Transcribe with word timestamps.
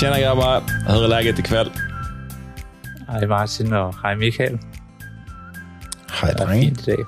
Tjena 0.00 0.20
grabbar! 0.20 0.62
Hur 0.86 1.04
är 1.04 1.08
läget 1.08 1.38
ikväll? 1.38 1.70
Hej 3.08 3.26
Martin 3.26 3.72
og 3.72 3.94
hej 4.02 4.16
Michael. 4.16 4.58
Hej 6.20 6.32
Det 6.32 6.38
drenge. 6.38 6.62
fint 6.62 6.80
i 6.80 6.90
dag. 6.90 7.04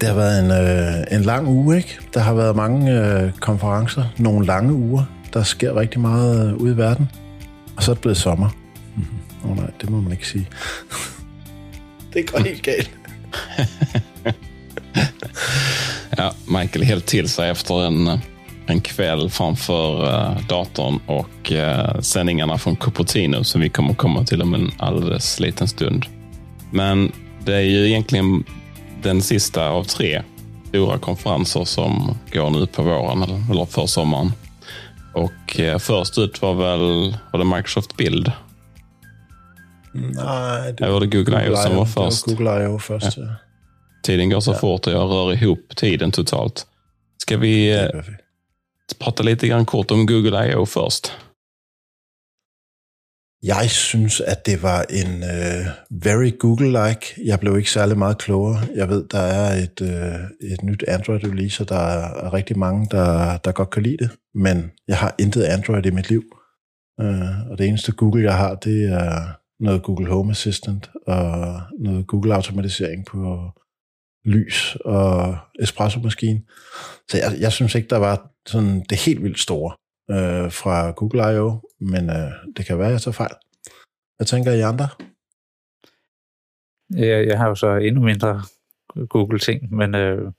Det 0.00 0.08
har 0.08 0.14
været 0.14 0.44
en, 0.44 0.50
øh, 0.50 1.18
en 1.18 1.22
lang 1.22 1.48
uge, 1.48 1.76
ikke? 1.76 1.98
Der 2.14 2.20
har 2.20 2.34
været 2.34 2.56
mange 2.56 2.92
øh, 2.92 3.32
konferencer, 3.32 4.04
nogle 4.18 4.46
lange 4.46 4.72
uger. 4.72 5.04
Der 5.32 5.42
sker 5.42 5.76
rigtig 5.76 6.00
meget 6.00 6.48
øh, 6.48 6.54
ude 6.56 6.72
i 6.72 6.76
verden. 6.76 7.10
Og 7.76 7.82
så 7.82 7.90
er 7.90 7.94
det 7.94 8.02
blevet 8.02 8.16
sommer. 8.16 8.48
Åh 9.44 9.50
oh, 9.50 9.56
nej, 9.56 9.70
det 9.80 9.90
må 9.90 10.00
man 10.00 10.12
ikke 10.12 10.28
sige. 10.28 10.48
det 12.12 12.30
går 12.30 12.38
helt 12.38 12.62
galt. 12.62 12.90
Ja, 16.18 16.28
Michael 16.48 16.84
helt 16.84 17.04
till 17.04 17.28
sig 17.28 17.50
efter 17.50 17.88
en, 17.88 18.20
en 18.70 18.80
kväll 18.80 19.30
framför 19.30 20.04
eh, 20.14 20.46
datorn 20.48 21.00
och 21.06 21.52
eh, 21.52 22.00
sändningarna 22.00 22.58
från 22.58 22.76
Cupertino 22.76 23.44
som 23.44 23.60
vi 23.60 23.68
kommer 23.68 23.94
komma 23.94 24.24
till 24.24 24.42
om 24.42 24.54
en 24.54 24.70
alldeles 24.78 25.40
liten 25.40 25.68
stund. 25.68 26.04
Men 26.72 27.12
det 27.44 27.54
är 27.54 27.60
ju 27.60 27.86
egentligen 27.86 28.44
den 29.02 29.22
sista 29.22 29.68
av 29.68 29.84
tre 29.84 30.22
stora 30.68 30.98
konferenser 30.98 31.64
som 31.64 32.18
går 32.32 32.50
nu 32.50 32.66
på 32.66 32.82
våren 32.82 33.22
eller, 33.22 33.64
för 33.64 33.86
sommaren. 33.86 34.32
Och 35.14 35.60
eh, 35.60 35.78
först 35.78 36.18
ut 36.18 36.42
var 36.42 36.54
väl 36.54 37.16
var 37.32 37.38
det 37.38 37.44
Microsoft 37.44 37.96
Build. 37.96 38.32
Nej, 39.92 40.72
det 40.78 40.90
var 40.90 41.00
det 41.00 41.06
Google 41.06 41.46
I.O. 41.46 41.56
som 41.56 41.76
var 41.76 41.84
först? 41.86 42.26
Google 42.26 42.64
I.O. 42.64 42.78
först. 42.78 43.16
Ja. 43.16 43.34
Tiden 44.02 44.30
går 44.30 44.40
så 44.40 44.52
Ja. 44.52 44.58
fort 44.58 44.86
och 44.86 44.92
jag 44.92 45.10
rör 45.10 45.32
ihop 45.32 45.72
tiden 45.76 46.10
totalt. 46.10 46.66
Ska 47.18 47.36
vi 47.36 47.88
prata 48.94 49.22
lite 49.22 49.48
grann 49.48 49.64
kort 49.64 49.90
om 49.90 50.06
Google 50.06 50.50
I.O. 50.50 50.64
først. 50.64 51.12
Jeg 53.42 53.70
synes, 53.70 54.20
at 54.20 54.46
det 54.46 54.62
var 54.62 54.82
en 54.90 55.22
øh, 55.22 55.66
very 55.90 56.32
Google-like. 56.38 57.20
Jeg 57.24 57.40
blev 57.40 57.56
ikke 57.56 57.70
særlig 57.70 57.98
meget 57.98 58.18
klogere. 58.18 58.60
Jeg 58.74 58.88
ved, 58.88 59.08
der 59.08 59.18
er 59.18 59.62
et, 59.62 59.80
øh, 59.82 60.50
et 60.50 60.62
nyt 60.62 60.84
Android-release, 60.88 61.62
og 61.62 61.68
der 61.68 61.76
er 61.76 62.32
rigtig 62.32 62.58
mange, 62.58 62.86
der, 62.90 63.36
der 63.36 63.52
godt 63.52 63.70
kan 63.70 63.82
lide 63.82 63.96
det. 63.96 64.10
Men 64.34 64.70
jeg 64.88 64.98
har 64.98 65.14
intet 65.18 65.42
Android 65.44 65.86
i 65.86 65.90
mit 65.90 66.08
liv. 66.08 66.22
Øh, 67.00 67.50
og 67.50 67.58
det 67.58 67.66
eneste 67.66 67.92
Google, 67.92 68.22
jeg 68.22 68.36
har, 68.36 68.54
det 68.54 68.84
er 68.84 69.38
noget 69.60 69.82
Google 69.82 70.06
Home 70.06 70.30
Assistant 70.30 70.90
og 71.06 71.60
noget 71.78 72.06
Google-automatisering 72.06 73.06
på 73.06 73.50
lys 74.24 74.76
og 74.84 75.38
espresso-maskine. 75.60 76.42
Så 77.10 77.16
jeg, 77.16 77.40
jeg 77.40 77.52
synes 77.52 77.74
ikke, 77.74 77.88
der 77.88 77.96
var 77.98 78.30
sådan 78.46 78.80
det 78.90 79.04
helt 79.06 79.22
vildt 79.22 79.38
store 79.38 79.72
øh, 80.10 80.52
fra 80.52 80.90
Google 80.90 81.22
I.O., 81.34 81.50
men 81.80 82.10
øh, 82.10 82.32
det 82.56 82.66
kan 82.66 82.78
være, 82.78 82.88
jeg 82.88 83.00
tager 83.00 83.12
fejl. 83.12 83.34
Hvad 84.16 84.26
tænker 84.26 84.52
I 84.52 84.60
andre? 84.60 84.88
Jeg, 86.90 87.26
jeg 87.26 87.38
har 87.38 87.48
jo 87.48 87.54
så 87.54 87.76
endnu 87.76 88.02
mindre 88.02 88.42
Google-ting, 89.08 89.74
men 89.74 89.94
øh, 89.94 90.32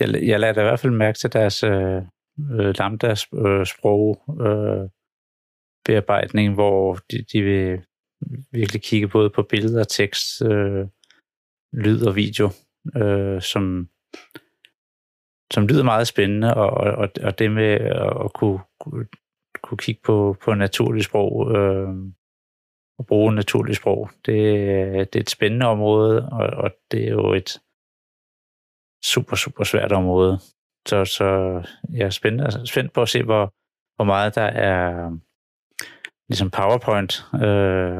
jeg, 0.00 0.22
jeg 0.22 0.40
lader 0.40 0.60
i 0.60 0.64
hvert 0.64 0.80
fald 0.80 0.92
mærke 0.92 1.18
til 1.18 1.32
deres 1.32 1.62
øh, 1.62 2.02
øh, 2.50 2.74
lambda-sprog 2.78 4.22
øh, 4.40 4.82
øh, 4.82 4.88
bearbejdning, 5.84 6.54
hvor 6.54 6.98
de, 7.10 7.24
de 7.32 7.42
vil 7.42 7.80
virkelig 8.52 8.82
kigge 8.82 9.08
både 9.08 9.30
på 9.30 9.42
billeder, 9.42 9.84
tekst, 9.84 10.42
øh, 10.42 10.86
lyd 11.72 12.02
og 12.06 12.16
video, 12.16 12.50
øh, 12.96 13.42
som, 13.42 13.88
som 15.52 15.66
lyder 15.66 15.84
meget 15.84 16.08
spændende, 16.08 16.54
og, 16.54 16.70
og, 16.70 17.08
og 17.22 17.38
det 17.38 17.50
med 17.50 17.72
at, 18.24 18.32
kunne, 18.32 18.60
kunne, 19.62 19.78
kigge 19.78 20.00
på, 20.04 20.36
på 20.44 20.54
naturligt 20.54 21.04
sprog, 21.04 21.56
øh, 21.56 21.88
og 22.98 23.06
bruge 23.06 23.34
naturligt 23.34 23.78
sprog, 23.78 24.10
det, 24.26 24.34
det 25.12 25.16
er 25.16 25.20
et 25.20 25.30
spændende 25.30 25.66
område, 25.66 26.28
og, 26.28 26.46
og 26.46 26.70
det 26.90 27.04
er 27.04 27.10
jo 27.10 27.32
et 27.32 27.60
super, 29.04 29.36
super 29.36 29.64
svært 29.64 29.92
område. 29.92 30.38
Så, 30.88 31.04
så 31.04 31.24
jeg 31.92 32.06
er 32.06 32.10
spændt, 32.10 32.42
altså 32.42 32.66
spændt 32.66 32.92
på 32.92 33.02
at 33.02 33.08
se, 33.08 33.22
hvor, 33.22 33.54
hvor 33.96 34.04
meget 34.04 34.34
der 34.34 34.42
er 34.42 35.10
ligesom 36.28 36.50
PowerPoint 36.50 37.24
øh, 37.42 37.98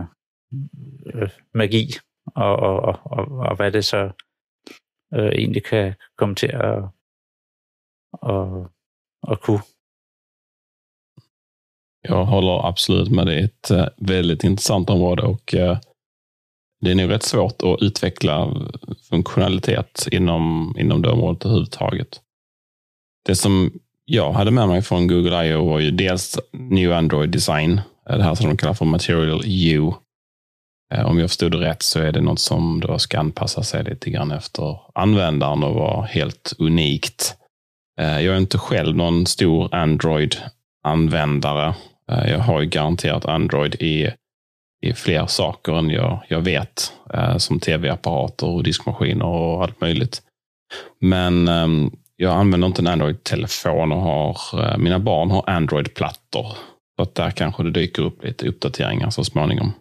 øh, 1.14 1.30
magi, 1.54 1.86
og, 2.26 2.56
og, 2.56 2.80
og, 2.80 3.00
og, 3.04 3.26
og 3.38 3.56
hvad 3.56 3.72
det 3.72 3.84
så 3.84 4.10
øh, 5.14 5.28
egentlig 5.28 5.64
kan 5.64 5.94
komme 6.18 6.34
til 6.34 6.46
at, 6.46 6.82
at, 8.20 8.70
at 9.26 9.40
kunne. 9.42 9.62
Jag 12.08 12.24
håller 12.24 12.68
absolut 12.68 13.10
med. 13.10 13.26
Det 13.26 13.34
är 13.34 13.44
ett 13.44 13.70
eh, 13.70 13.86
väldigt 13.96 14.44
intressant 14.44 14.90
område 14.90 15.22
och 15.22 15.54
eh, 15.54 15.78
det 16.80 16.90
är 16.90 16.94
nog 16.94 17.10
rätt 17.10 17.22
svårt 17.22 17.62
att 17.62 17.82
utveckla 17.82 18.54
funktionalitet 19.08 20.08
inom, 20.12 20.74
inom 20.78 21.02
det 21.02 21.10
området 21.10 21.44
överhuvudtaget. 21.44 22.20
Det 23.26 23.36
som 23.36 23.72
jag 24.04 24.32
hade 24.32 24.50
med 24.50 24.68
mig 24.68 24.82
från 24.82 25.06
Google 25.06 25.46
I.O. 25.46 25.68
var 25.68 25.80
ju 25.80 25.90
dels 25.90 26.38
New 26.52 26.92
Android 26.92 27.30
Design, 27.30 27.80
eh, 28.10 28.16
det 28.16 28.22
här 28.22 28.34
som 28.34 28.46
de 28.46 28.56
kallar 28.56 28.74
för 28.74 28.84
Material 28.84 29.42
U. 29.44 29.92
Om 31.04 31.18
jag 31.18 31.30
förstod 31.30 31.52
det 31.52 31.60
rätt 31.60 31.82
så 31.82 32.00
är 32.00 32.12
det 32.12 32.20
något 32.20 32.40
som 32.40 32.80
då 32.80 32.98
ska 32.98 33.18
anpassa 33.18 33.62
sig 33.62 33.84
lite 33.84 34.10
grann 34.10 34.30
efter 34.30 34.80
användaren 34.94 35.62
och 35.62 35.74
vara 35.74 36.06
helt 36.06 36.52
unikt. 36.58 37.36
Eh, 38.00 38.20
jag 38.20 38.34
är 38.34 38.38
inte 38.38 38.58
själv 38.58 38.96
någon 38.96 39.26
stor 39.26 39.74
Android-användare. 39.74 41.74
Eh, 42.12 42.30
jag 42.30 42.38
har 42.38 42.60
ju 42.60 42.66
garanterat 42.66 43.24
Android 43.24 43.74
i, 43.74 44.10
i 44.82 44.92
fler 44.92 45.26
saker 45.26 45.72
än 45.72 45.90
jag, 45.90 46.22
jag 46.28 46.40
vet, 46.40 46.92
eh, 47.14 47.36
som 47.36 47.60
tv-apparater 47.60 48.46
och 48.46 48.62
diskmaskiner 48.62 49.26
och 49.26 49.62
allt 49.62 49.80
möjligt. 49.80 50.22
Men 51.00 51.48
ehm, 51.48 51.90
jag 52.16 52.36
använder 52.36 52.68
inte 52.68 52.82
en 52.82 52.86
Android-telefon 52.86 53.92
och 53.92 54.00
har, 54.00 54.38
mina 54.78 54.98
barn 54.98 55.30
har 55.30 55.50
Android-plattor. 55.50 56.46
Så 56.96 57.02
att 57.02 57.14
där 57.14 57.30
kanske 57.30 57.62
det 57.62 57.70
dyker 57.70 58.02
upp 58.02 58.24
lite 58.24 58.48
uppdateringar 58.48 59.10
så 59.10 59.24
småningom. 59.24 59.72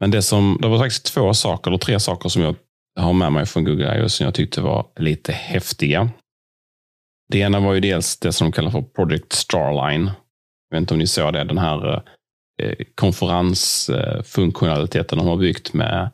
Men 0.00 0.10
det, 0.10 0.22
som, 0.22 0.58
det 0.62 0.68
var 0.68 0.78
faktiskt 0.78 1.14
två 1.14 1.34
saker, 1.34 1.70
eller 1.70 1.78
tre 1.78 2.00
saker 2.00 2.28
som 2.28 2.42
jag 2.42 2.54
har 2.98 3.12
med 3.12 3.32
mig 3.32 3.46
från 3.46 3.64
Google 3.64 3.98
iOS 3.98 4.14
som 4.14 4.24
jag 4.24 4.34
tyckte 4.34 4.60
var 4.60 4.86
lite 4.96 5.32
häftiga. 5.32 6.10
Det 7.28 7.38
ena 7.38 7.60
var 7.60 7.74
ju 7.74 7.80
dels 7.80 8.18
det 8.18 8.32
som 8.32 8.44
de 8.44 8.52
kallar 8.52 8.70
för 8.70 8.82
Project 8.82 9.32
Starline. 9.32 10.10
Jag 10.68 10.76
vet 10.76 10.80
inte 10.80 10.94
om 10.94 10.98
ni 10.98 11.06
såg 11.06 11.32
det, 11.32 11.44
den 11.44 11.58
här 11.58 12.02
eh, 12.62 12.74
konferensfunktionaliteten 12.94 15.18
de 15.18 15.26
har 15.26 15.36
byggt 15.36 15.72
med 15.72 16.10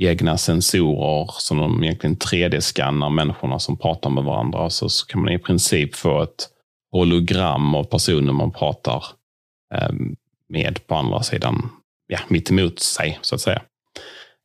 egna 0.00 0.38
sensorer 0.38 1.30
som 1.38 1.58
de 1.58 1.84
egentligen 1.84 2.16
3D-skannar 2.16 3.10
människorna 3.10 3.58
som 3.58 3.76
pratar 3.76 4.10
med 4.10 4.24
varandra. 4.24 4.70
Så, 4.70 4.88
så 4.88 5.06
kan 5.06 5.20
man 5.20 5.32
i 5.32 5.38
princip 5.38 5.94
få 5.94 6.22
ett 6.22 6.48
hologram 6.92 7.74
av 7.74 7.84
personer 7.84 8.32
man 8.32 8.52
pratar 8.52 9.04
eh, 9.74 9.92
med 10.48 10.86
på 10.86 10.94
andra 10.94 11.22
sidan, 11.22 11.70
ja, 12.06 12.18
mitt 12.28 12.50
emot 12.50 12.78
sig 12.78 13.18
så 13.22 13.34
att 13.34 13.40
säga. 13.40 13.62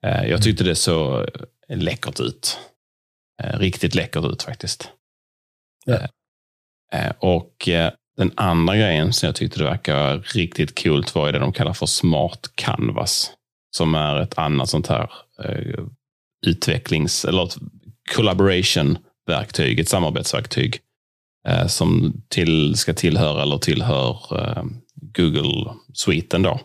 Eh, 0.06 0.26
jag 0.26 0.44
tyckte 0.44 0.64
det 0.64 0.76
så 0.76 1.26
läckert 1.70 2.20
ut. 2.20 2.60
Riktigt 3.44 3.96
läckert 3.96 4.26
ut 4.26 4.44
faktiskt. 4.44 4.92
Ja. 5.86 6.00
Eh, 6.94 7.06
eh 7.06 7.14
Och 7.20 7.70
eh, 7.70 7.92
den 8.18 8.32
andra 8.36 8.78
grejen 8.78 9.14
som 9.14 9.28
jag 9.28 9.36
tyckte 9.36 9.60
det 9.60 9.66
verkar 9.66 10.18
riktigt 10.18 10.76
kul 10.76 11.06
var 11.14 11.32
det 11.32 11.40
de 11.40 11.54
kallar 11.54 11.74
för 11.74 11.86
Smart 11.86 12.52
Canvas. 12.56 13.32
Som 13.76 13.96
är 13.96 14.22
ett 14.22 14.38
annat 14.38 14.70
sånt 14.70 14.88
här 14.88 15.12
eh, 15.44 15.84
utvecklings 16.46 17.26
eller 17.26 17.50
collaboration-verktyg, 18.16 19.80
ett 19.80 19.90
samarbetsverktyg. 19.90 20.80
Eh, 21.48 21.68
som 21.68 22.14
till, 22.28 22.76
ska 22.76 22.94
tillhöra 22.94 23.42
eller 23.42 23.58
tillhör 23.58 24.18
eh, 24.40 24.64
Google-sviten 24.96 26.42
då. 26.42 26.60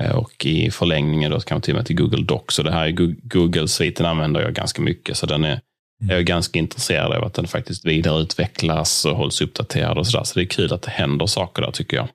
Eh, 0.00 0.16
Och 0.16 0.46
i 0.46 0.70
förlängningen 0.70 1.30
då 1.30 1.40
kan 1.40 1.54
man 1.54 1.62
till 1.62 1.74
och 1.74 1.78
med 1.78 1.86
till 1.86 1.96
Google 1.96 2.24
Docs. 2.24 2.54
Så 2.54 2.62
det 2.62 2.72
här 2.72 2.86
är 2.86 2.90
Google-sviten 3.28 4.06
använder 4.06 4.40
jag 4.40 4.54
ganska 4.54 4.82
mycket. 4.82 5.16
Så 5.16 5.26
den 5.26 5.44
är, 5.44 5.60
jag 6.08 6.18
är 6.18 6.22
ganska 6.22 6.58
intresserad 6.58 7.12
av 7.12 7.24
att 7.24 7.34
den 7.34 7.46
faktiskt 7.46 7.86
vidareutvecklas 7.86 9.04
och 9.04 9.16
hålls 9.16 9.40
uppdaterad 9.40 9.98
och 9.98 10.06
sådär. 10.06 10.24
Så 10.24 10.38
det 10.38 10.44
är 10.44 10.46
kul 10.46 10.72
att 10.72 10.82
det 10.82 10.90
händer 10.90 11.26
saker 11.26 11.62
där 11.62 11.70
tycker 11.70 11.96
jag. 11.96 12.08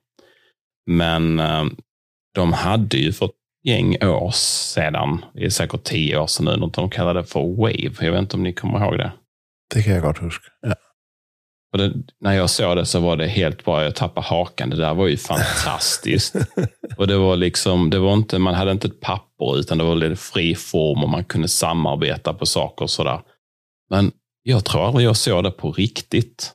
Men 0.90 1.40
eh, 1.40 1.64
de 2.34 2.52
hade 2.52 2.96
ju 2.96 3.12
för 3.12 3.26
ett 3.26 3.32
gäng 3.64 3.96
år 4.04 4.30
sedan, 4.34 5.24
det 5.34 5.44
är 5.44 5.50
säkert 5.50 5.84
tio 5.84 6.18
år 6.18 6.26
sedan 6.26 6.46
nu, 6.46 6.56
något 6.56 6.74
de 6.74 6.90
kallade 6.90 7.24
för 7.24 7.56
Wave. 7.56 8.06
Jag 8.06 8.12
vet 8.12 8.20
inte 8.20 8.36
om 8.36 8.42
ni 8.42 8.52
kommer 8.52 8.78
ihåg 8.78 8.98
det. 8.98 9.12
Det 9.74 9.82
kan 9.82 9.92
jeg 9.92 10.02
godt 10.02 10.18
huske. 10.18 10.44
Ja. 10.62 10.74
Och 11.72 11.78
det, 11.78 11.92
när 12.20 12.32
jag 12.32 12.50
såg 12.50 12.76
det 12.76 12.86
så 12.86 13.00
var 13.00 13.16
det 13.16 13.26
helt 13.26 13.64
bara, 13.64 13.84
jag 13.84 13.94
tappade 13.94 14.26
hakan. 14.26 14.70
Det 14.70 14.76
där 14.76 14.94
var 14.94 15.06
ju 15.06 15.16
fantastiskt. 15.16 16.34
och 16.96 17.06
det 17.06 17.16
var 17.18 17.36
liksom, 17.36 17.90
det 17.90 17.98
var 17.98 18.12
inte, 18.12 18.38
man 18.38 18.54
hade 18.54 18.70
inte 18.70 18.86
ett 18.86 19.00
papper 19.00 19.58
utan 19.58 19.78
det 19.78 19.84
var 19.84 19.94
lite 19.94 20.16
fri 20.16 20.54
form 20.54 21.02
och 21.02 21.08
man 21.08 21.24
kunde 21.24 21.48
samarbeta 21.48 22.34
på 22.34 22.46
saker 22.46 22.82
och 22.82 22.90
sådär. 22.90 23.20
Men 23.90 24.12
jag 24.42 24.64
tror 24.64 24.86
aldrig 24.86 25.06
jag 25.06 25.16
såg 25.16 25.44
det 25.44 25.50
på 25.50 25.72
riktigt. 25.72 26.52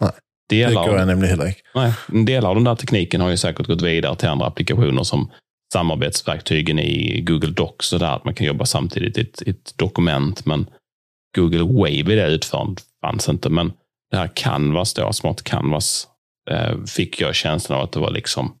Nej. 0.00 0.10
delar, 0.48 0.84
det 0.84 0.90
gör 0.90 0.98
jag 0.98 1.06
nämligen 1.06 1.30
heller 1.30 1.46
inte. 1.46 1.60
Nej, 1.74 1.92
en 2.12 2.24
del 2.24 2.46
av 2.46 2.54
den 2.54 2.64
där 2.64 2.74
tekniken 2.74 3.20
har 3.20 3.30
ju 3.30 3.36
säkert 3.36 3.66
gått 3.66 3.82
vidare 3.82 4.16
till 4.16 4.28
andra 4.28 4.46
applikationer 4.46 5.02
som 5.02 5.30
samarbetsverktygen 5.72 6.78
i 6.78 7.20
Google 7.20 7.50
Docs, 7.50 7.86
så 7.86 7.98
där 7.98 8.16
att 8.16 8.24
man 8.24 8.34
kan 8.34 8.46
jobba 8.46 8.64
samtidigt 8.64 9.18
i 9.18 9.20
ett, 9.20 9.42
ett 9.42 9.78
dokument. 9.78 10.46
Men 10.46 10.66
Google 11.36 11.64
Wave 11.64 11.90
i 11.90 12.02
det 12.02 12.26
utförandet 12.26 12.84
fanns 13.00 13.28
inte. 13.28 13.48
Men 13.48 13.72
det 14.10 14.16
här 14.16 14.30
Canvas, 14.34 14.94
då, 14.94 15.12
Smart 15.12 15.42
Canvas, 15.42 16.08
eh, 16.50 16.84
fick 16.84 17.20
jag 17.20 17.34
känslan 17.34 17.78
av 17.78 17.84
att 17.84 17.92
det 17.92 18.00
var 18.00 18.10
liksom 18.10 18.54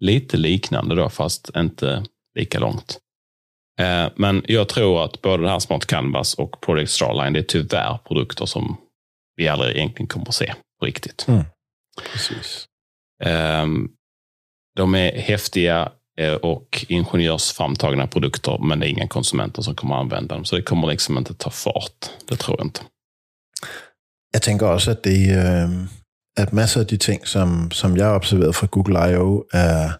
lite 0.00 0.36
liknande 0.36 0.94
då, 0.94 1.08
fast 1.08 1.50
inte 1.56 2.04
lika 2.38 2.58
långt. 2.58 2.98
Eh, 3.78 4.10
men 4.16 4.42
jag 4.48 4.68
tror 4.68 5.04
att 5.04 5.22
både 5.22 5.42
det 5.42 5.50
här 5.50 5.58
Smart 5.58 5.86
Canvas 5.86 6.34
och 6.34 6.60
Project 6.60 6.90
Starline, 6.90 7.32
det 7.32 7.38
är 7.38 7.42
tyvärr 7.42 7.98
produkter 8.08 8.46
som 8.46 8.76
vi 9.36 9.48
aldrig 9.48 9.76
egentligen 9.76 10.06
kommer 10.06 10.28
att 10.28 10.34
se 10.34 10.54
på 10.80 10.86
riktigt. 10.86 11.24
Mm. 11.28 11.44
Precis. 12.12 12.66
Ehm, 13.24 13.88
de 14.76 14.94
är 14.94 15.18
häftiga 15.18 15.92
eh, 16.20 16.32
och 16.34 16.84
ingenjörsframtagna 16.88 18.06
produkter, 18.06 18.58
men 18.58 18.80
det 18.80 18.86
är 18.86 18.90
inga 18.90 19.08
konsumenter 19.08 19.62
som 19.62 19.74
kommer 19.74 19.94
att 19.94 20.00
använda 20.00 20.34
dem. 20.34 20.44
Så 20.44 20.56
det 20.56 20.62
kommer 20.62 20.88
liksom 20.88 21.18
inte 21.18 21.34
ta 21.34 21.50
fart. 21.50 22.10
Det 22.28 22.36
tror 22.36 22.56
jag 22.58 22.66
inte. 22.66 22.80
Jeg 24.32 24.42
tænker 24.42 24.66
også, 24.66 24.90
at 24.90 25.04
det 25.04 25.30
øh, 25.30 25.88
at 26.36 26.52
masser 26.52 26.80
af 26.80 26.86
de 26.86 26.96
ting, 26.96 27.28
som, 27.28 27.70
som 27.70 27.96
jeg 27.96 28.06
har 28.06 28.14
observeret 28.14 28.54
fra 28.54 28.66
Google 28.66 29.10
I.O., 29.10 29.44
er, 29.52 29.90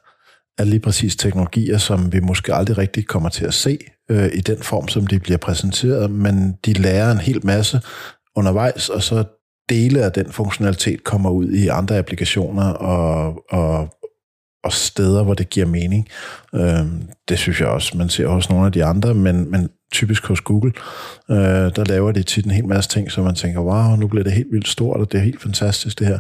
er 0.58 0.64
lige 0.64 0.80
præcis 0.80 1.16
teknologier, 1.16 1.78
som 1.78 2.12
vi 2.12 2.20
måske 2.20 2.54
aldrig 2.54 2.78
rigtig 2.78 3.06
kommer 3.06 3.28
til 3.28 3.44
at 3.44 3.54
se 3.54 3.78
øh, 4.10 4.30
i 4.34 4.40
den 4.40 4.62
form, 4.62 4.88
som 4.88 5.06
de 5.06 5.18
bliver 5.18 5.38
præsenteret, 5.38 6.10
men 6.10 6.52
de 6.64 6.72
lærer 6.72 7.12
en 7.12 7.18
hel 7.18 7.46
masse 7.46 7.80
undervejs, 8.36 8.88
og 8.88 9.02
så 9.02 9.24
dele 9.68 10.04
af 10.04 10.12
den 10.12 10.32
funktionalitet 10.32 11.04
kommer 11.04 11.30
ud 11.30 11.50
i 11.50 11.68
andre 11.68 11.98
applikationer 11.98 12.64
og, 12.72 13.44
og, 13.50 13.88
og 14.64 14.72
steder, 14.72 15.22
hvor 15.22 15.34
det 15.34 15.50
giver 15.50 15.66
mening. 15.66 16.08
Øh, 16.54 16.86
det 17.28 17.38
synes 17.38 17.60
jeg 17.60 17.68
også, 17.68 17.98
man 17.98 18.08
ser 18.08 18.26
hos 18.26 18.50
nogle 18.50 18.66
af 18.66 18.72
de 18.72 18.84
andre, 18.84 19.14
men, 19.14 19.50
men 19.50 19.68
typisk 19.92 20.26
hos 20.26 20.40
Google, 20.40 20.72
øh, 21.30 21.36
der 21.76 21.84
laver 21.84 22.12
de 22.12 22.22
tit 22.22 22.44
en 22.44 22.50
hel 22.50 22.66
masse 22.66 22.90
ting, 22.90 23.12
så 23.12 23.22
man 23.22 23.34
tænker, 23.34 23.60
wow, 23.60 23.96
nu 23.96 24.08
bliver 24.08 24.24
det 24.24 24.32
helt 24.32 24.52
vildt 24.52 24.68
stort, 24.68 25.00
og 25.00 25.12
det 25.12 25.18
er 25.18 25.24
helt 25.24 25.42
fantastisk 25.42 25.98
det 25.98 26.06
her. 26.06 26.18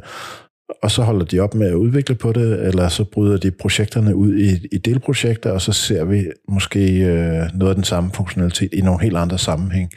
Og 0.82 0.90
så 0.90 1.02
holder 1.02 1.24
de 1.24 1.40
op 1.40 1.54
med 1.54 1.68
at 1.68 1.74
udvikle 1.74 2.14
på 2.14 2.32
det, 2.32 2.66
eller 2.66 2.88
så 2.88 3.04
bryder 3.04 3.38
de 3.38 3.50
projekterne 3.50 4.16
ud 4.16 4.34
i, 4.34 4.66
i 4.72 4.78
delprojekter, 4.78 5.52
og 5.52 5.60
så 5.60 5.72
ser 5.72 6.04
vi 6.04 6.26
måske 6.48 6.80
øh, 6.80 7.42
noget 7.54 7.70
af 7.70 7.74
den 7.74 7.84
samme 7.84 8.10
funktionalitet 8.14 8.74
i 8.74 8.80
nogle 8.80 9.02
helt 9.02 9.16
andre 9.16 9.38
sammenhæng 9.38 9.90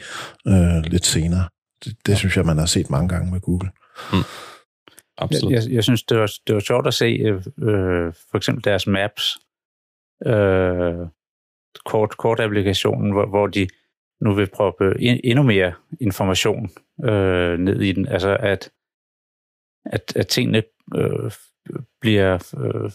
øh, 0.48 0.82
lidt 0.84 1.06
senere. 1.06 1.48
Det, 1.84 1.96
det 2.06 2.18
synes 2.18 2.36
jeg, 2.36 2.44
man 2.44 2.58
har 2.58 2.66
set 2.66 2.90
mange 2.90 3.08
gange 3.08 3.32
med 3.32 3.40
Google. 3.40 3.70
Mm. 4.12 4.18
Absolut. 5.18 5.52
Jeg, 5.52 5.62
jeg, 5.64 5.72
jeg 5.72 5.84
synes, 5.84 6.02
det 6.02 6.18
var, 6.18 6.30
det 6.46 6.54
var 6.54 6.60
sjovt 6.60 6.86
at 6.86 6.94
se 6.94 7.06
øh, 7.62 8.12
for 8.30 8.36
eksempel 8.36 8.64
deres 8.64 8.86
maps, 8.86 9.38
øh, 10.26 11.06
kort, 11.84 12.16
kort 12.16 12.40
applikationen, 12.40 13.12
hvor, 13.12 13.26
hvor 13.26 13.46
de 13.46 13.68
nu 14.20 14.34
vil 14.34 14.48
proppe 14.54 14.94
endnu 15.24 15.42
mere 15.42 15.72
information 16.00 16.70
øh, 17.04 17.58
ned 17.58 17.80
i 17.80 17.92
den. 17.92 18.08
Altså 18.08 18.36
at, 18.40 18.70
at, 19.84 20.16
at 20.16 20.28
tingene 20.28 20.62
øh, 20.96 21.30
bliver 22.00 22.54
øh, 22.58 22.90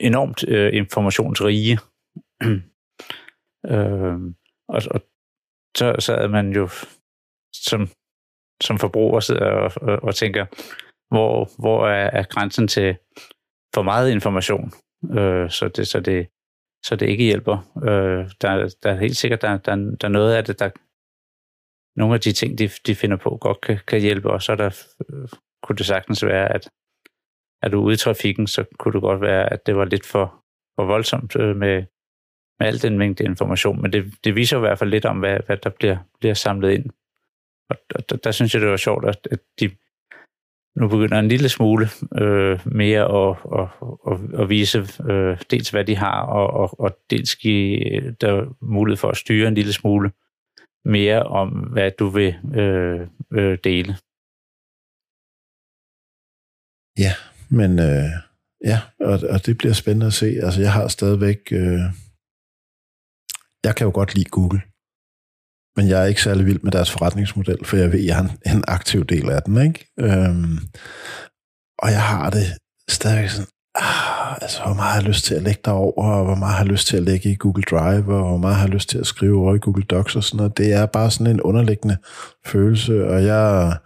enormt 0.00 0.48
øh, 0.48 0.74
informationsrige. 0.74 1.78
øh, 3.72 4.18
og, 4.68 4.82
og 4.90 5.00
så 5.76 5.96
sad 5.98 6.28
man 6.28 6.52
jo 6.52 6.68
som, 7.54 7.88
som 8.62 8.78
forbruger 8.78 9.20
sidder 9.20 9.46
og, 9.46 9.72
og, 9.76 10.02
og 10.02 10.14
tænker, 10.14 10.46
hvor, 11.08 11.48
hvor 11.58 11.88
er, 11.88 12.10
er 12.10 12.22
grænsen 12.22 12.68
til 12.68 12.96
for 13.74 13.82
meget 13.82 14.10
information, 14.10 14.72
øh, 15.18 15.50
så, 15.50 15.68
det, 15.76 15.88
så, 15.88 16.00
det, 16.00 16.28
så 16.84 16.96
det 16.96 17.08
ikke 17.08 17.24
hjælper. 17.24 17.56
Øh, 17.82 18.30
der, 18.40 18.76
der 18.82 18.90
er 18.90 19.00
helt 19.00 19.16
sikkert, 19.16 19.42
der, 19.42 19.58
der, 19.58 19.74
der 19.74 20.08
er 20.08 20.12
noget 20.12 20.34
af 20.34 20.44
det, 20.44 20.58
der 20.58 20.70
nogle 21.96 22.14
af 22.14 22.20
de 22.20 22.32
ting, 22.32 22.58
de, 22.58 22.68
de 22.86 22.94
finder 22.94 23.16
på, 23.16 23.38
godt 23.40 23.60
kan, 23.60 23.78
kan 23.86 24.00
hjælpe, 24.00 24.30
og 24.30 24.42
så 24.42 24.52
er 24.52 24.56
der, 24.56 24.86
øh, 25.08 25.28
kunne 25.66 25.76
det 25.76 25.86
sagtens 25.86 26.24
være, 26.24 26.52
at 26.52 26.70
er 27.62 27.68
du 27.68 27.80
ude 27.80 27.94
i 27.94 27.96
trafikken, 27.96 28.46
så 28.46 28.64
kunne 28.78 28.92
det 28.92 29.00
godt 29.00 29.20
være, 29.20 29.52
at 29.52 29.66
det 29.66 29.76
var 29.76 29.84
lidt 29.84 30.06
for, 30.06 30.44
for 30.76 30.84
voldsomt 30.84 31.36
øh, 31.36 31.56
med, 31.56 31.84
med 32.58 32.66
al 32.66 32.82
den 32.82 32.98
mængde 32.98 33.24
information, 33.24 33.82
men 33.82 33.92
det, 33.92 34.14
det 34.24 34.34
viser 34.34 34.56
i 34.56 34.60
hvert 34.60 34.78
fald 34.78 34.90
lidt 34.90 35.04
om, 35.04 35.18
hvad, 35.18 35.38
hvad 35.46 35.56
der 35.56 35.70
bliver, 35.70 35.96
bliver 36.20 36.34
samlet 36.34 36.70
ind. 36.70 36.90
Og 37.70 37.76
der, 38.10 38.16
der 38.16 38.30
synes 38.30 38.54
jeg, 38.54 38.62
det 38.62 38.70
var 38.70 38.76
sjovt, 38.76 39.04
at, 39.04 39.28
at 39.30 39.40
de 39.60 39.70
nu 40.76 40.88
begynder 40.88 41.18
en 41.18 41.28
lille 41.28 41.48
smule 41.48 41.88
øh, 42.20 42.60
mere 42.64 43.28
at, 43.28 43.36
at, 43.58 43.68
at, 44.12 44.40
at 44.42 44.48
vise 44.48 44.86
øh, 45.10 45.38
dels, 45.50 45.70
hvad 45.70 45.84
de 45.84 45.96
har, 45.96 46.22
og, 46.22 46.50
og, 46.50 46.80
og 46.80 46.98
dels 47.10 47.36
give 47.36 47.80
der 48.20 48.54
mulighed 48.60 48.96
for 48.96 49.08
at 49.08 49.16
styre 49.16 49.48
en 49.48 49.54
lille 49.54 49.72
smule 49.72 50.10
mere 50.84 51.22
om, 51.22 51.48
hvad 51.48 51.90
du 51.90 52.08
vil 52.08 52.34
øh, 52.54 53.00
øh, 53.32 53.58
dele. 53.64 53.96
Ja, 56.98 57.12
men 57.48 57.78
øh, 57.78 58.10
ja, 58.64 58.80
og, 59.00 59.20
og 59.30 59.46
det 59.46 59.58
bliver 59.58 59.74
spændende 59.74 60.06
at 60.06 60.12
se. 60.12 60.26
Altså, 60.42 60.60
jeg 60.60 60.72
har 60.72 60.88
stadigvæk... 60.88 61.38
Øh, 61.52 61.80
jeg 63.64 63.74
kan 63.76 63.84
jo 63.84 63.90
godt 63.94 64.14
lide 64.14 64.30
Google, 64.30 64.62
men 65.76 65.88
jeg 65.88 66.02
er 66.02 66.06
ikke 66.06 66.22
særlig 66.22 66.46
vild 66.46 66.60
med 66.62 66.72
deres 66.72 66.90
forretningsmodel, 66.90 67.64
for 67.64 67.76
jeg 67.76 67.92
ved, 67.92 68.00
jeg 68.00 68.18
er 68.18 68.22
en, 68.22 68.56
en 68.56 68.64
aktiv 68.68 69.04
del 69.04 69.30
af 69.30 69.42
den, 69.42 69.60
ikke? 69.66 69.86
Øhm, 70.00 70.58
og 71.78 71.90
jeg 71.90 72.02
har 72.02 72.30
det 72.30 72.46
stadigvæk 72.88 73.30
sådan, 73.30 73.46
ah, 73.74 74.32
altså, 74.42 74.62
hvor 74.64 74.74
meget 74.74 74.92
har 74.92 75.00
jeg 75.00 75.08
lyst 75.08 75.24
til 75.24 75.34
at 75.34 75.42
lægge 75.42 75.60
derover, 75.64 76.18
og 76.18 76.24
hvor 76.24 76.34
meget 76.34 76.54
har 76.54 76.64
jeg 76.64 76.72
lyst 76.72 76.86
til 76.86 76.96
at 76.96 77.02
lægge 77.02 77.30
i 77.30 77.36
Google 77.36 77.62
Drive, 77.62 78.14
og 78.14 78.28
hvor 78.28 78.36
meget 78.36 78.56
har 78.56 78.64
jeg 78.64 78.74
lyst 78.74 78.88
til 78.88 78.98
at 78.98 79.06
skrive 79.06 79.40
over 79.40 79.54
i 79.54 79.58
Google 79.58 79.84
Docs 79.84 80.16
og 80.16 80.24
sådan 80.24 80.36
noget. 80.36 80.58
Det 80.58 80.72
er 80.72 80.86
bare 80.86 81.10
sådan 81.10 81.26
en 81.26 81.40
underliggende 81.40 81.96
følelse, 82.46 83.06
og 83.06 83.24
jeg 83.24 83.76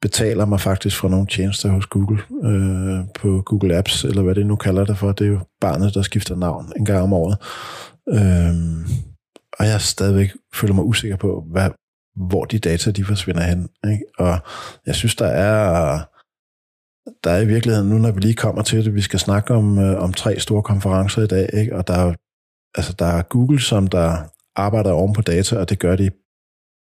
betaler 0.00 0.44
mig 0.44 0.60
faktisk 0.60 0.96
fra 0.96 1.08
nogle 1.08 1.26
tjenester 1.26 1.68
hos 1.68 1.86
Google, 1.86 2.22
øh, 2.44 3.00
på 3.14 3.42
Google 3.46 3.76
Apps, 3.76 4.04
eller 4.04 4.22
hvad 4.22 4.34
det 4.34 4.46
nu 4.46 4.56
kalder 4.56 4.84
det 4.84 4.98
for. 4.98 5.12
Det 5.12 5.26
er 5.26 5.30
jo 5.30 5.40
barnet, 5.60 5.94
der 5.94 6.02
skifter 6.02 6.36
navn 6.36 6.72
en 6.76 6.84
gang 6.84 7.02
om 7.02 7.12
året. 7.12 7.38
Øh, 8.08 8.54
og 9.58 9.66
jeg 9.66 9.80
stadigvæk 9.80 10.30
føler 10.54 10.74
mig 10.74 10.84
usikker 10.84 11.16
på, 11.16 11.44
hvad, 11.50 11.70
hvor 12.16 12.44
de 12.44 12.58
data 12.58 12.90
de 12.90 13.04
forsvinder 13.04 13.42
hen. 13.42 13.68
Ikke? 13.92 14.04
Og 14.18 14.38
jeg 14.86 14.94
synes, 14.94 15.16
der 15.16 15.26
er, 15.26 15.98
der 17.24 17.30
er 17.30 17.40
i 17.40 17.46
virkeligheden, 17.46 17.88
nu 17.88 17.98
når 17.98 18.10
vi 18.12 18.20
lige 18.20 18.34
kommer 18.34 18.62
til 18.62 18.84
det, 18.84 18.94
vi 18.94 19.00
skal 19.00 19.18
snakke 19.18 19.54
om, 19.54 19.78
øh, 19.78 20.02
om 20.02 20.12
tre 20.12 20.40
store 20.40 20.62
konferencer 20.62 21.22
i 21.22 21.26
dag, 21.26 21.50
ikke? 21.52 21.76
og 21.76 21.86
der 21.86 21.94
er, 21.94 22.14
altså, 22.74 22.92
der 22.98 23.06
er 23.06 23.22
Google, 23.22 23.60
som 23.60 23.86
der 23.86 24.16
arbejder 24.56 24.90
oven 24.90 25.12
på 25.12 25.22
data, 25.22 25.58
og 25.58 25.68
det 25.70 25.78
gør 25.78 25.96
de 25.96 26.10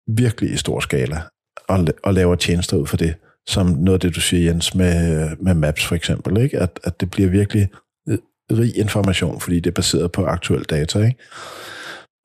virkelig 0.08 0.52
i 0.52 0.56
stor 0.56 0.80
skala, 0.80 1.23
og, 1.68 1.87
og 2.04 2.14
laver 2.14 2.35
tjenester 2.35 2.76
ud 2.76 2.87
for 2.87 2.96
det, 2.96 3.14
som 3.49 3.66
noget 3.66 3.94
af 3.94 4.00
det, 4.00 4.16
du 4.16 4.20
siger, 4.20 4.50
Jens, 4.50 4.75
med, 4.75 5.30
med 5.40 5.54
Maps 5.54 5.87
for 5.87 5.94
eksempel, 5.94 6.42
ikke? 6.42 6.58
At, 6.58 6.80
at 6.85 7.00
det 7.00 7.11
bliver 7.11 7.28
virkelig 7.28 7.68
rig 8.52 8.76
information, 8.76 9.40
fordi 9.40 9.61
det 9.61 9.70
er 9.70 9.75
baseret 9.75 10.12
på 10.12 10.25
aktuel 10.25 10.62
data. 10.62 10.99
Ikke? 10.99 11.16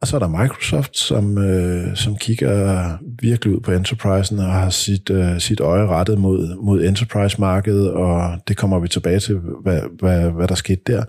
Og 0.02 0.08
så 0.08 0.16
er 0.16 0.20
der 0.20 0.42
Microsoft, 0.42 0.98
som, 0.98 1.38
øh, 1.38 1.96
som 1.96 2.16
kigger 2.16 2.98
virkelig 3.22 3.56
ud 3.56 3.60
på 3.60 3.72
enterprisen 3.72 4.40
og 4.40 4.46
har 4.46 4.70
sit, 4.70 5.10
øh, 5.10 5.40
sit 5.40 5.60
øje 5.60 5.88
rettet 5.88 6.18
mod, 6.18 6.64
mod 6.64 6.84
enterprise-markedet, 6.84 7.92
og 7.92 8.38
det 8.48 8.58
kommer 8.58 8.80
vi 8.80 8.88
tilbage 8.88 9.20
til, 9.20 9.40
hvad, 9.64 9.82
hvad, 10.00 10.32
hvad 10.32 10.48
der 10.48 10.56
skete 10.56 10.82
der. 10.88 11.04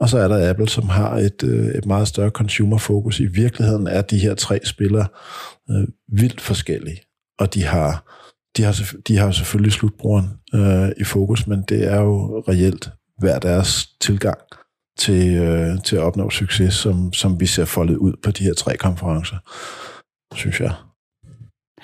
Og 0.00 0.08
så 0.08 0.18
er 0.18 0.28
der 0.28 0.50
Apple, 0.50 0.68
som 0.68 0.88
har 0.88 1.16
et, 1.16 1.42
øh, 1.44 1.66
et 1.66 1.86
meget 1.86 2.08
større 2.08 2.30
consumer-fokus. 2.30 3.20
I 3.20 3.26
virkeligheden 3.26 3.86
er 3.86 4.02
de 4.02 4.18
her 4.18 4.34
tre 4.34 4.60
spillere 4.64 5.06
øh, 5.70 5.88
vildt 6.12 6.40
forskellige, 6.40 7.00
og 7.38 7.54
de 7.54 7.62
har, 7.64 8.04
de 8.56 8.62
har, 8.62 8.74
de 9.08 9.16
har 9.16 9.30
selvfølgelig 9.30 9.72
slutbrugeren 9.72 10.28
øh, 10.54 10.88
i 10.96 11.04
fokus, 11.04 11.46
men 11.46 11.62
det 11.62 11.92
er 11.92 12.00
jo 12.00 12.44
reelt 12.48 12.88
hver 13.18 13.38
deres 13.38 13.86
tilgang 13.86 14.38
til, 14.98 15.36
øh, 15.36 15.82
til 15.82 15.96
at 15.96 16.02
opnå 16.02 16.30
succes, 16.30 16.74
som, 16.74 17.12
som 17.12 17.40
vi 17.40 17.46
ser 17.46 17.64
foldet 17.64 17.96
ud 17.96 18.14
på 18.24 18.30
de 18.30 18.44
her 18.44 18.54
tre 18.54 18.76
konferencer, 18.76 19.36
synes 20.34 20.60
jeg. 20.60 20.72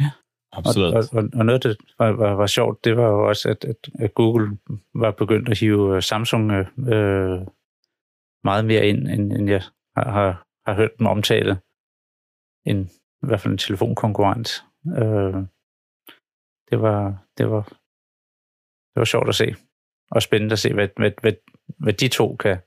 Ja, 0.01 0.11
absolut. 0.53 0.95
Og, 0.95 1.05
og, 1.13 1.25
og 1.35 1.47
noget, 1.47 1.63
der 1.63 1.75
var, 1.99 2.11
var, 2.11 2.35
var 2.35 2.47
sjovt, 2.47 2.85
det 2.85 2.97
var 2.97 3.09
jo 3.09 3.29
også, 3.29 3.49
at, 3.49 3.65
at, 3.65 3.77
at 3.99 4.15
Google 4.15 4.59
var 4.95 5.11
begyndt 5.11 5.49
at 5.49 5.59
hive 5.59 6.03
Samsung 6.03 6.53
øh, 6.53 7.41
meget 8.45 8.65
mere 8.65 8.87
ind, 8.87 9.09
end, 9.09 9.33
end 9.33 9.51
jeg 9.51 9.63
har, 9.97 10.11
har, 10.11 10.47
har 10.67 10.75
hørt 10.75 10.99
dem 10.99 11.07
omtale. 11.07 11.59
En, 12.67 12.91
I 13.23 13.27
hvert 13.27 13.41
fald 13.41 13.53
en 13.53 13.59
telefonkonkurrent. 13.59 14.65
Øh, 14.87 15.43
det 16.71 16.81
var, 16.81 17.25
det 17.39 17.51
var, 17.51 17.63
det 18.93 18.97
var 18.97 19.05
sjovt 19.05 19.29
at 19.29 19.35
se. 19.35 19.55
Og 20.11 20.23
spændende 20.23 20.53
at 20.53 20.59
se, 20.59 20.75
hvad, 20.75 20.89
hvad, 20.97 21.11
hvad, 21.21 21.33
hvad 21.79 21.93
de 21.93 22.09
to 22.09 22.37
kan, 22.37 22.59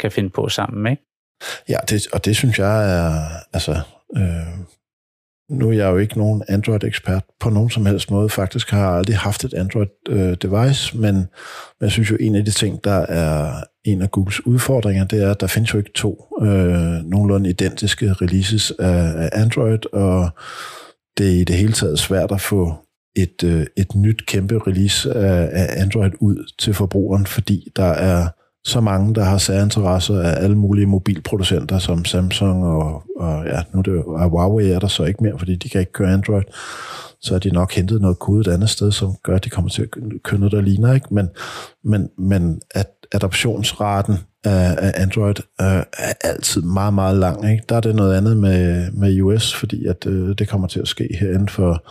kan 0.00 0.12
finde 0.12 0.30
på 0.30 0.48
sammen, 0.48 0.92
ikke? 0.92 1.02
Ja, 1.68 1.78
det, 1.88 2.06
og 2.12 2.24
det 2.24 2.36
synes 2.36 2.58
jeg 2.58 2.76
er, 2.96 3.12
altså, 3.52 3.72
øh, 4.16 4.58
nu 5.50 5.68
er 5.68 5.72
jeg 5.72 5.90
jo 5.90 5.96
ikke 5.96 6.18
nogen 6.18 6.42
Android-ekspert 6.48 7.24
på 7.40 7.50
nogen 7.50 7.70
som 7.70 7.86
helst 7.86 8.10
måde. 8.10 8.28
Faktisk 8.28 8.70
har 8.70 8.80
jeg 8.80 8.98
aldrig 8.98 9.18
haft 9.18 9.44
et 9.44 9.54
Android-device, 9.54 10.96
øh, 10.96 11.00
men, 11.00 11.14
men 11.14 11.28
jeg 11.80 11.90
synes 11.90 12.10
jo, 12.10 12.16
en 12.20 12.34
af 12.34 12.44
de 12.44 12.50
ting, 12.50 12.84
der 12.84 13.06
er 13.08 13.64
en 13.84 14.02
af 14.02 14.10
Googles 14.10 14.46
udfordringer, 14.46 15.04
det 15.04 15.22
er, 15.22 15.30
at 15.30 15.40
der 15.40 15.46
findes 15.46 15.74
jo 15.74 15.78
ikke 15.78 15.92
to 15.92 16.38
øh, 16.42 17.04
nogenlunde 17.04 17.50
identiske 17.50 18.12
releases 18.12 18.70
af, 18.70 19.22
af 19.24 19.30
Android, 19.32 19.94
og 19.94 20.30
det 21.18 21.26
er 21.26 21.40
i 21.40 21.44
det 21.44 21.56
hele 21.56 21.72
taget 21.72 21.98
svært 21.98 22.32
at 22.32 22.40
få 22.40 22.74
et, 23.16 23.44
øh, 23.44 23.66
et 23.76 23.94
nyt 23.94 24.26
kæmpe 24.26 24.58
release 24.66 25.12
af, 25.12 25.48
af 25.52 25.82
Android 25.82 26.12
ud 26.20 26.52
til 26.58 26.74
forbrugeren, 26.74 27.26
fordi 27.26 27.68
der 27.76 27.84
er 27.84 28.28
så 28.64 28.80
mange, 28.80 29.14
der 29.14 29.24
har 29.24 29.38
særinteresser 29.38 30.20
af 30.20 30.44
alle 30.44 30.56
mulige 30.56 30.86
mobilproducenter, 30.86 31.78
som 31.78 32.04
Samsung 32.04 32.64
og, 32.64 33.02
og 33.16 33.46
ja, 33.46 33.62
nu 33.72 33.78
er 33.78 33.82
det 33.82 34.04
og 34.04 34.30
Huawei 34.30 34.70
er 34.70 34.78
der 34.78 34.86
så 34.86 35.04
ikke 35.04 35.22
mere, 35.22 35.38
fordi 35.38 35.56
de 35.56 35.68
kan 35.68 35.80
ikke 35.80 35.92
køre 35.92 36.12
Android. 36.12 36.42
Så 37.20 37.34
har 37.34 37.38
de 37.38 37.50
nok 37.50 37.72
hentet 37.72 38.00
noget 38.00 38.18
kode 38.18 38.40
et 38.40 38.54
andet 38.54 38.70
sted, 38.70 38.92
som 38.92 39.14
gør, 39.22 39.36
at 39.36 39.44
de 39.44 39.50
kommer 39.50 39.70
til 39.70 39.82
at 39.82 39.88
køre 40.22 40.40
noget, 40.40 40.52
der 40.52 40.60
ligner. 40.60 40.92
Ikke? 40.92 41.14
Men, 41.14 41.28
men, 41.84 42.08
men 42.18 42.60
at 42.70 42.90
adoptionsraten 43.12 44.14
af, 44.44 44.92
Android 44.94 45.34
øh, 45.60 45.66
er 45.98 46.12
altid 46.20 46.62
meget, 46.62 46.94
meget 46.94 47.16
lang. 47.16 47.50
Ikke? 47.50 47.64
Der 47.68 47.76
er 47.76 47.80
det 47.80 47.94
noget 47.94 48.16
andet 48.16 48.36
med, 48.36 48.90
med 48.92 49.12
iOS, 49.12 49.54
fordi 49.54 49.86
at, 49.86 50.06
øh, 50.06 50.38
det 50.38 50.48
kommer 50.48 50.68
til 50.68 50.80
at 50.80 50.88
ske 50.88 51.08
herinde 51.20 51.52
for, 51.52 51.84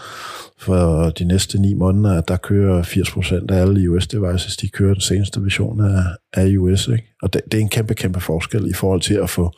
for 0.60 1.10
de 1.10 1.26
næste 1.26 1.62
ni 1.62 1.74
måneder, 1.74 2.18
at 2.18 2.28
der 2.28 2.38
kører 2.38 2.84
80% 2.84 3.54
af 3.54 3.62
alle 3.62 3.82
iOS-devices, 3.82 4.58
de 4.58 4.70
kører 4.70 4.94
den 4.94 5.02
seneste 5.02 5.44
version 5.44 5.82
af, 5.82 6.04
af 6.34 6.48
iOS. 6.48 6.88
Ikke? 6.88 7.14
Og 7.22 7.34
det, 7.34 7.42
det 7.52 7.58
er 7.58 7.62
en 7.62 7.70
kæmpe, 7.70 7.94
kæmpe 7.94 8.20
forskel 8.20 8.70
i 8.70 8.74
forhold 8.74 9.02
til 9.02 9.14
at 9.14 9.30
få 9.30 9.52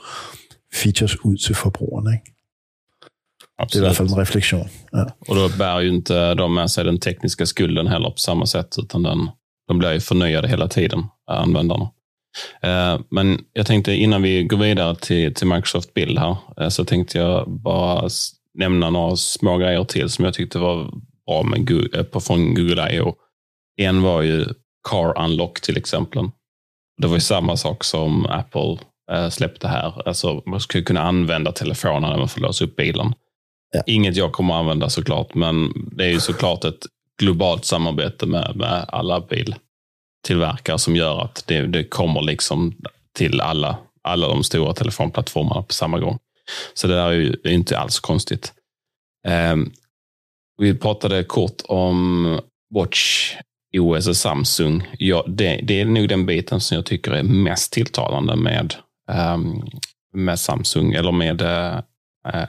features 0.74 1.26
ud 1.26 1.38
til 1.38 1.56
forbrugerne. 1.56 2.12
Ikke? 2.12 2.36
Absolut. 3.60 3.72
Det 3.74 3.80
är 3.80 3.84
i 3.84 3.88
alla 3.88 3.96
fall 3.96 4.10
en 4.10 4.18
reflektion. 4.18 4.70
Ja. 4.92 5.06
Och 5.28 5.36
då 5.36 5.50
bär 5.58 5.80
ju 5.80 5.90
inte 5.90 6.34
de 6.34 6.54
med 6.54 6.72
sig 6.72 6.86
den 6.86 7.00
tekniska 7.00 7.46
skulden 7.46 7.88
heller 7.88 8.10
på 8.10 8.18
samma 8.18 8.46
sätt, 8.46 8.76
utan 8.78 9.04
den, 9.04 9.30
de 9.68 9.80
blir 9.80 9.94
ju 9.94 10.00
förnyade 10.00 10.48
hela 10.48 10.68
tiden, 10.68 11.04
användarna. 11.28 11.90
Eh, 12.62 13.00
men 13.10 13.46
jag 13.54 13.66
tänkte 13.66 13.94
innan 13.94 14.22
vi 14.22 14.44
går 14.44 14.58
vidare 14.58 14.96
till, 14.96 15.34
till 15.34 15.48
Microsoft 15.48 15.94
Bild 15.94 16.20
här, 16.20 16.38
eh, 16.58 16.70
så 16.70 16.86
tänkte 16.86 17.18
jag 17.18 17.50
bara 17.50 18.10
nämna 18.54 18.90
några 18.90 19.16
små 19.16 19.58
grejer 19.58 19.84
till 19.84 20.10
som 20.10 20.26
jag 20.26 20.34
tyckte 20.34 20.60
var 20.60 20.92
bra 21.28 21.44
med 21.44 21.68
Google, 21.68 22.00
eh, 22.00 22.04
på, 22.04 22.20
från 22.20 22.54
Google 22.54 22.96
I.O. 22.96 23.16
En 23.78 24.02
var 24.02 24.22
ju 24.22 24.46
Car 24.90 25.24
Unlock 25.24 25.62
till 25.62 25.78
exempel. 25.78 26.30
Det 27.02 27.08
var 27.08 27.16
ju 27.16 27.22
samma 27.22 27.58
sak 27.58 27.84
som 27.84 28.26
Apple 28.26 28.78
släppte 29.32 29.68
här. 29.68 30.08
Alltså, 30.08 30.44
man 30.46 30.60
skulle 30.60 30.84
kunna 30.84 31.02
använda 31.02 31.52
telefonen 31.52 32.10
när 32.10 32.18
man 32.18 32.28
får 32.28 32.42
låsa 32.42 32.66
upp 32.66 32.76
bilen. 32.76 33.14
Ja. 33.74 33.82
Inget 33.86 34.16
jag 34.16 34.32
kommer 34.32 34.54
använda 34.54 34.90
såklart, 34.90 35.36
men 35.36 35.74
det 35.92 36.06
är 36.06 36.10
ju 36.10 36.20
såklart 36.20 36.64
ett 36.64 36.86
globalt 37.20 37.66
samarbete 37.66 38.26
med, 38.26 38.56
med 38.56 38.86
alla 38.88 39.22
tillverkare 40.26 40.80
som 40.80 40.96
gör 40.96 41.22
att 41.22 41.44
det, 41.48 41.68
det 41.68 41.84
kommer 41.84 42.22
liksom 42.22 42.76
till 43.14 43.42
alla, 43.42 43.78
alla 44.02 44.28
de 44.28 44.44
stora 44.44 44.74
telefonplattformarna 44.74 45.62
på 45.62 45.74
samma 45.74 46.00
gång. 46.00 46.20
Så 46.74 46.88
det 46.88 46.96
där 46.96 47.06
är 47.06 47.12
ju 47.12 47.36
är 47.44 47.52
inte 47.52 47.80
alls 47.80 48.00
konstigt. 48.00 48.54
Eh, 49.28 49.56
vi 50.58 50.76
pratade 50.76 51.24
kort 51.24 51.62
om 51.68 52.40
Watch 52.76 53.34
OS 53.78 54.08
och 54.08 54.18
Samsung. 54.18 54.88
Ja, 55.00 55.24
det, 55.28 55.60
det, 55.64 55.82
är 55.82 55.86
nog 55.86 56.10
den 56.10 56.26
biten 56.26 56.62
som 56.62 56.76
jag 56.76 56.86
tycker 56.86 57.12
är 57.12 57.24
mest 57.24 57.74
tilltalande 57.74 58.36
med, 58.36 58.76
eh, 59.12 59.38
med 60.14 60.40
Samsung 60.40 60.94
eller 60.94 61.12
med 61.12 61.42
eh, 61.42 61.82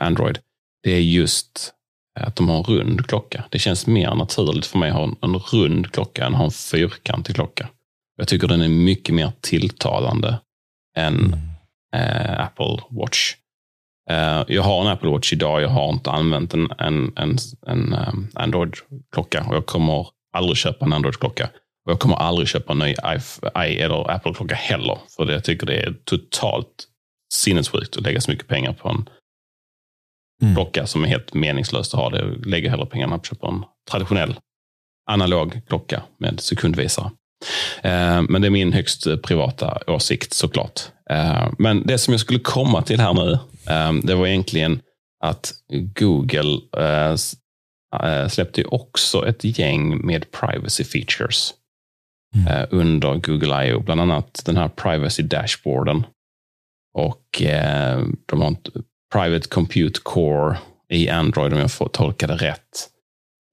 Android 0.01 0.39
det 0.87 0.93
är 0.93 1.01
just 1.01 1.73
att 2.17 2.37
de 2.37 2.49
har 2.49 2.57
en 2.57 2.63
rund 2.65 3.07
klocka. 3.07 3.45
Det 3.51 3.59
känns 3.59 3.87
mer 3.87 4.15
naturligt 4.15 4.67
för 4.67 4.79
mig 4.79 4.91
att 4.91 4.97
ha 4.97 5.05
en, 5.05 5.17
en 5.21 5.35
rund 5.35 5.93
klocka 5.93 6.27
än 6.27 6.33
att 6.33 6.39
ha 6.39 6.45
en 6.45 6.51
fyrkantig 6.51 7.35
klocka. 7.35 7.69
Jag 8.17 8.29
tycker 8.29 8.49
den 8.49 8.63
är 8.63 8.69
mycket 8.69 9.15
mer 9.15 9.33
tilltalande 9.41 10.41
än 10.97 11.17
mm. 11.17 11.41
eh, 11.95 12.41
Apple 12.41 12.79
Watch. 12.91 13.35
Eh, 14.11 14.45
jag 14.49 14.63
har 14.63 14.81
en 14.81 14.87
Apple 14.87 15.11
Watch 15.11 15.33
idag. 15.33 15.63
Jag 15.63 15.69
har 15.69 15.93
inte 15.93 16.11
använt 16.11 16.55
en, 16.55 16.69
en, 16.79 17.13
en, 17.17 17.37
en 17.67 17.95
um, 17.95 18.29
Android-klocka 18.35 19.45
och 19.49 19.55
jag 19.55 19.67
kommer 19.67 20.07
aldrig 20.37 20.57
köpa 20.57 20.85
en 20.85 20.93
Android-klocka. 20.93 21.45
Och 21.87 21.93
jag 21.93 21.99
kommer 21.99 22.17
aldrig 22.17 22.49
köpa 22.49 22.73
en 22.73 22.79
ny 22.79 22.95
I 23.69 23.81
eller 23.81 24.11
Apple-klocka 24.11 24.55
heller. 24.55 24.99
För 25.17 25.33
jag 25.33 25.45
tycker 25.45 25.67
det 25.67 25.77
är 25.77 25.95
totalt 26.05 26.87
sinnessjukt 27.35 27.97
att 27.97 28.03
lägga 28.03 28.21
så 28.21 28.31
mycket 28.31 28.49
pengar 28.49 28.73
på 28.73 28.89
en 28.89 29.09
mm. 30.43 30.55
klocka 30.55 30.87
som 30.87 31.05
är 31.05 31.09
helt 31.09 31.35
meningslöst 31.35 31.95
att 31.95 32.01
ha. 32.01 32.11
Det 32.11 32.25
lägger 32.45 32.71
hellre 32.71 32.87
pengarna 32.87 33.17
på 33.17 33.21
att 33.21 33.27
köpa 33.27 33.49
en 33.49 33.65
traditionell 33.91 34.37
analog 35.11 35.61
klocka 35.69 36.03
med 36.19 36.41
sekundvisare. 36.41 37.11
Eh, 37.83 38.23
men 38.29 38.43
det 38.43 38.49
är 38.49 38.51
min 38.51 38.73
högst 38.73 39.23
privata 39.23 39.79
åsikt 39.87 40.33
såklart. 40.33 40.81
Eh, 41.11 41.49
men 41.59 41.87
det 41.87 41.99
som 41.99 42.13
jag 42.13 42.21
skulle 42.21 42.39
komma 42.39 42.83
till 42.83 43.01
här 43.01 43.15
nu, 43.15 43.33
eh, 43.69 43.93
det 44.03 44.15
var 44.15 44.27
egentligen 44.27 44.81
att 45.25 45.53
Google 45.95 46.61
släppte 48.29 48.65
också 48.65 49.29
ett 49.29 49.59
gäng 49.59 50.07
med 50.07 50.27
privacy 50.31 50.85
features 50.85 51.55
mm. 52.35 52.67
under 52.71 53.15
Google 53.15 53.67
I.O. 53.67 53.81
Bland 53.81 54.01
annat 54.01 54.43
den 54.47 54.57
här 54.57 54.69
privacy 54.69 55.23
dashboarden. 55.23 56.05
Och 56.95 57.43
de 58.27 58.41
har 58.41 58.47
Private 59.13 59.49
Compute 59.49 60.01
Core 60.03 60.59
i 60.89 61.09
Android 61.09 61.53
om 61.53 61.59
jag 61.59 61.73
får 61.73 61.89
tolka 61.89 62.27
det 62.27 62.37
rätt. 62.37 62.89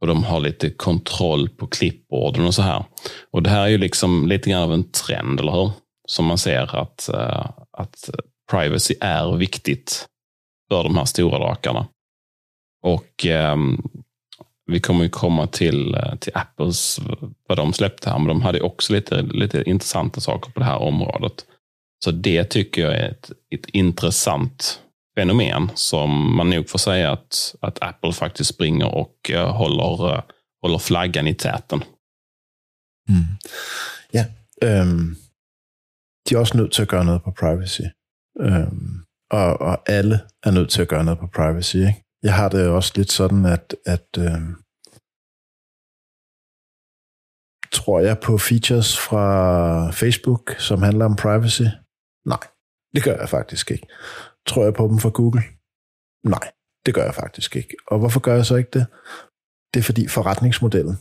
Och 0.02 0.08
de 0.08 0.24
har 0.24 0.40
lite 0.40 0.70
kontroll 0.70 1.50
på 1.50 1.68
klippborden 1.68 2.46
och 2.46 2.54
så 2.54 2.62
här. 2.62 2.86
Och 3.32 3.44
det 3.44 3.50
här 3.50 3.64
är 3.64 3.68
ju 3.68 3.78
liksom 3.78 4.28
lite 4.28 4.50
grann 4.50 4.64
av 4.64 4.74
en 4.74 4.92
trend, 4.92 5.40
eller 5.40 5.52
hur? 5.52 5.72
Som 6.08 6.26
man 6.26 6.38
ser 6.38 6.76
att, 6.76 7.10
uh, 7.14 7.50
att 7.72 8.10
privacy 8.52 8.96
är 9.02 9.36
viktigt 9.36 10.08
för 10.72 10.84
de 10.84 10.98
här 10.98 11.06
stora 11.06 11.40
drakarna. 11.40 11.88
Och 12.84 13.26
um, 13.26 13.92
vi 14.66 14.80
kommer 14.80 15.04
ju 15.04 15.10
komma 15.10 15.48
till, 15.48 15.96
eh, 15.96 16.16
till 16.16 16.32
Apples, 16.36 17.00
vad 17.48 17.58
de 17.58 17.74
släppte 17.74 18.10
här, 18.10 18.18
men 18.20 18.28
de 18.28 18.42
hade 18.42 18.62
också 18.62 18.94
lite, 18.94 19.22
lite 19.22 19.64
intressanta 19.70 20.22
saker 20.22 20.52
på 20.52 20.60
det 20.60 20.66
här 20.66 20.78
området. 20.78 21.46
Så 22.04 22.12
det 22.12 22.44
tycker 22.44 22.82
jag 22.82 22.94
är 22.94 23.10
ett, 23.10 23.32
ett 23.56 23.66
intressant 23.66 24.83
fenomen 25.18 25.72
som 25.76 26.36
man 26.36 26.50
nog 26.50 26.70
får 26.70 26.80
säga 26.80 27.12
att, 27.12 27.56
att 27.62 27.78
Apple 27.82 28.14
faktiskt 28.14 28.50
springer 28.50 28.96
och 28.96 29.32
uh, 29.34 29.38
håller, 29.38 30.14
uh, 30.14 30.22
håller 30.62 30.78
flaggan 30.78 31.28
i 31.28 31.34
täten. 31.34 31.84
Mm. 33.10 33.38
Ja, 34.14 34.26
øhm, 34.64 35.16
de 36.30 36.36
er 36.36 36.40
også 36.40 36.58
nødt 36.58 36.72
til 36.74 36.82
at 36.82 36.88
gøre 36.88 37.06
noget 37.06 37.24
på 37.24 37.32
privacy. 37.32 37.82
Øhm, 38.40 39.04
og, 39.32 39.62
og 39.62 39.90
alle 39.90 40.20
er 40.44 40.52
nødt 40.52 40.70
til 40.70 40.82
at 40.82 40.88
gøre 40.88 41.04
noget 41.04 41.20
på 41.20 41.28
privacy. 41.28 41.76
Ikke? 41.76 42.04
Jeg 42.24 42.36
har 42.36 42.50
det 42.50 42.68
også 42.68 42.94
lidt 42.96 43.12
sådan, 43.12 43.46
at, 43.46 43.76
at 43.86 44.08
øhm, 44.18 44.56
tror 47.72 48.00
jeg 48.00 48.20
på 48.20 48.38
features 48.38 49.00
fra 49.00 49.26
Facebook, 49.92 50.56
som 50.60 50.82
handler 50.82 51.06
om 51.06 51.16
privacy? 51.16 51.68
Nej, 52.26 52.44
det 52.96 53.04
gør 53.04 53.18
jeg 53.20 53.30
faktisk 53.30 53.72
ikke. 53.72 53.88
Tror 54.48 54.64
jeg 54.64 54.74
på 54.74 54.88
dem 54.88 55.00
fra 55.00 55.10
Google? 55.10 55.42
Nej, 56.24 56.52
det 56.86 56.94
gør 56.94 57.04
jeg 57.04 57.16
faktisk 57.16 57.56
ikke. 57.56 57.76
Og 57.88 58.00
hvorfor 58.00 58.20
gør 58.20 58.36
jeg 58.36 58.46
så 58.46 58.56
ikke 58.56 58.70
det? 58.74 58.86
Det 59.74 59.80
er 59.80 59.84
fordi 59.84 60.08
forretningsmodellen 60.08 60.98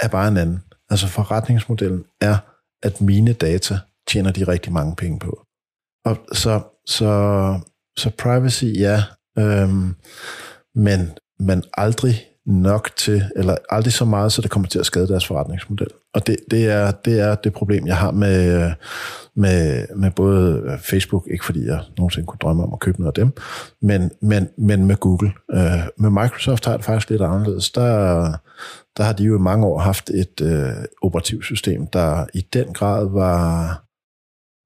er 0.00 0.08
bare 0.08 0.28
en 0.28 0.36
anden. 0.36 0.62
Altså 0.90 1.08
forretningsmodellen 1.08 2.04
er, 2.20 2.36
at 2.82 3.00
mine 3.00 3.32
data 3.32 3.78
tjener 4.08 4.32
de 4.32 4.44
rigtig 4.44 4.72
mange 4.72 4.96
penge 4.96 5.18
på. 5.18 5.42
Og 6.04 6.16
så, 6.32 6.62
så, 6.86 7.10
så 7.96 8.10
privacy, 8.18 8.64
ja, 8.64 9.02
øhm, 9.38 9.94
men, 10.74 11.18
man 11.38 11.62
aldrig 11.74 12.14
nok 12.46 12.90
til, 12.96 13.22
eller 13.36 13.56
aldrig 13.70 13.92
så 13.92 14.04
meget, 14.04 14.32
så 14.32 14.42
det 14.42 14.50
kommer 14.50 14.68
til 14.68 14.78
at 14.78 14.86
skade 14.86 15.08
deres 15.08 15.26
forretningsmodel. 15.26 15.88
Og 16.14 16.26
det, 16.26 16.36
det, 16.50 16.66
er, 16.70 16.90
det 16.90 17.20
er 17.20 17.34
det 17.34 17.52
problem, 17.52 17.86
jeg 17.86 17.96
har 17.96 18.10
med, 18.10 18.72
med, 19.36 19.86
med 19.96 20.10
både 20.10 20.62
øh, 20.66 20.78
Facebook, 20.78 21.28
ikke 21.30 21.44
fordi 21.44 21.66
jeg 21.66 21.80
nogensinde 21.98 22.26
kunne 22.26 22.38
drømme 22.42 22.62
om 22.62 22.72
at 22.72 22.80
købe 22.80 23.00
noget 23.00 23.18
af 23.18 23.24
dem, 23.24 23.32
men, 23.82 24.10
men, 24.22 24.48
men 24.58 24.86
med 24.86 24.96
Google. 24.96 25.32
Øh, 25.54 25.82
med 25.98 26.10
Microsoft 26.10 26.64
har 26.64 26.76
det 26.76 26.84
faktisk 26.84 27.10
lidt 27.10 27.22
anderledes. 27.22 27.70
Der, 27.70 28.32
der 28.96 29.02
har 29.02 29.12
de 29.12 29.24
jo 29.24 29.38
i 29.38 29.42
mange 29.42 29.66
år 29.66 29.78
haft 29.78 30.10
et 30.10 30.40
øh, 30.42 30.84
operativsystem, 31.02 31.86
der 31.86 32.26
i 32.34 32.40
den 32.52 32.72
grad 32.72 33.08
var, 33.10 33.82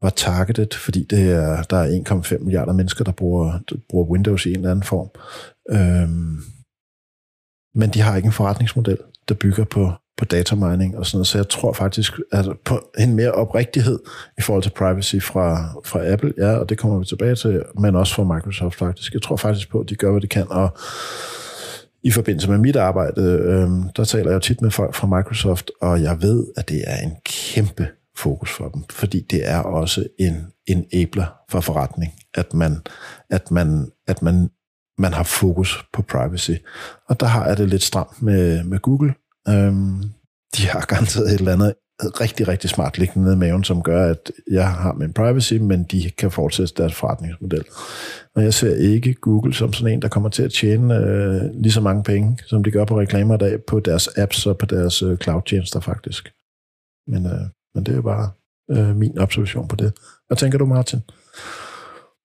var 0.02 0.10
targeted, 0.10 0.74
fordi 0.74 1.06
det 1.10 1.30
er, 1.30 1.62
der 1.62 1.76
er 1.76 2.22
1,5 2.38 2.38
milliarder 2.44 2.72
mennesker, 2.72 3.04
der 3.04 3.12
bruger, 3.12 3.58
der 3.70 3.76
bruger 3.90 4.10
Windows 4.10 4.46
i 4.46 4.50
en 4.50 4.56
eller 4.56 4.70
anden 4.70 4.82
form. 4.82 5.10
Øhm, 5.70 6.38
men 7.74 7.90
de 7.90 8.00
har 8.00 8.16
ikke 8.16 8.26
en 8.26 8.32
forretningsmodel, 8.32 8.98
der 9.28 9.34
bygger 9.34 9.64
på, 9.64 9.92
på 10.16 10.24
datamining 10.24 10.98
og 10.98 11.06
sådan 11.06 11.16
noget. 11.16 11.26
Så 11.26 11.38
jeg 11.38 11.48
tror 11.48 11.72
faktisk 11.72 12.12
at 12.32 12.46
på 12.64 12.80
en 12.98 13.14
mere 13.14 13.32
oprigtighed 13.32 13.98
i 14.38 14.40
forhold 14.40 14.62
til 14.62 14.70
privacy 14.70 15.16
fra, 15.16 15.72
fra 15.84 16.12
Apple, 16.12 16.32
ja, 16.38 16.52
og 16.52 16.68
det 16.68 16.78
kommer 16.78 16.98
vi 16.98 17.04
tilbage 17.04 17.34
til, 17.34 17.62
men 17.78 17.96
også 17.96 18.14
fra 18.14 18.34
Microsoft 18.34 18.78
faktisk. 18.78 19.14
Jeg 19.14 19.22
tror 19.22 19.36
faktisk 19.36 19.70
på, 19.70 19.80
at 19.80 19.88
de 19.88 19.94
gør, 19.94 20.10
hvad 20.10 20.20
de 20.20 20.26
kan, 20.26 20.46
og 20.50 20.76
i 22.02 22.10
forbindelse 22.10 22.50
med 22.50 22.58
mit 22.58 22.76
arbejde, 22.76 23.22
øh, 23.22 23.70
der 23.96 24.04
taler 24.04 24.32
jeg 24.32 24.42
tit 24.42 24.62
med 24.62 24.70
folk 24.70 24.94
fra 24.94 25.16
Microsoft, 25.16 25.70
og 25.80 26.02
jeg 26.02 26.22
ved, 26.22 26.46
at 26.56 26.68
det 26.68 26.82
er 26.86 26.96
en 26.96 27.12
kæmpe 27.24 27.88
fokus 28.16 28.50
for 28.50 28.68
dem, 28.68 28.82
fordi 28.90 29.20
det 29.30 29.48
er 29.48 29.58
også 29.58 30.04
en 30.18 30.46
enabler 30.66 31.26
for 31.50 31.60
forretning, 31.60 32.12
at 32.34 32.54
man, 32.54 32.82
at 33.30 33.50
man, 33.50 33.90
at 34.08 34.22
man, 34.22 34.50
man 35.00 35.12
har 35.12 35.22
fokus 35.22 35.84
på 35.92 36.02
privacy. 36.02 36.50
Og 37.08 37.20
der 37.20 37.26
har 37.26 37.46
jeg 37.46 37.56
det 37.56 37.68
lidt 37.68 37.82
stramt 37.82 38.22
med, 38.22 38.64
med 38.64 38.78
Google. 38.78 39.14
Øhm, 39.48 40.02
de 40.56 40.66
har 40.66 40.86
garanteret 40.88 41.26
et 41.32 41.38
eller 41.38 41.52
andet 41.52 41.74
rigtig, 42.02 42.48
rigtig 42.48 42.70
smart 42.70 42.98
liggende 42.98 43.24
nede 43.24 43.36
i 43.36 43.38
maven, 43.38 43.64
som 43.64 43.82
gør, 43.82 44.10
at 44.10 44.30
jeg 44.50 44.72
har 44.72 44.92
min 44.92 45.12
privacy, 45.12 45.54
men 45.54 45.84
de 45.84 46.10
kan 46.10 46.30
fortsætte 46.30 46.74
deres 46.76 46.94
forretningsmodel. 46.94 47.64
Og 48.34 48.42
jeg 48.42 48.54
ser 48.54 48.76
ikke 48.76 49.14
Google 49.14 49.54
som 49.54 49.72
sådan 49.72 49.92
en, 49.92 50.02
der 50.02 50.08
kommer 50.08 50.28
til 50.28 50.42
at 50.42 50.52
tjene 50.52 50.96
øh, 50.96 51.42
lige 51.54 51.72
så 51.72 51.80
mange 51.80 52.02
penge, 52.02 52.38
som 52.46 52.64
de 52.64 52.70
gør 52.70 52.84
på 52.84 53.00
reklamer 53.00 53.34
i 53.34 53.38
dag, 53.38 53.64
på 53.64 53.80
deres 53.80 54.08
apps 54.08 54.46
og 54.46 54.58
på 54.58 54.66
deres 54.66 55.02
øh, 55.02 55.18
cloud-tjenester 55.18 55.80
faktisk. 55.80 56.32
Men, 57.06 57.26
øh, 57.26 57.46
men 57.74 57.84
det 57.84 57.92
er 57.92 57.96
jo 57.96 58.02
bare 58.02 58.30
øh, 58.70 58.96
min 58.96 59.18
observation 59.18 59.68
på 59.68 59.76
det. 59.76 59.92
Hvad 60.26 60.36
tænker 60.36 60.58
du 60.58 60.66
Martin? 60.66 61.00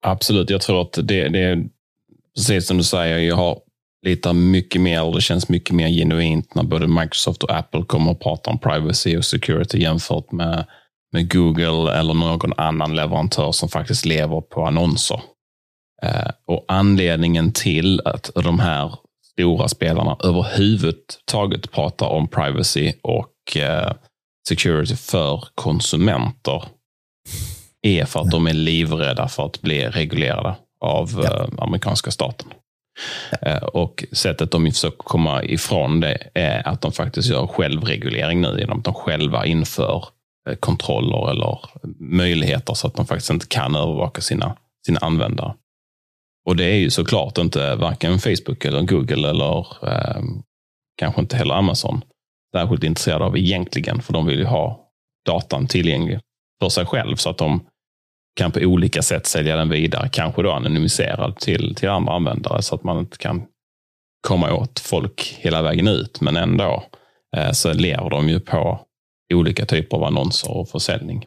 Absolut, 0.03 0.49
jag 0.49 0.61
tror 0.61 0.81
att 0.81 1.09
det, 1.09 1.33
det 1.33 1.69
precis 2.35 2.67
som 2.67 2.77
du 2.77 2.83
säger, 2.83 3.17
jag 3.17 3.35
har 3.35 3.59
litar 4.05 4.33
mycket 4.33 4.81
mer, 4.81 5.03
och 5.03 5.15
det 5.15 5.21
känns 5.21 5.49
mycket 5.49 5.75
mer 5.75 5.89
genuint 5.89 6.55
när 6.55 6.63
både 6.63 6.87
Microsoft 6.87 7.43
och 7.43 7.57
Apple 7.57 7.83
kommer 7.83 8.11
och 8.11 8.21
pratar 8.21 8.51
om 8.51 8.59
privacy 8.59 9.17
och 9.17 9.25
security 9.25 9.79
jämfört 9.79 10.31
med, 10.31 10.65
med 11.11 11.33
Google 11.33 11.93
eller 11.99 12.13
någon 12.13 12.53
annan 12.57 12.95
leverantör 12.95 13.51
som 13.51 13.69
faktiskt 13.69 14.05
lever 14.05 14.41
på 14.41 14.65
annonser. 14.65 15.21
Eh, 16.03 16.31
och 16.47 16.65
anledningen 16.67 17.53
till 17.53 18.01
att 18.05 18.31
de 18.35 18.59
här 18.59 18.95
stora 19.23 19.67
spelarna 19.67 20.17
överhuvudtaget 20.23 21.71
pratar 21.71 22.07
om 22.07 22.27
privacy 22.27 22.93
och 23.01 23.57
eh, 23.57 23.93
security 24.47 24.95
för 24.95 25.47
konsumenter 25.55 26.63
är 27.81 28.05
för 28.05 28.19
att 28.19 28.31
de 28.31 28.47
är 28.47 28.53
livrädda 28.53 29.27
för 29.27 29.45
att 29.45 29.61
bli 29.61 29.87
reglerade 29.87 30.55
av 30.85 31.21
ja. 31.23 31.23
Eh, 31.23 31.47
amerikanska 31.57 32.11
staten. 32.11 32.47
Eh, 33.41 33.63
och 33.63 34.05
sättet 34.11 34.51
de 34.51 34.71
försöker 34.71 34.97
komma 34.97 35.43
ifrån 35.43 35.99
det 35.99 36.17
är 36.33 36.67
att 36.67 36.81
de 36.81 36.91
faktiskt 36.91 37.29
gör 37.29 37.47
självreglering 37.47 38.41
nu 38.41 38.59
genom 38.59 38.77
att 38.77 38.85
de 38.85 38.93
själva 38.93 39.45
inför 39.45 40.05
eh, 40.49 40.55
kontroller 40.55 41.31
eller 41.31 41.59
möjligheter 41.99 42.73
så 42.73 42.87
att 42.87 42.95
de 42.95 43.05
faktiskt 43.05 43.29
inte 43.29 43.47
kan 43.47 43.75
övervaka 43.75 44.21
sina, 44.21 44.55
sina 44.85 44.99
användare. 44.99 45.53
Och 46.45 46.55
det 46.55 46.65
är 46.65 46.77
ju 46.77 46.89
såklart 46.89 47.37
inte 47.37 47.75
varken 47.75 48.19
Facebook 48.19 48.65
eller 48.65 48.81
Google 48.81 49.29
eller 49.29 49.67
eh, 49.87 50.21
kanske 50.97 51.21
inte 51.21 51.37
heller 51.37 51.55
Amazon 51.55 52.01
särskilt 52.55 52.83
intresserade 52.83 53.25
av 53.25 53.37
egentligen, 53.37 54.01
för 54.01 54.13
de 54.13 54.25
vill 54.25 54.39
ju 54.39 54.45
ha 54.45 54.89
datan 55.25 55.67
tillgänglig 55.67 56.19
för 56.61 56.69
sig 56.69 56.85
själv 56.85 57.15
så 57.15 57.29
att 57.29 57.37
de 57.37 57.65
kan 58.35 58.51
på 58.51 58.59
olika 58.59 59.01
sätt 59.01 59.25
sälja 59.25 59.55
den 59.55 59.69
vidare, 59.69 60.09
kanske 60.11 60.41
då 60.41 60.51
anonymiserad 60.51 61.35
till, 61.35 61.75
till 61.75 61.89
andra 61.89 62.13
användare 62.13 62.61
så 62.61 62.75
att 62.75 62.83
man 62.83 62.99
inte 62.99 63.17
kan 63.17 63.43
komma 64.27 64.53
åt 64.53 64.79
folk 64.79 65.37
hela 65.39 65.61
vägen 65.61 65.87
ut. 65.87 66.21
Men 66.21 66.35
ändå 66.35 66.83
eh, 67.37 67.51
så 67.51 67.73
lever 67.73 68.09
de 68.09 68.29
ju 68.29 68.39
på 68.39 68.79
olika 69.33 69.65
typer 69.65 69.97
av 69.97 70.03
annonser 70.03 70.51
och 70.51 70.69
försäljning. 70.69 71.25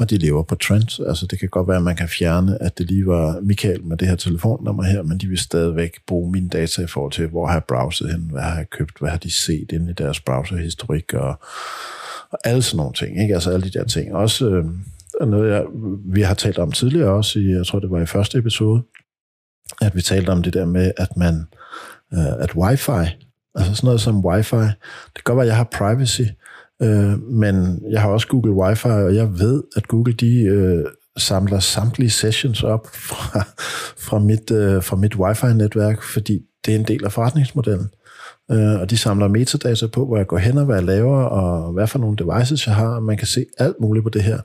Og 0.00 0.10
de 0.10 0.18
lever 0.18 0.42
på 0.42 0.54
trends. 0.54 1.00
Altså 1.00 1.26
det 1.26 1.38
kan 1.38 1.48
godt 1.48 1.68
være, 1.68 1.76
at 1.76 1.82
man 1.82 1.96
kan 1.96 2.08
fjerne, 2.08 2.62
at 2.62 2.78
det 2.78 2.86
lige 2.86 3.06
var 3.06 3.40
Michael 3.40 3.84
med 3.84 3.96
det 3.96 4.08
her 4.08 4.16
telefonnummer 4.16 4.82
her, 4.82 5.02
men 5.02 5.18
de 5.18 5.26
vil 5.26 5.38
stadigvæk 5.38 5.90
bruge 6.06 6.32
mine 6.32 6.48
data 6.48 6.82
i 6.82 6.86
forhold 6.86 7.12
til, 7.12 7.26
hvor 7.26 7.46
har 7.46 7.54
jeg 7.54 7.64
browset 7.64 8.10
hen, 8.12 8.30
hvad 8.30 8.42
har 8.42 8.56
jeg 8.56 8.70
købt, 8.70 8.98
hvad 8.98 9.10
har 9.10 9.18
de 9.18 9.30
set 9.30 9.72
inde 9.72 9.90
i 9.90 9.94
deres 9.94 10.20
browserhistorik, 10.20 11.14
og, 11.14 11.28
og 12.30 12.38
alle 12.44 12.62
sådan 12.62 12.76
nogle 12.76 12.92
ting. 12.92 13.22
Ikke? 13.22 13.34
Altså 13.34 13.50
alle 13.50 13.70
de 13.70 13.78
der 13.78 13.84
ting. 13.84 14.14
Også 14.14 14.48
øh, 14.48 14.64
noget, 15.24 15.50
jeg, 15.50 15.64
vi 16.04 16.22
har 16.22 16.34
talt 16.34 16.58
om 16.58 16.72
tidligere 16.72 17.10
også, 17.10 17.38
i, 17.38 17.50
jeg 17.50 17.66
tror 17.66 17.78
det 17.78 17.90
var 17.90 18.00
i 18.00 18.06
første 18.06 18.38
episode, 18.38 18.82
at 19.80 19.96
vi 19.96 20.02
talte 20.02 20.30
om 20.30 20.42
det 20.42 20.54
der 20.54 20.66
med, 20.66 20.92
at 20.96 21.16
man, 21.16 21.46
øh, 22.12 22.42
at 22.42 22.54
wifi, 22.54 22.90
altså 23.54 23.74
sådan 23.74 23.86
noget 23.86 24.00
som 24.00 24.24
wifi, 24.24 24.56
det 24.56 25.14
kan 25.14 25.22
godt 25.24 25.36
være, 25.36 25.44
at 25.44 25.48
jeg 25.48 25.56
har 25.56 25.68
privacy, 25.72 26.22
øh, 26.82 27.22
men 27.22 27.82
jeg 27.90 28.00
har 28.02 28.08
også 28.08 28.28
Google 28.28 28.52
wifi, 28.52 28.88
og 28.88 29.14
jeg 29.14 29.38
ved, 29.38 29.62
at 29.76 29.88
Google 29.88 30.12
de 30.12 30.42
øh, 30.42 30.84
samler 31.16 31.58
samtlige 31.58 32.10
sessions 32.10 32.62
op 32.62 32.86
fra, 32.86 33.40
fra 33.98 34.18
mit, 34.18 34.50
øh, 34.50 34.82
fra 34.82 34.96
mit 34.96 35.14
wifi-netværk, 35.14 36.02
fordi 36.02 36.40
det 36.66 36.74
er 36.74 36.78
en 36.78 36.84
del 36.84 37.04
af 37.04 37.12
forretningsmodellen. 37.12 37.88
Øh, 38.50 38.80
og 38.80 38.90
de 38.90 38.96
samler 38.96 39.28
metadata 39.28 39.86
på, 39.86 40.06
hvor 40.06 40.16
jeg 40.16 40.26
går 40.26 40.38
hen 40.38 40.58
og 40.58 40.64
hvad 40.64 40.76
jeg 40.76 40.84
laver, 40.84 41.22
og 41.22 41.72
hvad 41.72 41.86
for 41.86 41.98
nogle 41.98 42.16
devices 42.16 42.66
jeg 42.66 42.74
har, 42.74 42.88
og 42.88 43.02
man 43.02 43.16
kan 43.16 43.26
se 43.26 43.46
alt 43.58 43.76
muligt 43.80 44.02
på 44.02 44.10
det 44.10 44.22
her. 44.22 44.40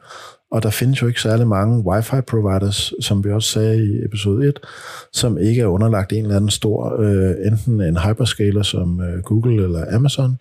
Og 0.52 0.64
der 0.64 0.70
findes 0.70 1.02
jo 1.02 1.08
ikke 1.08 1.22
særlig 1.22 1.48
mange 1.48 1.84
wifi-providers, 1.86 2.94
som 3.02 3.24
vi 3.24 3.32
også 3.32 3.50
sagde 3.50 3.86
i 3.86 4.06
episode 4.06 4.48
1, 4.48 4.60
som 5.14 5.38
ikke 5.38 5.62
er 5.62 5.66
underlagt 5.66 6.14
en 6.14 6.24
eller 6.24 6.36
anden 6.36 6.50
stor, 6.50 7.02
øh, 7.02 7.48
enten 7.48 7.82
en 7.82 7.98
hyperscaler 7.98 8.64
som 8.64 9.02
øh, 9.02 9.24
Google 9.24 9.64
eller 9.64 9.96
Amazon, 9.96 10.38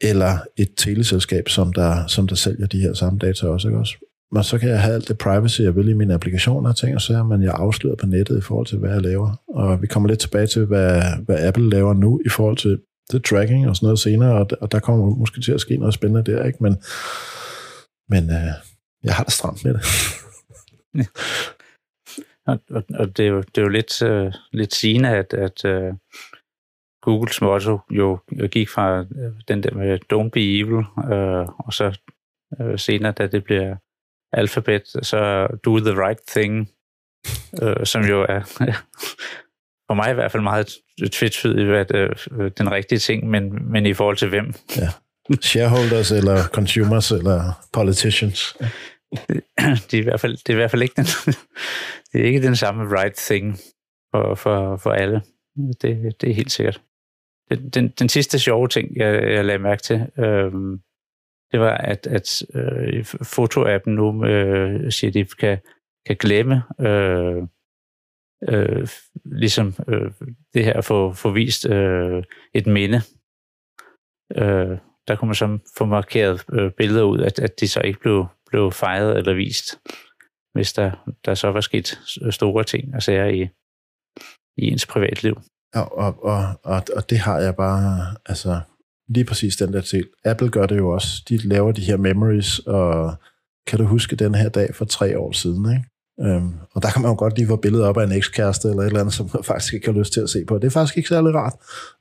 eller 0.00 0.38
et 0.56 0.70
teleselskab, 0.76 1.48
som 1.48 1.72
der, 1.72 2.06
som 2.06 2.28
der 2.28 2.34
sælger 2.34 2.66
de 2.66 2.80
her 2.80 2.94
samme 2.94 3.18
data 3.18 3.46
også. 3.46 3.68
Ikke 3.68 3.78
også? 3.78 3.94
Men 4.32 4.42
så 4.42 4.58
kan 4.58 4.68
jeg 4.68 4.82
have 4.82 4.94
alt 4.94 5.08
det 5.08 5.18
privacy, 5.18 5.60
jeg 5.60 5.76
vil 5.76 5.88
i 5.88 5.92
mine 5.92 6.14
applikationer 6.14 6.70
og 6.70 6.76
ting 6.76 6.94
og 6.94 7.00
sager, 7.00 7.24
men 7.24 7.42
jeg 7.42 7.54
afslører 7.54 7.96
på 7.96 8.06
nettet 8.06 8.38
i 8.38 8.40
forhold 8.40 8.66
til, 8.66 8.78
hvad 8.78 8.90
jeg 8.90 9.02
laver. 9.02 9.40
Og 9.48 9.82
vi 9.82 9.86
kommer 9.86 10.08
lidt 10.08 10.20
tilbage 10.20 10.46
til, 10.46 10.64
hvad, 10.64 11.02
hvad 11.26 11.46
Apple 11.46 11.70
laver 11.70 11.94
nu 11.94 12.20
i 12.26 12.28
forhold 12.28 12.56
til 12.56 12.78
det 13.12 13.24
tracking 13.24 13.68
og 13.68 13.76
sådan 13.76 13.86
noget 13.86 13.98
senere, 13.98 14.32
og, 14.32 14.46
og 14.60 14.72
der 14.72 14.78
kommer 14.78 15.06
måske 15.06 15.40
til 15.40 15.52
at 15.52 15.60
ske 15.60 15.76
noget 15.76 15.94
spændende 15.94 16.32
der, 16.32 16.44
ikke? 16.44 16.58
Men, 16.60 16.76
men 18.08 18.30
øh, 18.30 18.52
jeg 19.04 19.14
har 19.14 19.24
det 19.24 19.32
stramt 19.32 19.64
med 19.64 19.74
det. 19.74 19.82
og, 22.46 22.60
og, 22.70 22.82
og 22.94 23.16
det, 23.16 23.26
er 23.26 23.30
jo, 23.30 23.40
det 23.40 23.58
er 23.58 23.62
jo 23.62 23.68
lidt, 23.68 24.02
øh, 24.02 24.32
lidt 24.52 24.74
sigende, 24.74 25.08
at, 25.08 25.34
at 25.34 25.64
øh, 25.64 25.94
Googles 27.02 27.40
motto 27.40 27.78
jo 27.90 28.18
gik 28.50 28.68
fra 28.68 29.00
øh, 29.00 29.32
den 29.48 29.62
der 29.62 29.74
med 29.74 29.98
don't 30.12 30.28
be 30.28 30.58
evil, 30.58 30.84
øh, 31.12 31.46
og 31.58 31.72
så 31.72 31.98
øh, 32.60 32.78
senere, 32.78 33.12
da 33.12 33.26
det 33.26 33.44
bliver 33.44 33.76
alfabet, 34.32 34.82
så 35.02 35.46
do 35.64 35.78
the 35.78 36.06
right 36.06 36.20
thing, 36.28 36.70
øh, 37.62 37.86
som 37.86 38.02
jo 38.02 38.26
er 38.28 38.40
for 39.88 39.94
mig 39.94 40.10
i 40.10 40.14
hvert 40.14 40.32
fald 40.32 40.42
meget 40.42 40.68
tvetydigt 41.12 41.70
at 41.70 41.94
øh, 41.94 42.50
den 42.58 42.70
rigtige 42.70 42.98
ting, 42.98 43.30
men, 43.30 43.72
men 43.72 43.86
i 43.86 43.94
forhold 43.94 44.16
til 44.16 44.28
hvem. 44.28 44.54
Ja. 44.76 44.88
Shareholders 45.40 46.10
eller 46.10 46.44
consumers 46.44 47.12
eller 47.12 47.66
politicians. 47.72 48.56
det, 49.90 49.94
er 49.94 49.98
i 49.98 50.00
hvert 50.02 50.20
fald, 50.20 50.36
det 50.36 50.48
er 50.48 50.52
i 50.52 50.56
hvert 50.56 50.70
fald 50.70 50.82
ikke 50.82 50.94
den, 50.96 51.04
det 52.12 52.20
er 52.20 52.24
ikke 52.24 52.42
den 52.42 52.56
samme 52.56 52.98
right 52.98 53.16
thing 53.16 53.58
for, 54.14 54.34
for, 54.34 54.76
for 54.76 54.90
alle. 54.90 55.22
Det, 55.82 56.20
det 56.20 56.30
er 56.30 56.34
helt 56.34 56.52
sikkert. 56.52 56.82
Den, 57.50 57.68
den, 57.68 57.88
den 57.88 58.08
sidste 58.08 58.38
sjove 58.38 58.68
ting, 58.68 58.96
jeg, 58.96 59.22
jeg 59.22 59.44
lagde 59.44 59.58
mærke 59.58 59.82
til, 59.82 60.06
øh, 60.18 60.52
det 61.52 61.60
var, 61.60 61.76
at, 61.76 62.06
at 62.06 62.42
øh, 62.54 63.04
fotoappen 63.04 63.94
nu 63.94 64.24
øh, 64.24 64.92
siger, 64.92 65.10
at 65.10 65.14
de 65.14 65.24
kan, 65.24 65.58
kan 66.06 66.16
glemme 66.16 66.62
øh, 66.80 67.42
øh, 68.48 68.88
ligesom 69.24 69.74
øh, 69.88 70.10
det 70.54 70.64
her 70.64 70.72
at 70.72 70.84
få, 70.84 71.12
få 71.12 71.30
vist 71.30 71.66
øh, 71.66 72.24
et 72.54 72.66
minde. 72.66 73.00
Øh, 74.36 74.78
der 75.08 75.16
kunne 75.16 75.28
man 75.28 75.34
så 75.34 75.58
få 75.78 75.84
markeret 75.84 76.44
øh, 76.52 76.72
billeder 76.76 77.02
ud, 77.02 77.20
at, 77.20 77.38
at 77.38 77.60
de 77.60 77.68
så 77.68 77.80
ikke 77.80 78.00
blev, 78.00 78.26
blev 78.46 78.72
fejret 78.72 79.18
eller 79.18 79.34
vist, 79.34 79.78
hvis 80.52 80.72
der, 80.72 80.90
der 81.24 81.34
så 81.34 81.48
var 81.52 81.60
sket 81.60 82.00
øh, 82.22 82.32
store 82.32 82.64
ting 82.64 82.94
og 82.94 83.02
sager 83.02 83.26
i, 83.26 83.48
i 84.56 84.70
ens 84.70 84.86
privatliv. 84.86 85.40
Ja, 85.74 85.80
og, 85.80 86.24
og, 86.24 86.60
og, 86.64 86.82
og 86.96 87.10
det 87.10 87.18
har 87.18 87.38
jeg 87.38 87.56
bare, 87.56 88.16
altså 88.26 88.60
lige 89.08 89.24
præcis 89.24 89.56
den 89.56 89.72
der 89.72 89.80
til. 89.80 90.08
Apple 90.24 90.50
gør 90.50 90.66
det 90.66 90.76
jo 90.76 90.90
også. 90.90 91.22
De 91.28 91.36
laver 91.36 91.72
de 91.72 91.84
her 91.84 91.96
memories, 91.96 92.58
og 92.58 93.14
kan 93.66 93.78
du 93.78 93.84
huske 93.84 94.16
den 94.16 94.34
her 94.34 94.48
dag 94.48 94.74
for 94.74 94.84
tre 94.84 95.18
år 95.18 95.32
siden, 95.32 95.72
ikke? 95.72 95.89
Øhm, 96.22 96.52
og 96.74 96.82
der 96.82 96.90
kan 96.90 97.02
man 97.02 97.10
jo 97.10 97.16
godt 97.18 97.36
lige 97.36 97.48
få 97.48 97.56
billedet 97.56 97.86
op 97.86 97.98
af 97.98 98.04
en 98.04 98.12
ekskæreste 98.12 98.68
eller 98.68 98.82
et 98.82 98.86
eller 98.86 99.00
andet, 99.00 99.14
som 99.14 99.30
man 99.34 99.44
faktisk 99.44 99.74
ikke 99.74 99.86
har 99.92 99.98
lyst 99.98 100.12
til 100.12 100.20
at 100.20 100.30
se 100.30 100.44
på. 100.44 100.58
Det 100.58 100.64
er 100.64 100.70
faktisk 100.70 100.96
ikke 100.96 101.08
særlig 101.08 101.34
rart. 101.34 101.54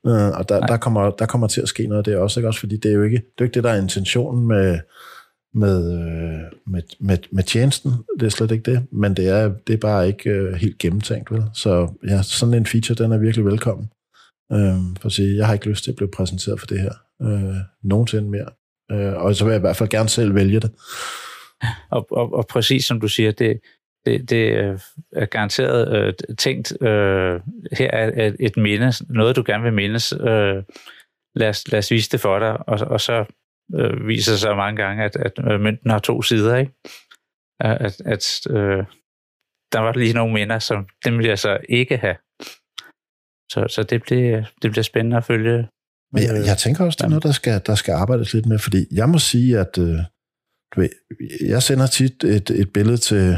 Øh, 0.08 0.40
og 0.40 0.50
der, 0.50 0.60
der, 0.60 0.78
kommer, 0.78 1.12
der 1.12 1.26
kommer 1.26 1.48
til 1.48 1.62
at 1.62 1.68
ske 1.68 1.88
noget 1.88 1.98
af 1.98 2.04
det 2.04 2.16
også, 2.16 2.40
ikke? 2.40 2.48
også 2.48 2.60
fordi 2.60 2.78
det 2.78 2.92
er 2.92 2.96
jo 2.96 3.04
ikke 3.04 3.18
det, 3.18 3.40
er 3.40 3.44
ikke 3.44 3.54
det 3.54 3.64
der 3.64 3.72
er 3.72 3.82
intentionen 3.82 4.48
med, 4.48 4.80
med, 5.54 5.94
øh, 5.94 6.40
med, 6.68 6.82
med, 7.00 7.18
med 7.32 7.44
tjenesten. 7.44 7.92
Det 8.20 8.26
er 8.26 8.30
slet 8.30 8.52
ikke 8.52 8.72
det, 8.72 8.86
men 8.92 9.14
det 9.14 9.28
er, 9.28 9.52
det 9.68 9.74
er 9.74 9.78
bare 9.78 10.08
ikke 10.08 10.42
uh, 10.42 10.54
helt 10.54 10.78
gennemtænkt. 10.78 11.32
Vel? 11.32 11.44
Så 11.54 11.88
ja, 12.08 12.22
sådan 12.22 12.54
en 12.54 12.66
feature, 12.66 13.04
den 13.04 13.12
er 13.12 13.18
virkelig 13.18 13.46
velkommen. 13.46 13.90
Øh, 14.52 14.76
for 15.02 15.06
at 15.06 15.12
sige, 15.12 15.38
jeg 15.38 15.46
har 15.48 15.54
ikke 15.54 15.70
lyst 15.70 15.84
til 15.84 15.92
at 15.92 15.96
blive 15.96 16.12
præsenteret 16.12 16.60
for 16.60 16.68
det 16.68 16.80
her 16.80 16.94
øh, 17.22 17.56
nogensinde 17.84 18.30
mere. 18.30 18.50
Øh, 18.92 19.14
og 19.14 19.36
så 19.36 19.44
vil 19.44 19.52
jeg 19.52 19.60
i 19.60 19.62
hvert 19.62 19.76
fald 19.76 19.90
gerne 19.90 20.10
selv 20.10 20.36
vælge 20.36 20.60
det. 20.60 20.72
Og, 21.92 22.08
og, 22.12 22.34
og 22.34 22.48
præcis 22.50 22.86
som 22.86 23.00
du 23.00 23.08
siger, 23.08 23.32
det, 23.32 23.60
det, 24.10 24.30
det 24.30 24.54
øh, 24.54 24.80
er 25.12 25.26
garanteret 25.26 25.98
øh, 25.98 26.14
tænkt, 26.38 26.82
øh, 26.82 27.42
her 27.72 27.90
er 27.92 28.32
et 28.40 28.58
minde, 28.58 28.92
noget 29.10 29.36
du 29.36 29.44
gerne 29.46 29.64
vil 29.64 29.74
mindes, 29.74 30.14
øh, 30.14 30.64
lad, 31.36 31.50
os, 31.50 31.72
lad 31.72 31.80
os 31.80 31.92
vise 31.92 32.10
det 32.12 32.20
for 32.20 32.40
dig, 32.40 32.70
og, 32.70 32.80
og 32.80 33.02
så 33.02 33.26
øh, 33.76 34.08
viser 34.08 34.36
sig 34.36 34.56
mange 34.56 34.84
gange, 34.84 35.04
at, 35.04 35.16
at 35.16 35.52
øh, 35.52 35.60
mønten 35.60 35.92
har 35.92 36.00
to 36.00 36.22
sider, 36.22 36.58
ikke? 36.58 36.72
At, 37.60 38.02
at 38.06 38.48
øh, 38.50 38.84
der 39.74 39.80
var 39.80 39.94
lige 39.94 40.14
nogle 40.14 40.34
minder, 40.34 40.60
som 40.60 40.88
dem 41.06 41.18
vil 41.18 41.26
jeg 41.26 41.40
så 41.40 41.58
ikke 41.70 41.98
have. 41.98 42.16
Så, 43.52 43.66
så 43.70 43.84
det, 43.90 44.02
bliver, 44.02 44.44
det 44.62 44.72
bliver 44.72 44.84
spændende 44.84 45.18
at 45.18 45.26
følge. 45.26 45.68
Men 46.14 46.24
jeg, 46.24 46.46
jeg 46.46 46.58
tænker 46.58 46.86
også, 46.86 46.98
det 46.98 47.06
er 47.06 47.10
noget, 47.10 47.24
der 47.24 47.32
skal, 47.32 47.62
der 47.66 47.76
skal 47.76 47.92
arbejdes 47.92 48.34
lidt 48.34 48.46
med, 48.46 48.60
fordi 48.60 48.88
jeg 48.92 49.10
må 49.10 49.18
sige, 49.18 49.60
at 49.60 49.78
øh, 49.78 50.00
du 50.72 50.80
ved, 50.82 50.90
jeg 51.42 51.64
sender 51.64 51.88
tit 51.88 52.24
et, 52.24 52.50
et 52.50 52.74
billede 52.74 52.98
til 52.98 53.38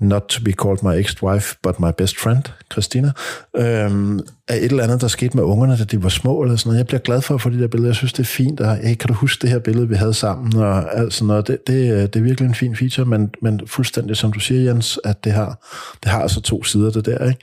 not 0.00 0.22
to 0.22 0.44
be 0.44 0.52
called 0.52 0.78
my 0.82 0.94
ex-wife, 1.02 1.54
but 1.62 1.80
my 1.80 1.90
best 1.98 2.18
friend, 2.18 2.42
Christina, 2.72 3.12
øhm, 3.56 4.20
af 4.48 4.56
et 4.56 4.64
eller 4.64 4.84
andet, 4.84 5.00
der 5.00 5.08
skete 5.08 5.36
med 5.36 5.44
ungerne, 5.44 5.76
da 5.78 5.84
de 5.84 6.02
var 6.02 6.08
små, 6.08 6.42
eller 6.42 6.56
sådan 6.56 6.68
noget. 6.68 6.78
Jeg 6.78 6.86
bliver 6.86 7.00
glad 7.00 7.22
for 7.22 7.34
at 7.34 7.40
få 7.40 7.50
de 7.50 7.60
der 7.60 7.68
billeder. 7.68 7.88
Jeg 7.88 7.96
synes, 7.96 8.12
det 8.12 8.22
er 8.22 8.26
fint. 8.26 8.60
Og, 8.60 8.76
hey, 8.76 8.94
kan 8.94 9.08
du 9.08 9.14
huske 9.14 9.42
det 9.42 9.50
her 9.50 9.58
billede, 9.58 9.88
vi 9.88 9.94
havde 9.94 10.14
sammen? 10.14 10.56
Og 10.56 10.98
alt 10.98 11.14
sådan 11.14 11.26
noget. 11.26 11.46
Det, 11.46 11.66
det, 11.66 12.14
det 12.14 12.20
er 12.20 12.24
virkelig 12.24 12.48
en 12.48 12.54
fin 12.54 12.76
feature, 12.76 13.06
men, 13.06 13.30
men 13.42 13.60
fuldstændig 13.66 14.16
som 14.16 14.32
du 14.32 14.40
siger, 14.40 14.60
Jens, 14.60 15.00
at 15.04 15.24
det 15.24 15.32
har, 15.32 15.66
det 16.02 16.10
har 16.10 16.22
altså 16.22 16.40
to 16.40 16.64
sider, 16.64 16.90
det 16.90 17.06
der, 17.06 17.28
ikke? 17.28 17.40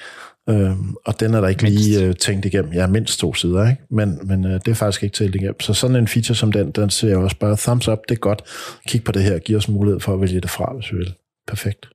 Øhm, 0.50 0.96
og 1.06 1.20
den 1.20 1.34
er 1.34 1.42
der 1.42 1.48
ikke 1.48 1.64
mindst. 1.64 1.84
lige 1.84 2.06
øh, 2.06 2.16
tænkt 2.16 2.46
igennem. 2.46 2.74
Ja, 2.74 2.88
mindst 2.88 3.20
to 3.20 3.34
sider, 3.34 3.70
ikke? 3.70 3.82
Men, 3.92 4.20
men 4.24 4.46
øh, 4.46 4.52
det 4.52 4.68
er 4.68 4.76
faktisk 4.76 5.04
ikke 5.04 5.16
talt 5.16 5.36
igennem. 5.36 5.60
Så 5.60 5.74
sådan 5.74 5.96
en 5.96 6.08
feature 6.08 6.36
som 6.36 6.52
den, 6.52 6.72
den 6.72 6.90
ser 6.90 7.08
jeg 7.08 7.18
også 7.18 7.36
bare 7.40 7.58
thumbs 7.60 7.88
up, 7.88 8.00
det 8.10 8.16
er 8.16 8.20
godt. 8.20 8.42
Kig 8.88 9.04
på 9.04 9.12
det 9.12 9.24
her, 9.24 9.40
giv 9.40 9.58
os 9.58 9.68
mulighed 9.68 10.00
for 10.00 10.14
at 10.14 10.22
vælge 10.22 10.42
det 10.42 10.50
fra, 10.50 10.74
hvis 10.74 10.92
vi 10.92 10.98
vil. 10.98 11.14
Perfekt. 11.48 11.95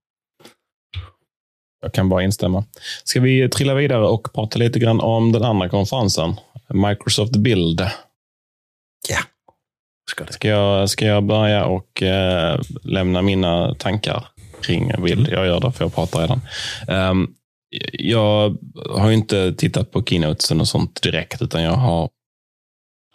Jag 1.82 1.92
kan 1.92 2.08
bara 2.08 2.22
instämma. 2.22 2.64
Ska 3.04 3.20
vi 3.20 3.48
trilla 3.48 3.74
vidare 3.74 4.06
och 4.06 4.32
prata 4.32 4.58
lite 4.58 4.78
grann 4.78 5.00
om 5.00 5.32
den 5.32 5.44
andra 5.44 5.68
konferensen? 5.68 6.34
Microsoft 6.68 7.36
Build. 7.36 7.80
Ja, 9.08 9.18
ska 10.10 10.24
det. 10.24 10.32
Ska 10.32 10.48
jag, 10.48 10.90
ska 10.90 11.06
jag 11.06 11.24
börja 11.24 11.64
och 11.64 12.02
eh, 12.02 12.60
lämna 12.82 13.22
mina 13.22 13.74
tankar 13.74 14.28
kring 14.62 14.92
Build? 15.02 15.28
Jag 15.28 15.46
gör 15.46 15.60
det, 15.60 15.72
för 15.72 15.84
jag 15.84 15.94
pratar 15.94 16.20
redan. 16.20 16.40
Um, 17.10 17.34
jag 17.92 18.56
har 18.90 19.10
inte 19.10 19.52
tittat 19.52 19.90
på 19.90 20.04
keynotesen 20.04 20.60
och 20.60 20.68
sånt 20.68 21.02
direkt, 21.02 21.42
utan 21.42 21.62
jag 21.62 21.72
har 21.72 22.10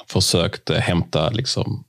försökt 0.07 0.69
hämta 0.69 1.29
liksom, 1.29 1.83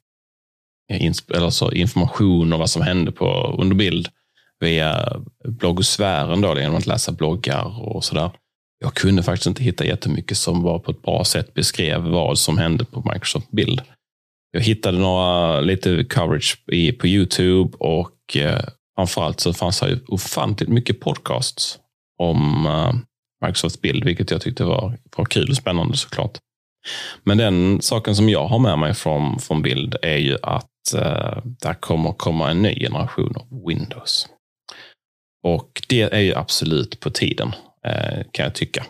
eller 1.34 1.50
så 1.50 1.72
information 1.72 2.52
om 2.52 2.58
vad 2.58 2.70
som 2.70 2.82
hände 2.82 3.12
på, 3.12 3.56
under 3.58 3.76
bild 3.76 4.08
via 4.60 5.16
bloggosfären 5.44 6.40
då, 6.40 6.58
genom 6.58 6.76
att 6.76 6.86
läsa 6.86 7.12
bloggar 7.12 7.80
och 7.80 8.04
sådär. 8.04 8.30
Jag 8.78 8.94
kunde 8.94 9.22
faktiskt 9.22 9.46
inte 9.46 9.62
hitta 9.62 9.84
jättemycket 9.84 10.38
som 10.38 10.62
var 10.62 10.78
på 10.78 10.90
ett 10.90 11.02
bra 11.02 11.24
sätt 11.24 11.54
beskrev 11.54 12.00
vad 12.00 12.38
som 12.38 12.58
hände 12.58 12.84
på 12.84 13.12
Microsoft 13.12 13.50
Bild. 13.50 13.82
Jag 14.50 14.60
hittade 14.60 14.98
några 14.98 15.60
lite 15.60 16.04
coverage 16.04 16.62
i, 16.72 16.92
på 16.92 17.06
YouTube 17.06 17.76
och 17.78 18.36
eh, 18.36 18.64
framförallt 18.96 19.40
så 19.40 19.52
fanns 19.52 19.80
det 19.80 19.98
ofantligt 20.08 20.70
mycket 20.70 21.00
podcasts 21.00 21.78
om 22.18 22.66
eh, 22.66 22.94
Microsoft 23.46 23.80
Bild, 23.80 24.04
vilket 24.04 24.30
jag 24.30 24.40
tyckte 24.40 24.64
var, 24.64 24.98
var 25.16 25.24
kul 25.24 25.50
och 25.50 25.56
spännande 25.56 25.96
såklart. 25.96 26.38
Men 27.24 27.38
den 27.38 27.82
saken 27.82 28.16
som 28.16 28.28
jag 28.28 28.46
har 28.46 28.58
med 28.58 28.78
mig 28.78 28.94
från, 28.94 29.38
från 29.38 29.62
Bild 29.62 29.96
är 30.02 30.16
ju 30.16 30.36
att 30.42 30.94
eh, 30.94 31.42
där 31.44 31.74
kommer 31.74 32.12
komma 32.12 32.50
en 32.50 32.62
ny 32.62 32.74
generation 32.74 33.36
av 33.36 33.66
Windows. 33.68 34.28
Och 35.46 35.82
det 35.88 36.02
är 36.02 36.20
ju 36.20 36.34
absolut 36.34 37.00
på 37.00 37.10
tiden, 37.10 37.48
uh, 37.86 38.22
kan 38.32 38.44
jag 38.44 38.54
tycka. 38.54 38.86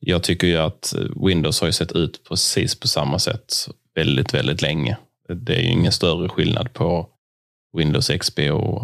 Jag 0.00 0.22
tycker 0.22 0.46
ju 0.46 0.56
att 0.56 0.94
Windows 1.26 1.60
har 1.60 1.68
ju 1.68 1.72
sett 1.72 1.92
ut 1.92 2.24
precis 2.28 2.80
på 2.80 2.88
samma 2.88 3.18
sätt 3.18 3.68
väldigt, 3.94 4.34
väldigt 4.34 4.62
länge. 4.62 4.96
Det 5.28 5.54
är 5.54 5.60
ju 5.60 5.68
ingen 5.68 5.92
större 5.92 6.28
skillnad 6.28 6.72
på 6.72 7.08
Windows 7.76 8.10
XP 8.20 8.38
och 8.38 8.82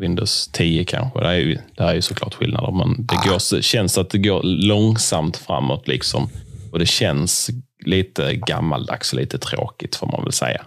Windows 0.00 0.48
10 0.52 0.84
kanske. 0.84 1.20
Det 1.20 1.28
är 1.28 1.34
ju, 1.34 1.58
det 1.76 1.82
är 1.82 1.94
ju 1.94 2.02
såklart 2.02 2.34
skillnader, 2.34 2.72
men 2.72 3.06
det 3.06 3.28
går, 3.28 3.60
känns 3.60 3.98
att 3.98 4.10
det 4.10 4.18
går 4.18 4.42
långsamt 4.42 5.36
framåt. 5.36 5.88
liksom. 5.88 6.28
Och 6.72 6.78
det 6.78 6.86
känns 6.86 7.50
lite 7.84 8.34
gammaldags 8.34 9.12
och 9.12 9.18
lite 9.18 9.38
tråkigt, 9.38 9.96
får 9.96 10.06
man 10.06 10.22
väl 10.22 10.32
säga. 10.32 10.64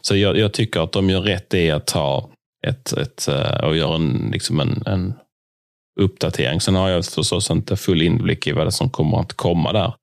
Så 0.00 0.16
jag, 0.16 0.38
jag 0.38 0.52
tycker 0.52 0.80
att 0.80 0.92
de 0.92 1.10
gör 1.10 1.20
rätt 1.20 1.54
i 1.54 1.70
att 1.70 1.86
ta 1.86 2.30
ett, 2.66 2.92
ett, 2.92 3.28
och 3.62 3.76
göra 3.76 3.94
en, 3.94 4.30
liksom 4.32 4.60
en, 4.60 4.82
en 4.86 5.14
uppdatering. 5.98 6.60
Sen 6.60 6.74
har 6.74 6.88
jag 6.88 7.04
förstås 7.04 7.50
inte 7.50 7.76
full 7.76 8.02
inblick 8.02 8.46
i 8.46 8.52
vad 8.52 8.66
det 8.66 8.72
som 8.72 8.90
kommer 8.90 9.20
att 9.20 9.32
komma 9.32 9.72
där. 9.72 9.94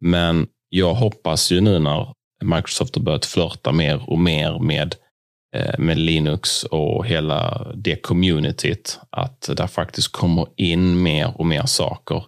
Men 0.00 0.46
jag 0.68 0.94
hoppas 0.94 1.52
ju 1.52 1.60
nu 1.60 1.78
när 1.78 2.12
Microsoft 2.44 2.96
har 2.96 3.02
börjat 3.02 3.24
flörta 3.24 3.72
mer 3.72 4.10
och 4.10 4.18
mer 4.18 4.58
med 4.58 4.94
eh, 5.56 5.78
med 5.78 5.98
Linux 5.98 6.64
och 6.64 7.06
hela 7.06 7.66
det 7.74 7.96
communityt, 7.96 9.00
att 9.10 9.50
det 9.56 9.68
faktiskt 9.68 10.12
kommer 10.12 10.46
in 10.56 11.02
mer 11.02 11.40
och 11.40 11.46
mer 11.46 11.66
saker 11.66 12.24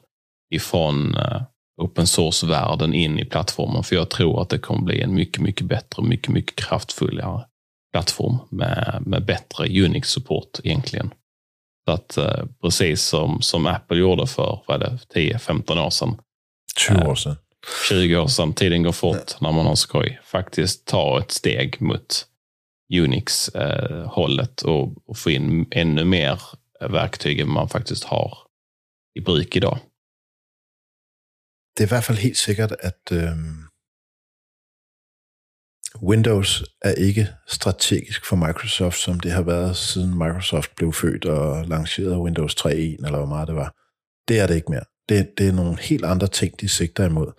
ifrån 0.54 1.14
eh, 1.14 1.42
open 1.82 2.06
source-världen 2.06 2.94
in 2.94 3.18
i 3.18 3.24
plattformen. 3.24 3.82
För 3.82 3.96
jag 3.96 4.10
tror 4.10 4.42
att 4.42 4.48
det 4.48 4.58
kommer 4.58 4.82
bli 4.82 5.00
en 5.00 5.14
mycket, 5.14 5.42
mycket 5.42 5.66
bättre, 5.66 6.02
mycket, 6.02 6.28
mycket 6.28 6.56
kraftfullare 6.56 7.44
plattform 7.92 8.38
med, 8.50 9.02
med 9.06 9.24
bättre 9.24 9.66
Unix-support 9.66 10.60
egentligen. 10.64 11.10
Så 11.88 11.92
att 11.92 12.18
precis 12.60 13.02
som, 13.02 13.42
som 13.42 13.66
Apple 13.66 13.98
gjorde 13.98 14.26
för 14.26 14.62
10-15 14.66 15.86
år 15.86 15.90
sedan. 15.90 16.20
20 16.78 17.06
år 17.06 17.14
sedan. 17.14 17.36
20 17.88 18.16
år 18.16 18.26
sedan, 18.26 18.52
tiden 18.52 18.82
går 18.82 18.92
fort 18.92 19.40
när 19.40 19.52
man 19.52 19.66
har 19.66 19.74
skoj. 19.74 20.20
Faktiskt 20.24 20.86
ta 20.86 21.18
ett 21.18 21.30
steg 21.30 21.80
mot 21.80 22.26
Unix-hållet 22.94 24.62
och, 24.62 25.08
och 25.08 25.18
få 25.18 25.30
in 25.30 25.66
ännu 25.70 26.04
mer 26.04 26.40
verktyg 26.80 27.40
än 27.40 27.50
man 27.50 27.68
faktiskt 27.68 28.04
har 28.04 28.38
i 29.14 29.20
bruk 29.20 29.56
idag. 29.56 29.78
Det 31.76 31.84
er 31.84 31.86
i 31.86 31.94
hvert 31.94 32.04
fald 32.04 32.18
helt 32.18 32.38
sikkert, 32.38 32.72
at 32.80 33.12
øh, 33.12 33.36
Windows 36.02 36.64
er 36.82 36.92
ikke 36.92 37.28
strategisk 37.48 38.26
for 38.26 38.36
Microsoft, 38.36 38.98
som 38.98 39.20
det 39.20 39.30
har 39.30 39.42
været 39.42 39.76
siden 39.76 40.18
Microsoft 40.18 40.76
blev 40.76 40.92
født 40.92 41.24
og 41.24 41.66
lancerede 41.66 42.18
Windows 42.18 42.54
3.1, 42.54 42.70
eller 42.70 43.16
hvor 43.16 43.26
meget 43.26 43.48
det 43.48 43.56
var. 43.56 43.74
Det 44.28 44.40
er 44.40 44.46
det 44.46 44.54
ikke 44.54 44.70
mere. 44.70 44.84
Det, 45.08 45.28
det 45.38 45.48
er 45.48 45.52
nogle 45.52 45.78
helt 45.80 46.04
andre 46.04 46.26
ting, 46.26 46.60
de 46.60 46.68
sigter 46.68 47.04
imod. 47.04 47.32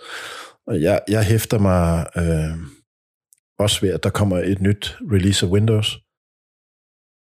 Og 0.67 0.81
jeg, 0.81 1.01
jeg 1.07 1.23
hæfter 1.23 1.59
mig... 1.59 2.05
Øh, 2.17 2.57
også 3.59 3.81
ved, 3.81 3.89
at 3.89 4.03
der 4.03 4.09
kommer 4.09 4.37
et 4.37 4.61
nyt 4.61 4.97
release 5.11 5.45
af 5.45 5.49
Windows. 5.49 5.99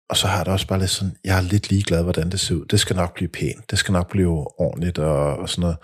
Og 0.09 0.17
så 0.17 0.27
har 0.27 0.43
det 0.43 0.53
også 0.53 0.67
bare 0.67 0.79
lidt 0.79 0.89
sådan, 0.89 1.15
jeg 1.23 1.37
er 1.37 1.41
lidt 1.41 1.69
ligeglad, 1.69 2.03
hvordan 2.03 2.29
det 2.31 2.39
ser 2.39 2.55
ud. 2.55 2.65
Det 2.65 2.79
skal 2.79 2.95
nok 2.95 3.13
blive 3.13 3.29
pænt. 3.29 3.71
Det 3.71 3.79
skal 3.79 3.91
nok 3.91 4.09
blive 4.11 4.59
ordentligt 4.61 4.99
og, 4.99 5.37
og 5.37 5.49
sådan 5.49 5.61
noget. 5.61 5.77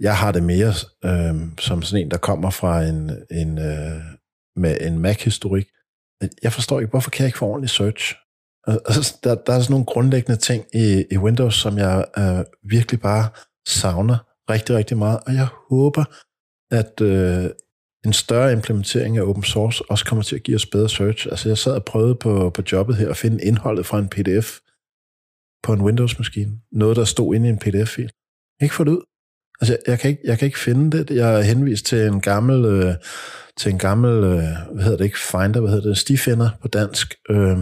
Jeg 0.00 0.16
har 0.16 0.32
det 0.32 0.42
mere 0.42 0.74
øh, 1.04 1.34
som 1.58 1.82
sådan 1.82 2.04
en, 2.04 2.10
der 2.10 2.16
kommer 2.16 2.50
fra 2.50 2.82
en, 2.82 3.10
en 3.30 3.58
øh, 3.58 4.00
med 4.56 4.76
en 4.80 4.98
Mac-historik. 4.98 5.66
Jeg 6.42 6.52
forstår 6.52 6.80
ikke, 6.80 6.90
hvorfor 6.90 7.10
kan 7.10 7.22
jeg 7.22 7.28
ikke 7.28 7.38
få 7.38 7.46
ordentlig 7.46 7.70
search? 7.70 8.14
Altså, 8.66 9.16
der, 9.24 9.34
der 9.34 9.52
er 9.52 9.60
sådan 9.60 9.72
nogle 9.72 9.86
grundlæggende 9.86 10.40
ting 10.40 10.64
i, 10.74 11.04
i 11.10 11.18
Windows, 11.18 11.54
som 11.54 11.78
jeg 11.78 12.04
øh, 12.18 12.44
virkelig 12.70 13.00
bare 13.00 13.28
savner 13.68 14.18
rigtig, 14.50 14.76
rigtig 14.76 14.96
meget. 14.96 15.20
Og 15.26 15.34
jeg 15.34 15.48
håber, 15.70 16.04
at, 16.70 17.00
øh, 17.00 17.50
en 18.06 18.12
større 18.12 18.52
implementering 18.52 19.18
af 19.18 19.22
open 19.22 19.42
source 19.42 19.84
også 19.90 20.04
kommer 20.04 20.22
til 20.22 20.36
at 20.36 20.42
give 20.42 20.54
os 20.54 20.66
bedre 20.66 20.88
search. 20.88 21.26
Altså 21.30 21.48
jeg 21.48 21.58
sad 21.58 21.74
og 21.74 21.84
prøvede 21.84 22.14
på, 22.14 22.50
på 22.50 22.62
jobbet 22.72 22.96
her 22.96 23.10
at 23.10 23.16
finde 23.16 23.44
indholdet 23.44 23.86
fra 23.86 23.98
en 23.98 24.08
pdf 24.08 24.58
på 25.62 25.72
en 25.72 25.80
Windows-maskine. 25.80 26.52
Noget, 26.72 26.96
der 26.96 27.04
stod 27.04 27.34
inde 27.34 27.46
i 27.48 27.50
en 27.50 27.58
pdf-fil. 27.58 28.10
Ikke 28.62 28.74
få 28.74 28.84
det 28.84 28.90
ud. 28.90 29.02
Altså 29.60 29.72
jeg, 29.72 29.78
jeg, 29.86 29.98
kan, 29.98 30.10
ikke, 30.10 30.22
jeg 30.24 30.38
kan 30.38 30.46
ikke 30.46 30.58
finde 30.58 30.98
det. 30.98 31.16
Jeg 31.16 31.38
er 31.38 31.42
henvist 31.42 31.86
til 31.86 32.06
en 32.06 32.20
gammel, 32.20 32.64
øh, 32.64 32.94
til 33.56 33.72
en 33.72 33.78
gammel, 33.78 34.24
øh, 34.24 34.42
hvad 34.74 34.84
hedder 34.84 34.96
det 34.96 35.04
ikke, 35.04 35.18
Finder, 35.18 35.60
hvad 35.60 35.70
hedder 35.70 35.88
det, 35.88 35.98
stifinder 35.98 36.50
på 36.62 36.68
dansk. 36.68 37.14
Øh, 37.30 37.58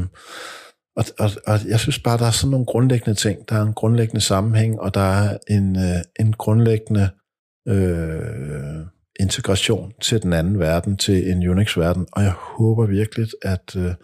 og, 0.97 1.05
og, 1.19 1.31
og 1.47 1.59
jeg 1.67 1.81
synes 1.81 1.99
bare, 1.99 2.19
der 2.19 2.27
er 2.27 2.31
sådan 2.31 2.51
nogle 2.51 2.67
grundlæggende 2.67 3.15
ting. 3.15 3.39
Der 3.49 3.57
er 3.57 3.63
en 3.63 3.73
grundlæggende 3.73 4.21
sammenhæng, 4.21 4.81
og 4.81 4.95
der 4.95 5.01
er 5.01 5.39
en, 5.51 5.77
øh, 5.77 6.03
en 6.21 6.33
grundlæggende 6.33 7.09
øh, 7.69 8.87
integration 9.21 9.93
til 10.01 10.23
den 10.23 10.33
anden 10.33 10.59
verden, 10.59 10.97
til 10.97 11.31
en 11.31 11.49
Unix-verden, 11.49 12.07
og 12.13 12.23
jeg 12.23 12.33
håber 12.33 12.87
virkelig, 12.87 13.29
at, 13.43 13.77
øh, 13.77 13.95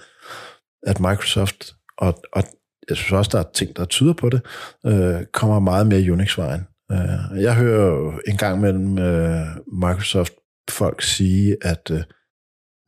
at 0.87 1.01
Microsoft, 1.01 1.75
og, 1.99 2.23
og 2.33 2.43
jeg 2.89 2.97
synes 2.97 3.13
også, 3.13 3.31
der 3.33 3.39
er 3.39 3.51
ting, 3.55 3.77
der 3.77 3.85
tyder 3.85 4.13
på 4.13 4.29
det, 4.29 4.41
øh, 4.87 5.25
kommer 5.33 5.59
meget 5.59 5.87
mere 5.87 6.13
Unix-vejen. 6.13 6.67
Øh, 6.93 7.43
jeg 7.43 7.55
hører 7.55 7.87
jo 7.87 8.21
en 8.29 8.37
gang 8.37 8.61
mellem 8.61 8.99
øh, 8.99 9.47
Microsoft-folk 9.73 11.03
sige, 11.03 11.57
at 11.63 11.91
øh, 11.91 12.03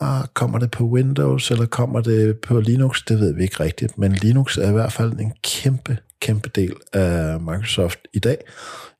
ah, 0.00 0.24
kommer 0.34 0.58
det 0.58 0.70
på 0.70 0.84
Windows, 0.84 1.50
eller 1.50 1.66
kommer 1.66 2.00
det 2.00 2.40
på 2.40 2.60
Linux, 2.60 3.04
det 3.04 3.20
ved 3.20 3.34
vi 3.34 3.42
ikke 3.42 3.60
rigtigt, 3.60 3.98
men 3.98 4.12
Linux 4.12 4.58
er 4.58 4.68
i 4.68 4.72
hvert 4.72 4.92
fald 4.92 5.12
en 5.12 5.32
kæmpe, 5.44 5.98
kæmpe 6.20 6.48
del 6.54 6.74
af 6.92 7.40
Microsoft 7.40 7.98
i 8.14 8.18
dag, 8.18 8.38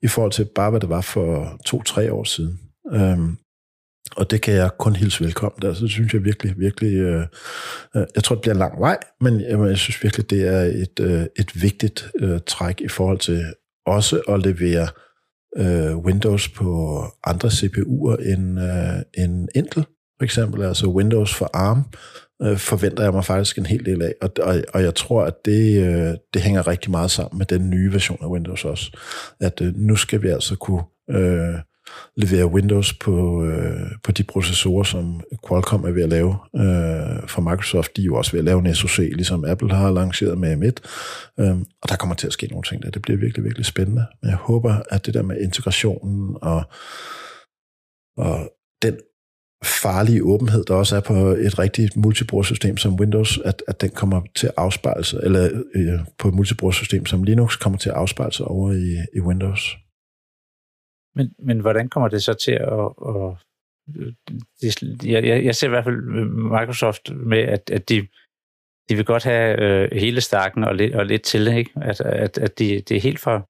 i 0.02 0.08
forhold 0.08 0.32
til 0.32 0.48
bare, 0.54 0.70
hvad 0.70 0.80
det 0.80 0.88
var 0.88 1.00
for 1.00 1.60
to-tre 1.66 2.12
år 2.12 2.24
siden. 2.24 2.60
Øhm, 2.92 3.36
og 4.16 4.30
det 4.30 4.42
kan 4.42 4.54
jeg 4.54 4.70
kun 4.78 4.96
hilse 4.96 5.24
velkommen. 5.24 5.66
Altså, 5.66 5.82
det 5.82 5.90
synes 5.90 6.14
jeg 6.14 6.24
virkelig, 6.24 6.58
virkelig... 6.58 6.94
Øh, 6.94 7.26
øh, 7.96 8.06
jeg 8.14 8.24
tror, 8.24 8.34
det 8.34 8.42
bliver 8.42 8.54
en 8.54 8.58
lang 8.58 8.80
vej, 8.80 8.98
men 9.20 9.40
jeg, 9.40 9.68
jeg 9.68 9.78
synes 9.78 10.02
virkelig, 10.02 10.30
det 10.30 10.46
er 10.46 10.62
et, 10.62 11.00
øh, 11.00 11.26
et 11.38 11.62
vigtigt 11.62 12.10
øh, 12.20 12.40
træk 12.46 12.80
i 12.80 12.88
forhold 12.88 13.18
til 13.18 13.44
også 13.86 14.20
at 14.28 14.42
levere 14.42 14.88
øh, 15.56 15.96
Windows 15.98 16.48
på 16.48 17.02
andre 17.24 17.48
CPU'er 17.48 18.32
end, 18.32 18.60
øh, 18.60 19.24
end 19.24 19.48
Intel, 19.54 19.84
for 20.18 20.24
eksempel. 20.24 20.62
Altså 20.62 20.86
Windows 20.86 21.34
for 21.34 21.50
ARM 21.54 21.82
øh, 22.42 22.58
forventer 22.58 23.02
jeg 23.02 23.12
mig 23.12 23.24
faktisk 23.24 23.58
en 23.58 23.66
hel 23.66 23.86
del 23.86 24.02
af, 24.02 24.14
og, 24.22 24.30
og, 24.42 24.62
og 24.74 24.82
jeg 24.82 24.94
tror, 24.94 25.24
at 25.24 25.34
det, 25.44 25.82
øh, 25.82 26.14
det 26.34 26.42
hænger 26.42 26.66
rigtig 26.66 26.90
meget 26.90 27.10
sammen 27.10 27.38
med 27.38 27.46
den 27.46 27.70
nye 27.70 27.92
version 27.92 28.18
af 28.22 28.28
Windows 28.28 28.64
også. 28.64 28.98
At 29.40 29.60
øh, 29.60 29.72
nu 29.76 29.96
skal 29.96 30.22
vi 30.22 30.28
altså 30.28 30.56
kunne... 30.56 30.82
Øh, 31.10 31.54
levere 32.16 32.46
Windows 32.46 32.92
på, 32.92 33.44
øh, 33.44 33.90
på 34.04 34.12
de 34.12 34.22
processorer, 34.22 34.82
som 34.82 35.20
Qualcomm 35.48 35.84
er 35.84 35.90
ved 35.90 36.02
at 36.02 36.08
lave 36.08 36.36
øh, 36.56 37.28
for 37.28 37.40
Microsoft. 37.40 37.96
De 37.96 38.02
er 38.02 38.06
jo 38.06 38.16
også 38.16 38.32
ved 38.32 38.38
at 38.38 38.44
lave 38.44 38.58
en 38.58 38.74
SoC, 38.74 38.98
ligesom 38.98 39.44
Apple 39.44 39.74
har 39.74 39.90
lanceret 39.90 40.38
med 40.38 40.56
M1. 40.56 40.74
Øh, 41.44 41.56
og 41.82 41.88
der 41.88 41.96
kommer 41.96 42.14
til 42.14 42.26
at 42.26 42.32
ske 42.32 42.46
nogle 42.46 42.62
ting 42.62 42.82
der. 42.82 42.90
Det 42.90 43.02
bliver 43.02 43.18
virkelig, 43.18 43.44
virkelig 43.44 43.66
spændende. 43.66 44.06
Men 44.22 44.30
jeg 44.30 44.38
håber, 44.38 44.76
at 44.90 45.06
det 45.06 45.14
der 45.14 45.22
med 45.22 45.40
integrationen 45.40 46.36
og, 46.42 46.62
og 48.16 48.52
den 48.82 48.96
farlige 49.64 50.24
åbenhed, 50.24 50.64
der 50.64 50.74
også 50.74 50.96
er 50.96 51.00
på 51.00 51.14
et 51.14 51.58
rigtigt 51.58 51.96
multibrugersystem 51.96 52.76
som 52.76 52.94
Windows, 52.94 53.38
at, 53.44 53.62
at 53.68 53.80
den 53.80 53.90
kommer 53.90 54.20
til 54.34 54.46
at 54.46 54.52
afspejle 54.56 55.04
sig, 55.04 55.20
eller 55.22 55.62
øh, 55.74 56.00
på 56.18 56.28
et 56.28 56.34
multibrugersystem 56.34 57.06
som 57.06 57.22
Linux 57.22 57.58
kommer 57.58 57.78
til 57.78 57.88
at 57.88 57.94
afspejle 57.94 58.32
sig 58.32 58.46
over 58.46 58.72
i, 58.72 58.96
i 59.16 59.20
Windows. 59.20 59.76
Men, 61.14 61.34
men 61.38 61.60
hvordan 61.60 61.88
kommer 61.88 62.08
det 62.08 62.22
så 62.22 62.34
til 62.34 62.52
at... 62.52 62.84
at 63.08 63.36
det, 64.60 65.04
jeg, 65.04 65.44
jeg 65.44 65.54
ser 65.54 65.66
i 65.66 65.70
hvert 65.70 65.84
fald 65.84 65.96
øh, 65.96 66.26
Microsoft 66.26 67.10
med, 67.10 67.38
at, 67.38 67.70
at 67.70 67.88
de, 67.88 68.06
de 68.88 68.96
vil 68.96 69.04
godt 69.04 69.24
have 69.24 69.60
øh, 69.60 69.88
hele 69.92 70.20
stakken 70.20 70.64
og 70.64 70.74
lidt, 70.74 70.94
og 70.94 71.06
lidt 71.06 71.22
til, 71.22 71.48
ikke? 71.48 71.70
At, 71.76 72.00
at, 72.00 72.38
at 72.38 72.58
de, 72.58 72.80
det 72.80 72.96
er 72.96 73.00
helt 73.00 73.20
fra, 73.20 73.48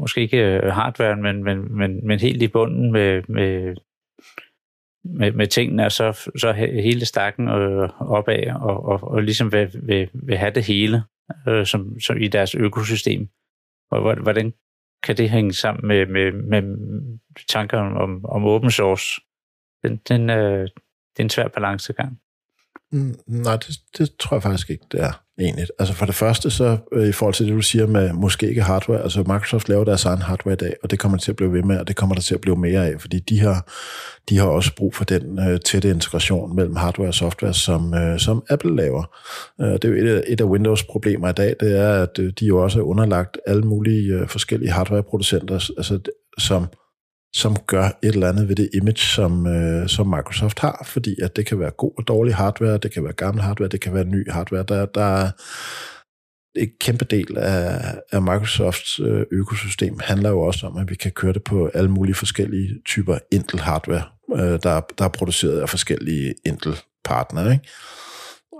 måske 0.00 0.20
ikke 0.20 0.38
øh, 0.38 0.62
hardwaren, 0.62 0.74
hardware, 0.74 1.16
men, 1.16 1.44
men, 1.44 1.76
men, 1.78 2.06
men 2.06 2.18
helt 2.18 2.42
i 2.42 2.48
bunden 2.48 2.92
med, 2.92 3.22
med, 3.28 3.76
med, 5.04 5.32
med 5.32 5.46
tingene, 5.46 5.84
og 5.84 5.92
så, 5.92 6.30
så 6.36 6.52
hele 6.52 7.06
stakken 7.06 7.48
øh, 7.48 7.90
opad, 8.00 8.50
og, 8.50 8.84
og, 8.84 9.02
og 9.02 9.22
ligesom 9.22 9.52
vil, 9.52 9.80
vil, 9.82 10.10
vil 10.12 10.36
have 10.36 10.54
det 10.54 10.64
hele 10.64 11.02
øh, 11.48 11.66
som, 11.66 12.00
som 12.00 12.16
i 12.18 12.28
deres 12.28 12.54
økosystem. 12.54 13.28
Hvordan 14.22 14.52
kan 15.02 15.16
det 15.16 15.30
hænge 15.30 15.52
sammen 15.52 15.88
med, 15.88 16.06
med, 16.06 16.32
med 16.32 16.62
tanker 17.48 17.78
om, 17.78 18.24
om 18.24 18.44
open 18.44 18.70
source? 18.70 19.20
Den, 19.82 19.96
den, 20.08 20.30
øh, 20.30 20.62
det 20.62 21.18
er 21.18 21.22
en 21.22 21.30
svær 21.30 21.48
balancegang. 21.48 22.20
Mm, 22.92 23.14
nej, 23.26 23.56
det, 23.56 23.80
det 23.98 24.16
tror 24.18 24.36
jeg 24.36 24.42
faktisk 24.42 24.70
ikke, 24.70 24.84
det 24.92 25.00
er 25.02 25.24
egentlig. 25.38 25.66
Altså 25.78 25.94
for 25.94 26.06
det 26.06 26.14
første, 26.14 26.50
så 26.50 26.76
øh, 26.92 27.08
i 27.08 27.12
forhold 27.12 27.34
til 27.34 27.46
det, 27.46 27.54
du 27.54 27.62
siger 27.62 27.86
med 27.86 28.12
måske 28.12 28.48
ikke 28.48 28.62
hardware, 28.62 29.02
altså 29.02 29.18
Microsoft 29.18 29.68
laver 29.68 29.84
deres 29.84 30.04
egen 30.04 30.22
hardware 30.22 30.52
i 30.52 30.56
dag, 30.56 30.74
og 30.82 30.90
det 30.90 30.98
kommer 30.98 31.18
til 31.18 31.32
at 31.32 31.36
blive 31.36 31.52
ved 31.52 31.62
med, 31.62 31.78
og 31.78 31.88
det 31.88 31.96
kommer 31.96 32.14
der 32.14 32.22
til 32.22 32.34
at 32.34 32.40
blive 32.40 32.56
mere 32.56 32.86
af, 32.86 33.00
fordi 33.00 33.18
de 33.18 33.40
har, 33.40 33.68
de 34.28 34.38
har 34.38 34.46
også 34.46 34.74
brug 34.76 34.94
for 34.94 35.04
den 35.04 35.38
øh, 35.38 35.60
tætte 35.60 35.90
integration 35.90 36.56
mellem 36.56 36.76
hardware 36.76 37.08
og 37.08 37.14
software, 37.14 37.54
som, 37.54 37.94
øh, 37.94 38.18
som 38.18 38.42
Apple 38.50 38.76
laver. 38.76 39.04
Øh, 39.60 39.72
det 39.72 39.84
er 39.84 39.88
jo 39.88 39.94
et 39.94 40.08
af, 40.08 40.22
et 40.26 40.40
af 40.40 40.44
Windows 40.44 40.84
problemer 40.84 41.28
i 41.28 41.32
dag, 41.32 41.54
det 41.60 41.78
er, 41.78 42.02
at 42.02 42.18
øh, 42.18 42.32
de 42.40 42.46
jo 42.46 42.62
også 42.62 42.78
er 42.78 42.82
underlagt 42.82 43.38
alle 43.46 43.62
mulige 43.62 44.14
øh, 44.14 44.28
forskellige 44.28 44.72
hardwareproducenter, 44.72 45.54
altså, 45.54 45.98
som 46.38 46.66
som 47.34 47.56
gør 47.66 47.84
et 47.84 48.14
eller 48.14 48.28
andet 48.28 48.48
ved 48.48 48.56
det 48.56 48.68
image, 48.74 48.98
som, 48.98 49.46
øh, 49.46 49.88
som 49.88 50.06
Microsoft 50.06 50.58
har, 50.58 50.82
fordi 50.86 51.16
at 51.22 51.36
det 51.36 51.46
kan 51.46 51.58
være 51.58 51.70
god 51.70 51.92
og 51.98 52.08
dårlig 52.08 52.34
hardware, 52.34 52.78
det 52.78 52.92
kan 52.92 53.04
være 53.04 53.12
gammel 53.12 53.42
hardware, 53.42 53.68
det 53.68 53.80
kan 53.80 53.94
være 53.94 54.04
ny 54.04 54.30
hardware. 54.30 54.64
Der, 54.68 54.86
der 54.86 55.02
er 55.02 55.30
en 56.56 56.68
kæmpe 56.80 57.04
del 57.04 57.38
af, 57.38 57.94
af 58.12 58.22
Microsofts 58.22 59.00
øh, 59.00 59.26
økosystem 59.30 59.98
handler 60.00 60.30
jo 60.30 60.40
også 60.40 60.66
om, 60.66 60.76
at 60.76 60.90
vi 60.90 60.94
kan 60.94 61.12
køre 61.12 61.32
det 61.32 61.44
på 61.44 61.70
alle 61.74 61.90
mulige 61.90 62.14
forskellige 62.14 62.80
typer 62.86 63.18
Intel 63.32 63.60
hardware, 63.60 64.02
øh, 64.36 64.58
der, 64.62 64.80
der 64.98 65.04
er 65.04 65.08
produceret 65.08 65.60
af 65.60 65.68
forskellige 65.68 66.34
Intel 66.46 66.76
partnere. 67.04 67.52
Ikke? 67.52 67.68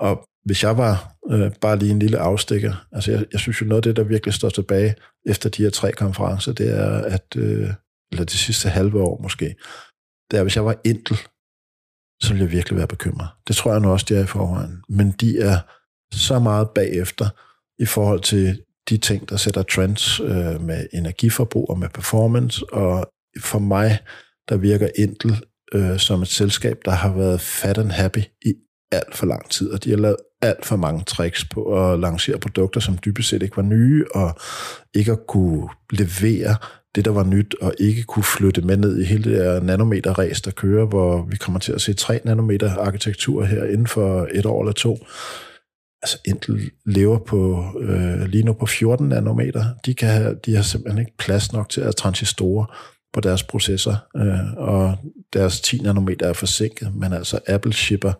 Og 0.01 0.29
hvis 0.45 0.63
jeg 0.63 0.79
var 0.79 1.13
øh, 1.31 1.51
bare 1.61 1.79
lige 1.79 1.91
en 1.91 1.99
lille 1.99 2.19
afstikker, 2.19 2.87
altså 2.93 3.11
jeg, 3.13 3.25
jeg 3.33 3.41
synes 3.41 3.61
jo 3.61 3.67
noget 3.67 3.79
af 3.79 3.83
det, 3.83 3.97
der 3.97 4.03
virkelig 4.03 4.35
står 4.35 4.49
tilbage 4.49 4.95
efter 5.27 5.49
de 5.51 5.63
her 5.63 5.71
tre 5.71 5.93
konferencer, 5.93 6.53
det 6.53 6.79
er, 6.79 6.99
at 6.99 7.37
øh, 7.37 7.69
eller 8.13 8.25
de 8.25 8.37
sidste 8.37 8.69
halve 8.69 9.03
år 9.03 9.23
måske, 9.23 9.57
det 10.31 10.39
er, 10.39 10.43
hvis 10.43 10.57
jeg 10.57 10.65
var 10.65 10.77
Intel, 10.85 11.17
så 12.23 12.29
ville 12.29 12.45
jeg 12.45 12.53
virkelig 12.53 12.77
være 12.79 12.87
bekymret. 12.87 13.29
Det 13.49 13.57
tror 13.57 13.73
jeg 13.73 13.81
nu 13.81 13.91
også, 13.91 14.07
de 14.09 14.15
er 14.15 14.23
i 14.23 14.27
forvejen. 14.27 14.83
Men 14.89 15.11
de 15.11 15.41
er 15.41 15.59
så 16.13 16.39
meget 16.39 16.71
bagefter 16.71 17.29
i 17.79 17.87
forhold 17.87 18.21
til 18.21 18.63
de 18.89 18.97
ting, 18.97 19.29
der 19.29 19.37
sætter 19.37 19.63
trends 19.63 20.21
øh, 20.21 20.61
med 20.61 20.87
energiforbrug 20.93 21.71
og 21.71 21.79
med 21.79 21.89
performance. 21.89 22.73
Og 22.73 23.11
for 23.41 23.59
mig, 23.59 23.99
der 24.49 24.57
virker 24.57 24.89
Intel 24.99 25.45
øh, 25.75 25.99
som 25.99 26.23
et 26.23 26.29
selskab, 26.29 26.79
der 26.85 26.91
har 26.91 27.13
været 27.13 27.41
fat 27.41 27.79
and 27.79 27.91
happy 27.91 28.23
i 28.45 28.55
alt 28.93 29.15
for 29.15 29.27
lang 29.27 29.51
tid, 29.51 29.71
og 29.71 29.85
de 29.85 29.91
har 29.91 29.97
lavet 29.97 30.17
alt 30.43 30.67
for 30.67 30.77
mange 30.77 31.05
tricks 31.05 31.45
på 31.45 31.91
at 31.91 32.01
lancere 32.01 32.39
produkter, 32.39 32.81
som 32.81 32.99
dybest 33.05 33.29
set 33.29 33.43
ikke 33.43 33.57
var 33.57 33.63
nye, 33.63 34.05
og 34.15 34.39
ikke 34.95 35.13
at 35.13 35.27
kunne 35.29 35.69
levere 35.91 36.57
det, 36.95 37.05
der 37.05 37.11
var 37.11 37.25
nyt, 37.25 37.55
og 37.61 37.75
ikke 37.79 38.03
kunne 38.03 38.23
flytte 38.23 38.61
med 38.61 38.77
ned 38.77 39.01
i 39.01 39.05
hele 39.05 39.25
det 39.25 39.45
her 39.45 39.61
nanometer-ræs, 39.61 40.41
der 40.41 40.51
kører, 40.51 40.87
hvor 40.87 41.27
vi 41.31 41.37
kommer 41.37 41.61
til 41.61 41.73
at 41.73 41.81
se 41.81 41.95
3 41.95 42.21
nanometer 42.25 42.77
arkitektur 42.77 43.45
her 43.45 43.65
inden 43.65 43.87
for 43.87 44.29
et 44.33 44.47
år 44.47 44.63
eller 44.63 44.73
to. 44.73 44.99
Altså 46.03 46.19
Intel 46.25 46.71
lever 46.87 47.19
på 47.19 47.65
øh, 47.81 48.21
lige 48.21 48.43
nu 48.43 48.53
på 48.53 48.67
14 48.67 49.09
nanometer. 49.09 49.65
De, 49.87 49.95
kan 49.95 50.09
have, 50.09 50.37
de 50.47 50.55
har 50.55 50.63
simpelthen 50.63 51.01
ikke 51.01 51.17
plads 51.19 51.53
nok 51.53 51.69
til 51.69 51.81
at 51.81 51.97
transistorer 51.97 52.79
på 53.13 53.21
deres 53.21 53.43
processor, 53.43 54.07
øh, 54.17 54.53
og 54.57 54.97
deres 55.33 55.61
10 55.61 55.79
nanometer 55.79 56.27
er 56.27 56.33
forsinket, 56.33 56.95
men 56.95 57.13
altså 57.13 57.39
Apple 57.47 57.73
shipper 57.73 58.13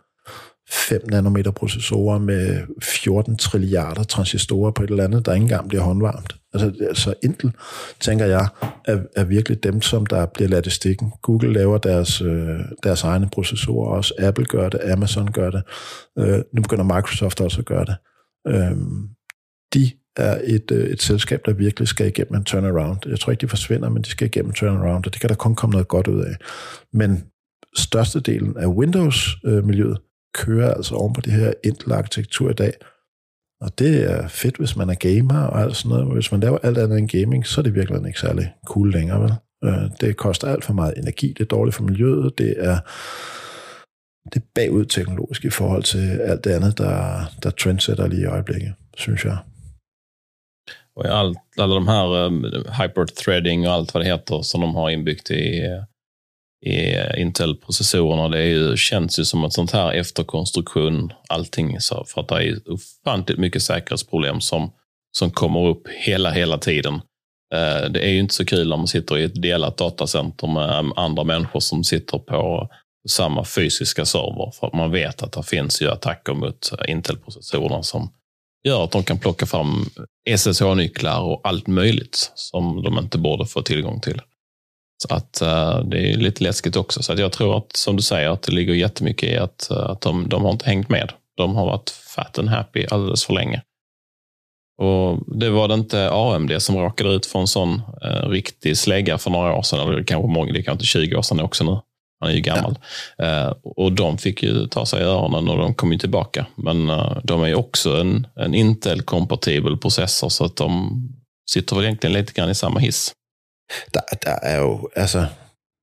5 0.71 1.03
nanometer 1.11 1.51
processorer 1.51 2.19
med 2.19 2.61
14 2.83 3.37
trilliarder 3.37 4.03
transistorer 4.03 4.71
på 4.71 4.83
et 4.83 4.91
eller 4.91 5.05
andet, 5.05 5.27
der 5.27 5.35
ikke 5.35 5.43
engang 5.43 5.69
bliver 5.69 5.83
håndvarmt. 5.83 6.37
Altså, 6.53 6.85
altså 6.89 7.15
Intel, 7.23 7.53
tænker 8.01 8.27
jeg, 8.27 8.49
er, 8.85 8.99
er 9.17 9.25
virkelig 9.25 9.63
dem, 9.63 9.83
som 9.83 10.07
der 10.07 10.27
bliver 10.27 10.49
ladt 10.49 10.67
i 10.67 10.71
stikken. 10.71 11.13
Google 11.23 11.53
laver 11.53 11.79
deres, 11.79 12.21
øh, 12.21 12.61
deres 12.83 13.03
egne 13.03 13.29
processorer 13.33 13.91
også. 13.91 14.15
Apple 14.19 14.45
gør 14.45 14.69
det, 14.69 14.81
Amazon 14.81 15.33
gør 15.33 15.51
det. 15.51 15.63
Øh, 16.19 16.41
nu 16.53 16.63
begynder 16.63 16.85
Microsoft 16.85 17.41
også 17.41 17.61
at 17.61 17.67
gøre 17.67 17.85
det. 17.85 17.97
Øh, 18.49 18.77
de 19.75 19.91
er 20.17 20.41
et, 20.45 20.71
øh, 20.71 20.91
et 20.91 21.03
selskab, 21.03 21.41
der 21.47 21.53
virkelig 21.53 21.89
skal 21.89 22.07
igennem 22.07 22.35
en 22.35 22.45
turnaround. 22.45 22.99
Jeg 23.07 23.21
tror 23.21 23.31
ikke, 23.31 23.41
de 23.41 23.49
forsvinder, 23.49 23.89
men 23.89 24.03
de 24.03 24.09
skal 24.09 24.27
igennem 24.27 24.51
en 24.51 24.55
turnaround, 24.55 25.07
og 25.07 25.13
det 25.13 25.21
kan 25.21 25.29
der 25.29 25.37
kun 25.37 25.55
komme 25.55 25.73
noget 25.73 25.89
godt 25.89 26.07
ud 26.07 26.21
af. 26.21 26.37
Men 26.93 27.25
størstedelen 27.77 28.57
af 28.57 28.67
Windows-miljøet 28.67 29.99
øh, 29.99 30.08
kører 30.45 30.75
altså 30.75 30.95
oven 30.95 31.13
på 31.13 31.21
det 31.21 31.33
her 31.33 31.53
Intel-arkitektur 31.65 32.51
i 32.51 32.55
dag, 32.55 32.73
og 33.61 33.79
det 33.79 34.11
er 34.13 34.29
fedt, 34.29 34.57
hvis 34.57 34.77
man 34.77 34.91
er 34.91 34.95
gamer 34.95 35.43
og 35.43 35.61
alt 35.61 35.77
sådan 35.77 35.89
noget. 35.89 36.15
Hvis 36.15 36.33
man 36.33 36.41
laver 36.41 36.59
alt 36.63 36.79
andet 36.79 36.99
end 36.99 37.09
gaming, 37.09 37.47
så 37.47 37.61
er 37.61 37.63
det 37.63 37.75
virkelig 37.75 38.07
ikke 38.07 38.21
særlig 38.21 38.55
cool 38.67 38.93
længere, 38.93 39.21
vel? 39.23 39.33
Øh, 39.65 39.91
det 40.01 40.17
koster 40.17 40.49
alt 40.49 40.65
for 40.65 40.73
meget 40.73 40.99
energi, 40.99 41.29
det 41.29 41.41
er 41.41 41.57
dårligt 41.57 41.77
for 41.77 41.83
miljøet, 41.83 42.39
det 42.39 42.55
er, 42.59 42.79
det 44.33 44.43
er 44.43 44.47
bagud 44.55 44.85
teknologisk 44.85 45.45
i 45.45 45.51
forhold 45.51 45.83
til 45.83 46.21
alt 46.31 46.45
det 46.45 46.51
andet, 46.51 46.79
der, 46.79 47.23
der 47.43 47.51
trendsetter 47.51 48.07
lige 48.07 48.23
i 48.23 48.33
øjeblikket, 48.35 48.75
synes 48.97 49.25
jeg. 49.25 49.39
Och 50.97 51.07
allt, 51.07 51.39
alla 51.59 51.75
de 51.75 51.87
här 51.87 52.27
um, 52.27 52.45
øh, 52.45 52.65
hyperthreading 52.79 53.69
och 53.69 53.75
allt 53.75 53.95
vad 53.95 54.03
det 54.03 54.11
heter 54.11 54.43
som 54.43 54.61
de 54.61 54.75
har 54.75 54.89
inbyggt 54.89 55.31
i 55.31 55.61
øh, 55.61 55.83
i 56.67 56.97
Intel-processorerna. 57.21 58.29
Det 58.29 58.39
är 58.39 58.47
ju, 58.47 58.77
känns 58.77 59.19
ju 59.19 59.25
som 59.25 59.45
att 59.45 59.53
sånt 59.53 59.71
här 59.71 59.93
efterkonstruktion, 59.93 61.13
allting. 61.29 61.81
Så, 61.81 62.05
för 62.05 62.21
att 62.21 62.29
det 62.29 62.45
är 62.45 62.73
ofantligt 62.73 63.39
mycket 63.39 63.63
säkerhetsproblem 63.63 64.41
som, 64.41 64.73
som 65.19 65.31
kommer 65.31 65.67
upp 65.67 65.89
hela, 65.89 66.31
hela 66.31 66.59
tiden. 66.59 66.95
Eh, 67.55 67.91
det 67.91 68.01
är 68.01 68.09
ju 68.09 68.19
inte 68.19 68.35
så 68.35 68.45
kul 68.45 68.73
om 68.73 68.81
man 68.81 68.89
sitter 68.89 69.19
i 69.19 69.25
ett 69.25 69.43
delat 69.43 69.77
datacenter 69.77 70.47
med 70.47 70.71
eh, 70.71 70.93
andra 70.97 71.25
människor 71.25 71.61
som 71.61 71.85
sitter 71.85 72.19
på 72.19 72.69
samma 73.09 73.45
fysiska 73.45 74.05
server. 74.05 74.53
För 74.61 74.67
att 74.67 74.75
man 74.75 74.91
vet 74.91 75.23
att 75.23 75.33
det 75.33 75.43
finns 75.43 75.83
ju 75.83 75.91
attacker 75.91 76.35
mot 76.35 76.73
eh, 76.73 76.93
Intel-processorerna 76.93 77.83
som 77.83 78.13
gör 78.65 78.85
att 78.85 78.91
de 78.91 79.05
kan 79.05 79.19
plocka 79.19 79.47
fram 79.47 79.91
SSH-nycklar 80.31 81.21
och 81.21 81.41
allt 81.45 81.67
möjligt 81.67 82.33
som 82.35 82.83
de 82.83 82.99
inte 82.99 83.19
borde 83.19 83.47
få 83.47 83.63
tillgång 83.63 84.01
till. 84.01 84.21
Så 85.03 85.15
att 85.15 85.43
uh, 85.43 85.89
det 85.89 86.13
är 86.13 86.17
lite 86.17 86.45
läskigt 86.45 86.77
också. 86.77 87.03
Så 87.03 87.13
att 87.13 87.19
jag 87.19 87.33
tror 87.33 87.59
att, 87.59 87.77
som 87.77 87.97
du 87.97 88.03
säger, 88.03 88.31
att 88.31 88.43
det 88.43 88.53
ligger 88.53 88.75
jättemycket 88.75 89.29
i 89.29 89.37
att, 89.37 89.69
uh, 89.71 89.79
att 89.79 90.01
de, 90.01 90.29
de 90.29 90.45
har 90.45 90.51
inte 90.51 90.67
hängt 90.67 90.89
med. 90.89 91.13
De 91.37 91.57
har 91.57 91.67
varit 91.67 91.91
fat 91.91 92.39
and 92.39 92.49
happy 92.49 92.87
alldeles 92.91 93.25
för 93.25 93.35
länge. 93.35 93.63
Och 94.79 95.39
Det 95.39 95.51
var 95.51 95.69
det 95.69 95.75
inte 95.75 96.11
AMD 96.11 96.63
som 96.63 96.77
råkade 96.77 97.11
ut 97.11 97.27
för 97.27 97.39
en 97.39 97.47
sån 97.47 97.83
eh, 98.03 98.29
riktig 98.29 98.77
slägga 98.77 99.19
för 99.19 99.31
några 99.31 99.55
år 99.55 99.63
sedan. 99.63 99.89
Eller 99.89 100.03
kanske 100.03 100.29
många, 100.29 100.53
det 100.53 100.59
är 100.59 100.63
kanske 100.63 100.87
20 100.87 101.17
år 101.17 101.23
sedan 101.23 101.41
också 101.41 101.65
nu. 101.65 101.79
Han 102.21 102.31
är 102.31 102.35
ju 102.35 102.41
gammal. 102.41 102.79
Ja. 103.17 103.25
Eh, 103.25 103.55
och 103.63 103.93
de 103.93 104.19
fick 104.19 104.43
ju 104.43 104.67
ta 104.67 104.87
sig 104.87 105.01
i 105.01 105.05
öronen 105.05 105.49
och 105.49 105.59
de 105.59 105.75
kom 105.75 105.93
ju 105.93 105.99
tillbaka. 105.99 106.47
Men 106.55 106.91
eh, 106.91 107.17
de 107.25 107.43
är 107.43 107.47
ju 107.47 107.55
också 107.55 108.01
en, 108.01 108.27
en 108.37 108.55
Intel-kompatibel 108.55 109.77
processor 109.77 110.29
så 110.29 110.45
att 110.45 110.57
de 110.57 111.01
sitter 111.51 111.77
väl 111.77 111.85
egentligen 111.85 112.13
lite 112.13 112.33
grann 112.33 112.51
i 112.51 112.55
samma 112.55 112.81
hiss. 112.81 113.13
Der, 113.95 114.01
der 114.25 114.37
er 114.43 114.61
jo, 114.61 114.89
altså, 114.97 115.27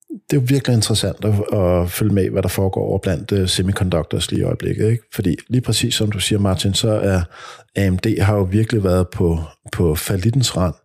det 0.10 0.38
er 0.38 0.41
jo 0.41 0.45
virkelig 0.48 0.76
interessant 0.76 1.26
at, 1.26 1.60
at 1.60 1.91
følge 1.91 2.13
med, 2.13 2.30
hvad 2.30 2.41
der 2.41 2.50
foregår 2.50 2.82
over 2.82 3.00
blandt 3.00 3.32
uh, 3.32 3.48
semiconductors 3.48 4.32
lige 4.32 4.39
i 4.39 4.43
øjeblikket. 4.43 4.89
Ikke? 4.91 5.04
Fordi 5.13 5.36
lige 5.48 5.62
præcis 5.62 5.95
som 5.95 6.12
du 6.12 6.19
siger, 6.19 6.39
Martin, 6.39 6.74
så 6.74 6.89
er 6.89 7.21
AMD 7.76 8.21
har 8.21 8.36
jo 8.36 8.43
virkelig 8.43 8.84
været 8.84 9.08
på, 9.10 9.39
på 9.71 9.95
falitens 9.95 10.58
rand, 10.58 10.76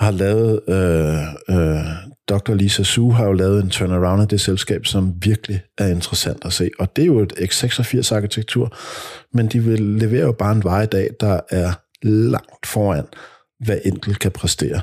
har 0.00 0.10
lavet, 0.10 0.60
øh, 0.68 1.56
øh, 1.56 1.84
Dr. 2.28 2.54
Lisa 2.54 2.82
Su 2.82 3.10
har 3.10 3.24
jo 3.24 3.32
lavet 3.32 3.62
en 3.64 3.70
turnaround 3.70 4.22
af 4.22 4.28
det 4.28 4.40
selskab, 4.40 4.86
som 4.86 5.14
virkelig 5.22 5.62
er 5.78 5.86
interessant 5.86 6.44
at 6.44 6.52
se. 6.52 6.70
Og 6.78 6.96
det 6.96 7.02
er 7.02 7.06
jo 7.06 7.20
et 7.20 7.32
x86-arkitektur, 7.32 8.76
men 9.36 9.46
de 9.46 9.60
vil 9.60 9.80
levere 9.80 10.26
jo 10.26 10.32
bare 10.32 10.52
en 10.52 10.64
vej 10.64 10.82
i 10.82 10.86
dag, 10.86 11.10
der 11.20 11.40
er 11.50 11.72
langt 12.02 12.66
foran, 12.66 13.04
hvad 13.64 13.78
Intel 13.84 14.14
kan 14.14 14.30
præstere 14.30 14.80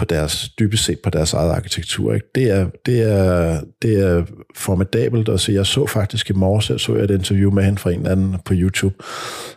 på 0.00 0.04
deres, 0.04 0.48
dybest 0.48 0.84
set 0.84 0.98
på 1.00 1.10
deres 1.10 1.32
eget 1.32 1.50
arkitektur. 1.50 2.14
Ikke? 2.14 2.26
Det, 2.34 2.50
er, 2.50 2.66
det, 2.86 3.02
er, 3.02 3.60
det 3.82 4.00
er 4.00 4.24
formidabelt 4.56 5.28
at 5.28 5.40
se. 5.40 5.52
Jeg 5.52 5.66
så 5.66 5.86
faktisk 5.86 6.30
i 6.30 6.32
morges, 6.32 6.70
jeg 6.70 6.80
så 6.80 6.92
et 6.92 7.10
interview 7.10 7.50
med 7.50 7.64
hende 7.64 7.78
fra 7.78 7.90
en 7.90 7.98
eller 7.98 8.10
anden 8.10 8.36
på 8.44 8.54
YouTube, 8.56 8.94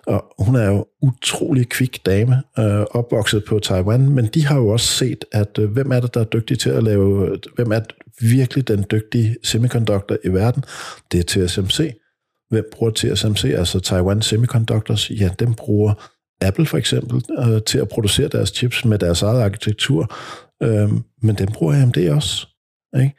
og 0.08 0.26
hun 0.40 0.56
er 0.56 0.70
jo 0.70 0.86
utrolig 1.02 1.70
kvik 1.70 2.06
dame, 2.06 2.44
øh, 2.60 2.82
opvokset 2.92 3.44
på 3.48 3.60
Taiwan, 3.60 4.10
men 4.10 4.26
de 4.26 4.46
har 4.46 4.58
jo 4.58 4.68
også 4.68 4.86
set, 4.88 5.26
at 5.32 5.60
øh, 5.60 5.72
hvem 5.72 5.92
er 5.92 6.00
det, 6.00 6.14
der 6.14 6.20
er 6.20 6.26
dygtig 6.26 6.60
til 6.60 6.70
at 6.70 6.84
lave, 6.84 7.38
hvem 7.56 7.72
er 7.72 7.80
virkelig 8.22 8.68
den 8.68 8.86
dygtige 8.92 9.36
semiconductor 9.44 10.18
i 10.24 10.30
verden? 10.30 10.64
Det 11.12 11.20
er 11.20 11.46
TSMC. 11.48 11.94
Hvem 12.50 12.66
bruger 12.72 12.92
TSMC, 12.92 13.44
altså 13.44 13.80
Taiwan 13.80 14.22
Semiconductors? 14.22 15.12
Ja, 15.12 15.30
dem 15.40 15.54
bruger 15.54 16.13
Apple 16.44 16.66
for 16.66 16.78
eksempel 16.78 17.22
øh, 17.40 17.62
til 17.66 17.78
at 17.78 17.90
producere 17.90 18.28
deres 18.28 18.50
chips 18.50 18.86
med 18.86 19.00
deres 19.00 19.22
eget 19.22 19.42
arkitektur, 19.42 20.16
øh, 20.64 20.90
men 21.22 21.36
den 21.36 21.52
bruger 21.52 21.82
AMD 21.82 22.10
også. 22.10 22.48
Ikke? 23.02 23.16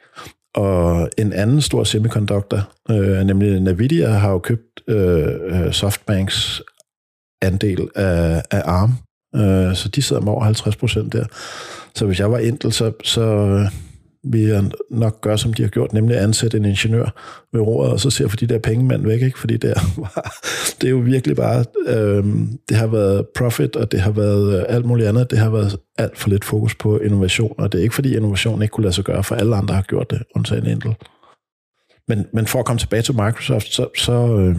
Og 0.55 1.09
en 1.17 1.33
anden 1.33 1.61
stor 1.61 1.83
semiconductor, 1.83 2.71
øh, 2.89 3.19
nemlig 3.19 3.59
Nvidia, 3.59 4.07
har 4.07 4.31
jo 4.31 4.39
købt 4.39 4.81
øh, 4.87 5.27
øh 5.43 5.73
Softbanks 5.73 6.61
andel 7.41 7.89
af, 7.95 8.43
af 8.51 8.61
ARM, 8.65 8.93
øh, 9.35 9.75
så 9.75 9.89
de 9.89 10.01
sidder 10.01 10.21
med 10.21 10.31
over 10.31 10.43
50 10.43 10.75
procent 10.75 11.13
der. 11.13 11.25
Så 11.95 12.05
hvis 12.05 12.19
jeg 12.19 12.31
var 12.31 12.37
Intel, 12.37 12.71
så, 12.73 12.91
så 13.03 13.25
vil 14.25 14.41
jeg 14.41 14.63
nok 14.91 15.21
gøre, 15.21 15.37
som 15.37 15.53
de 15.53 15.61
har 15.61 15.69
gjort, 15.69 15.93
nemlig 15.93 16.21
ansætte 16.21 16.57
en 16.57 16.65
ingeniør 16.65 17.05
ved 17.53 17.61
roret, 17.61 17.91
og 17.91 17.99
så 17.99 18.09
ser 18.09 18.27
for 18.27 18.37
de 18.37 18.47
der 18.47 18.59
pengemænd 18.59 19.05
væk, 19.05 19.21
ikke? 19.21 19.39
fordi 19.39 19.57
det 19.57 19.71
er, 19.71 20.09
det 20.81 20.87
er 20.87 20.91
jo 20.91 20.97
virkelig 20.97 21.35
bare, 21.35 21.65
øh, 21.87 22.23
det 22.69 22.77
har 22.77 22.87
været 22.87 23.27
profit, 23.35 23.75
og 23.75 23.91
det 23.91 24.01
har 24.01 24.11
været 24.11 24.59
øh, 24.59 24.65
alt 24.69 24.85
muligt 24.85 25.09
andet, 25.09 25.31
det 25.31 25.39
har 25.39 25.49
været 25.49 25.77
alt 25.97 26.17
for 26.17 26.29
lidt 26.29 26.45
fokus 26.45 26.75
på 26.75 26.99
innovation, 26.99 27.55
og 27.57 27.71
det 27.71 27.79
er 27.79 27.83
ikke 27.83 27.95
fordi 27.95 28.15
innovation 28.15 28.61
ikke 28.61 28.71
kunne 28.71 28.83
lade 28.83 28.95
sig 28.95 29.03
gøre, 29.03 29.23
for 29.23 29.35
alle 29.35 29.55
andre 29.55 29.75
har 29.75 29.81
gjort 29.81 30.11
det, 30.11 30.23
undtagen 30.35 30.67
Intel. 30.67 30.95
Men, 32.07 32.25
men 32.33 32.47
for 32.47 32.59
at 32.59 32.65
komme 32.65 32.79
tilbage 32.79 33.01
til 33.01 33.13
Microsoft, 33.13 33.73
så, 33.73 33.87
så, 33.97 34.37
øh, 34.37 34.55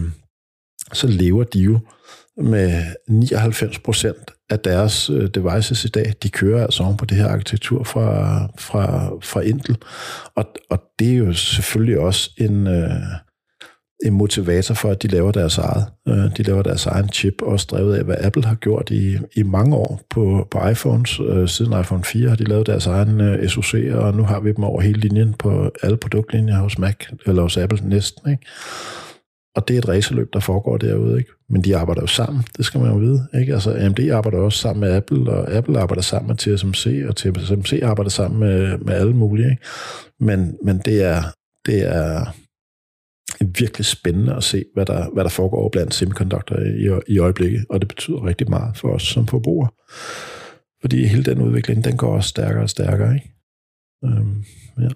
så 0.93 1.07
lever 1.07 1.43
de 1.43 1.59
jo 1.59 1.79
med 2.37 2.83
99 3.07 3.79
procent 3.79 4.31
af 4.49 4.59
deres 4.59 5.09
øh, 5.09 5.29
devices 5.29 5.85
i 5.85 5.87
dag, 5.87 6.13
de 6.23 6.29
kører 6.29 6.63
altså 6.63 6.83
oven 6.83 6.97
på 6.97 7.05
det 7.05 7.17
her 7.17 7.27
arkitektur 7.27 7.83
fra, 7.83 8.39
fra, 8.57 9.09
fra 9.23 9.41
Intel. 9.41 9.77
Og, 10.35 10.45
og 10.69 10.83
det 10.99 11.13
er 11.13 11.17
jo 11.17 11.33
selvfølgelig 11.33 11.99
også 11.99 12.31
en, 12.37 12.67
øh, 12.67 12.91
en 14.05 14.13
motivator 14.13 14.75
for, 14.75 14.89
at 14.89 15.03
de 15.03 15.07
laver 15.07 15.31
deres 15.31 15.57
eget. 15.57 15.85
Øh, 16.07 16.37
de 16.37 16.43
laver 16.43 16.61
deres 16.61 16.85
egen 16.85 17.09
chip, 17.09 17.33
også 17.41 17.67
drevet 17.71 17.95
af, 17.95 18.03
hvad 18.03 18.15
Apple 18.19 18.43
har 18.43 18.55
gjort 18.55 18.89
i, 18.89 19.17
i 19.35 19.43
mange 19.43 19.75
år 19.75 20.01
på, 20.09 20.47
på 20.51 20.67
iPhones. 20.67 21.19
Øh, 21.19 21.47
siden 21.47 21.79
iPhone 21.79 22.03
4 22.03 22.29
har 22.29 22.35
de 22.35 22.43
lavet 22.43 22.67
deres 22.67 22.87
egen 22.87 23.21
øh, 23.21 23.49
SoC, 23.49 23.73
og 23.93 24.13
nu 24.13 24.23
har 24.23 24.39
vi 24.39 24.51
dem 24.51 24.63
over 24.63 24.81
hele 24.81 24.99
linjen 24.99 25.33
på 25.33 25.71
alle 25.83 25.97
produktlinjer 25.97 26.57
hos 26.57 26.77
Mac, 26.77 26.95
eller 27.25 27.41
hos 27.41 27.57
Apple 27.57 27.79
næsten. 27.83 28.31
Ikke? 28.31 28.45
Og 29.57 29.67
det 29.67 29.73
er 29.73 29.77
et 29.77 29.87
racerløb, 29.87 30.33
der 30.33 30.39
foregår 30.39 30.77
derude, 30.77 31.17
ikke? 31.19 31.31
Men 31.49 31.63
de 31.63 31.77
arbejder 31.77 32.01
jo 32.01 32.07
sammen, 32.07 32.43
det 32.57 32.65
skal 32.65 32.81
man 32.81 32.91
jo 32.91 32.97
vide, 32.97 33.27
ikke? 33.39 33.53
Altså 33.53 33.75
AMD 33.77 33.99
arbejder 34.11 34.37
også 34.37 34.59
sammen 34.59 34.79
med 34.79 34.95
Apple, 34.95 35.31
og 35.31 35.51
Apple 35.51 35.79
arbejder 35.79 36.01
sammen 36.01 36.27
med 36.27 36.35
TSMC, 36.35 37.05
og 37.07 37.15
TSMC 37.15 37.79
arbejder 37.83 38.09
sammen 38.09 38.39
med, 38.39 38.77
med 38.77 38.93
alle 38.93 39.13
mulige, 39.13 39.49
ikke? 39.49 39.63
Men, 40.19 40.57
men 40.63 40.79
det 40.79 41.03
er, 41.03 41.21
det 41.65 41.85
er 41.95 42.35
virkelig 43.45 43.85
spændende 43.85 44.35
at 44.35 44.43
se, 44.43 44.65
hvad 44.73 44.85
der, 44.85 45.09
hvad 45.13 45.23
der 45.23 45.29
foregår 45.29 45.69
blandt 45.69 45.93
semiconductor 45.93 46.55
i, 46.55 47.13
i 47.13 47.19
øjeblikket, 47.19 47.65
og 47.69 47.79
det 47.79 47.87
betyder 47.87 48.25
rigtig 48.25 48.49
meget 48.49 48.77
for 48.77 48.89
os 48.89 49.03
som 49.03 49.27
forbrugere. 49.27 49.69
Fordi 50.81 51.05
hele 51.05 51.23
den 51.23 51.41
udvikling, 51.41 51.83
den 51.83 51.97
går 51.97 52.15
også 52.15 52.29
stærkere 52.29 52.63
og 52.63 52.69
stærkere, 52.69 53.13
ikke? 53.15 53.33
Øhm, 54.05 54.43
ja. 54.79 54.89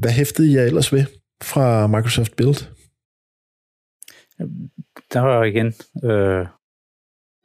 Hvad 0.00 0.10
hæftede 0.10 0.52
jeg 0.54 0.66
ellers 0.66 0.92
ved? 0.92 1.04
Fra 1.52 1.86
Microsoft 1.86 2.36
Build? 2.36 2.60
Der 5.12 5.20
var 5.20 5.44
igen 5.44 5.74
øh, 6.04 6.40
øh 6.40 6.46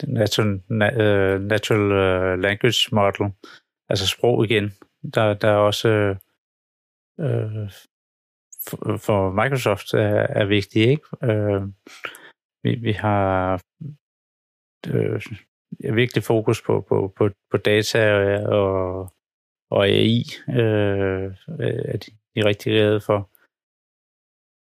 natural, 0.07 0.53
uh, 0.55 1.41
natural 1.41 2.39
language 2.39 2.95
model, 2.95 3.33
altså 3.89 4.07
sprog 4.07 4.45
igen. 4.45 4.71
Der, 5.13 5.33
der 5.33 5.47
er 5.47 5.55
også 5.55 5.89
øh, 5.89 6.15
øh 7.19 7.71
for, 8.67 8.97
for 8.97 9.31
Microsoft 9.31 9.93
er, 9.93 10.27
er 10.39 10.45
vigtigt, 10.45 10.89
ikke? 10.89 11.03
Øh, 11.23 11.61
vi, 12.63 12.75
vi 12.75 12.91
har 12.91 13.61
øh, 14.87 15.21
virkelig 15.95 16.23
fokus 16.23 16.61
på, 16.61 16.85
på, 16.89 17.13
på, 17.17 17.29
på 17.51 17.57
data 17.57 18.37
og, 18.45 19.13
og 19.69 19.87
AI, 19.87 20.23
øh, 20.49 21.35
er 21.59 21.97
de, 21.97 22.11
de 22.35 22.45
rigtig 22.45 22.71
glade 22.71 23.01
for 23.01 23.29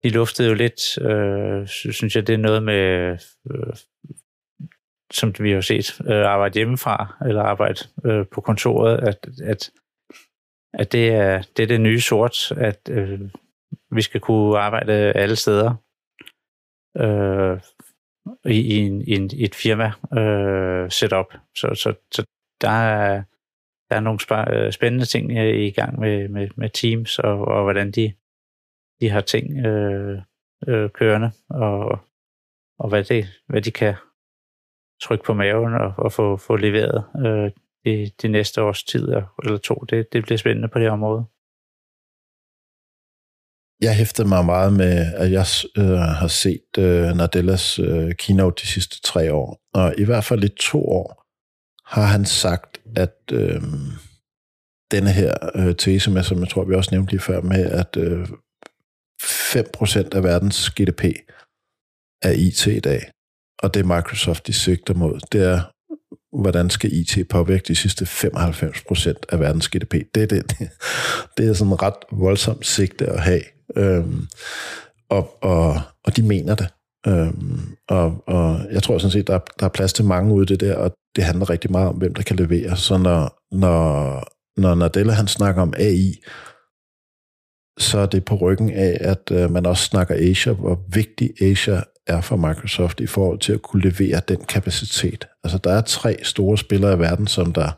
de 0.08 0.14
luftede 0.14 0.50
jo 0.50 0.54
lidt, 0.54 0.98
øh, 0.98 1.68
synes 1.68 2.16
jeg, 2.16 2.28
det 2.28 2.34
er 2.34 2.38
noget 2.38 2.64
med, 2.64 3.18
øh, 3.52 3.74
som 5.14 5.34
vi 5.40 5.52
har 5.52 5.62
set, 5.62 6.02
øh, 6.08 6.26
arbejde 6.26 6.54
hjemmefra, 6.54 7.18
eller 7.26 7.42
arbejde 7.42 7.80
øh, 8.06 8.26
på 8.32 8.42
kontoret, 8.42 8.98
at, 8.98 9.30
at, 9.44 9.72
at 10.74 10.92
det, 10.92 11.10
er, 11.10 11.42
det 11.58 11.64
er 11.64 11.68
det 11.68 11.82
nye 11.82 12.02
sort, 12.02 12.52
at 12.52 12.90
øh, 12.90 13.20
vi 13.92 14.02
skal 14.02 14.22
kunne 14.22 14.60
arbejde 14.60 14.94
alle 14.94 15.36
steder 15.36 15.76
øh, 16.98 17.60
i, 18.46 18.60
i, 18.60 18.78
en, 18.78 19.02
i, 19.02 19.12
en, 19.12 19.30
i 19.34 19.44
et 19.44 19.56
firma 19.56 19.92
øh, 20.20 20.92
setup. 20.92 21.34
Så, 21.56 21.68
så, 21.76 21.94
så 22.12 22.24
der 22.62 22.70
er, 22.70 23.24
der 23.90 23.96
er 23.96 24.00
nogle 24.00 24.20
øh, 24.54 24.72
spændende 24.72 25.06
ting 25.06 25.38
øh, 25.38 25.60
i 25.60 25.72
gang 25.72 26.00
med, 26.00 26.28
med, 26.28 26.50
med 26.56 26.70
Teams, 26.70 27.20
og, 27.20 27.46
og 27.46 27.64
hvordan 27.64 27.92
de 27.92 28.14
de 29.02 29.10
har 29.10 29.22
ting 29.22 29.66
øh, 29.66 30.22
øh, 30.68 30.90
kørende, 30.90 31.32
og, 31.50 32.00
og 32.80 32.90
hvad, 32.90 33.04
det, 33.04 33.26
hvad 33.48 33.62
de 33.62 33.72
kan 33.72 33.96
trykke 35.02 35.26
på 35.26 35.34
maven 35.34 35.74
og, 35.74 35.94
og 35.98 36.12
få, 36.12 36.38
få 36.38 36.56
leveret 36.56 37.04
øh, 37.26 37.52
de, 37.86 38.12
de 38.22 38.28
næste 38.28 38.62
års 38.62 38.84
tid 38.84 39.08
eller 39.44 39.58
to. 39.58 39.76
Det, 39.76 40.14
det 40.14 40.24
bliver 40.24 40.38
spændende 40.38 40.68
på 40.68 40.80
det 40.80 40.90
område. 40.90 41.26
Jeg 43.82 43.96
hæftede 43.96 44.28
mig 44.28 44.46
meget 44.46 44.74
med, 44.74 45.14
at 45.16 45.32
jeg 45.32 45.46
øh, 45.78 46.00
har 46.22 46.28
set 46.28 46.78
øh, 46.78 47.18
Nadellas 47.18 47.80
øh, 47.80 48.16
keynote 48.16 48.62
de 48.62 48.68
sidste 48.68 49.02
tre 49.02 49.34
år, 49.34 49.62
og 49.74 49.94
i 49.98 50.04
hvert 50.06 50.24
fald 50.24 50.44
i 50.44 50.50
to 50.50 50.90
år 50.90 51.24
har 51.86 52.06
han 52.06 52.26
sagt, 52.26 52.82
at 52.96 53.18
øh, 53.32 53.62
denne 54.92 55.12
her 55.12 55.34
øh, 55.56 55.76
tese 55.76 56.12
med, 56.12 56.24
som 56.24 56.40
jeg 56.40 56.50
tror, 56.50 56.64
vi 56.66 56.76
også 56.76 56.90
nævnte 56.94 57.12
lige 57.12 57.22
før, 57.22 57.42
med 57.42 57.66
at 57.66 57.98
øh, 57.98 58.28
5% 59.24 60.16
af 60.16 60.24
verdens 60.24 60.70
GDP 60.70 61.04
er 62.22 62.32
IT 62.32 62.68
i 62.68 62.80
dag. 62.80 63.12
Og 63.64 63.74
det 63.74 63.86
Microsoft 63.86 64.48
de 64.48 64.54
sigter 64.54 64.94
mod, 64.94 65.20
det 65.32 65.44
er, 65.44 65.62
hvordan 66.42 66.70
skal 66.70 66.94
IT 66.94 67.28
påvirke 67.30 67.64
de 67.68 67.76
sidste 67.76 68.06
95% 68.06 69.14
af 69.30 69.40
verdens 69.40 69.70
GDP. 69.70 69.94
Det 70.16 70.24
er, 70.24 70.28
det, 70.28 70.70
det 71.38 71.50
er 71.50 71.54
sådan 71.54 71.74
en 71.74 71.82
ret 71.82 71.94
voldsomt 72.12 72.66
sigte 72.66 73.06
at 73.06 73.22
have. 73.22 73.42
Øhm, 73.76 74.28
og, 75.10 75.44
og, 75.44 75.82
og 76.06 76.18
de 76.18 76.22
mener 76.22 76.56
det. 76.56 76.68
Øhm, 77.08 77.76
og, 77.90 78.24
og 78.28 78.60
jeg 78.72 78.84
tror 78.84 78.98
sådan 78.98 79.12
set, 79.12 79.28
der, 79.28 79.40
der 79.60 79.66
er 79.66 79.70
plads 79.70 79.94
til 79.94 80.06
mange 80.06 80.34
ude 80.34 80.46
det 80.46 80.60
der, 80.60 80.76
og 80.76 80.92
det 81.16 81.24
handler 81.24 81.50
rigtig 81.50 81.72
meget 81.72 81.88
om, 81.88 81.96
hvem 81.96 82.14
der 82.14 82.24
kan 82.24 82.36
levere. 82.36 82.78
Så 82.78 82.98
når, 82.98 83.40
når, 83.52 84.24
når 84.62 84.76
Nadella 84.76 85.14
han 85.14 85.28
snakker 85.28 85.62
om 85.62 85.74
AI, 85.78 86.14
så 87.78 88.00
er 88.00 88.06
det 88.06 88.26
på 88.26 88.36
ryggen 88.36 88.74
af, 88.74 88.98
at 89.02 89.32
øh, 89.32 89.52
man 89.52 89.66
også 89.66 89.84
snakker 89.84 90.16
Asia, 90.32 90.54
hvor 90.54 90.80
vigtig 90.88 91.42
Asia 91.42 91.82
er 92.08 92.22
for 92.22 92.36
Microsoft 92.36 93.00
i 93.00 93.08
forhold 93.08 93.40
til 93.40 93.54
at 93.54 93.62
kunne 93.62 93.82
levere 93.82 94.22
den 94.28 94.38
kapacitet. 94.50 95.28
Altså, 95.44 95.58
der 95.58 95.72
er 95.72 95.82
tre 95.82 96.18
store 96.24 96.58
spillere 96.58 96.94
i 96.94 97.00
verden, 97.00 97.28
som 97.28 97.54
der 97.54 97.72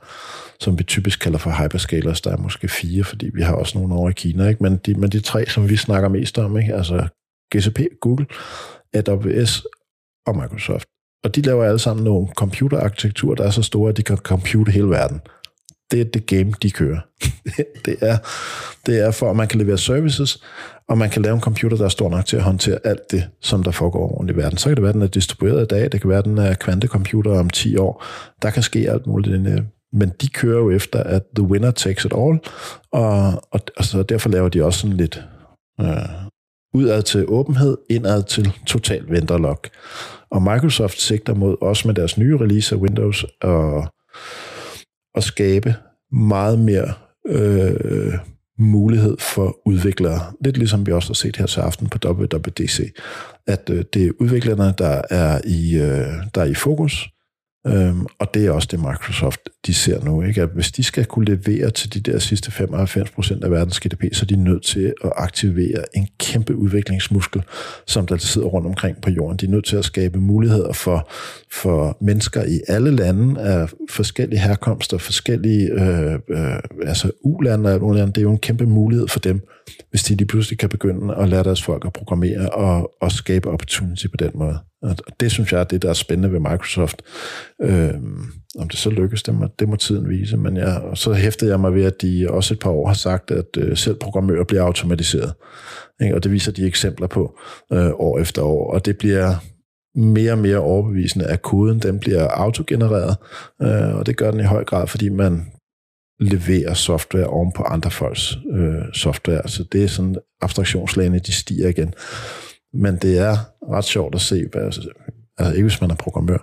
som 0.60 0.80
vi 0.80 0.84
typisk 0.84 1.20
kalder 1.20 1.38
for 1.38 1.64
hyperscalers. 1.64 2.22
Der 2.22 2.32
er 2.32 2.38
måske 2.38 2.68
fire, 2.68 3.04
fordi 3.04 3.30
vi 3.34 3.42
har 3.42 3.54
også 3.54 3.78
nogle 3.78 3.96
over 3.96 4.10
i 4.10 4.14
Kina, 4.14 4.48
ikke? 4.48 4.64
Men, 4.64 4.78
de, 4.78 4.94
men 4.94 5.10
de 5.10 5.20
tre, 5.20 5.46
som 5.46 5.70
vi 5.70 5.76
snakker 5.76 6.10
mest 6.10 6.38
om, 6.38 6.58
ikke? 6.58 6.76
altså 6.76 7.08
GCP, 7.56 7.80
Google, 8.02 8.26
AWS 8.94 9.64
og 10.28 10.36
Microsoft. 10.36 10.88
Og 11.24 11.36
de 11.36 11.42
laver 11.42 11.66
alle 11.66 11.80
sammen 11.80 12.04
nogle 12.04 12.28
computerarkitekturer, 12.36 13.36
der 13.36 13.44
er 13.44 13.50
så 13.50 13.62
store, 13.62 13.90
at 13.90 13.98
de 13.98 14.04
kan 14.04 14.18
compute 14.18 14.72
hele 14.72 14.90
verden. 14.90 15.22
Det 15.92 16.02
er 16.02 16.06
det 16.06 16.26
game, 16.26 16.54
de 16.62 16.72
kører. 16.72 17.00
det, 17.86 17.96
er, 18.02 18.18
det 18.86 19.00
er 19.00 19.12
for, 19.12 19.30
at 19.30 19.36
man 19.36 19.48
kan 19.48 19.60
levere 19.60 19.78
services, 19.78 20.44
og 20.90 20.98
man 20.98 21.10
kan 21.10 21.22
lave 21.22 21.36
en 21.36 21.42
computer, 21.42 21.78
der 21.78 21.86
er 21.86 21.90
stor 21.90 22.10
nok 22.10 22.26
til 22.26 22.38
at 22.38 22.44
håndtere 22.44 22.80
alt 22.84 23.12
det, 23.12 23.30
som 23.42 23.64
der 23.64 23.72
foregår 23.72 24.08
rundt 24.08 24.32
i 24.32 24.36
verden. 24.36 24.58
Så 24.58 24.70
kan 24.70 24.76
det 24.76 24.82
være, 24.82 24.90
at 24.90 24.96
den 24.96 25.02
er 25.02 25.08
distribueret 25.08 25.62
i 25.62 25.66
dag, 25.66 25.92
det 25.92 26.02
kan 26.02 26.10
være, 26.10 26.20
at 26.20 26.26
den 26.26 26.38
er 26.38 26.54
kvantecomputer 26.54 27.40
om 27.40 27.50
10 27.50 27.78
år. 27.78 28.06
Der 28.42 28.50
kan 28.50 28.64
ske 28.64 28.92
alt 28.92 29.08
muligt. 29.08 29.42
Men 29.94 30.12
de 30.22 30.28
kører 30.30 30.60
jo 30.60 30.72
efter, 30.72 31.04
at 31.04 31.24
the 31.36 31.44
winner 31.44 31.72
takes 31.72 32.06
it 32.06 32.14
all, 32.16 32.40
og, 32.92 33.44
og, 33.52 33.60
og 33.78 33.86
så 33.86 34.04
derfor 34.04 34.30
laver 34.30 34.50
de 34.50 34.66
også 34.66 34.80
sådan 34.80 34.98
lidt 34.98 35.24
øh, 35.82 35.88
udad 36.74 37.04
til 37.04 37.26
åbenhed, 37.28 37.78
indad 37.90 38.24
til 38.24 38.52
total 38.68 39.06
vendorlock. 39.10 39.70
Og 40.32 40.42
Microsoft 40.42 41.02
sigter 41.02 41.34
mod 41.34 41.56
også 41.62 41.88
med 41.88 41.96
deres 41.96 42.18
nye 42.18 42.38
release 42.38 42.76
af 42.76 42.80
Windows 42.80 43.26
og, 43.42 43.88
at 45.20 45.24
skabe 45.24 45.76
meget 46.12 46.60
mere 46.60 46.94
øh, 47.28 48.14
mulighed 48.60 49.18
for 49.20 49.58
udviklere. 49.66 50.20
Lidt 50.46 50.58
ligesom 50.58 50.86
vi 50.86 50.92
også 50.92 51.10
har 51.10 51.14
set 51.14 51.36
her 51.36 51.46
til 51.46 51.60
aften 51.60 51.90
på 51.90 51.98
WWDC, 52.06 52.94
at 53.48 53.70
øh, 53.70 53.84
det 53.94 54.06
er 54.06 54.12
udviklerne, 54.20 54.74
der 54.78 55.02
er 55.10 55.42
i, 55.46 55.76
øh, 55.76 56.14
der 56.36 56.42
er 56.42 56.46
i 56.46 56.54
fokus, 56.54 57.10
Øhm, 57.68 58.06
og 58.20 58.34
det 58.34 58.46
er 58.46 58.52
også 58.52 58.68
det, 58.72 58.80
Microsoft 58.80 59.40
de 59.66 59.74
ser 59.74 60.04
nu. 60.04 60.22
Ikke? 60.22 60.42
At 60.42 60.50
hvis 60.50 60.72
de 60.72 60.84
skal 60.84 61.06
kunne 61.06 61.26
levere 61.26 61.70
til 61.70 61.94
de 61.94 62.00
der 62.12 62.20
sidste 62.20 62.52
95% 62.52 63.44
af 63.44 63.52
verdens 63.52 63.80
GDP, 63.80 64.04
så 64.14 64.24
er 64.24 64.28
de 64.28 64.36
nødt 64.36 64.64
til 64.64 64.94
at 65.04 65.12
aktivere 65.16 65.84
en 65.96 66.08
kæmpe 66.20 66.56
udviklingsmuskel, 66.56 67.44
som 67.88 68.08
der 68.08 68.18
sidder 68.18 68.48
rundt 68.48 68.68
omkring 68.68 69.02
på 69.02 69.10
jorden. 69.10 69.38
De 69.38 69.46
er 69.46 69.50
nødt 69.50 69.66
til 69.66 69.78
at 69.78 69.86
skabe 69.86 70.20
muligheder 70.20 70.74
for, 70.74 71.12
for 71.52 71.98
mennesker 72.02 72.44
i 72.44 72.60
alle 72.68 72.92
lande 72.92 73.42
af 73.42 73.70
forskellige 73.90 74.40
herkomster, 74.40 74.98
forskellige 74.98 75.72
øh, 75.72 76.20
øh, 76.30 76.60
altså 76.86 77.12
ulande 77.24 77.74
og 77.74 77.98
Det 77.98 78.18
er 78.18 78.22
jo 78.22 78.32
en 78.32 78.38
kæmpe 78.38 78.66
mulighed 78.66 79.08
for 79.08 79.20
dem, 79.20 79.42
hvis 79.90 80.04
de 80.04 80.16
lige 80.16 80.28
pludselig 80.28 80.60
kan 80.60 80.70
begynde 80.70 81.16
at 81.16 81.30
lære 81.30 81.44
deres 81.44 81.64
folk 81.64 81.86
at 81.86 81.94
programmere 81.94 82.50
og, 82.50 82.92
og 83.02 83.12
skabe 83.12 83.50
opportunity 83.50 84.08
på 84.08 84.18
den 84.18 84.32
måde. 84.36 84.60
Og 84.82 84.96
det 85.20 85.32
synes 85.32 85.52
jeg 85.52 85.60
er 85.60 85.64
det, 85.64 85.82
der 85.82 85.90
er 85.90 85.94
spændende 85.94 86.32
ved 86.32 86.40
Microsoft. 86.40 87.02
Øh, 87.62 87.94
om 88.60 88.70
det 88.70 88.80
så 88.80 88.90
lykkes, 88.90 89.24
det 89.24 89.36
må, 89.36 89.48
det 89.60 89.70
må 89.70 89.76
tiden 89.76 90.10
vise. 90.10 90.38
Men 90.38 90.58
jeg, 90.58 90.82
så 90.94 91.14
hæftede 91.14 91.52
jeg 91.52 91.60
mig 91.60 91.74
ved, 91.74 91.84
at 91.84 92.02
de 92.02 92.28
også 92.30 92.54
et 92.54 92.60
par 92.60 92.70
år 92.70 92.88
har 92.88 92.94
sagt, 92.94 93.32
at 93.32 93.58
øh, 93.58 93.78
selv 93.78 93.96
programmører 93.96 94.44
bliver 94.44 94.64
automatiseret. 94.64 95.34
Ikke? 96.02 96.16
Og 96.16 96.24
det 96.24 96.32
viser 96.32 96.52
de 96.52 96.66
eksempler 96.66 97.08
på 97.08 97.40
øh, 97.74 97.90
år 97.94 98.20
efter 98.20 98.42
år. 98.42 98.74
Og 98.74 98.86
det 98.86 98.98
bliver 98.98 99.36
mere 99.96 100.32
og 100.32 100.38
mere 100.38 100.58
overbevisende, 100.58 101.26
at 101.26 101.42
koden 101.42 101.80
den 101.80 102.00
bliver 102.00 102.28
autogenereret. 102.28 103.18
Øh, 103.62 103.96
og 103.96 104.06
det 104.06 104.18
gør 104.18 104.32
den 104.32 104.40
i 104.40 104.44
høj 104.44 104.64
grad, 104.64 104.88
fordi 104.88 105.10
man 105.10 105.52
leverer 106.20 106.74
software 106.74 107.28
oven 107.28 107.52
på 107.52 107.64
andre 107.64 107.92
folks 107.92 108.38
øh, 108.54 108.94
software. 108.94 109.48
Så 109.48 109.64
det 109.72 109.84
er 109.84 109.88
sådan, 109.88 110.16
abstraktionslagene, 110.42 111.20
de 111.20 111.32
stiger 111.32 111.70
igen. 111.70 111.94
Men 112.74 112.96
det 112.96 113.20
er 113.20 113.38
ret 113.72 113.86
sjovt 113.86 114.16
at 114.16 114.22
se, 114.22 114.46
hvad, 114.52 114.62
altså 114.62 114.90
ikke 115.52 115.64
hvis 115.64 115.82
man 115.82 115.92
er 115.92 115.96
programmør, 115.96 116.38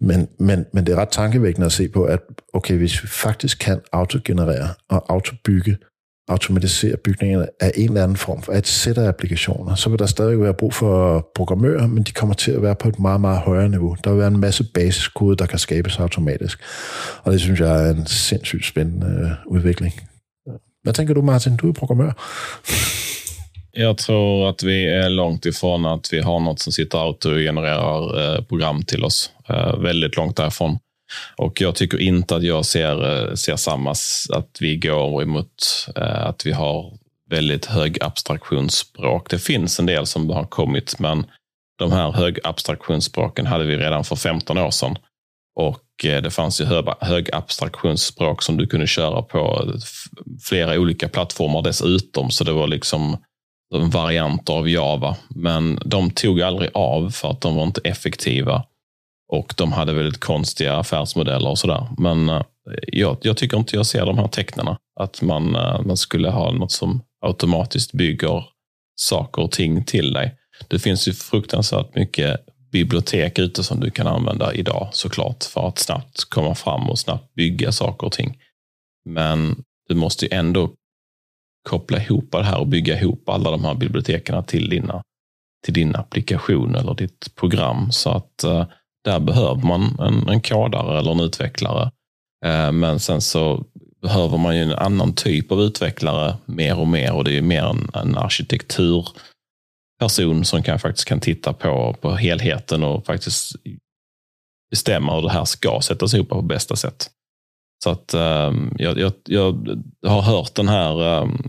men, 0.00 0.28
men, 0.38 0.66
men 0.72 0.86
det 0.86 0.92
er 0.92 0.96
ret 0.96 1.08
tankevækkende 1.08 1.66
at 1.66 1.72
se 1.72 1.88
på, 1.88 2.04
at 2.04 2.20
okay, 2.52 2.76
hvis 2.76 3.02
vi 3.02 3.08
faktisk 3.08 3.58
kan 3.58 3.80
autogenerere 3.92 4.68
og 4.88 5.04
autobygge, 5.08 5.76
automatisere 6.28 6.96
bygningerne 6.96 7.46
af 7.60 7.72
en 7.74 7.88
eller 7.88 8.02
anden 8.02 8.16
form 8.16 8.42
for 8.42 8.52
et 8.52 8.66
sæt 8.66 8.98
af 8.98 9.08
applikationer, 9.08 9.74
så 9.74 9.90
vil 9.90 9.98
der 9.98 10.06
stadig 10.06 10.40
være 10.40 10.54
brug 10.54 10.74
for 10.74 11.28
programmører, 11.34 11.86
men 11.86 12.02
de 12.02 12.12
kommer 12.12 12.34
til 12.34 12.52
at 12.52 12.62
være 12.62 12.74
på 12.74 12.88
et 12.88 12.98
meget, 12.98 13.20
meget 13.20 13.38
højere 13.38 13.68
niveau. 13.68 13.96
Der 14.04 14.10
vil 14.10 14.18
være 14.18 14.28
en 14.28 14.40
masse 14.40 14.64
basiskode, 14.74 15.36
der 15.36 15.46
kan 15.46 15.58
skabes 15.58 15.98
automatisk. 15.98 16.62
Og 17.22 17.32
det 17.32 17.40
synes 17.40 17.60
jeg 17.60 17.86
er 17.86 17.94
en 17.94 18.06
sindssygt 18.06 18.66
spændende 18.66 19.06
øh, 19.06 19.52
udvikling. 19.52 19.92
Hvad 20.82 20.92
tænker 20.92 21.14
du, 21.14 21.22
Martin? 21.22 21.56
Du 21.56 21.68
er 21.68 21.72
programmør. 21.72 22.12
Jag 23.72 23.98
tror 23.98 24.48
att 24.48 24.62
vi 24.62 24.86
är 24.86 25.10
långt 25.10 25.46
ifrån 25.46 25.86
att 25.86 26.12
vi 26.12 26.20
har 26.20 26.40
något 26.40 26.60
som 26.60 26.72
sitter 26.72 26.98
autogenererar 26.98 28.34
eh, 28.34 28.42
program 28.44 28.82
till 28.82 29.04
oss. 29.04 29.30
Eh, 29.48 29.76
väldigt 29.78 30.16
långt 30.16 30.36
därifrån. 30.36 30.78
Och 31.36 31.60
jag 31.60 31.74
tycker 31.74 32.00
inte 32.00 32.36
att 32.36 32.42
jag 32.42 32.64
ser, 32.64 33.28
eh, 33.28 33.34
ser 33.34 33.56
samma, 33.56 33.90
att 34.32 34.56
vi 34.60 34.76
går 34.76 35.22
emot 35.22 35.88
eh, 35.96 36.26
att 36.26 36.46
vi 36.46 36.52
har 36.52 36.92
väldigt 37.30 37.66
hög 37.66 38.02
abstraktionsspråk. 38.02 39.30
Det 39.30 39.38
finns 39.38 39.80
en 39.80 39.86
del 39.86 40.06
som 40.06 40.30
har 40.30 40.44
kommit, 40.44 40.98
men 40.98 41.26
de 41.78 41.92
här 41.92 42.12
hög 42.12 42.38
abstraktionsspråken 42.44 43.46
hade 43.46 43.64
vi 43.64 43.76
redan 43.76 44.04
för 44.04 44.16
15 44.16 44.58
år 44.58 44.70
sedan. 44.70 44.96
Och 45.54 46.04
eh, 46.04 46.22
det 46.22 46.30
fanns 46.30 46.60
ju 46.60 46.64
hög 47.00 47.30
abstraktionsspråk 47.34 48.42
som 48.42 48.56
du 48.56 48.66
kunde 48.66 48.86
köra 48.86 49.22
på 49.22 49.72
flera 50.42 50.78
olika 50.78 51.08
plattformar 51.08 51.62
dessutom. 51.62 52.30
Så 52.30 52.44
det 52.44 52.52
var 52.52 52.66
liksom 52.66 53.16
varianter 53.72 54.52
av 54.52 54.68
Java, 54.68 55.16
men 55.28 55.78
de 55.84 56.10
tog 56.10 56.42
aldrig 56.42 56.70
av 56.74 57.10
för 57.10 57.30
att 57.30 57.40
de 57.40 57.54
var 57.54 57.64
inte 57.64 57.80
effektiva 57.84 58.64
och 59.28 59.54
de 59.56 59.72
hade 59.72 59.92
väldigt 59.92 60.20
konstiga 60.20 60.76
affärsmodeller 60.76 61.48
och 61.48 61.58
sådär. 61.58 61.86
Men 61.98 62.28
eh, 62.28 62.42
jag, 62.86 63.16
jag, 63.22 63.36
tycker 63.36 63.56
inte 63.56 63.76
jag 63.76 63.86
ser 63.86 64.06
de 64.06 64.18
här 64.18 64.28
tecknarna. 64.28 64.78
att 65.00 65.22
man, 65.22 65.56
eh, 65.56 65.80
man 65.82 65.96
skulle 65.96 66.30
ha 66.30 66.52
något 66.52 66.72
som 66.72 67.02
automatiskt 67.20 67.92
bygger 67.92 68.44
saker 68.94 69.42
och 69.42 69.52
ting 69.52 69.84
till 69.84 70.12
dig. 70.12 70.34
Det 70.68 70.78
finns 70.78 71.08
ju 71.08 71.12
fruktansvärt 71.12 71.94
mycket 71.94 72.40
bibliotek 72.72 73.38
ute 73.38 73.64
som 73.64 73.80
du 73.80 73.90
kan 73.90 74.06
använda 74.06 74.54
idag 74.54 74.88
såklart 74.92 75.44
för 75.44 75.68
att 75.68 75.78
snabbt 75.78 76.24
komma 76.24 76.54
fram 76.54 76.90
och 76.90 76.98
snabbt 76.98 77.34
bygga 77.34 77.72
saker 77.72 78.06
och 78.06 78.12
ting. 78.12 78.38
Men 79.04 79.64
du 79.88 79.94
måste 79.94 80.24
ju 80.24 80.36
ändå 80.36 80.70
koppla 81.68 82.02
ihop 82.02 82.28
det 82.32 82.42
här 82.42 82.58
och 82.58 82.66
bygga 82.66 83.00
ihop 83.00 83.28
alla 83.28 83.50
de 83.50 83.64
här 83.64 83.74
biblioteken 83.74 84.44
till, 84.44 84.68
dina, 84.68 85.02
till 85.64 85.74
din 85.74 85.96
applikation 85.96 86.74
eller 86.74 86.94
ditt 86.94 87.34
program. 87.34 87.92
Så 87.92 88.10
att 88.10 88.44
eh, 88.44 88.66
där 89.04 89.20
behöver 89.20 89.66
man 89.66 90.00
en, 90.00 90.28
en 90.28 90.40
kodare 90.40 90.98
eller 90.98 91.12
en 91.12 91.20
utvecklare. 91.20 91.90
Eh, 92.44 92.72
men 92.72 93.00
sen 93.00 93.20
så 93.20 93.64
behöver 94.02 94.38
man 94.38 94.56
ju 94.56 94.62
en 94.62 94.72
annan 94.72 95.14
typ 95.14 95.52
av 95.52 95.62
utvecklare 95.62 96.36
mer 96.46 96.78
och 96.78 96.88
mer 96.88 97.12
och 97.12 97.24
det 97.24 97.38
är 97.38 97.42
mer 97.42 97.62
en, 97.62 97.90
en 97.94 98.16
arkitekturperson 98.16 100.44
som 100.44 100.62
kan, 100.62 100.78
faktiskt 100.78 101.08
kan 101.08 101.20
titta 101.20 101.52
på, 101.52 101.96
på 102.00 102.14
helheten 102.14 102.82
och 102.82 103.06
faktiskt 103.06 103.52
bestämma 104.70 105.14
hur 105.14 105.22
det 105.22 105.30
här 105.30 105.44
ska 105.44 105.80
sättas 105.82 106.14
ihop 106.14 106.28
på 106.28 106.42
bästa 106.42 106.76
sätt. 106.76 107.10
Så 107.82 107.90
att 107.90 108.14
um, 108.14 108.72
jag, 108.78 108.98
jag, 108.98 109.12
jag, 109.24 109.78
har 110.06 110.22
hört 110.22 110.54
den 110.54 110.68
här 110.68 111.22
um, 111.22 111.42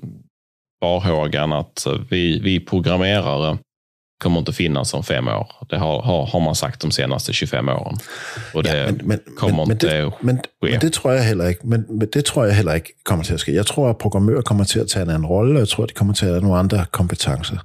farhågan 0.83 1.53
att 1.53 1.87
vi, 2.09 2.39
vi 2.39 2.59
programmerare 2.59 3.57
kommer 4.23 4.39
inte 4.39 4.53
finnas 4.53 4.93
om 4.93 5.03
fem 5.03 5.27
år. 5.27 5.51
Det 5.69 5.77
har, 5.77 6.01
har, 6.01 6.25
har 6.25 6.39
man 6.39 6.55
sagt 6.55 6.81
de 6.81 6.91
senaste 6.91 7.33
25 7.33 7.69
åren. 7.69 7.97
Och 8.53 8.63
det 8.63 8.77
ja, 8.77 8.85
men, 8.85 9.07
men, 9.07 9.19
kommer 9.37 9.65
men, 9.65 9.71
inte 9.71 9.87
det, 9.87 10.11
men, 10.21 10.37
ske. 10.37 10.71
Men 10.71 10.79
det 10.79 10.93
tror 10.93 11.11
jeg 11.11 11.25
heller 11.25 11.47
ikke. 11.47 11.67
Men, 11.67 11.85
men 11.89 12.07
det 12.13 12.25
tror 12.25 12.45
jeg 12.45 12.55
heller 12.55 12.73
ikke 12.73 12.93
kommer 13.05 13.25
til 13.25 13.33
at 13.33 13.39
ske. 13.39 13.53
Jeg 13.53 13.65
tror, 13.65 13.89
at 13.89 13.97
programmører 13.97 14.41
kommer 14.41 14.63
til 14.63 14.79
at 14.79 14.87
tage 14.87 15.03
en 15.03 15.09
anden 15.09 15.25
rolle, 15.25 15.53
og 15.55 15.59
jeg 15.59 15.67
tror, 15.67 15.83
at 15.83 15.89
de 15.89 15.93
kommer 15.93 16.13
til 16.13 16.25
at 16.25 16.31
have 16.31 16.41
nogle 16.41 16.57
andre 16.57 16.85
kompetencer. 16.91 17.57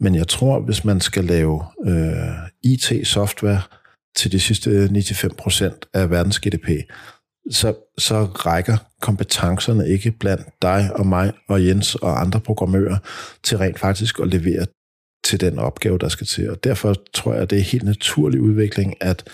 Men 0.00 0.14
jeg 0.14 0.28
tror, 0.28 0.60
hvis 0.60 0.84
man 0.84 1.00
skal 1.00 1.24
lave 1.24 1.64
øh, 1.86 2.72
IT-software 2.72 3.60
til 4.16 4.32
de 4.32 4.40
sidste 4.40 4.70
95 4.70 5.34
procent 5.38 5.86
af 5.94 6.10
verdens 6.10 6.40
GDP, 6.40 6.68
så, 7.50 7.74
så 7.98 8.24
rækker 8.24 8.76
kompetencerne 9.00 9.88
ikke 9.88 10.10
blandt 10.10 10.42
dig 10.62 10.90
og 10.94 11.06
mig 11.06 11.32
og 11.48 11.66
Jens 11.66 11.94
og 11.94 12.20
andre 12.20 12.40
programmører 12.40 12.96
til 13.42 13.58
rent 13.58 13.78
faktisk 13.78 14.20
at 14.20 14.28
levere 14.28 14.66
til 15.24 15.40
den 15.40 15.58
opgave, 15.58 15.98
der 15.98 16.08
skal 16.08 16.26
til. 16.26 16.50
Og 16.50 16.64
derfor 16.64 16.96
tror 17.14 17.32
jeg, 17.32 17.42
at 17.42 17.50
det 17.50 17.58
er 17.58 17.62
helt 17.62 17.84
naturlig 17.84 18.40
udvikling, 18.40 18.94
at 19.00 19.28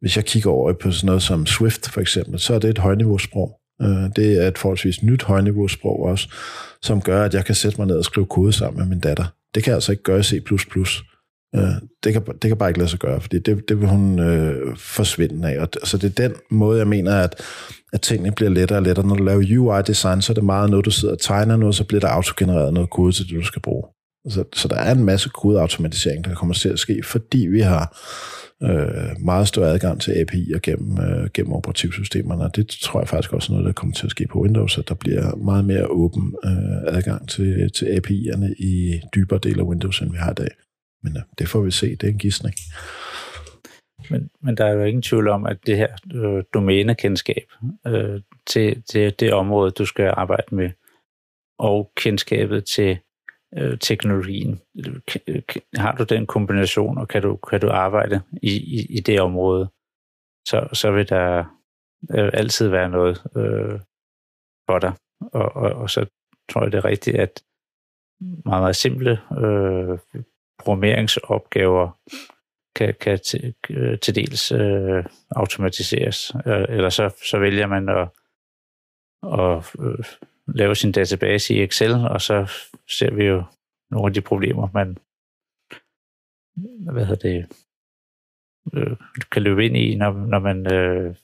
hvis 0.00 0.16
jeg 0.16 0.24
kigger 0.24 0.50
over 0.50 0.72
på 0.72 0.90
sådan 0.90 1.06
noget 1.06 1.22
som 1.22 1.46
Swift 1.46 1.90
for 1.90 2.00
eksempel, 2.00 2.40
så 2.40 2.54
er 2.54 2.58
det 2.58 2.70
et 2.70 2.78
højniveausprog. 2.78 3.60
Øh, 3.82 4.10
det 4.16 4.42
er 4.42 4.48
et 4.48 4.58
forholdsvis 4.58 5.02
nyt 5.02 5.22
højniveausprog 5.22 6.02
også, 6.02 6.28
som 6.82 7.00
gør, 7.00 7.24
at 7.24 7.34
jeg 7.34 7.44
kan 7.44 7.54
sætte 7.54 7.78
mig 7.78 7.86
ned 7.86 7.96
og 7.96 8.04
skrive 8.04 8.26
kode 8.26 8.52
sammen 8.52 8.78
med 8.78 8.88
min 8.88 9.00
datter. 9.00 9.24
Det 9.54 9.64
kan 9.64 9.70
jeg 9.70 9.76
altså 9.76 9.92
ikke 9.92 10.02
gøre 10.02 10.20
i 10.20 10.22
C++. 10.22 10.40
Øh, 11.54 11.62
det, 12.04 12.12
kan, 12.12 12.22
det 12.42 12.48
kan 12.48 12.56
bare 12.56 12.70
ikke 12.70 12.78
lade 12.78 12.90
sig 12.90 12.98
gøre, 12.98 13.20
fordi 13.20 13.38
det, 13.38 13.68
det 13.68 13.80
vil 13.80 13.88
hun 13.88 14.18
øh, 14.18 14.76
forsvinde 14.76 15.48
af. 15.48 15.58
Og 15.60 15.68
så 15.84 15.98
det 15.98 16.18
er 16.18 16.28
den 16.28 16.36
måde, 16.50 16.78
jeg 16.78 16.88
mener, 16.88 17.16
at, 17.16 17.34
at 17.92 18.00
tingene 18.00 18.32
bliver 18.32 18.50
lettere 18.50 18.78
og 18.78 18.82
lettere. 18.82 19.06
Når 19.06 19.16
du 19.16 19.24
laver 19.24 19.40
UI-design, 19.40 20.20
så 20.20 20.32
er 20.32 20.34
det 20.34 20.44
meget 20.44 20.70
noget, 20.70 20.84
du 20.84 20.90
sidder 20.90 21.14
og 21.14 21.20
tegner 21.20 21.56
noget, 21.56 21.74
så 21.74 21.84
bliver 21.84 22.00
der 22.00 22.08
autogenereret 22.08 22.74
noget 22.74 22.90
kode 22.90 23.12
til 23.12 23.28
det, 23.28 23.34
du 23.34 23.44
skal 23.44 23.62
bruge. 23.62 23.84
Så, 24.28 24.44
så 24.54 24.68
der 24.68 24.76
er 24.76 24.94
en 24.94 25.04
masse 25.04 25.28
kodeautomatisering, 25.28 26.24
der 26.24 26.34
kommer 26.34 26.54
til 26.54 26.68
at 26.68 26.78
ske, 26.78 27.02
fordi 27.04 27.46
vi 27.46 27.60
har 27.60 27.98
øh, 28.62 29.24
meget 29.24 29.48
stor 29.48 29.64
adgang 29.64 30.00
til 30.00 30.12
API'er 30.12 30.58
gennem, 30.58 30.98
øh, 30.98 31.28
gennem 31.34 31.52
operativsystemerne, 31.52 32.44
og 32.44 32.56
det 32.56 32.66
tror 32.82 33.00
jeg 33.00 33.08
faktisk 33.08 33.32
også 33.32 33.52
er 33.52 33.56
noget, 33.56 33.66
der 33.66 33.72
kommer 33.72 33.94
til 33.94 34.06
at 34.06 34.10
ske 34.10 34.26
på 34.32 34.40
Windows, 34.42 34.78
at 34.78 34.88
der 34.88 34.94
bliver 34.94 35.36
meget 35.36 35.64
mere 35.64 35.86
åben 35.86 36.34
øh, 36.44 36.96
adgang 36.96 37.28
til, 37.28 37.70
til 37.74 37.86
API'erne 37.86 38.54
i 38.58 39.00
dybere 39.14 39.40
dele 39.42 39.60
af 39.60 39.66
Windows, 39.66 40.00
end 40.00 40.10
vi 40.10 40.16
har 40.16 40.30
i 40.30 40.34
dag. 40.34 40.48
Men 41.02 41.16
øh, 41.16 41.22
det 41.38 41.48
får 41.48 41.60
vi 41.60 41.70
se, 41.70 41.96
det 41.96 42.02
er 42.02 42.12
en 42.12 42.18
gidsning. 42.18 42.54
Men, 44.10 44.30
men 44.40 44.56
der 44.56 44.64
er 44.64 44.72
jo 44.72 44.84
ingen 44.84 45.02
tvivl 45.02 45.28
om, 45.28 45.46
at 45.46 45.66
det 45.66 45.76
her 45.76 45.88
øh, 46.14 46.44
domænekendskab 46.54 47.52
øh, 47.86 48.20
til, 48.46 48.82
til 48.82 49.14
det 49.20 49.32
område, 49.32 49.70
du 49.70 49.86
skal 49.86 50.14
arbejde 50.16 50.54
med, 50.54 50.70
og 51.58 51.92
kendskabet 51.96 52.64
til 52.64 52.98
øh, 53.58 53.78
teknologien. 53.78 54.60
Har 55.74 55.96
du 55.96 56.04
den 56.04 56.26
kombination, 56.26 56.98
og 56.98 57.08
kan 57.08 57.22
du, 57.22 57.36
kan 57.36 57.60
du 57.60 57.70
arbejde 57.70 58.20
i, 58.42 58.56
i, 58.56 58.86
i 58.90 59.00
det 59.00 59.20
område, 59.20 59.68
så, 60.46 60.68
så 60.72 60.90
vil 60.90 61.08
der 61.08 61.44
øh, 62.10 62.30
altid 62.32 62.68
være 62.68 62.88
noget 62.88 63.22
øh, 63.36 63.80
for 64.66 64.78
dig. 64.78 64.92
Og, 65.20 65.56
og, 65.56 65.72
og 65.72 65.90
så 65.90 66.06
tror 66.50 66.62
jeg, 66.62 66.72
det 66.72 66.78
er 66.78 66.84
rigtigt, 66.84 67.16
at 67.16 67.42
meget, 68.20 68.62
meget 68.62 68.76
simple 68.76 69.10
øh, 69.38 69.98
programmeringsopgaver 70.64 72.00
kan, 72.76 72.94
kan 73.00 73.18
til, 73.20 73.54
øh, 73.70 73.98
til 73.98 74.14
dels 74.14 74.52
øh, 74.52 75.04
automatiseres. 75.30 76.32
Øh, 76.46 76.66
eller 76.68 76.90
så, 76.90 77.10
så 77.30 77.38
vælger 77.38 77.66
man 77.66 77.88
at, 77.88 78.08
at 79.40 79.86
øh, 79.86 80.04
lave 80.54 80.74
sin 80.74 80.92
database 80.92 81.54
i 81.54 81.62
Excel, 81.62 81.94
og 81.94 82.20
så 82.20 82.52
ser 82.98 83.14
vi 83.14 83.24
jo 83.24 83.44
nogle 83.90 84.06
af 84.06 84.14
de 84.14 84.20
problemer, 84.20 84.68
man 84.74 84.98
hvad 86.92 87.06
hedder 87.06 87.28
det, 87.28 87.46
øh, 88.74 88.96
kan 89.32 89.42
løbe 89.42 89.66
ind 89.66 89.76
i, 89.76 89.94
når, 89.94 90.12
når 90.12 90.38
man 90.38 90.72
øh, 90.72 91.16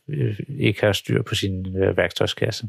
ikke 0.48 0.80
har 0.80 0.92
styr 0.92 1.22
på 1.22 1.34
sin 1.34 1.76
øh, 1.76 1.96
værktøjskasse. 1.96 2.68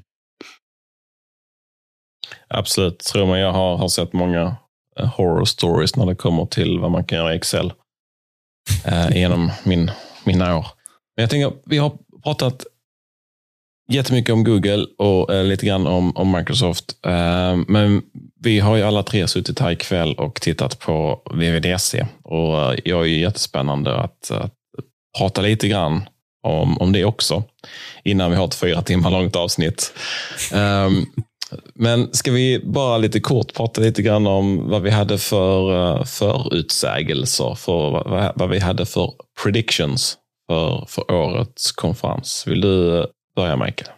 Absolut. 2.49 2.97
Tror 2.99 3.25
man, 3.25 3.39
jag 3.39 3.51
har, 3.51 3.75
har 3.75 3.87
sett 3.87 4.13
många 4.13 4.51
Eh, 4.99 5.05
horror 5.05 5.45
stories 5.45 5.95
när 5.95 6.05
det 6.05 6.15
kommer 6.15 6.45
till 6.45 6.79
vad 6.79 6.91
man 6.91 7.03
kan 7.03 7.17
göra 7.17 7.33
i 7.33 7.37
Excel 7.37 7.73
eh, 8.85 9.07
uh, 9.07 9.17
genom 9.17 9.51
min, 9.63 9.91
mina 10.23 10.57
år. 10.57 10.67
Men 11.15 11.23
jag 11.23 11.29
tänker, 11.29 11.53
vi 11.65 11.77
har 11.77 11.97
pratat 12.23 12.65
jättemycket 13.91 14.33
om 14.33 14.43
Google 14.43 14.85
och 14.97 15.33
uh, 15.33 15.43
lite 15.43 15.65
grann 15.65 15.87
om, 15.87 16.17
om 16.17 16.31
Microsoft. 16.31 16.97
men 17.67 18.01
vi 18.39 18.59
har 18.59 18.75
ju 18.75 18.83
alla 18.83 19.03
tre 19.03 19.27
suttit 19.27 19.59
här 19.59 19.71
ikväll 19.71 20.15
och 20.15 20.41
tittat 20.41 20.79
på 20.79 21.21
VVDC 21.33 22.05
och 22.23 22.75
jag 22.85 23.01
är 23.01 23.05
ju 23.05 23.19
jättespännande 23.19 23.95
att, 23.95 24.31
att 24.31 24.53
prata 25.17 25.41
lite 25.41 25.67
grann 25.67 26.09
om, 26.43 26.77
om 26.77 26.91
det 26.91 27.05
också 27.05 27.43
innan 28.03 28.31
vi 28.31 28.37
har 28.37 28.45
ett 28.45 28.55
fyra 28.55 28.81
timmar 28.81 29.11
långt 29.11 29.35
avsnitt. 29.35 29.93
Um, 30.53 31.05
men 31.75 32.13
ska 32.13 32.31
vi 32.31 32.59
bara 32.59 32.97
lite 32.97 33.19
kort 33.19 33.53
prata 33.53 33.81
lite 33.81 34.01
grann 34.01 34.27
om 34.27 34.69
vad 34.69 34.81
vi 34.81 34.89
hade 34.89 35.17
för 35.17 35.73
eh, 35.73 36.03
förutsägelser, 36.03 37.55
för 37.55 37.91
vad, 37.91 38.31
vad 38.35 38.49
vi 38.49 38.59
hade 38.59 38.85
för 38.85 39.13
predictions 39.43 40.17
för, 40.49 40.85
för 40.87 41.11
årets 41.11 41.71
konferens. 41.71 42.47
Vill 42.47 42.61
du 42.61 42.99
eh, 42.99 43.05
börja 43.35 43.55
Michael? 43.55 43.91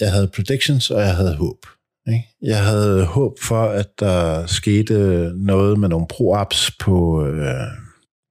Jeg 0.00 0.12
havde 0.12 0.28
predictions, 0.28 0.90
og 0.90 1.00
jeg 1.00 1.16
havde 1.16 1.36
håb. 1.36 1.66
Ikke? 2.08 2.28
Jeg 2.42 2.64
havde 2.64 3.04
håb 3.04 3.38
for, 3.40 3.64
at 3.64 3.88
der 3.98 4.46
skete 4.46 4.94
noget 5.36 5.78
med 5.78 5.88
nogle 5.88 6.06
pro-apps 6.12 6.76
på, 6.80 7.26
øh, 7.26 7.66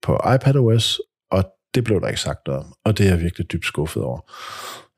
på 0.02 0.22
iPadOS, 0.36 1.00
og 1.32 1.46
det 1.76 1.84
blev 1.84 2.02
der 2.02 2.08
ikke 2.08 2.22
sagt 2.22 2.48
noget 2.48 2.64
om, 2.64 2.74
og 2.86 2.98
det 2.98 3.06
er 3.06 3.10
jeg 3.10 3.22
virkelig 3.22 3.52
dybt 3.52 3.66
skuffet 3.66 4.04
over. 4.04 4.20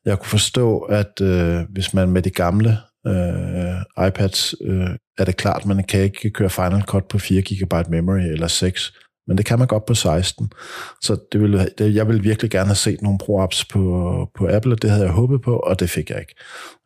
Jeg 0.06 0.20
kunne 0.20 0.30
forstå, 0.30 0.80
at 0.80 1.22
øh, 1.22 1.60
hvis 1.70 1.94
man 1.94 2.10
med 2.10 2.22
de 2.22 2.30
gamle 2.30 2.78
øh, 3.08 4.08
iPads 4.08 4.56
øh, 4.62 4.90
er 5.18 5.26
det 5.26 5.38
klart, 5.38 5.62
at 5.62 5.68
man 5.68 5.84
kan 5.84 6.02
ikke 6.02 6.30
køre 6.30 6.50
Final 6.50 6.82
Cut 6.82 7.06
på 7.06 7.20
4 7.20 7.42
GB 7.42 7.90
memory 7.90 8.20
eller 8.20 8.48
6, 8.48 8.94
men 9.28 9.38
det 9.38 9.46
kan 9.46 9.60
man 9.60 9.68
godt 9.68 9.86
på 9.86 9.94
16. 9.94 10.52
Så 11.02 11.18
det 11.32 11.42
ville, 11.42 11.70
det, 11.78 11.96
jeg 11.96 12.08
ville 12.08 12.22
virkelig 12.22 12.52
gerne 12.52 12.68
have 12.68 12.76
set 12.76 13.02
nogle 13.02 13.20
pro-apps 13.24 13.66
på, 13.72 14.28
på 14.38 14.48
Apple, 14.50 14.74
og 14.74 14.82
det 14.82 14.90
havde 14.90 15.06
jeg 15.06 15.14
håbet 15.14 15.42
på, 15.42 15.56
og 15.56 15.80
det 15.80 15.90
fik 15.90 16.10
jeg 16.10 16.20
ikke. 16.20 16.36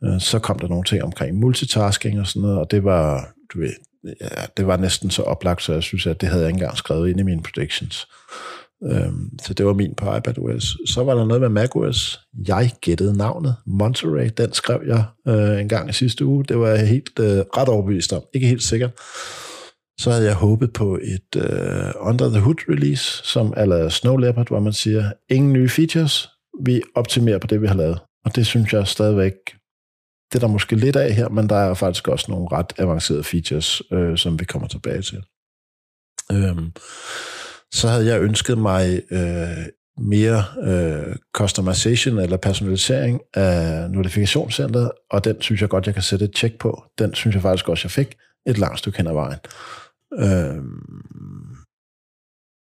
Øh, 0.04 0.20
så 0.22 0.40
kom 0.40 0.60
der 0.60 0.68
nogle 0.68 0.84
ting 0.84 1.04
omkring 1.04 1.38
multitasking 1.38 2.20
og 2.20 2.28
sådan 2.28 2.42
noget, 2.42 2.60
og 2.60 2.72
det 2.72 2.84
var, 2.84 3.34
du 3.54 3.60
ved, 3.60 3.74
ja, 4.22 4.28
det 4.58 4.68
var 4.68 4.78
næsten 4.78 5.10
så 5.10 5.22
oplagt, 5.22 5.62
så 5.62 5.74
jeg 5.74 5.84
synes, 5.84 6.08
at 6.08 6.22
det 6.22 6.30
havde 6.30 6.42
jeg 6.42 6.50
ikke 6.50 6.58
engang 6.58 6.78
skrevet 6.78 7.10
ind 7.10 7.20
i 7.20 7.24
mine 7.24 7.44
predictions. 7.44 8.08
Øhm, 8.84 9.40
så 9.42 9.54
det 9.54 9.66
var 9.66 9.74
min 9.74 9.96
på 9.96 10.16
iPadOS. 10.16 10.78
Så 10.86 11.04
var 11.04 11.16
der 11.16 11.26
noget 11.26 11.42
med 11.42 11.50
macOS. 11.50 12.20
Jeg 12.48 12.72
gættede 12.82 13.18
navnet. 13.18 13.56
Monterey, 13.66 14.30
den 14.38 14.54
skrev 14.54 14.82
jeg 14.88 15.04
øh, 15.28 15.60
en 15.60 15.70
gang 15.70 15.90
i 15.90 15.94
sidste 15.94 16.26
uge. 16.26 16.44
Det 16.44 16.60
var 16.60 16.68
jeg 16.68 16.88
helt 16.88 17.20
øh, 17.20 17.38
ret 17.58 17.70
overbevist 17.70 18.14
om. 18.14 18.24
Ikke 18.34 18.48
helt 18.48 18.64
sikkert. 18.64 18.92
Så 20.00 20.12
havde 20.12 20.26
jeg 20.26 20.36
håbet 20.36 20.74
på 20.74 21.00
et 21.02 21.36
øh, 21.36 21.92
Under 22.00 22.30
the 22.30 22.40
Hood 22.40 22.70
release, 22.70 23.24
som 23.24 23.54
eller 23.58 23.90
Snow 23.90 24.18
Leopard, 24.18 24.48
hvor 24.48 24.60
man 24.60 24.74
siger, 24.74 25.12
ingen 25.30 25.54
nye 25.54 25.70
features, 25.70 26.30
vi 26.66 26.82
optimerer 26.96 27.38
på 27.38 27.48
det, 27.48 27.62
vi 27.62 27.68
har 27.68 27.76
lavet. 27.76 28.00
Og 28.26 28.36
det 28.36 28.46
synes 28.46 28.74
jeg 28.74 28.88
stadigvæk, 28.88 29.34
det 30.32 30.36
er 30.36 30.40
der 30.40 30.54
måske 30.54 30.76
lidt 30.76 30.96
af 30.96 31.14
her, 31.14 31.30
men 31.30 31.50
der 31.50 31.56
er 31.56 31.74
faktisk 31.74 32.08
også 32.08 32.32
nogle 32.32 32.48
ret 32.52 32.74
avancerede 32.78 33.24
features, 33.24 33.82
øh, 33.92 34.18
som 34.18 34.40
vi 34.40 34.46
kommer 34.46 34.68
tilbage 34.68 35.02
til. 35.02 35.24
Øhm, 36.32 36.72
så 37.74 37.88
havde 37.88 38.06
jeg 38.06 38.22
ønsket 38.22 38.58
mig 38.58 39.02
øh, 39.12 39.66
mere 39.98 40.44
øh, 40.64 41.16
customization 41.34 42.20
eller 42.20 42.38
personalisering 42.38 43.22
af 43.34 43.92
notifikationscenteret, 43.92 44.92
og 45.12 45.26
den 45.26 45.42
synes 45.42 45.62
jeg 45.62 45.70
godt, 45.70 45.86
jeg 45.86 45.94
kan 45.94 46.04
sætte 46.04 46.26
et 46.26 46.36
tjek 46.36 46.58
på. 46.60 46.84
Den 47.00 47.14
synes 47.14 47.34
jeg 47.34 47.42
faktisk 47.42 47.70
også, 47.70 47.86
jeg 47.86 47.92
fik 47.92 48.18
et 48.46 48.58
langt 48.58 48.80
stykke 48.80 48.98
hen 48.98 49.08
ad 49.08 49.14
vejen. 49.14 49.40
Øh, 50.14 50.64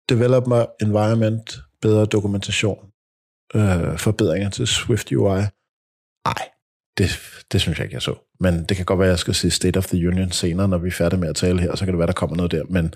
developer 0.08 0.66
environment, 0.80 1.58
bedre 1.82 2.06
dokumentation, 2.06 2.78
øh, 3.54 3.98
forbedringer 3.98 4.50
til 4.50 4.66
Swift 4.66 5.12
UI. 5.12 5.40
Nej, 6.26 6.48
det, 6.98 7.10
det 7.52 7.60
synes 7.60 7.78
jeg 7.78 7.84
ikke, 7.84 7.94
jeg 7.94 8.02
så. 8.02 8.14
Men 8.40 8.64
det 8.64 8.76
kan 8.76 8.86
godt 8.86 8.98
være, 8.98 9.08
at 9.08 9.10
jeg 9.10 9.18
skal 9.18 9.34
se 9.34 9.50
State 9.50 9.76
of 9.76 9.86
the 9.86 10.08
Union 10.08 10.30
senere, 10.30 10.68
når 10.68 10.78
vi 10.78 10.88
er 10.88 10.92
færdige 10.92 11.20
med 11.20 11.28
at 11.28 11.36
tale 11.36 11.60
her, 11.60 11.76
så 11.76 11.84
kan 11.84 11.94
det 11.94 11.98
være, 11.98 12.06
der 12.06 12.12
kommer 12.12 12.36
noget 12.36 12.52
der. 12.52 12.64
Men 12.68 12.94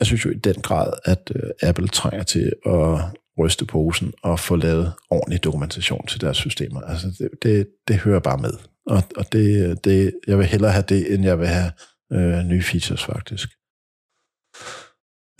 jeg 0.00 0.06
synes 0.06 0.24
jo 0.24 0.30
i 0.30 0.34
den 0.34 0.54
grad, 0.54 0.92
at 1.04 1.32
øh, 1.34 1.50
Apple 1.62 1.88
trænger 1.88 2.22
til 2.22 2.52
at 2.66 3.00
ryste 3.38 3.64
posen 3.64 4.12
og 4.22 4.40
få 4.40 4.56
lavet 4.56 4.92
ordentlig 5.10 5.44
dokumentation 5.44 6.06
til 6.06 6.20
deres 6.20 6.36
systemer. 6.36 6.80
Altså 6.80 7.06
det, 7.18 7.28
det, 7.42 7.66
det 7.88 7.96
hører 7.96 8.20
bare 8.20 8.38
med. 8.38 8.52
Og, 8.86 9.02
og 9.16 9.32
det, 9.32 9.78
det, 9.84 10.12
jeg 10.26 10.38
vil 10.38 10.46
hellere 10.46 10.72
have 10.72 10.84
det, 10.88 11.14
end 11.14 11.24
jeg 11.24 11.38
vil 11.38 11.46
have 11.46 11.72
øh, 12.12 12.44
nye 12.44 12.62
features 12.62 13.04
faktisk. 13.04 13.48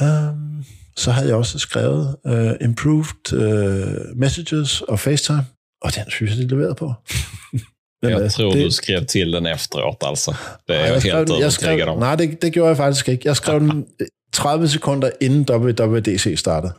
Um, 0.03 0.65
så 0.97 1.11
havde 1.11 1.29
jeg 1.29 1.37
også 1.37 1.59
skrevet 1.59 2.17
uh, 2.25 2.53
improved 2.61 3.33
uh, 3.33 4.19
messages 4.19 4.81
og 4.81 4.99
FaceTime, 4.99 5.47
og 5.83 5.95
den 5.95 6.11
synes 6.11 6.31
jeg, 6.31 6.39
de 6.39 6.49
leverede 6.49 6.75
på. 6.75 6.95
Men, 8.03 8.11
jag 8.11 8.33
tror 8.33 8.51
det, 8.53 8.65
du 8.65 8.71
skrev 8.71 9.05
till 9.05 9.33
den 9.33 9.47
efteråt 9.47 10.03
alltså. 10.03 10.35
Det 10.67 10.75
är 10.75 10.87
jag, 10.87 10.97
jag 10.97 11.01
helt 11.01 11.31
övertygad 11.31 11.89
om. 11.89 11.99
Nej, 11.99 12.17
det, 12.17 12.43
det 12.43 12.57
gjorde 12.57 12.69
jeg 12.69 12.77
faktisk 12.77 13.09
ikke. 13.09 13.29
Jeg 13.29 13.37
skrev 13.37 13.61
den 13.69 13.87
30 14.33 14.69
sekunder 14.69 15.11
inden 15.21 15.47
WWDC 15.51 16.39
startede. 16.39 16.73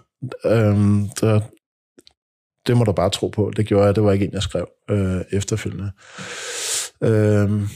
Øhm, 0.45 1.09
så 1.17 1.41
det 2.67 2.77
må 2.77 2.83
du 2.83 2.91
bare 2.91 3.09
tro 3.09 3.27
på. 3.27 3.51
Det 3.57 3.67
gjorde 3.67 3.85
jeg. 3.85 3.95
Det 3.95 4.03
var 4.03 4.11
ikke 4.11 4.25
en, 4.25 4.33
jeg 4.33 4.43
skrev 4.43 4.69
øh, 4.89 5.21
efterfølgende. 5.31 5.91
Øhm, 7.03 7.67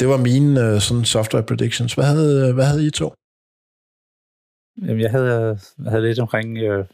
det 0.00 0.08
var 0.08 0.16
mine 0.16 0.60
øh, 0.60 0.80
sådan 0.80 1.04
software 1.04 1.46
predictions. 1.46 1.94
Hvad 1.94 2.04
havde, 2.04 2.48
øh, 2.48 2.54
hvad 2.54 2.64
havde 2.64 2.86
I 2.86 2.90
to? 2.90 3.14
Jamen, 4.82 5.00
jeg 5.00 5.10
havde, 5.10 5.58
jeg 5.84 5.90
havde 5.90 6.06
lidt 6.06 6.18
omkring, 6.18 6.58
øh, 6.58 6.84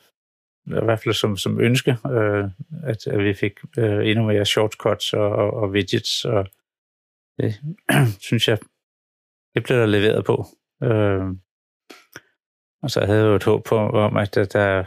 i 0.66 0.84
hvert 0.84 1.00
fald 1.00 1.14
som, 1.14 1.36
som 1.36 1.60
ønske, 1.60 1.96
øh, 2.10 2.44
at, 2.82 3.06
at 3.06 3.24
vi 3.24 3.34
fik 3.34 3.52
øh, 3.78 4.08
endnu 4.08 4.24
mere 4.24 4.46
shortcuts 4.46 5.12
og, 5.12 5.30
og, 5.30 5.52
og 5.52 5.70
widgets, 5.70 6.24
og 6.24 6.46
det 7.38 7.54
synes 8.28 8.48
jeg, 8.48 8.58
det 9.54 9.62
blev 9.62 9.78
der 9.78 9.86
leveret 9.86 10.24
på. 10.24 10.46
Øh, 10.82 11.26
og 12.82 12.90
så 12.90 13.04
havde 13.04 13.18
jeg 13.18 13.26
jo 13.26 13.34
et 13.34 13.44
håb 13.44 13.64
på, 13.64 13.76
om, 13.76 14.16
at 14.16 14.34
der, 14.34 14.44
der, 14.44 14.84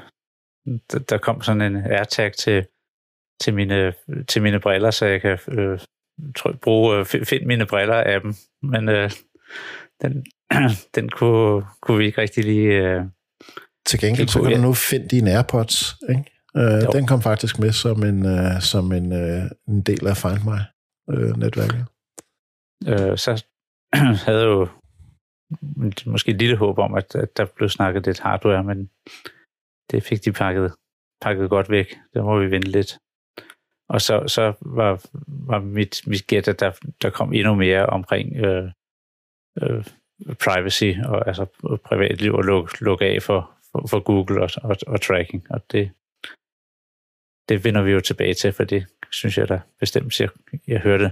der 1.09 1.17
kom 1.17 1.41
sådan 1.41 1.61
en 1.61 1.75
AirTag 1.75 2.33
til, 2.33 2.65
til, 3.41 3.53
mine, 3.53 3.93
til 4.27 4.41
mine 4.41 4.59
briller, 4.59 4.91
så 4.91 5.05
jeg 5.05 5.21
kan 5.21 5.39
øh, 5.47 5.79
bruge, 6.61 6.97
øh, 6.97 7.05
finde 7.05 7.45
mine 7.45 7.65
briller 7.65 7.95
af 7.95 8.21
dem. 8.21 8.33
Men 8.63 8.89
øh, 8.89 9.11
den, 10.01 10.25
den 10.95 11.09
kunne, 11.09 11.65
kunne 11.81 11.97
vi 11.97 12.05
ikke 12.05 12.21
rigtig 12.21 12.43
lige... 12.43 12.67
Øh, 12.67 13.03
til 13.85 13.99
gengæld 13.99 14.27
så 14.27 14.41
kan 14.41 14.51
du 14.51 14.61
nu 14.61 14.73
finde 14.73 15.07
dine 15.07 15.31
AirPods, 15.31 15.95
ikke? 16.09 16.23
Øh, 16.57 16.91
den 16.91 17.07
kom 17.07 17.21
faktisk 17.21 17.59
med 17.59 17.71
som 17.71 18.03
en, 18.03 18.25
øh, 18.25 18.61
som 18.61 18.91
en, 18.91 19.13
øh, 19.13 19.43
en 19.67 19.81
del 19.81 20.07
af 20.07 20.17
Find 20.17 20.41
My-netværket. 20.45 21.85
Øh, 22.87 23.17
så 23.17 23.43
havde 24.25 24.39
jeg 24.39 24.45
jo 24.45 24.67
måske 26.05 26.31
et 26.31 26.37
lille 26.37 26.57
håb 26.57 26.77
om, 26.77 26.93
at, 26.93 27.15
at 27.15 27.37
der 27.37 27.45
blev 27.45 27.69
snakket 27.69 28.05
lidt 28.05 28.19
hardware, 28.19 28.63
men 28.63 28.89
det 29.91 30.03
fik 30.03 30.25
de 30.25 30.31
pakket, 30.31 30.73
pakket 31.21 31.49
godt 31.49 31.69
væk. 31.69 31.95
Der 32.13 32.23
må 32.23 32.39
vi 32.39 32.51
vente 32.51 32.71
lidt. 32.71 32.97
Og 33.89 34.01
så, 34.01 34.27
så 34.27 34.53
var, 34.61 35.01
var 35.27 35.59
mit, 35.59 36.01
mit 36.07 36.27
gæt, 36.27 36.47
at 36.47 36.59
der, 36.59 36.71
der 37.01 37.09
kom 37.09 37.33
endnu 37.33 37.55
mere 37.55 37.85
omkring 37.85 38.35
øh, 38.35 38.71
øh, 39.61 39.85
privacy 40.45 40.91
og 41.05 41.27
altså 41.27 41.45
privatliv 41.85 42.33
og 42.33 42.43
lukke 42.43 42.83
luk 42.83 43.01
af 43.01 43.21
for, 43.21 43.51
for, 43.71 43.87
for 43.87 43.99
Google 43.99 44.41
og, 44.41 44.49
og, 44.63 44.77
og 44.87 45.01
tracking. 45.01 45.45
Og 45.49 45.71
det, 45.71 45.91
det 47.49 47.63
vender 47.63 47.81
vi 47.81 47.91
jo 47.91 48.01
tilbage 48.01 48.33
til, 48.33 48.53
for 48.53 48.63
det 48.63 48.87
synes 49.11 49.37
jeg 49.37 49.49
da 49.49 49.61
bestemt, 49.79 50.19
jeg, 50.19 50.29
jeg 50.67 50.79
hørte. 50.79 51.11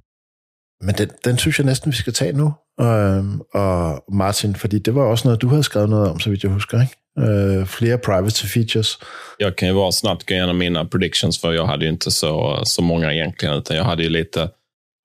Men 0.85 0.95
den, 0.95 1.09
den 1.25 1.37
synes 1.37 1.59
jeg 1.59 1.65
næsten, 1.65 1.91
vi 1.91 1.95
skal 1.97 2.13
tage 2.13 2.33
nu. 2.33 2.53
Og, 2.77 3.23
og 3.53 4.03
Martin, 4.11 4.55
fordi 4.55 4.79
det 4.79 4.95
var 4.95 5.01
også 5.01 5.27
noget, 5.27 5.41
du 5.41 5.47
havde 5.47 5.63
skrevet 5.63 5.89
noget 5.89 6.09
om, 6.09 6.19
så 6.19 6.29
vidt 6.29 6.43
jeg 6.43 6.51
husker, 6.51 6.81
ikke? 6.81 6.95
Øh, 7.19 7.65
fler 7.65 7.97
privacy 7.97 8.45
features. 8.45 8.99
Jag 9.39 9.55
kan 9.55 9.67
ju 9.67 9.73
bara 9.73 9.91
snabbt 9.91 10.25
gå 10.25 10.33
igenom 10.33 10.55
mina 10.55 10.83
predictions, 10.85 11.39
för 11.39 11.51
jag 11.51 11.67
hade 11.67 11.85
ju 11.85 11.91
inte 11.91 12.11
så, 12.11 12.61
så 12.65 12.81
många 12.81 13.13
egentligen, 13.13 13.55
utan 13.55 13.77
jag 13.77 13.83
hade 13.83 14.03
ju 14.03 14.09
lite 14.09 14.41
øh, 14.41 14.47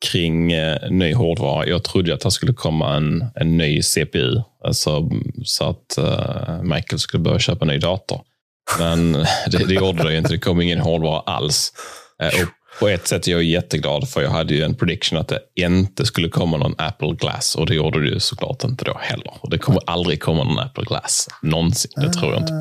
kring 0.01 0.53
eh, 0.53 0.91
ny 0.91 1.15
hårdvara. 1.15 1.67
Jag 1.67 1.85
trodde 1.85 2.15
att 2.15 2.21
det 2.21 2.31
skulle 2.31 2.55
komma 2.55 2.97
en, 2.97 3.25
en 3.41 3.57
ny 3.57 3.83
CPU, 3.83 4.43
alltså, 4.65 5.11
så 5.45 5.65
att 5.65 5.99
eh, 5.99 6.55
øh, 6.55 6.65
Michael 6.65 6.99
skulle 6.99 7.25
börja 7.25 7.39
köpa 7.39 7.65
en 7.65 7.69
ny 7.69 7.79
dator. 7.79 8.25
Men 8.79 9.13
det, 9.53 9.69
det 9.69 9.75
gjorde 9.75 10.03
det 10.03 10.13
ju 10.13 10.19
inte. 10.19 10.33
Det 10.33 10.39
kom 10.39 10.61
ingen 10.61 10.81
hårdvara 10.81 11.21
alls. 11.27 11.73
Eh, 12.23 12.43
och 12.43 12.49
på 12.81 12.89
ett 12.89 13.09
sätt 13.09 13.29
är 13.29 13.33
jag 13.33 13.43
jätteglad, 13.43 14.09
för 14.09 14.23
jag 14.23 14.31
hade 14.31 14.55
ju 14.55 14.63
en 14.63 14.75
prediction 14.75 15.19
att 15.19 15.29
det 15.29 15.41
inte 15.55 16.07
skulle 16.07 16.29
komma 16.29 16.57
någon 16.57 16.75
Apple 16.79 17.13
Glass 17.13 17.55
och 17.55 17.67
det 17.67 17.75
gjorde 17.75 18.03
det 18.03 18.09
ju 18.09 18.21
såklart 18.21 18.65
inte 18.65 18.85
då 18.85 18.99
heller. 19.01 19.35
Och 19.41 19.51
det 19.51 19.59
kommer 19.59 19.81
aldrig 19.87 20.21
komma 20.21 20.45
någon 20.45 20.59
Apple 20.59 20.85
Glass, 20.85 21.29
någonsin. 21.43 21.91
Det 21.97 22.13
tror 22.13 22.33
jag 22.33 22.43
inte. 22.43 22.53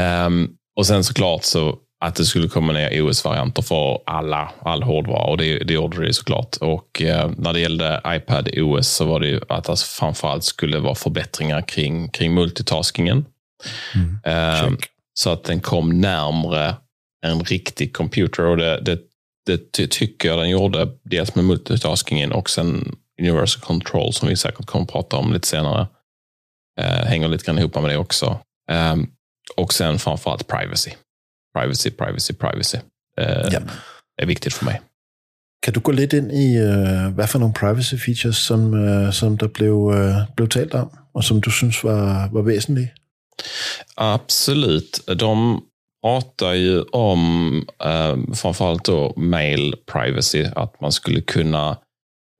Um, 0.00 0.50
och 0.76 0.86
sen 0.86 1.04
såklart 1.04 1.44
så 1.44 1.78
att 2.04 2.14
det 2.14 2.24
skulle 2.24 2.48
komma 2.48 2.72
ner 2.72 3.02
OS-varianter 3.02 3.62
för 3.62 3.98
alla, 4.06 4.50
all 4.60 4.82
hårdvara 4.82 5.24
och 5.24 5.36
det, 5.36 5.58
det 5.58 5.74
gjorde 5.74 6.06
det 6.06 6.14
såklart. 6.14 6.56
Och 6.56 7.02
eh, 7.02 7.30
när 7.36 7.52
det 7.52 7.60
gällde 7.60 8.00
iPad 8.06 8.48
OS 8.56 8.88
så 8.88 9.04
var 9.04 9.20
det 9.20 9.26
ju 9.26 9.40
att 9.48 9.64
det 9.64 9.70
alltså 9.70 9.86
framförallt 9.86 10.44
skulle 10.44 10.78
vara 10.78 10.94
förbättringar 10.94 11.62
kring, 11.62 12.08
kring 12.08 12.34
multitaskingen. 12.34 13.24
Mm. 13.94 14.20
Eh, 14.24 14.78
så 15.14 15.30
att 15.30 15.44
den 15.44 15.60
kom 15.60 16.00
närmre 16.00 16.74
en 17.24 17.44
riktig 17.44 17.92
computer 17.92 18.42
och 18.42 18.56
det, 18.56 18.80
det, 19.46 19.72
det 19.76 19.90
tycker 19.90 20.28
jag 20.28 20.38
den 20.38 20.50
gjorde. 20.50 20.88
Dels 21.02 21.34
med 21.34 21.44
multitaskingen 21.44 22.32
och 22.32 22.50
sen 22.50 22.96
Universal 23.20 23.62
Control 23.62 24.12
som 24.12 24.28
vi 24.28 24.36
säkert 24.36 24.66
kommer 24.66 24.84
att 24.84 24.92
prata 24.92 25.16
om 25.16 25.32
lite 25.32 25.48
senare. 25.48 25.86
Eh, 26.80 27.06
hänger 27.06 27.28
lite 27.28 27.44
grann 27.44 27.58
ihop 27.58 27.74
med 27.74 27.90
det 27.90 27.96
också. 27.96 28.40
Eh, 28.70 28.96
och 29.56 29.74
sen 29.74 29.98
framförallt 29.98 30.46
privacy. 30.46 30.90
Privacy, 31.58 31.90
privacy, 31.90 32.34
privacy. 32.34 32.78
Eh, 33.18 33.48
ja. 33.52 33.60
är 34.22 34.26
viktigt 34.26 34.54
för 34.54 34.64
mig. 34.64 34.80
Kan 35.62 35.74
du 35.74 35.80
gå 35.80 35.92
lidt 35.92 36.12
ind 36.12 36.32
i, 36.32 36.58
uh, 36.58 37.14
hvad 37.14 37.26
for 37.28 37.38
nogle 37.38 37.54
privacy 37.54 37.96
features, 37.96 38.36
som, 38.36 38.74
uh, 38.74 39.12
som 39.12 39.38
der 39.38 39.46
blev, 39.46 39.74
uh, 39.74 40.16
blev 40.36 40.48
talt 40.48 40.74
om, 40.74 40.90
og 41.14 41.24
som 41.24 41.40
du 41.40 41.50
synes 41.50 41.84
var, 41.84 42.28
var 42.32 42.42
væsentlige? 42.42 42.92
Absolut. 43.96 45.00
De 45.08 45.60
pratar 46.04 46.52
ju 46.52 46.82
om 46.82 47.56
eh, 47.84 48.34
framförallt 48.34 48.84
då 48.84 49.12
mail 49.16 49.74
privacy, 49.92 50.46
att 50.56 50.80
man 50.80 50.92
skulle 50.92 51.20
kunna 51.20 51.78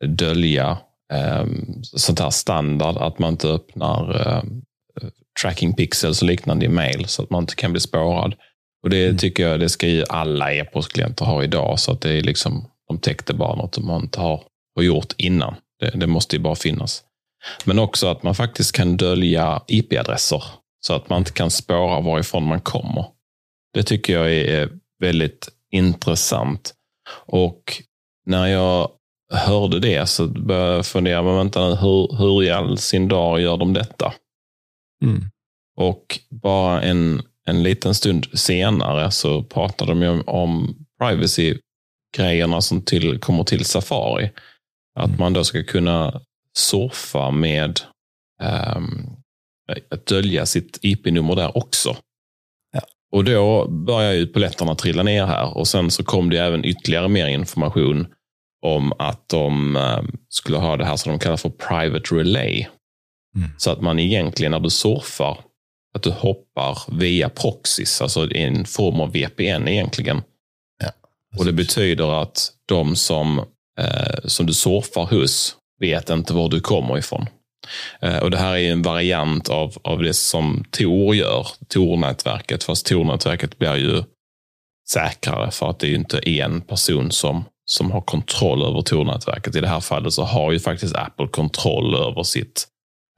dölja 0.06 0.78
eh, 1.12 1.44
sånt 1.82 2.20
här 2.20 2.30
standard, 2.30 2.96
att 2.96 3.18
man 3.18 3.32
inte 3.32 3.48
öppnar 3.48 4.20
eh, 4.20 4.42
tracking 5.42 5.74
pixels 5.74 6.22
och 6.22 6.28
liknande 6.28 6.66
i 6.66 6.68
mail 6.68 7.06
så 7.06 7.22
att 7.22 7.30
man 7.30 7.42
inte 7.42 7.54
kan 7.54 7.72
bli 7.72 7.80
spårad. 7.80 8.34
Och 8.82 8.90
Det 8.90 9.04
mm. 9.04 9.18
tycker 9.18 9.48
jag 9.48 9.60
det 9.60 9.68
ska 9.68 9.86
ju 9.86 10.04
alla 10.08 10.52
e-postklienter 10.52 11.24
ha 11.24 11.44
idag, 11.44 11.78
så 11.78 11.92
att 11.92 12.00
det 12.00 12.12
är 12.12 12.22
liksom, 12.22 12.64
de 12.88 12.98
täckte 12.98 13.34
bara 13.34 13.54
något 13.54 13.78
man 13.78 14.02
inte 14.02 14.20
har, 14.20 14.42
gjort 14.80 15.12
innan. 15.16 15.54
Det, 15.80 15.90
det 15.90 16.06
måste 16.06 16.36
ju 16.36 16.42
bara 16.42 16.54
finnas. 16.54 17.02
Men 17.64 17.78
också 17.78 18.06
att 18.06 18.22
man 18.22 18.34
faktiskt 18.34 18.72
kan 18.72 18.96
dölja 18.96 19.62
IP-adresser 19.66 20.42
så 20.86 20.94
att 20.94 21.08
man 21.08 21.18
inte 21.18 21.32
kan 21.32 21.50
spåra 21.50 22.00
varifrån 22.00 22.46
man 22.46 22.60
kommer. 22.60 23.13
Det 23.74 23.82
tycker 23.82 24.12
jag 24.12 24.32
är 24.32 24.70
väldigt 24.98 25.48
intressant. 25.70 26.74
Och 27.26 27.82
när 28.26 28.46
jag 28.46 28.90
hörde 29.32 29.80
det 29.80 30.06
så 30.06 30.26
började 30.26 30.76
jag 30.76 30.86
fundera, 30.86 31.22
men 31.22 31.36
vänta 31.36 31.68
nu, 31.68 31.74
hur, 31.74 32.16
hur 32.18 32.42
i 32.42 32.50
all 32.50 32.78
sin 32.78 33.08
dag 33.08 33.40
gör 33.40 33.56
de 33.56 33.72
detta? 33.72 34.14
Mm. 35.02 35.22
Och 35.76 36.20
bara 36.30 36.82
en, 36.82 37.22
en 37.46 37.62
liten 37.62 37.94
stund 37.94 38.38
senare 38.38 39.10
så 39.10 39.42
pratade 39.42 39.94
de 39.94 40.08
om, 40.08 40.22
om 40.26 40.76
privacy-grejerna 41.00 42.60
som 42.60 42.82
till, 42.82 43.18
kommer 43.18 43.44
till 43.44 43.64
Safari. 43.64 44.30
Att 44.94 45.06
mm. 45.06 45.20
man 45.20 45.32
då 45.32 45.44
ska 45.44 45.62
kunna 45.62 46.20
surfa 46.56 47.30
med 47.30 47.80
um, 48.76 49.16
att 49.90 50.06
dölja 50.06 50.46
sitt 50.46 50.78
IP-nummer 50.82 51.36
där 51.36 51.56
också. 51.56 51.96
Och 53.14 53.24
då 53.24 53.68
började 53.68 54.16
ju 54.16 54.26
poletterna 54.26 54.74
trilla 54.74 55.02
ner 55.02 55.26
här 55.26 55.56
och 55.56 55.68
sen 55.68 55.90
så 55.90 56.04
kom 56.04 56.30
det 56.30 56.38
även 56.38 56.64
ytterligare 56.64 57.08
mer 57.08 57.26
information 57.26 58.06
om 58.66 58.92
att 58.98 59.28
de 59.28 59.76
eh, 59.76 60.02
skulle 60.28 60.58
ha 60.58 60.76
det 60.76 60.84
här 60.84 60.96
som 60.96 61.12
de 61.12 61.18
kallar 61.18 61.36
för 61.36 61.48
private 61.48 62.14
relay. 62.14 62.68
Mm. 63.36 63.48
Så 63.58 63.70
att 63.70 63.80
man 63.80 63.98
egentligen 63.98 64.52
när 64.52 64.60
du 64.60 64.70
surfar, 64.70 65.38
att 65.94 66.02
du 66.02 66.10
hoppar 66.10 66.78
via 66.88 67.28
proxys, 67.28 68.02
alltså 68.02 68.34
en 68.34 68.64
form 68.64 69.00
av 69.00 69.12
VPN 69.12 69.68
egentligen. 69.68 70.22
Ja, 70.82 70.90
och 71.38 71.44
det 71.44 71.52
betyder 71.52 72.22
att 72.22 72.52
de 72.68 72.96
som, 72.96 73.38
eh, 73.78 74.24
som 74.24 74.46
du 74.46 74.54
surfar 74.54 75.06
hos 75.06 75.56
vet 75.80 76.10
inte 76.10 76.34
var 76.34 76.48
du 76.48 76.60
kommer 76.60 76.98
ifrån. 76.98 77.26
Eh, 78.00 78.18
och 78.18 78.30
Det 78.30 78.36
här 78.36 78.56
är 78.56 78.72
en 78.72 78.82
variant 78.82 79.48
av, 79.48 79.76
av 79.82 80.02
det 80.02 80.14
som 80.14 80.64
Tor 80.70 81.14
gör, 81.14 81.46
Tor-nätverket. 81.68 82.64
Fast 82.64 82.86
Tor-nätverket 82.86 83.58
blir 83.58 83.76
ju 83.76 84.02
säkrare 84.88 85.50
för 85.50 85.70
att 85.70 85.78
det 85.78 85.88
är 85.88 85.94
inte 85.94 86.18
en 86.18 86.60
person 86.60 87.10
som, 87.10 87.44
som 87.64 87.90
har 87.90 88.00
kontroll 88.00 88.62
över 88.62 88.82
Tor-nätverket. 88.82 89.56
I 89.56 89.60
det 89.60 89.68
här 89.68 89.80
fallet 89.80 90.12
så 90.12 90.22
har 90.22 90.52
ju 90.52 90.60
faktiskt 90.60 90.96
Apple 90.96 91.28
kontroll 91.28 91.94
över 91.94 92.22
sitt 92.22 92.66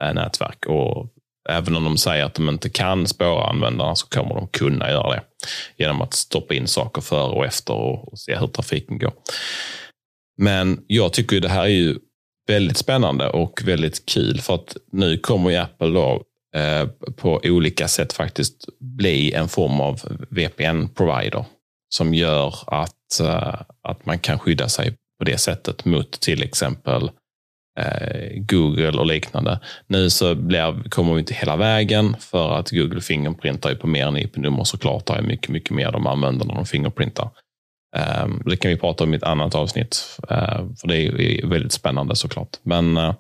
eh, 0.02 0.14
nätverk. 0.14 0.66
Och 0.66 1.06
även 1.48 1.76
om 1.76 1.84
de 1.84 1.96
säger 1.96 2.24
att 2.24 2.34
de 2.34 2.48
inte 2.48 2.68
kan 2.68 3.06
spåra 3.06 3.46
användarna 3.46 3.94
så 3.94 4.06
kommer 4.06 4.34
de 4.34 4.48
kunna 4.48 4.90
göra 4.90 5.10
det 5.10 5.22
genom 5.76 6.02
att 6.02 6.14
stoppa 6.14 6.54
in 6.54 6.66
saker 6.66 7.02
före 7.02 7.32
och 7.32 7.44
efter 7.44 7.74
och, 7.74 8.12
och 8.12 8.18
se 8.18 8.38
hur 8.38 8.46
trafiken 8.46 8.98
går. 8.98 9.12
Men 10.38 10.84
jag 10.86 11.12
tycker 11.12 11.36
ju 11.36 11.40
det 11.40 11.48
här 11.48 11.64
är 11.64 11.68
ju 11.68 11.98
väldigt 12.46 12.76
spännande 12.76 13.28
och 13.28 13.60
väldigt 13.64 14.06
kul 14.06 14.40
för 14.40 14.54
att 14.54 14.76
nu 14.92 15.18
kommer 15.18 15.50
ju 15.50 15.56
Apple 15.56 15.90
då 15.90 16.22
eh, 16.56 16.86
på 17.16 17.40
olika 17.44 17.88
sätt 17.88 18.12
faktiskt 18.12 18.68
bli 18.80 19.32
en 19.32 19.48
form 19.48 19.80
av 19.80 20.00
VPN-provider 20.30 21.44
som 21.88 22.14
gör 22.14 22.54
att, 22.66 23.20
eh, 23.20 23.60
att 23.82 24.06
man 24.06 24.18
kan 24.18 24.38
skydda 24.38 24.68
sig 24.68 24.94
på 25.18 25.24
det 25.24 25.38
sättet 25.38 25.84
mot 25.84 26.20
till 26.20 26.42
exempel 26.42 27.10
eh, 27.78 28.30
Google 28.36 28.98
och 28.98 29.06
liknande. 29.06 29.60
Nu 29.86 30.10
så 30.10 30.34
blir, 30.34 30.90
kommer 30.90 31.14
vi 31.14 31.20
inte 31.20 31.34
hela 31.34 31.56
vägen 31.56 32.16
för 32.20 32.58
att 32.58 32.70
Google 32.70 33.00
Fingerprintar 33.00 33.74
på 33.74 33.86
mer 33.86 34.06
än 34.06 34.16
IP-nummer 34.16 34.64
såklart. 34.64 35.06
Det 35.06 35.12
är 35.12 35.22
mycket, 35.22 35.48
mycket 35.48 35.70
mer 35.70 35.92
de 35.92 36.06
använder 36.06 36.46
när 36.46 36.54
de 36.54 36.66
fingerprintar. 36.66 37.30
Ehm, 37.96 38.42
det 38.44 38.56
kan 38.56 38.70
vi 38.70 38.76
prata 38.76 39.04
om 39.04 39.14
i 39.14 39.16
ett 39.16 39.22
annat 39.22 39.54
avsnitt, 39.54 40.18
uh, 40.30 40.74
för 40.80 40.88
det 40.88 40.96
är 40.96 41.46
väldigt 41.46 41.72
spännande 41.72 42.16
såklart. 42.16 42.58
Men 42.62 42.96
uh, 42.96 43.14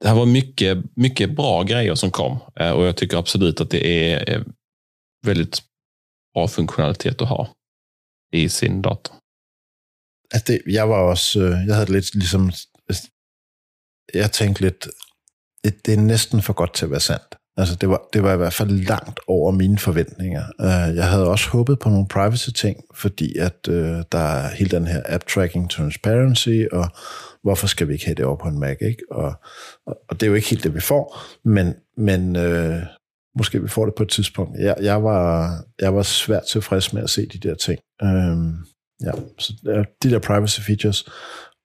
det 0.00 0.08
här 0.08 0.14
var 0.14 0.26
mycket, 0.26 0.78
mycket 0.96 1.36
bra 1.36 1.62
grejer 1.62 1.94
som 1.94 2.10
kom 2.10 2.32
uh, 2.60 2.70
och 2.70 2.86
jag 2.86 2.96
tycker 2.96 3.16
absolut 3.16 3.60
att 3.60 3.70
det 3.70 4.12
är 4.12 4.34
eh, 4.34 4.42
väldigt 5.26 5.58
bra 6.34 6.48
funktionalitet 6.48 7.22
att 7.22 7.28
ha 7.28 7.48
i 8.32 8.48
sin 8.48 8.82
dator. 8.82 9.14
Alltså 10.34 10.52
det, 10.52 10.62
jag 10.66 10.86
var 10.86 11.12
också, 11.12 11.40
øh, 11.40 11.66
jag 11.68 11.74
hade 11.74 11.92
lite 11.92 12.18
liksom, 12.18 12.52
jag 14.12 14.32
tänkte 14.32 14.64
lite, 14.64 14.90
det 15.62 15.92
är 15.92 15.96
nästan 15.96 16.42
för 16.42 16.52
gott 16.52 16.74
till 16.74 16.84
att 16.84 16.90
vara 16.90 17.00
sant. 17.00 17.37
Altså, 17.58 17.76
det 17.76 17.88
var, 17.88 18.02
det 18.12 18.22
var 18.22 18.34
i 18.34 18.36
hvert 18.36 18.52
fald 18.52 18.70
langt 18.70 19.20
over 19.26 19.50
mine 19.52 19.78
forventninger. 19.78 20.42
Uh, 20.58 20.96
jeg 20.96 21.08
havde 21.08 21.28
også 21.28 21.48
håbet 21.48 21.78
på 21.78 21.88
nogle 21.88 22.08
privacy-ting, 22.08 22.76
fordi 22.94 23.38
at 23.38 23.68
uh, 23.68 23.74
der 24.12 24.18
er 24.18 24.48
hele 24.48 24.70
den 24.70 24.86
her 24.86 25.02
app-tracking 25.06 25.70
transparency, 25.70 26.64
og 26.72 26.88
hvorfor 27.42 27.66
skal 27.66 27.88
vi 27.88 27.92
ikke 27.92 28.04
have 28.04 28.14
det 28.14 28.24
over 28.24 28.36
på 28.36 28.48
en 28.48 28.58
Mac, 28.58 28.76
ikke? 28.80 29.02
Og, 29.10 29.32
og, 29.86 29.98
og 30.08 30.20
det 30.20 30.22
er 30.22 30.26
jo 30.26 30.34
ikke 30.34 30.48
helt 30.48 30.64
det, 30.64 30.74
vi 30.74 30.80
får, 30.80 31.18
men, 31.44 31.74
men 31.96 32.36
uh, 32.36 32.82
måske 33.38 33.62
vi 33.62 33.68
får 33.68 33.84
det 33.84 33.94
på 33.94 34.02
et 34.02 34.08
tidspunkt. 34.08 34.58
Jeg, 34.58 34.76
jeg, 34.82 35.04
var, 35.04 35.52
jeg 35.80 35.94
var 35.94 36.02
svært 36.02 36.44
tilfreds 36.50 36.92
med 36.92 37.02
at 37.02 37.10
se 37.10 37.26
de 37.26 37.48
der 37.48 37.54
ting. 37.54 37.78
Uh, 38.02 38.48
ja, 39.02 39.10
så 39.38 39.52
de 40.02 40.10
der 40.10 40.18
privacy 40.18 40.60
features 40.60 41.04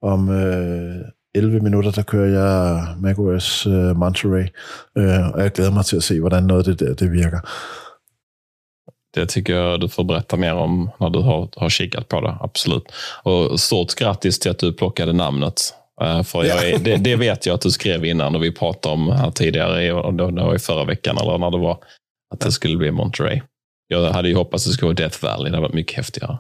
om, 0.02 0.30
uh, 0.30 1.02
11 1.36 1.60
minutter, 1.60 1.92
der 1.92 2.04
kører 2.04 2.30
jeg 2.30 2.88
macOS 3.00 3.68
uh, 3.68 3.98
Monterey, 3.98 4.48
uh, 4.96 5.28
og 5.34 5.42
jeg 5.42 5.52
glæder 5.52 5.72
mig 5.72 5.86
til 5.86 5.96
at 5.96 6.04
se, 6.04 6.20
hvordan 6.20 6.44
noget 6.44 6.68
af 6.68 6.78
det 6.78 6.88
der 6.88 6.94
det 6.94 7.12
virker. 7.12 7.40
Det 9.16 9.30
tycker 9.30 9.56
jag 9.56 9.82
du 9.82 9.88
får 9.88 10.04
berätta 10.04 10.38
mer 10.38 10.54
om 10.54 10.90
när 11.00 11.10
du 11.10 11.22
har, 11.22 11.50
har 11.58 11.70
kikat 11.70 12.08
på 12.08 12.22
det. 12.22 12.38
Absolut. 12.42 12.84
Och 13.24 13.60
stort 13.60 13.96
grattis 13.96 14.40
till 14.40 14.52
att 14.52 14.60
du 14.60 14.74
plockade 14.74 15.14
namnet. 15.14 15.74
Uh, 16.02 16.24
för 16.24 16.44
jag 16.44 16.70
är, 16.70 16.80
det, 16.80 16.96
det, 16.96 17.16
vet 17.16 17.46
jag 17.46 17.54
att 17.54 17.62
du 17.62 17.72
skrev 17.72 18.06
innan 18.06 18.36
och 18.36 18.44
vi 18.44 18.52
pratade 18.52 18.94
om 18.94 19.10
här 19.10 19.32
tidigare, 19.32 19.94
och 19.94 20.14
det 20.14 20.44
var 20.44 20.56
i 20.56 20.60
förra 20.60 20.86
veckan 20.86 21.18
eller 21.18 21.38
när 21.38 21.52
det 21.52 21.58
var, 21.58 21.78
att 22.34 22.40
det 22.40 22.52
skulle 22.52 22.78
bli 22.78 22.92
Monterey. 22.92 23.42
Jag 23.88 24.12
hade 24.12 24.30
ju 24.30 24.36
hoppats 24.36 24.66
att 24.66 24.70
det 24.70 24.74
skulle 24.74 24.88
vara 24.88 24.96
Death 24.96 25.24
Valley, 25.24 25.52
det 25.52 25.58
hade 25.58 25.68
varit 25.68 25.76
mycket 25.76 25.98
häftigare. 25.98 26.38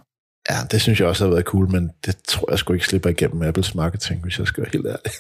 Ja, 0.50 0.56
det 0.72 0.82
synes 0.82 1.00
jeg 1.00 1.08
også 1.08 1.24
har 1.24 1.32
været 1.32 1.46
cool, 1.46 1.70
men 1.70 1.92
det 2.06 2.18
tror 2.28 2.52
jeg 2.52 2.60
sgu 2.60 2.74
ikke 2.74 2.86
slipper 2.86 3.10
igennem 3.10 3.42
Apples 3.42 3.76
marketing, 3.76 4.24
hvis 4.24 4.40
jeg 4.40 4.48
skal 4.48 4.64
være 4.64 4.72
helt 4.74 4.88
ærlig. 4.88 5.12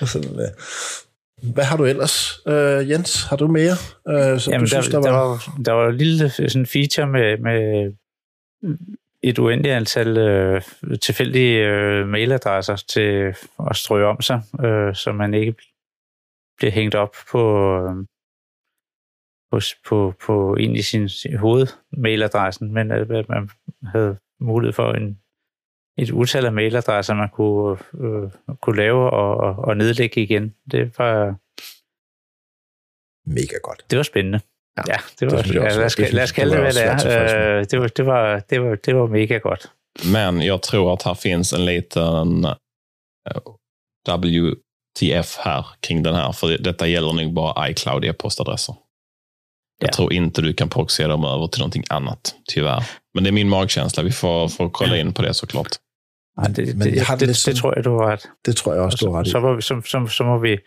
Sådan, 0.12 0.30
uh. 0.30 1.52
Hvad 1.54 1.64
har 1.64 1.76
du 1.76 1.84
ellers, 1.84 2.40
uh, 2.46 2.90
Jens? 2.90 3.22
Har 3.22 3.36
du 3.36 3.46
mere, 3.46 3.72
uh, 4.06 4.40
som 4.40 4.52
Jamen, 4.52 4.64
du 4.64 4.70
synes, 4.70 4.88
der, 4.88 5.00
der 5.00 5.10
var? 5.10 5.20
Der 5.20 5.26
var, 5.26 5.62
der 5.64 5.72
var 5.72 5.88
en 5.88 5.96
lille 5.96 6.30
sådan 6.30 6.66
feature 6.66 7.06
med, 7.06 7.38
med 7.38 7.92
et 9.22 9.38
uendeligt 9.38 9.74
antal 9.74 10.18
øh, 10.18 10.62
tilfældige 11.02 11.66
øh, 11.66 12.08
mailadresser 12.08 12.76
til 12.76 13.34
at 13.70 13.76
strøge 13.76 14.06
om 14.06 14.20
sig, 14.20 14.42
øh, 14.64 14.94
så 14.94 15.12
man 15.12 15.34
ikke 15.34 15.54
bliver 16.56 16.72
hængt 16.72 16.94
op 16.94 17.16
på, 17.30 17.74
øh, 17.76 18.06
på, 19.52 19.60
på, 19.88 20.14
på 20.26 20.56
egentlig 20.56 20.84
sin, 20.84 21.08
sin 21.08 21.36
hovedmailadressen, 21.36 22.72
men 22.72 22.90
at, 22.90 23.10
at 23.10 23.28
man 23.28 23.50
havde 23.86 24.16
mulighed 24.40 24.72
for 24.72 24.92
en, 24.92 25.18
et 25.98 26.10
utal 26.10 26.46
af 26.46 26.52
mailadresser, 26.52 27.14
man 27.14 27.28
kunne, 27.28 27.78
øh, 28.00 28.30
kunne 28.62 28.76
lave 28.76 29.10
og, 29.10 29.36
og, 29.36 29.64
og 29.64 29.76
nedlægge 29.76 30.22
igen. 30.22 30.54
Det 30.70 30.98
var, 30.98 31.34
Mega 33.26 33.56
godt. 33.62 33.84
det 33.90 33.96
var 33.96 34.02
spændende. 34.02 34.40
Ja, 34.76 34.82
Ja, 34.88 34.98
det 35.20 35.30
var, 35.30 35.42
det 35.42 35.54
jeg 35.54 35.62
ja, 35.62 35.76
lad, 35.76 35.84
os, 35.84 35.98
lad 35.98 36.22
os 36.22 36.30
jeg, 36.30 36.36
kalde 36.36 36.56
det 36.56 36.74
det, 36.74 36.84
var 36.84 36.94
hvad 36.94 37.04
det 37.04 37.12
er. 37.12 37.58
Øh, 37.58 37.64
Det 37.70 37.78
var, 37.80 37.86
det, 37.86 38.06
var, 38.06 38.38
det, 38.50 38.62
var, 38.62 38.74
det, 38.74 38.96
var, 38.96 39.06
mega 39.06 39.38
godt. 39.38 39.70
Men 40.14 40.42
jag 40.42 40.62
tror 40.62 40.92
att 40.92 41.02
här 41.02 41.14
finns 41.14 41.52
en 41.52 41.68
eh, 42.44 42.54
WTF 44.08 45.36
här 45.36 45.66
kring 45.80 46.02
den 46.02 46.14
här. 46.14 46.32
För 46.32 46.58
detta 46.58 46.86
gäller 46.86 47.12
nog 47.12 47.32
bara 47.32 47.68
iCloud 47.70 48.04
e-postadresser. 48.04 48.74
Jag 49.82 49.88
Ja. 49.88 49.92
tror 49.92 50.12
inte 50.12 50.42
du 50.42 50.52
kan 50.54 50.68
proxya 50.68 51.08
dem 51.08 51.24
över 51.24 51.46
till 51.46 51.60
någonting 51.60 51.84
annat, 51.88 52.34
tyvärr. 52.48 52.84
Men 53.14 53.24
det 53.24 53.30
är 53.30 53.32
min 53.32 53.48
magkänsla. 53.48 54.02
Vi 54.02 54.12
får, 54.12 54.48
får 54.48 54.70
kolla 54.70 54.96
in 54.96 55.12
på 55.12 55.22
det 55.22 55.34
såklart. 55.34 55.68
Ja, 56.36 56.48
det, 56.48 56.76
men 56.76 56.92
det, 56.92 57.00
har 57.00 57.16
det 57.16 57.26
det, 57.26 57.44
det, 57.46 57.56
tror 57.56 57.74
jeg, 57.74 57.84
du 57.84 57.90
har 57.90 58.12
ret. 58.12 58.28
Det 58.46 58.56
tror 58.56 58.74
jeg 58.74 58.82
også, 58.84 59.06
du 59.06 59.10
har 59.12 59.24
så, 59.24 59.28
ret 59.28 59.32
så, 59.32 59.40
må 59.40 59.54
vi, 59.54 59.62
så, 59.62 59.80
så, 59.84 60.06
så 60.16 60.24
må 60.24 60.38
vi 60.38 60.58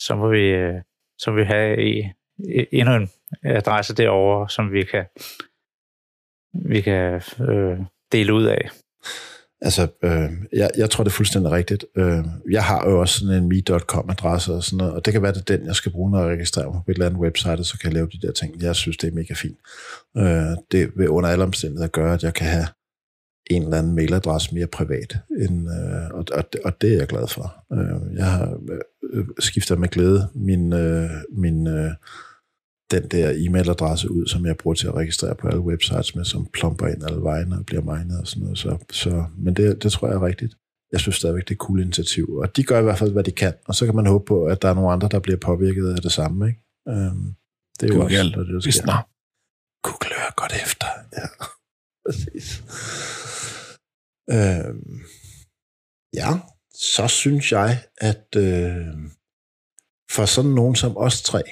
så 0.00 0.14
må 0.16 0.28
vi 0.28 0.40
øh, 0.40 0.74
så 1.18 1.30
må 1.30 1.36
vi 1.36 1.44
have 1.44 1.82
i, 1.82 1.98
i, 2.38 2.66
endnu 2.72 2.94
en 2.94 3.10
adresse 3.44 3.94
derovre, 3.94 4.48
som 4.50 4.72
vi 4.72 4.84
kan 4.84 5.04
vi 6.68 6.80
kan 6.80 7.22
øh, 7.40 7.78
dele 8.12 8.34
ud 8.34 8.44
af. 8.44 8.70
Altså, 9.60 9.88
øh, 10.02 10.30
jeg, 10.52 10.70
jeg 10.76 10.90
tror, 10.90 11.04
det 11.04 11.10
er 11.10 11.14
fuldstændig 11.14 11.52
rigtigt. 11.52 11.84
Øh, 11.96 12.24
jeg 12.50 12.64
har 12.64 12.90
jo 12.90 13.00
også 13.00 13.18
sådan 13.18 13.42
en 13.42 13.48
me.com-adresse 13.48 14.52
og 14.52 14.62
sådan 14.62 14.76
noget, 14.76 14.94
og 14.94 15.04
det 15.04 15.12
kan 15.12 15.22
være, 15.22 15.32
det 15.32 15.50
er 15.50 15.56
den, 15.56 15.66
jeg 15.66 15.74
skal 15.74 15.92
bruge, 15.92 16.10
når 16.10 16.22
jeg 16.22 16.28
registrerer 16.28 16.66
mig 16.66 16.80
på 16.84 16.90
et 16.90 16.94
eller 16.94 17.06
andet 17.06 17.20
website, 17.20 17.50
og 17.50 17.64
så 17.64 17.78
kan 17.78 17.86
jeg 17.88 17.94
lave 17.94 18.08
de 18.12 18.26
der 18.26 18.32
ting. 18.32 18.62
Jeg 18.62 18.76
synes, 18.76 18.96
det 18.96 19.08
er 19.08 19.14
mega 19.14 19.34
fint. 19.34 19.58
Øh, 20.16 20.56
det 20.72 20.90
vil 20.96 21.08
under 21.08 21.30
alle 21.30 21.44
omstændigheder 21.44 21.88
gøre, 21.88 22.14
at 22.14 22.22
jeg 22.22 22.34
kan 22.34 22.46
have 22.46 22.66
en 23.50 23.62
eller 23.62 23.78
anden 23.78 23.94
mailadresse 23.94 24.54
mere 24.54 24.66
privat, 24.66 25.16
end, 25.40 25.68
øh, 25.70 26.10
og, 26.18 26.24
og, 26.32 26.44
og 26.64 26.80
det 26.80 26.92
er 26.92 26.98
jeg 26.98 27.06
glad 27.06 27.28
for. 27.28 27.64
Øh, 27.72 28.16
jeg 28.16 28.26
har 28.26 28.58
øh, 29.12 29.24
skiftet 29.38 29.78
med 29.78 29.88
glæde 29.88 30.28
min, 30.34 30.72
øh, 30.72 31.10
min 31.32 31.66
øh, 31.66 31.90
den 32.90 33.08
der 33.08 33.32
e-mailadresse 33.32 34.10
ud, 34.10 34.26
som 34.26 34.46
jeg 34.46 34.56
bruger 34.56 34.74
til 34.74 34.86
at 34.86 34.94
registrere 34.94 35.34
på 35.34 35.48
alle 35.48 35.60
websites 35.60 36.14
med, 36.14 36.24
som 36.24 36.46
plumper 36.52 36.86
ind 36.86 37.04
alle 37.04 37.22
vegne 37.22 37.58
og 37.58 37.66
bliver 37.66 37.82
minet 37.82 38.20
og 38.20 38.26
sådan 38.26 38.42
noget. 38.42 38.58
Så, 38.58 38.78
så, 38.90 39.24
men 39.38 39.54
det, 39.54 39.82
det 39.82 39.92
tror 39.92 40.08
jeg 40.08 40.16
er 40.16 40.26
rigtigt. 40.26 40.54
Jeg 40.92 41.00
synes 41.00 41.16
stadigvæk, 41.16 41.42
det 41.42 41.50
er 41.50 41.54
et 41.54 41.58
cool 41.58 41.80
initiativ. 41.80 42.34
Og 42.34 42.56
de 42.56 42.64
gør 42.64 42.80
i 42.80 42.82
hvert 42.82 42.98
fald, 42.98 43.12
hvad 43.12 43.24
de 43.24 43.30
kan. 43.32 43.54
Og 43.66 43.74
så 43.74 43.84
kan 43.84 43.94
man 43.94 44.06
håbe 44.06 44.24
på, 44.24 44.46
at 44.46 44.62
der 44.62 44.68
er 44.68 44.74
nogle 44.74 44.92
andre, 44.92 45.08
der 45.08 45.18
bliver 45.18 45.38
påvirket 45.38 45.94
af 45.94 46.02
det 46.02 46.12
samme. 46.12 46.48
Ikke? 46.48 46.60
Øhm, 46.88 47.34
det 47.80 47.90
er 47.90 47.94
jo 47.94 48.02
også 48.04 48.16
Google, 48.16 48.54
det, 48.54 48.64
der 48.64 48.70
sker. 48.70 49.08
Google 49.86 50.14
hører 50.18 50.34
godt 50.36 50.52
efter. 50.64 50.86
Ja, 51.18 51.28
præcis. 52.06 52.46
Øhm, 54.30 55.00
ja, 56.14 56.30
så 56.74 57.08
synes 57.08 57.52
jeg, 57.52 57.84
at 57.96 58.26
øh, 58.36 58.94
for 60.10 60.24
sådan 60.24 60.50
nogen 60.50 60.76
som 60.76 60.96
os 60.96 61.22
tre, 61.22 61.42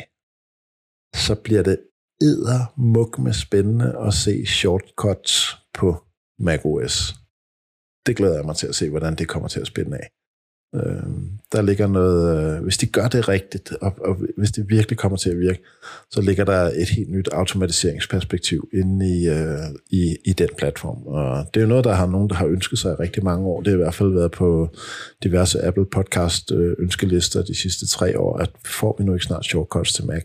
så 1.15 1.35
bliver 1.35 1.63
det 1.63 1.79
eddermuk 2.23 3.19
med 3.19 3.33
spændende 3.33 3.97
at 4.07 4.15
se 4.15 4.47
shortcuts 4.47 5.57
på 5.75 6.05
macOS. 6.39 7.15
Det 8.07 8.17
glæder 8.17 8.35
jeg 8.35 8.45
mig 8.45 8.57
til 8.57 8.67
at 8.67 8.75
se, 8.75 8.91
hvordan 8.91 9.15
det 9.15 9.29
kommer 9.29 9.49
til 9.49 9.61
at 9.61 9.67
spænde 9.67 9.97
af. 9.97 10.09
Øh, 10.75 11.03
der 11.53 11.63
ligger 11.63 11.87
noget, 11.87 12.57
øh, 12.57 12.63
hvis 12.63 12.79
de 12.79 12.87
gør 12.87 13.09
det 13.09 13.29
rigtigt, 13.29 13.73
og, 13.81 13.95
og 14.05 14.17
hvis 14.37 14.53
det 14.53 14.69
virkelig 14.69 14.99
kommer 14.99 15.19
til 15.19 15.31
at 15.31 15.39
virke, 15.39 15.63
så 16.11 16.21
ligger 16.21 16.45
der 16.45 16.61
et 16.61 16.89
helt 16.89 17.11
nyt 17.11 17.29
automatiseringsperspektiv 17.29 18.69
inde 18.73 19.21
i, 19.21 19.29
øh, 19.29 19.59
i, 19.91 20.17
i 20.25 20.33
den 20.33 20.49
platform. 20.59 21.07
Og 21.07 21.47
det 21.55 21.61
er 21.61 21.65
jo 21.65 21.69
noget, 21.69 21.85
der 21.85 21.93
har 21.93 22.07
nogen, 22.07 22.29
der 22.29 22.35
har 22.35 22.47
ønsket 22.47 22.79
sig 22.79 22.93
i 22.93 23.03
rigtig 23.03 23.25
mange 23.25 23.47
år. 23.47 23.61
Det 23.61 23.73
har 23.73 23.79
i 23.79 23.83
hvert 23.83 23.95
fald 23.95 24.13
været 24.13 24.31
på 24.31 24.69
diverse 25.23 25.63
Apple 25.63 25.87
podcast 25.87 26.53
øh, 26.53 26.77
ønskelister 26.79 27.43
de 27.43 27.55
sidste 27.55 27.87
tre 27.87 28.19
år, 28.19 28.37
at 28.37 28.51
får 28.65 28.97
vi 28.99 29.05
nu 29.05 29.15
ikke 29.15 29.25
snart 29.25 29.45
shortcuts 29.45 29.93
til 29.93 30.07
Mac? 30.07 30.23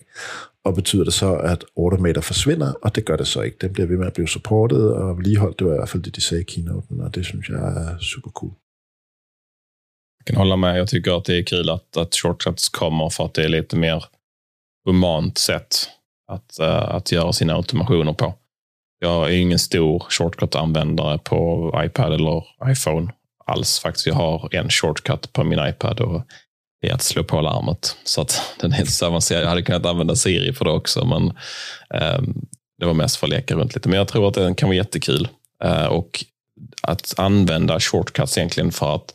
Og 0.69 0.75
betyder 0.75 1.03
det 1.03 1.13
så, 1.13 1.35
at 1.35 1.65
Automator 1.77 2.21
forsvinder? 2.21 2.73
Og 2.83 2.95
det 2.95 3.05
gør 3.05 3.15
det 3.15 3.27
så 3.27 3.41
ikke. 3.41 3.57
Den 3.61 3.73
bliver 3.73 3.87
ved 3.87 3.97
med 3.97 4.07
at 4.07 4.13
blive 4.13 4.27
supportet 4.27 4.93
og 4.93 5.17
vedligeholdt. 5.17 5.59
Det 5.59 5.67
var 5.67 5.73
i 5.73 5.77
hvert 5.77 5.89
fald 5.89 6.03
det, 6.03 6.15
de 6.15 6.21
sagde 6.21 6.41
i 6.41 6.45
keynoten, 6.45 7.01
og 7.01 7.15
det 7.15 7.25
synes 7.25 7.49
jeg 7.49 7.57
er 7.57 7.97
super 7.99 8.31
cool. 8.31 8.51
Jag 10.19 10.25
kan 10.25 10.35
hålla 10.35 10.55
med. 10.55 10.77
Jag 10.77 10.87
tycker 10.87 11.17
att 11.17 11.25
det 11.25 11.37
är 11.37 11.43
kul 11.43 11.69
att, 11.69 11.97
att 11.97 12.15
shortcuts 12.15 12.69
kommer 12.69 13.09
för 13.09 13.25
att 13.25 13.33
det 13.33 13.43
är 13.43 13.49
lite 13.49 13.75
mer 13.75 14.05
humant 14.85 15.37
sätt 15.37 15.89
att, 16.27 16.57
uh, 16.61 16.67
øh, 16.67 16.95
att 16.95 17.11
göra 17.11 17.33
sina 17.33 17.53
automationer 17.53 18.13
på. 18.13 18.33
Jag 18.99 19.33
är 19.33 19.37
ingen 19.37 19.59
stor 19.59 19.99
shortcut-användare 20.09 21.17
på 21.17 21.71
iPad 21.85 22.13
eller 22.13 22.43
iPhone 22.71 23.11
alls 23.45 23.79
faktiskt. 23.79 24.07
Jag 24.07 24.15
har 24.15 24.55
en 24.55 24.69
shortcut 24.69 25.33
på 25.33 25.43
min 25.43 25.59
iPad 25.59 25.99
och 25.99 26.21
det 26.81 26.89
är 26.89 26.93
att 26.93 27.01
slå 27.01 27.23
på 27.23 27.41
larmet. 27.41 27.97
Så 28.03 28.21
att 28.21 28.41
den 28.59 28.73
är 28.73 28.79
inte 28.79 28.91
så 28.91 29.05
avancerad. 29.05 29.43
Jag 29.43 29.49
hade 29.49 29.61
kunnat 29.61 29.85
använda 29.85 30.15
Siri 30.15 30.53
för 30.53 30.65
det 30.65 30.71
också, 30.71 31.05
men 31.05 31.27
eh, 32.01 32.21
det 32.79 32.85
var 32.85 32.93
mest 32.93 33.15
för 33.17 33.27
att 33.27 33.31
leka 33.31 33.55
runt 33.55 33.75
lite. 33.75 33.89
Men 33.89 33.97
jag 33.97 34.07
tror 34.07 34.27
att 34.27 34.33
den 34.33 34.55
kan 34.55 34.69
vara 34.69 34.75
jättekul. 34.75 35.27
Eh, 35.63 35.85
och 35.85 36.25
att 36.81 37.13
använda 37.17 37.79
shortcuts 37.79 38.37
egentligen 38.37 38.71
för 38.71 38.95
att 38.95 39.13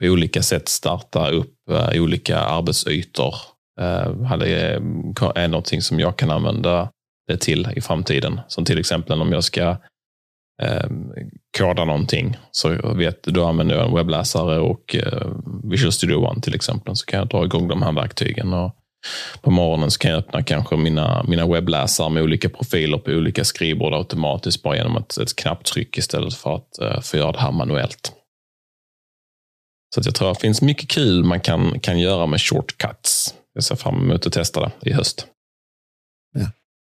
på 0.00 0.06
olika 0.06 0.42
sätt 0.42 0.68
starta 0.68 1.30
upp 1.30 1.54
eh, 1.70 2.02
olika 2.02 2.38
arbetsytor 2.38 3.34
eh, 3.80 4.22
hade, 4.22 4.46
eh, 4.46 4.82
är 5.34 5.48
någonting 5.48 5.82
som 5.82 6.00
jag 6.00 6.16
kan 6.16 6.30
använda 6.30 6.90
det 7.28 7.36
till 7.36 7.68
i 7.76 7.80
framtiden. 7.80 8.40
Som 8.48 8.64
till 8.64 8.78
exempel 8.78 9.22
om 9.22 9.32
jag 9.32 9.44
ska 9.44 9.76
eh, 10.62 10.90
koda 11.58 11.84
någonting 11.84 12.36
så 12.50 12.94
vet 12.94 13.22
då 13.22 13.46
använder 13.46 13.76
jag 13.76 13.88
en 13.88 13.94
webbläsare 13.94 14.58
och 14.58 14.96
eh, 14.96 15.28
Visual 15.64 15.92
Studio 15.92 16.16
One 16.16 16.40
till 16.40 16.54
exempel. 16.54 16.96
Så 16.96 17.06
kan 17.06 17.18
jag 17.18 17.28
dra 17.28 17.44
igång 17.44 17.68
de 17.68 17.82
här 17.82 17.92
verktygen. 17.92 18.54
Och 18.54 18.76
på 19.40 19.50
morgonen 19.50 19.90
så 19.90 19.98
kan 19.98 20.10
jag 20.10 20.18
öppna 20.18 20.42
kanske 20.42 20.76
mina, 20.76 21.24
mina 21.28 21.46
webbläsare 21.46 22.10
med 22.10 22.22
olika 22.22 22.48
profiler 22.48 22.98
på 22.98 23.10
olika 23.10 23.44
skrivbord 23.44 23.94
automatiskt 23.94 24.62
bara 24.62 24.76
genom 24.76 24.96
ett, 24.96 25.18
ett 25.18 25.36
knapptryck 25.36 25.98
istället 25.98 26.34
för 26.34 26.54
att 26.56 26.78
eh, 26.78 27.00
få 27.00 27.16
göra 27.16 27.32
det 27.32 27.40
här 27.40 27.52
manuellt. 27.52 28.12
Så 29.94 30.00
att 30.00 30.06
jag 30.06 30.14
tror 30.14 30.30
att 30.30 30.38
det 30.38 30.40
finns 30.40 30.62
mycket 30.62 30.88
kul 30.90 31.24
man 31.24 31.40
kan, 31.40 31.80
kan 31.80 31.98
göra 31.98 32.26
med 32.26 32.40
shortcuts. 32.40 33.34
Jag 33.54 33.64
ser 33.64 33.76
fram 33.76 33.96
emot 33.96 34.26
att 34.26 34.32
testa 34.32 34.60
det 34.80 34.90
i 34.90 34.92
höst. 34.92 35.26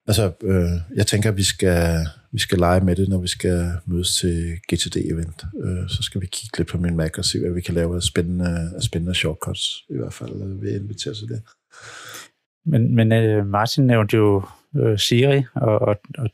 Altså, 0.10 0.34
øh, 0.44 0.98
jeg 0.98 1.08
tænker, 1.08 1.30
at 1.30 1.38
vi 1.38 1.44
skal, 1.44 2.08
vi 2.32 2.40
skal 2.40 2.58
lege 2.58 2.82
med 2.82 2.96
det, 2.96 3.10
når 3.10 3.18
vi 3.18 3.28
skal 3.28 3.72
mødes 3.86 4.16
til 4.16 4.60
GTD-event. 4.74 5.40
Øh, 5.64 5.90
så 5.90 6.04
skal 6.04 6.22
vi 6.22 6.26
kigge 6.26 6.58
lidt 6.58 6.70
på 6.70 6.78
min 6.78 6.98
Mac 6.98 7.18
og 7.18 7.26
se, 7.26 7.40
hvad 7.40 7.52
vi 7.52 7.62
kan 7.62 7.74
lave 7.74 7.96
af 7.96 8.04
spændende, 8.04 8.72
af 8.76 8.82
spændende 8.82 9.16
shortcuts. 9.16 9.86
I 9.90 9.98
hvert 9.98 10.14
fald 10.14 10.42
øh, 10.42 10.62
vil 10.62 10.72
jeg 10.72 10.82
invitere 10.82 11.14
til 11.14 11.28
det. 11.28 11.42
Men, 12.66 12.96
men 12.96 13.12
øh, 13.12 13.48
Martin 13.48 13.88
nævnte 13.88 14.18
jo 14.18 14.44
øh, 14.76 15.00
Siri, 15.00 15.44
og, 15.56 15.80
og, 15.80 15.96
og 16.18 16.30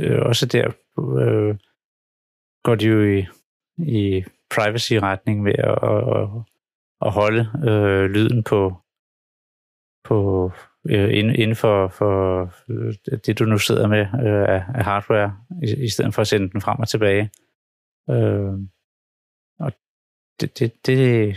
øh, 0.00 0.22
også 0.22 0.46
der 0.46 0.66
øh, 0.98 1.56
går 2.62 2.74
de 2.74 2.86
jo 2.86 3.04
i, 3.04 3.26
i 3.78 4.24
privacy-retning 4.50 5.44
ved 5.44 5.54
at, 5.58 5.78
at, 6.18 6.28
at 7.06 7.12
holde 7.12 7.42
øh, 7.70 8.10
lyden 8.10 8.42
på, 8.42 8.76
på 10.04 10.52
øh, 10.88 11.14
inden, 11.14 11.56
for, 11.56 11.88
for 11.88 12.42
øh, 12.68 12.94
det, 13.26 13.38
du 13.38 13.44
nu 13.44 13.58
sidder 13.58 13.86
med 13.86 14.00
øh, 14.00 14.48
af, 14.48 14.84
hardware, 14.84 15.36
i, 15.62 15.84
i 15.84 15.88
stedet 15.88 16.14
for 16.14 16.22
at 16.22 16.28
sende 16.28 16.50
den 16.50 16.60
frem 16.60 16.78
og 16.78 16.88
tilbage. 16.88 17.30
Øh, 18.10 18.52
og 19.60 19.72
det, 20.40 20.58
det, 20.58 20.86
det, 20.86 21.36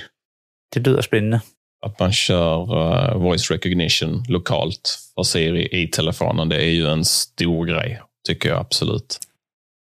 det 0.73 0.87
lyder 0.87 1.01
spændende. 1.01 1.39
Att 1.85 1.99
man 1.99 2.11
kör 2.11 2.61
uh, 2.61 3.21
voice 3.21 3.53
recognition 3.53 4.23
lokalt 4.29 4.99
för 5.15 5.23
Siri 5.23 5.83
i 5.83 5.87
telefonen, 5.87 6.49
det 6.49 6.55
är 6.55 6.69
ju 6.69 6.87
en 6.87 7.05
stor 7.05 7.65
grej, 7.65 8.01
tycker 8.27 8.49
jag 8.49 8.59
absolut. 8.59 9.19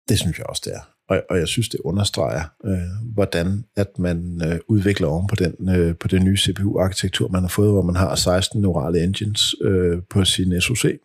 Det 0.08 0.18
synes 0.18 0.38
jeg 0.38 0.46
også, 0.46 0.62
det 0.64 0.74
er. 0.74 0.91
Og, 1.08 1.22
og 1.30 1.38
jeg 1.38 1.48
synes, 1.48 1.68
det 1.68 1.80
understreger, 1.80 2.42
øh, 2.64 3.12
hvordan 3.14 3.64
at 3.76 3.98
man 3.98 4.42
øh, 4.44 4.58
udvikler 4.68 5.08
oven 5.08 5.26
på 5.26 5.34
den, 5.34 5.68
øh, 5.76 5.94
på 5.96 6.08
den 6.08 6.24
nye 6.24 6.36
CPU-arkitektur, 6.36 7.28
man 7.28 7.42
har 7.42 7.48
fået, 7.48 7.72
hvor 7.72 7.82
man 7.82 7.96
har 7.96 8.14
16 8.14 8.60
neurale 8.60 9.02
engines 9.02 9.54
øh, 9.62 9.98
på 10.10 10.24
sin 10.24 10.60
SoC, 10.60 10.98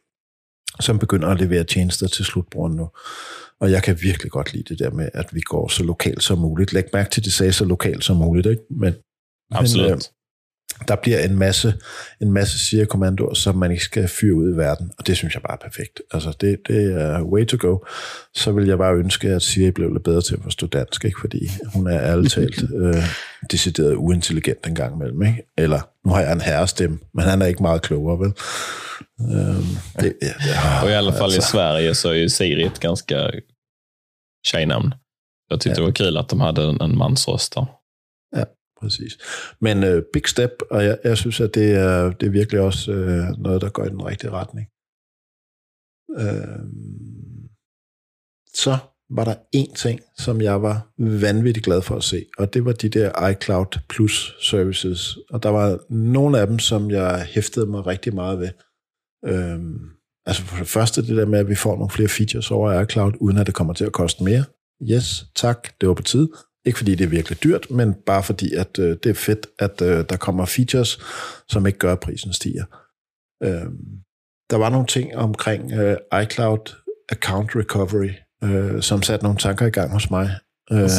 som 0.79 0.99
begynder 0.99 1.27
at 1.27 1.39
levere 1.39 1.63
tjenester 1.63 2.07
til 2.07 2.25
slutbrugeren 2.25 2.75
nu. 2.75 2.89
Og 3.59 3.71
jeg 3.71 3.83
kan 3.83 3.97
virkelig 4.01 4.31
godt 4.31 4.53
lide 4.53 4.63
det 4.63 4.79
der 4.79 4.91
med, 4.91 5.09
at 5.13 5.35
vi 5.35 5.41
går 5.41 5.67
så 5.67 5.83
lokalt 5.83 6.23
som 6.23 6.37
muligt. 6.37 6.73
Læg 6.73 6.83
mærke 6.93 7.09
til, 7.09 7.21
at 7.21 7.25
det 7.25 7.33
sagde 7.33 7.53
så 7.53 7.65
lokalt 7.65 8.03
som 8.03 8.17
muligt, 8.17 8.47
ikke? 8.47 8.61
Men, 8.69 8.93
Absolut. 9.51 9.89
Men, 9.89 9.93
øh, 9.93 10.01
der 10.87 10.95
bliver 10.95 11.19
en 11.19 11.35
masse, 11.35 11.73
en 12.21 12.31
masse 12.31 12.59
Siri-kommandoer, 12.59 13.33
som 13.33 13.55
man 13.55 13.71
ikke 13.71 13.83
skal 13.83 14.07
fyre 14.07 14.35
ud 14.35 14.53
i 14.53 14.57
verden, 14.57 14.91
og 14.97 15.07
det 15.07 15.17
synes 15.17 15.33
jeg 15.33 15.41
bare 15.41 15.57
er 15.63 15.69
perfekt. 15.69 16.01
Altså, 16.11 16.33
det, 16.41 16.59
det 16.67 17.01
er 17.01 17.21
way 17.23 17.45
to 17.45 17.57
go. 17.59 17.77
Så 18.35 18.51
vil 18.51 18.67
jeg 18.67 18.77
bare 18.77 18.95
ønske, 18.95 19.29
at 19.29 19.41
Siri 19.41 19.71
blev 19.71 19.93
lidt 19.93 20.03
bedre 20.03 20.21
til 20.21 20.35
at 20.35 20.43
forstå 20.43 20.67
dansk, 20.67 21.05
ikke? 21.05 21.19
fordi 21.21 21.49
hun 21.73 21.87
er 21.87 22.01
ærligt 22.01 22.33
talt 22.33 22.63
øh, 22.81 23.03
decideret 23.51 23.95
uintelligent 23.95 24.67
en 24.67 24.75
gang 24.75 24.95
imellem. 24.95 25.21
Ikke? 25.21 25.43
Eller, 25.57 25.81
nu 26.05 26.13
har 26.13 26.21
jeg 26.21 26.33
en 26.33 26.41
herrestemme, 26.41 26.99
men 27.13 27.25
han 27.25 27.41
er 27.41 27.45
ikke 27.45 27.63
meget 27.63 27.81
klogere, 27.81 28.19
vel? 28.19 28.33
Øhm, 29.21 29.65
det, 29.99 30.13
ja, 30.21 30.33
ja, 30.47 30.83
Och 30.83 30.89
i 30.89 30.93
alla 30.93 31.11
fall 31.11 31.33
altså. 31.33 31.39
i 31.39 31.51
Sverige 31.51 31.95
så 31.95 32.09
är 32.09 32.13
ju 32.13 32.29
Siri 32.29 32.63
ett 32.63 32.79
ganska 32.79 33.31
tjejnamn. 34.47 34.93
Jag 35.49 35.59
tyckte 35.59 35.81
Ja. 35.81 35.85
det 35.85 35.85
var 35.85 35.91
kul 35.91 36.17
att 36.17 36.29
de 36.29 36.41
hade 36.41 36.63
en, 36.69 36.81
en 36.81 36.97
mansröst 36.97 37.53
där. 37.53 37.65
Præcis. 38.81 39.17
Men 39.61 39.83
øh, 39.83 40.03
big 40.13 40.27
step, 40.27 40.51
og 40.71 40.85
jeg, 40.85 40.97
jeg 41.03 41.17
synes, 41.17 41.39
at 41.39 41.55
det 41.55 41.71
er, 41.75 42.11
det 42.11 42.27
er 42.27 42.31
virkelig 42.31 42.61
også 42.61 42.91
øh, 42.91 43.23
noget, 43.37 43.61
der 43.61 43.69
går 43.69 43.85
i 43.85 43.89
den 43.89 44.05
rigtige 44.05 44.31
retning. 44.31 44.67
Øh, 46.19 46.65
så 48.53 48.77
var 49.09 49.23
der 49.23 49.35
en 49.51 49.73
ting, 49.73 49.99
som 50.17 50.41
jeg 50.41 50.61
var 50.61 50.93
vanvittigt 50.97 51.65
glad 51.65 51.81
for 51.81 51.95
at 51.95 52.03
se, 52.03 52.25
og 52.37 52.53
det 52.53 52.65
var 52.65 52.71
de 52.71 52.89
der 52.89 53.27
iCloud 53.27 53.79
Plus 53.89 54.35
services. 54.41 55.17
Og 55.29 55.43
der 55.43 55.49
var 55.49 55.93
nogle 55.93 56.39
af 56.39 56.47
dem, 56.47 56.59
som 56.59 56.91
jeg 56.91 57.27
hæftede 57.29 57.65
mig 57.65 57.87
rigtig 57.87 58.15
meget 58.15 58.39
ved. 58.39 58.49
Øhm, 59.25 59.89
altså 60.25 60.43
for 60.43 60.57
det 60.57 60.67
første 60.67 61.01
det 61.01 61.17
der 61.17 61.25
med, 61.25 61.39
at 61.39 61.49
vi 61.49 61.55
får 61.55 61.75
nogle 61.75 61.89
flere 61.89 62.09
features 62.09 62.51
over 62.51 62.81
iCloud, 62.81 63.13
uden 63.19 63.37
at 63.37 63.47
det 63.47 63.55
kommer 63.55 63.73
til 63.73 63.85
at 63.85 63.93
koste 63.93 64.23
mere. 64.23 64.43
Yes, 64.91 65.25
tak, 65.35 65.67
det 65.81 65.89
var 65.89 65.95
på 65.95 66.03
tide. 66.03 66.29
Ikke 66.67 66.77
fordi 66.77 66.95
det 66.95 67.03
er 67.03 67.09
virkelig 67.09 67.43
dyrt, 67.43 67.71
men 67.71 67.93
bare 67.93 68.23
fordi, 68.23 68.53
at 68.53 68.79
øh, 68.79 68.97
det 69.03 69.09
er 69.09 69.13
fedt, 69.13 69.47
at 69.59 69.81
øh, 69.81 70.05
der 70.09 70.17
kommer 70.17 70.45
features, 70.45 70.99
som 71.49 71.67
ikke 71.67 71.79
gør, 71.79 71.91
at 71.93 71.99
prisen 71.99 72.33
stiger. 72.33 72.65
Øh, 73.43 73.71
der 74.49 74.57
var 74.57 74.69
nogle 74.69 74.87
ting 74.87 75.15
omkring 75.15 75.71
øh, 75.71 75.97
iCloud 76.23 76.75
Account 77.09 77.55
Recovery, 77.55 78.11
øh, 78.43 78.81
som 78.81 79.01
satte 79.01 79.25
nogle 79.25 79.39
tanker 79.39 79.65
i 79.65 79.69
gang 79.69 79.91
hos 79.91 80.09
mig. 80.11 80.29
Øh, 80.71 80.89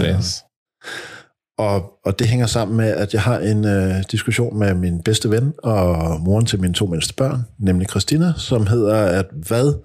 og, 1.58 1.92
og 2.04 2.18
det 2.18 2.26
hænger 2.28 2.46
sammen 2.46 2.76
med, 2.76 2.88
at 2.88 3.14
jeg 3.14 3.22
har 3.22 3.38
en 3.38 3.64
øh, 3.64 4.04
diskussion 4.10 4.58
med 4.58 4.74
min 4.74 5.02
bedste 5.02 5.30
ven 5.30 5.52
og 5.62 6.20
moren 6.20 6.46
til 6.46 6.60
mine 6.60 6.74
to 6.74 6.86
mindste 6.86 7.14
børn, 7.14 7.40
nemlig 7.58 7.88
Christina, 7.88 8.32
som 8.36 8.66
hedder, 8.66 8.96
at 9.20 9.26
hvad 9.48 9.82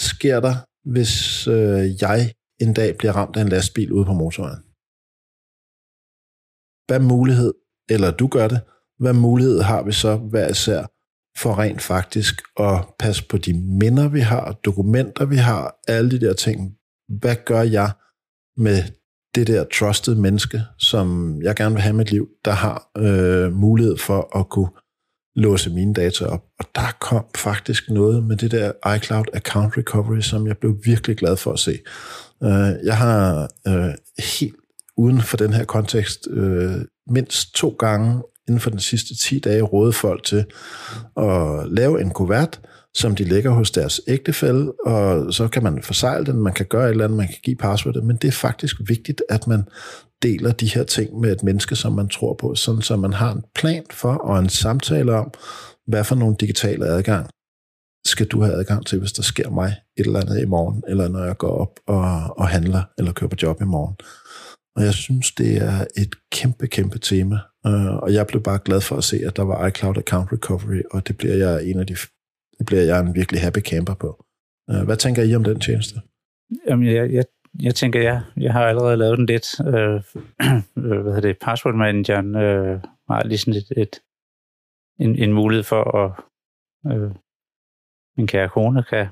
sker 0.00 0.40
der, 0.40 0.54
hvis 0.92 1.46
øh, 1.46 2.02
jeg 2.02 2.32
en 2.60 2.74
dag 2.74 2.96
bliver 2.98 3.12
ramt 3.12 3.36
af 3.36 3.40
en 3.40 3.48
lastbil 3.48 3.92
ude 3.92 4.04
på 4.04 4.12
motorvejen? 4.12 4.67
Hvad 6.88 7.00
mulighed, 7.00 7.54
eller 7.88 8.10
du 8.10 8.26
gør 8.26 8.48
det, 8.48 8.60
hvad 8.98 9.12
mulighed 9.12 9.60
har 9.60 9.82
vi 9.82 9.92
så 9.92 10.16
hver 10.16 10.48
især 10.48 10.86
for 11.38 11.58
rent 11.58 11.82
faktisk 11.82 12.42
at 12.60 12.84
passe 12.98 13.28
på 13.28 13.38
de 13.38 13.52
minder, 13.52 14.08
vi 14.08 14.20
har, 14.20 14.52
dokumenter, 14.52 15.24
vi 15.24 15.36
har, 15.36 15.74
alle 15.88 16.10
de 16.10 16.20
der 16.20 16.32
ting. 16.32 16.74
Hvad 17.20 17.36
gør 17.44 17.62
jeg 17.62 17.90
med 18.56 18.82
det 19.34 19.46
der 19.46 19.64
trusted 19.78 20.14
menneske, 20.14 20.62
som 20.78 21.38
jeg 21.42 21.56
gerne 21.56 21.74
vil 21.74 21.82
have 21.82 21.92
i 21.92 21.96
mit 21.96 22.10
liv, 22.10 22.28
der 22.44 22.50
har 22.50 22.90
øh, 22.98 23.52
mulighed 23.52 23.96
for 23.96 24.38
at 24.38 24.48
kunne 24.48 24.70
låse 25.36 25.70
mine 25.70 25.94
data 25.94 26.24
op. 26.24 26.44
Og 26.58 26.64
der 26.74 26.96
kom 27.00 27.24
faktisk 27.36 27.90
noget 27.90 28.24
med 28.24 28.36
det 28.36 28.50
der 28.50 28.94
iCloud 28.96 29.24
Account 29.34 29.76
Recovery, 29.76 30.20
som 30.20 30.46
jeg 30.46 30.58
blev 30.58 30.76
virkelig 30.84 31.16
glad 31.16 31.36
for 31.36 31.52
at 31.52 31.58
se. 31.58 31.78
Øh, 32.42 32.84
jeg 32.84 32.96
har 32.96 33.50
øh, 33.66 33.94
helt 34.38 34.56
uden 34.98 35.20
for 35.20 35.36
den 35.36 35.52
her 35.52 35.64
kontekst 35.64 36.28
øh, 36.30 36.74
mindst 37.10 37.54
to 37.54 37.76
gange 37.78 38.22
inden 38.48 38.60
for 38.60 38.70
den 38.70 38.80
sidste 38.80 39.14
10 39.16 39.38
dage 39.38 39.62
råde 39.62 39.92
folk 39.92 40.24
til 40.24 40.44
at 41.16 41.68
lave 41.68 42.00
en 42.00 42.10
kuvert, 42.10 42.60
som 42.94 43.14
de 43.14 43.24
lægger 43.24 43.50
hos 43.50 43.70
deres 43.70 44.00
ægtefælle, 44.08 44.72
og 44.86 45.34
så 45.34 45.48
kan 45.48 45.62
man 45.62 45.82
forsejle 45.82 46.26
den, 46.26 46.42
man 46.42 46.52
kan 46.52 46.66
gøre 46.66 46.84
et 46.84 46.90
eller 46.90 47.04
andet, 47.04 47.16
man 47.16 47.26
kan 47.26 47.38
give 47.42 47.56
passwordet, 47.56 48.04
men 48.04 48.16
det 48.16 48.28
er 48.28 48.32
faktisk 48.32 48.76
vigtigt, 48.86 49.22
at 49.28 49.46
man 49.46 49.64
deler 50.22 50.52
de 50.52 50.66
her 50.66 50.84
ting 50.84 51.20
med 51.20 51.32
et 51.32 51.42
menneske, 51.42 51.76
som 51.76 51.92
man 51.92 52.08
tror 52.08 52.34
på, 52.34 52.54
sådan 52.54 52.82
så 52.82 52.96
man 52.96 53.12
har 53.12 53.32
en 53.32 53.42
plan 53.54 53.84
for 53.90 54.14
og 54.14 54.38
en 54.38 54.48
samtale 54.48 55.14
om, 55.14 55.30
hvad 55.86 56.04
for 56.04 56.14
nogle 56.14 56.36
digitale 56.40 56.86
adgang 56.86 57.30
skal 58.06 58.26
du 58.26 58.42
have 58.42 58.54
adgang 58.54 58.86
til, 58.86 58.98
hvis 58.98 59.12
der 59.12 59.22
sker 59.22 59.50
mig 59.50 59.76
et 59.96 60.06
eller 60.06 60.20
andet 60.20 60.42
i 60.42 60.44
morgen, 60.46 60.82
eller 60.88 61.08
når 61.08 61.24
jeg 61.24 61.36
går 61.36 61.50
op 61.50 61.80
og, 61.86 62.38
og 62.38 62.48
handler, 62.48 62.82
eller 62.98 63.12
kører 63.12 63.28
på 63.28 63.36
job 63.42 63.62
i 63.62 63.64
morgen. 63.64 63.96
Og 64.78 64.84
jeg 64.84 64.94
synes, 64.94 65.32
det 65.32 65.56
er 65.56 65.84
et 65.96 66.14
kæmpe, 66.32 66.66
kæmpe 66.66 66.98
tema. 66.98 67.38
Øh, 67.66 67.96
og 67.96 68.12
jeg 68.12 68.26
blev 68.26 68.42
bare 68.42 68.60
glad 68.64 68.80
for 68.80 68.96
at 68.96 69.04
se, 69.04 69.16
at 69.26 69.36
der 69.36 69.42
var 69.42 69.66
iCloud 69.66 69.98
Account 69.98 70.32
Recovery, 70.32 70.82
og 70.90 71.08
det 71.08 71.18
bliver 71.18 71.34
jeg 71.34 71.64
en 71.70 71.80
af 71.80 71.86
de 71.86 71.96
det 72.58 72.66
bliver 72.66 72.82
jeg 72.82 73.00
en 73.00 73.14
virkelig 73.14 73.40
happy 73.40 73.58
camper 73.58 73.94
på. 73.94 74.24
Øh, 74.70 74.82
hvad 74.84 74.96
tænker 74.96 75.22
I 75.22 75.34
om 75.34 75.44
den 75.44 75.60
tjeneste? 75.60 76.00
Jamen, 76.68 76.86
jeg, 76.86 77.12
jeg, 77.12 77.24
jeg 77.62 77.74
tænker, 77.74 78.02
jeg, 78.02 78.22
jeg 78.36 78.52
har 78.52 78.66
allerede 78.66 78.96
lavet 78.96 79.18
den 79.18 79.26
lidt. 79.26 79.60
Øh, 79.60 80.02
øh 80.84 81.00
hvad 81.02 81.14
hedder 81.14 81.20
det? 81.20 81.38
Password 81.38 81.74
manageren 81.74 82.34
øh, 82.36 82.80
har 83.10 83.24
lige 83.24 83.50
et, 83.50 83.72
et, 83.76 84.00
en, 85.00 85.16
en 85.16 85.32
mulighed 85.32 85.64
for 85.64 85.82
at 86.02 86.10
øh, 86.92 87.10
min 88.16 88.26
kære 88.26 88.48
kone 88.48 88.82
kan, 88.82 89.06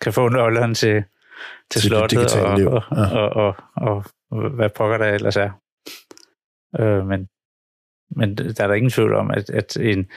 kan 0.00 0.12
få 0.12 0.28
nøglerne 0.28 0.74
til, 0.74 1.04
til 1.70 1.80
Til 1.80 1.90
det 1.90 1.98
slottet 1.98 2.18
digitale 2.18 2.46
og, 2.46 2.58
liv. 2.58 2.66
Ja. 2.66 3.18
og, 3.18 3.28
og, 3.30 3.54
og, 3.76 4.04
og 4.30 4.50
hvad 4.50 4.70
pokker 4.76 4.98
der 4.98 5.06
ellers 5.06 5.36
er. 5.36 5.50
Øh, 6.80 7.06
men, 7.06 7.28
men 8.10 8.36
der 8.36 8.64
er 8.64 8.66
der 8.66 8.74
ingen 8.74 8.90
tvivl 8.90 9.14
om, 9.14 9.30
at, 9.30 9.50
at 9.50 9.76
en, 9.76 10.10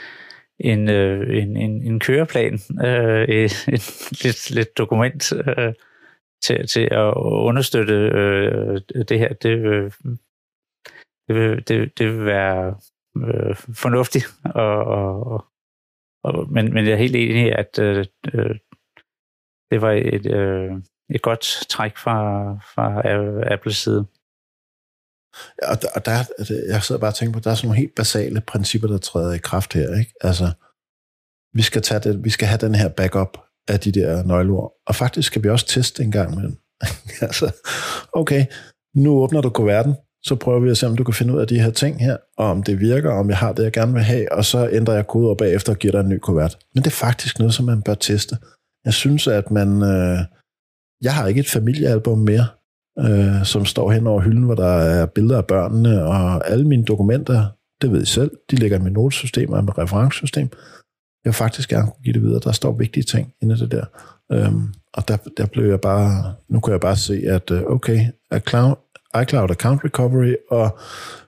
en, 0.60 0.90
øh, 0.90 1.38
en, 1.38 1.58
en, 1.58 1.84
en 1.84 2.00
køreplan, 2.00 2.60
øh, 2.86 3.24
et, 3.24 3.68
et 3.76 4.12
lidt, 4.24 4.52
lidt 4.52 4.78
dokument 4.78 5.34
øh, 5.34 5.74
til, 6.44 6.68
til 6.68 6.88
at 6.92 7.14
understøtte 7.18 7.94
øh, 7.94 8.82
det 9.10 9.20
her, 9.20 9.34
det, 9.34 9.94
det, 11.28 11.36
vil, 11.36 11.68
det, 11.68 12.00
det 12.00 12.08
vil 12.08 12.26
være 12.26 12.76
øh, 13.18 13.56
fornuftigt. 13.56 14.26
Og, 14.56 14.84
og, 14.84 15.28
og, 15.28 15.46
og, 16.24 16.52
men, 16.52 16.74
men 16.74 16.86
jeg 16.86 16.94
er 16.94 16.98
helt 16.98 17.16
enig 17.16 17.48
i, 17.48 17.50
at 17.50 17.80
øh, 17.80 18.06
øh, 18.34 18.56
det 19.72 19.82
var 19.82 19.92
et, 19.92 20.26
øh, 20.26 20.72
et 21.10 21.22
godt 21.22 21.66
træk 21.70 21.98
fra, 21.98 22.54
fra 22.74 23.02
Apples 23.54 23.78
side. 23.78 24.06
Og 25.64 25.82
der, 25.82 25.88
og 25.96 26.06
der, 26.06 26.12
altså, 26.38 26.64
jeg 26.68 26.84
sidder 26.84 27.02
bare 27.02 27.12
og 27.12 27.16
tænker 27.16 27.34
på, 27.34 27.38
at 27.38 27.44
der 27.44 27.52
er 27.52 27.56
sådan 27.56 27.68
nogle 27.68 27.80
helt 27.80 27.96
basale 27.96 28.42
principper, 28.42 28.88
der 28.88 28.98
træder 28.98 29.34
i 29.34 29.38
kraft 29.38 29.74
her. 29.74 30.00
Ikke? 30.00 30.14
Altså, 30.22 30.52
vi 31.54 31.62
skal, 31.62 31.82
tage 31.82 32.00
det, 32.00 32.24
vi 32.24 32.30
skal 32.30 32.48
have 32.48 32.58
den 32.58 32.76
her 32.76 32.90
backup 32.90 33.38
af 33.68 33.80
de 33.80 33.92
der 33.92 34.24
nøgleord. 34.24 34.74
Og 34.88 34.96
faktisk 34.96 35.28
skal 35.28 35.44
vi 35.44 35.50
også 35.50 35.68
teste 35.68 36.04
en 36.04 36.12
gang 36.12 36.36
med 36.36 36.44
dem. 36.44 36.58
altså, 37.28 37.52
okay, 38.14 38.46
nu 38.96 39.12
åbner 39.12 39.42
du 39.42 39.50
kuverten, 39.50 39.96
så 40.24 40.36
prøver 40.36 40.60
vi 40.60 40.70
at 40.70 40.78
se, 40.78 40.88
om 40.88 40.96
du 40.96 41.04
kan 41.04 41.14
finde 41.14 41.34
ud 41.34 41.40
af 41.40 41.48
de 41.48 41.62
her 41.62 41.72
ting 41.72 42.00
her, 42.00 42.18
og 42.38 42.46
om 42.46 42.64
det 42.64 42.80
virker, 42.80 43.12
og 43.12 43.20
om 43.20 43.30
jeg 43.30 43.38
har 43.38 43.54
det, 43.54 43.64
jeg 43.64 43.72
gerne 43.72 43.94
vil 43.94 44.04
have, 44.04 44.32
og 44.32 44.46
så 44.46 44.70
ændrer 44.70 44.94
jeg 44.94 45.08
koder 45.08 45.36
bagefter 45.36 45.74
og 45.74 45.80
giver 45.80 45.92
dig 45.92 46.00
en 46.00 46.10
ny 46.10 46.18
kuvert. 46.18 46.58
Men 46.76 46.84
det 46.84 46.90
er 46.90 46.96
faktisk 46.96 47.40
noget, 47.40 47.54
som 47.54 47.66
man 47.66 47.82
bør 47.82 47.94
teste. 47.94 48.38
Jeg 48.86 48.94
synes, 48.94 49.28
at 49.28 49.52
man... 49.52 49.84
Øh, 49.84 50.20
jeg 51.02 51.16
har 51.16 51.28
ikke 51.28 51.40
et 51.40 51.50
familiealbum 51.50 52.18
mere, 52.18 52.48
øh, 53.00 53.46
som 53.46 53.66
står 53.66 53.92
hen 53.92 54.08
over 54.08 54.22
hylden, 54.22 54.44
hvor 54.44 54.56
der 54.56 54.68
er 54.68 55.06
billeder 55.06 55.38
af 55.38 55.46
børnene, 55.46 56.04
og 56.04 56.50
alle 56.50 56.68
mine 56.68 56.84
dokumenter, 56.84 57.46
det 57.82 57.92
ved 57.92 58.02
I 58.02 58.06
selv, 58.06 58.32
de 58.52 58.56
ligger 58.56 58.80
i 58.80 58.82
mit 58.82 58.94
notesystem 58.94 59.52
og 59.52 59.64
mit 59.64 59.78
referencesystem. 59.78 60.50
Jeg 61.26 61.30
vil 61.30 61.34
faktisk 61.34 61.70
gerne 61.70 61.88
kunne 61.88 62.04
give 62.04 62.14
det 62.14 62.22
videre. 62.22 62.40
Der 62.40 62.52
står 62.52 62.72
vigtige 62.72 63.04
ting 63.04 63.34
inde 63.42 63.56
i 63.56 63.58
det 63.58 63.72
der. 63.72 63.86
Øhm, 64.32 64.74
og 64.94 65.08
der, 65.08 65.18
der 65.38 65.46
blev 65.46 65.70
jeg 65.70 65.82
bare, 65.82 66.36
nu 66.50 66.60
kan 66.60 66.72
jeg 66.72 66.80
bare 66.80 66.96
se, 66.96 67.22
at 67.28 67.52
øh, 67.52 67.64
okay, 67.64 68.06
iCloud, 68.36 68.76
iCloud 69.22 69.52
Account 69.52 69.84
Recovery 69.86 70.34
og 70.52 70.78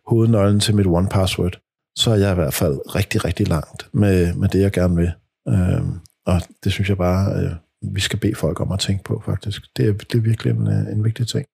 hovednøglen 0.08 0.60
til 0.60 0.76
mit 0.76 0.86
One 0.86 1.08
Password, 1.08 1.60
så 1.98 2.12
er 2.12 2.16
jeg 2.16 2.32
i 2.32 2.36
hvert 2.36 2.54
fald 2.54 2.96
rigtig, 2.96 3.26
rigtig 3.26 3.48
langt 3.48 3.90
med, 3.94 4.34
med 4.34 4.50
det, 4.50 4.62
jeg 4.62 4.72
gerne 4.72 4.96
vil. 4.96 5.12
Øhm, 5.48 6.00
og 6.26 6.42
det 6.64 6.72
synes 6.72 6.90
jeg 6.90 6.98
bare, 6.98 7.44
øh, 7.44 7.52
vi 7.82 8.00
skal 8.00 8.20
bede 8.20 8.36
folk 8.36 8.60
om 8.60 8.72
at 8.72 8.80
tænke 8.80 9.04
på, 9.04 9.22
faktisk. 9.26 9.62
Det 9.78 9.88
er, 9.90 9.94
det 9.94 10.16
er 10.18 10.22
virkelig 10.22 10.52
en, 10.52 10.68
øh, 10.68 10.94
en 10.94 11.04
vigtig 11.04 11.28
ting. 11.28 11.46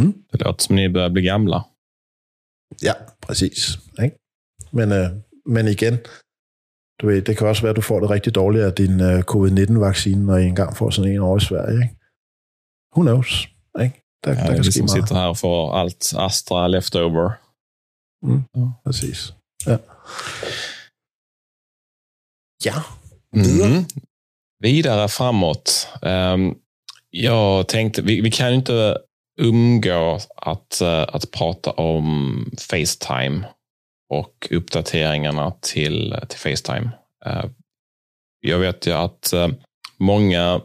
Mm. 0.00 0.12
Det 0.32 0.40
låter 0.44 0.62
som 0.64 0.74
ni 0.76 0.88
börjar 0.92 1.08
bli 1.12 1.22
gamla. 1.22 1.58
Ja, 2.82 2.94
præcis. 3.22 3.78
Ikke? 4.04 4.16
Men, 4.72 4.92
øh, 4.92 5.08
men 5.46 5.64
igen, 5.68 5.94
du 7.00 7.06
ved, 7.06 7.22
det 7.22 7.36
kan 7.38 7.46
også 7.46 7.62
være, 7.62 7.70
at 7.70 7.76
du 7.76 7.80
får 7.90 8.00
det 8.00 8.10
rigtig 8.10 8.34
dårligt 8.34 8.64
af 8.64 8.72
din 8.72 9.00
øh, 9.00 9.22
covid-19-vaccine, 9.32 10.26
når 10.26 10.36
I 10.36 10.44
engang 10.44 10.76
får 10.76 10.90
sådan 10.90 11.10
en 11.12 11.18
over 11.20 11.36
i 11.36 11.40
Sverige. 11.40 11.82
Ikke? 11.82 11.96
Who 12.94 13.02
knows? 13.02 13.30
Ikke? 13.84 13.96
Der, 14.24 14.30
Ja, 14.30 14.40
der 14.40 14.46
kan 14.54 14.58
vi 14.58 14.64
ske 14.64 14.72
som 14.72 14.82
meget. 14.82 14.90
sitter 14.90 15.14
här 15.20 15.28
och 15.28 15.38
får 15.38 15.58
allt 15.80 16.14
Astra 16.26 16.68
leftover. 16.68 17.26
Præcis. 18.84 19.34
Ja. 19.66 19.76
Ja. 22.64 22.84
Mm. 23.36 23.84
Vidare 24.58 25.08
framåt. 25.08 25.88
Ehm, 26.02 26.54
jag 27.10 27.68
tänkte, 27.68 28.02
vi, 28.02 28.20
vi 28.20 28.30
kan 28.30 28.48
ju 28.48 28.54
inte 28.54 28.98
umgå 29.40 30.18
att, 30.36 30.80
eh, 30.80 31.02
att 31.02 31.30
prata 31.30 31.70
om 31.70 32.50
Facetime 32.58 33.46
och 34.08 34.48
uppdateringarna 34.50 35.52
till, 35.60 36.16
till 36.28 36.38
Facetime. 36.38 36.90
Eh, 37.26 37.44
jag 38.40 38.58
vet 38.58 38.86
ju 38.86 38.92
att 38.92 39.32
eh, 39.32 39.48
många 39.98 40.60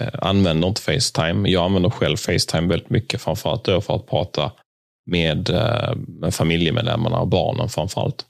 eh, 0.00 0.14
använder 0.22 0.68
inte 0.68 0.82
Facetime. 0.82 1.48
Jag 1.48 1.64
använder 1.64 1.90
själv 1.90 2.16
Facetime 2.16 2.68
väldigt 2.68 2.90
mycket, 2.90 3.22
framförallt 3.22 3.64
då 3.64 3.80
för 3.80 3.96
att 3.96 4.06
prata 4.06 4.52
med, 5.06 5.50
med 6.08 6.34
familjemedlemmarna 6.34 7.20
och 7.20 7.28
barnen 7.28 7.68
framförallt. 7.68 8.26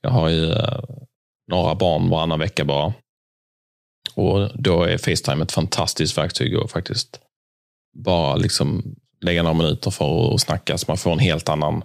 Jag 0.00 0.10
har 0.10 0.28
ju 0.28 0.54
några 1.52 1.74
barn 1.74 2.10
varannan 2.10 2.38
vecka 2.38 2.64
bara. 2.64 2.92
Och 4.14 4.50
då 4.54 4.82
är 4.82 4.98
Facetime 4.98 5.42
ett 5.42 5.52
fantastiskt 5.52 6.18
verktyg 6.18 6.56
att 6.56 6.70
faktiskt 6.70 7.20
bara 7.96 8.36
liksom 8.36 8.94
lägga 9.20 9.42
några 9.42 9.56
minuter 9.56 9.90
för 9.90 10.34
att 10.34 10.40
snacka 10.40 10.78
så 10.78 10.84
man 10.88 10.96
får 10.96 11.12
en 11.12 11.18
helt 11.18 11.48
annan 11.48 11.84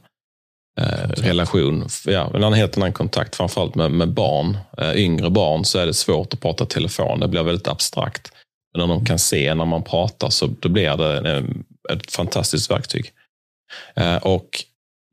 eh, 0.79 1.09
relation. 1.09 1.87
Ja, 2.05 2.45
en 2.45 2.53
helt 2.53 2.77
annan 2.77 2.93
kontakt, 2.93 3.35
framförallt 3.35 3.75
med, 3.75 3.91
med 3.91 4.13
barn. 4.13 4.57
Eh, 4.77 4.95
yngre 4.95 5.29
barn 5.29 5.65
så 5.65 5.79
är 5.79 5.85
det 5.85 5.93
svårt 5.93 6.33
att 6.33 6.41
prata 6.41 6.65
telefon, 6.65 7.19
det 7.19 7.27
blir 7.27 7.43
väldigt 7.43 7.67
abstrakt. 7.67 8.31
Men 8.73 8.87
när 8.87 8.95
de 8.95 9.05
kan 9.05 9.19
se 9.19 9.55
när 9.55 9.65
man 9.65 9.83
pratar 9.83 10.29
så 10.29 10.47
då 10.59 10.69
blir 10.69 10.97
det 10.97 11.37
eh, 11.37 11.43
ett 11.93 12.11
fantastiskt 12.11 12.71
verktyg. 12.71 13.11
Eh, 13.95 14.15
och 14.15 14.63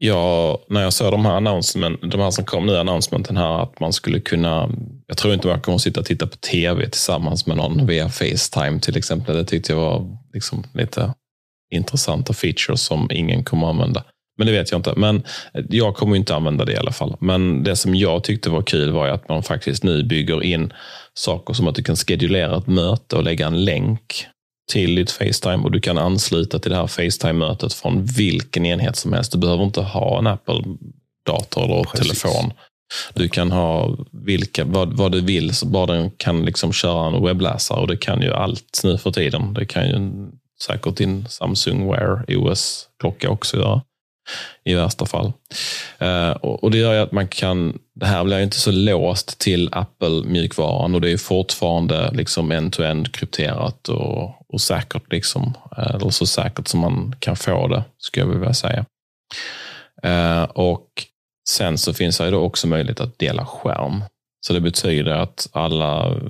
jag, 0.04 0.58
när 0.68 0.82
jag 0.82 0.92
såg 0.92 1.12
de 1.12 1.24
här 1.26 1.36
announcement, 1.36 2.00
de 2.02 2.20
här 2.20 2.30
som 2.30 2.44
kom 2.44 2.66
nu, 2.66 2.76
announcementen 2.76 3.36
här, 3.36 3.62
att 3.62 3.80
man 3.80 3.92
skulle 3.92 4.20
kunna, 4.20 4.70
jag 5.06 5.16
tror 5.16 5.34
inte 5.34 5.48
man 5.48 5.60
kommer 5.60 5.78
sitta 5.78 6.00
och 6.00 6.06
titta 6.06 6.26
på 6.26 6.36
tv 6.36 6.90
tillsammans 6.90 7.46
med 7.46 7.56
någon 7.56 7.86
via 7.86 8.08
Facetime 8.08 8.80
till 8.80 8.96
exempel. 8.96 9.36
Det 9.36 9.44
tyckte 9.44 9.72
jag 9.72 9.80
var 9.80 10.16
liksom 10.34 10.64
lite 10.74 11.14
intressanta 11.74 12.32
features 12.32 12.80
som 12.80 13.08
ingen 13.10 13.44
kommer 13.44 13.66
använda. 13.66 14.04
Men 14.38 14.46
det 14.46 14.52
vet 14.52 14.70
jag 14.70 14.78
inte. 14.78 14.94
Men 14.96 15.22
jag 15.52 15.96
kommer 15.96 16.16
inte 16.16 16.34
använda 16.34 16.64
det 16.64 16.72
i 16.72 16.76
alla 16.76 16.92
fall. 16.92 17.16
Men 17.20 17.62
det 17.62 17.76
som 17.76 17.94
jag 17.94 18.24
tyckte 18.24 18.50
var 18.50 18.62
kul 18.62 18.90
var 18.90 19.06
ju 19.06 19.12
att 19.12 19.28
man 19.28 19.42
faktiskt 19.42 19.84
nu 19.84 20.02
bygger 20.02 20.42
in 20.42 20.72
saker 21.14 21.54
som 21.54 21.68
att 21.68 21.74
du 21.74 21.82
kan 21.82 21.96
skedulera 21.96 22.58
ett 22.58 22.66
möte 22.66 23.16
och 23.16 23.24
lägga 23.24 23.46
en 23.46 23.64
länk 23.64 24.26
till 24.72 24.94
ditt 24.94 25.10
Facetime 25.10 25.64
och 25.64 25.70
du 25.70 25.80
kan 25.80 25.98
ansluta 25.98 26.58
till 26.58 26.70
det 26.70 26.76
här 26.76 26.86
Facetime-mötet 26.86 27.72
från 27.72 28.04
vilken 28.04 28.66
enhet 28.66 28.96
som 28.96 29.12
helst. 29.12 29.32
Du 29.32 29.38
behöver 29.38 29.64
inte 29.64 29.80
ha 29.80 30.18
en 30.18 30.26
Apple-dator 30.26 31.64
eller 31.64 31.84
Precis. 31.84 32.22
telefon. 32.22 32.52
Du 33.14 33.28
kan 33.28 33.52
ha 33.52 33.96
vilka, 34.12 34.64
vad, 34.64 34.92
vad 34.92 35.12
du 35.12 35.20
vill, 35.20 35.54
så 35.54 35.66
bara 35.66 35.86
den 35.86 36.10
kan 36.10 36.44
liksom 36.44 36.72
köra 36.72 37.06
en 37.06 37.24
webbläsare 37.24 37.80
och 37.80 37.86
det 37.86 37.96
kan 37.96 38.22
ju 38.22 38.32
allt 38.32 38.80
nu 38.84 38.98
för 38.98 39.10
tiden. 39.10 39.54
Det 39.54 39.66
kan 39.66 39.88
ju 39.88 40.26
säkert 40.66 40.96
din 40.96 41.28
Samsung 41.28 41.90
Wear 41.90 42.24
OS-klocka 42.28 43.30
också 43.30 43.56
göra 43.56 43.82
i 44.64 44.74
värsta 44.74 45.06
fall. 45.06 45.32
Eh, 45.98 46.30
och, 46.30 46.70
Det 46.70 46.78
gör 46.78 46.92
ju 46.92 46.98
att 46.98 47.12
man 47.12 47.28
kan, 47.28 47.78
det 47.94 48.06
här 48.06 48.24
blir 48.24 48.36
ju 48.36 48.44
inte 48.44 48.58
så 48.58 48.70
låst 48.70 49.38
till 49.38 49.68
Apple-mjukvaran 49.72 50.94
och 50.94 51.00
det 51.00 51.10
är 51.10 51.16
fortfarande 51.16 52.10
liksom 52.12 52.50
end-to-end 52.52 53.12
krypterat 53.12 53.88
och, 53.88 54.43
och 54.54 54.60
säkert, 54.60 55.12
liksom, 55.12 55.54
eh, 55.76 55.94
eller 55.94 56.10
så 56.10 56.26
säkert 56.26 56.68
som 56.68 56.80
man 56.80 57.14
kan 57.18 57.36
få 57.36 57.68
det, 57.68 57.84
skulle 57.98 58.26
jag 58.26 58.32
vilja 58.32 58.54
säga. 58.54 58.84
Eh, 60.02 60.42
och 60.42 60.88
Sen 61.48 61.78
så 61.78 61.94
finns 61.94 62.18
det 62.18 62.28
ju 62.28 62.34
också 62.34 62.66
möjlighet 62.66 63.00
att 63.00 63.18
dela 63.18 63.46
skärm. 63.46 64.04
Så 64.46 64.52
det 64.52 64.60
betyder 64.60 65.12
att 65.12 65.48
alla 65.52 66.20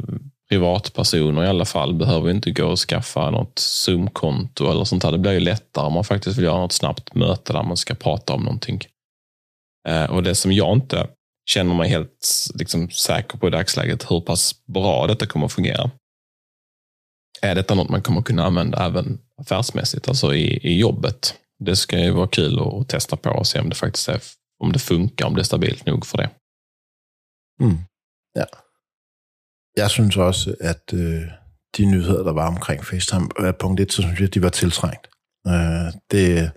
privatpersoner 0.49 1.45
i 1.45 1.49
alla 1.49 1.64
fall 1.64 1.95
behöver 1.95 2.31
inte 2.31 2.51
gå 2.51 2.66
och 2.66 2.79
skaffa 2.79 3.31
något 3.31 3.59
Zoom-konto 3.59 4.70
eller 4.70 4.85
sånt 4.85 5.05
här. 5.05 5.12
Det 5.12 5.18
blir 5.18 5.33
ju 5.33 5.41
lättare 5.41 5.87
om 5.87 5.93
man 5.93 6.05
faktiskt 6.05 6.39
vill 6.39 6.45
göra 6.45 6.59
något 6.59 6.72
snabbt 6.72 7.14
möte 7.14 7.53
där 7.53 7.62
man 7.62 7.77
ska 7.77 7.95
prata 7.95 8.33
om 8.33 8.43
någonting. 8.43 8.81
Eh, 9.89 10.05
Och 10.05 10.22
det 10.22 10.35
som 10.35 10.53
jag 10.53 10.72
inte 10.77 11.09
känner 11.51 11.75
mig 11.75 11.89
helt 11.89 12.29
liksom, 12.55 12.91
säker 12.91 13.39
på 13.39 13.49
i 13.49 13.51
dagsläget, 13.51 14.11
hur 14.11 14.20
pass 14.20 14.55
bra 14.66 15.07
detta 15.07 15.27
kommer 15.27 15.47
att 15.47 15.53
fungera. 15.53 15.91
Är 17.43 17.55
detta 17.55 17.74
något 17.74 17.91
man 17.91 18.03
kommer 18.03 18.22
kunna 18.22 18.45
använda 18.45 18.87
även 18.87 19.18
affärsmässigt, 19.41 20.09
alltså 20.09 20.35
i, 20.35 20.59
i 20.62 20.78
jobbet? 20.78 21.35
Det 21.64 21.76
ska 21.76 21.99
ju 21.99 22.11
vara 22.11 22.26
kul 22.26 22.59
att 22.59 22.89
testa 22.89 23.16
på 23.16 23.30
och 23.30 23.47
se 23.47 23.61
om 23.61 23.68
det 23.68 23.74
faktiskt 23.74 24.09
är, 24.09 24.20
om 24.61 24.72
det 24.72 24.78
funkar, 24.78 25.26
om 25.26 25.35
det 25.35 25.41
är 25.41 25.45
stabilt 25.45 25.87
nog 25.87 26.07
för 26.07 26.18
det. 26.18 26.30
Mm. 27.61 27.78
Ja. 28.35 28.45
Jeg 29.76 29.91
synes 29.91 30.16
også, 30.16 30.55
at 30.61 30.93
øh, 30.93 31.22
de 31.76 31.85
nyheder, 31.85 32.22
der 32.22 32.32
var 32.32 32.47
omkring 32.47 32.85
FaceTime, 32.85 33.28
øh, 33.41 33.55
punkt 33.61 33.80
1, 33.80 33.93
så 33.93 34.03
synes 34.03 34.20
jeg, 34.20 34.28
at 34.28 34.35
de 34.35 34.43
var 34.43 34.49
tiltrængt. 34.49 35.09
Øh, 35.47 35.93
det, 36.11 36.51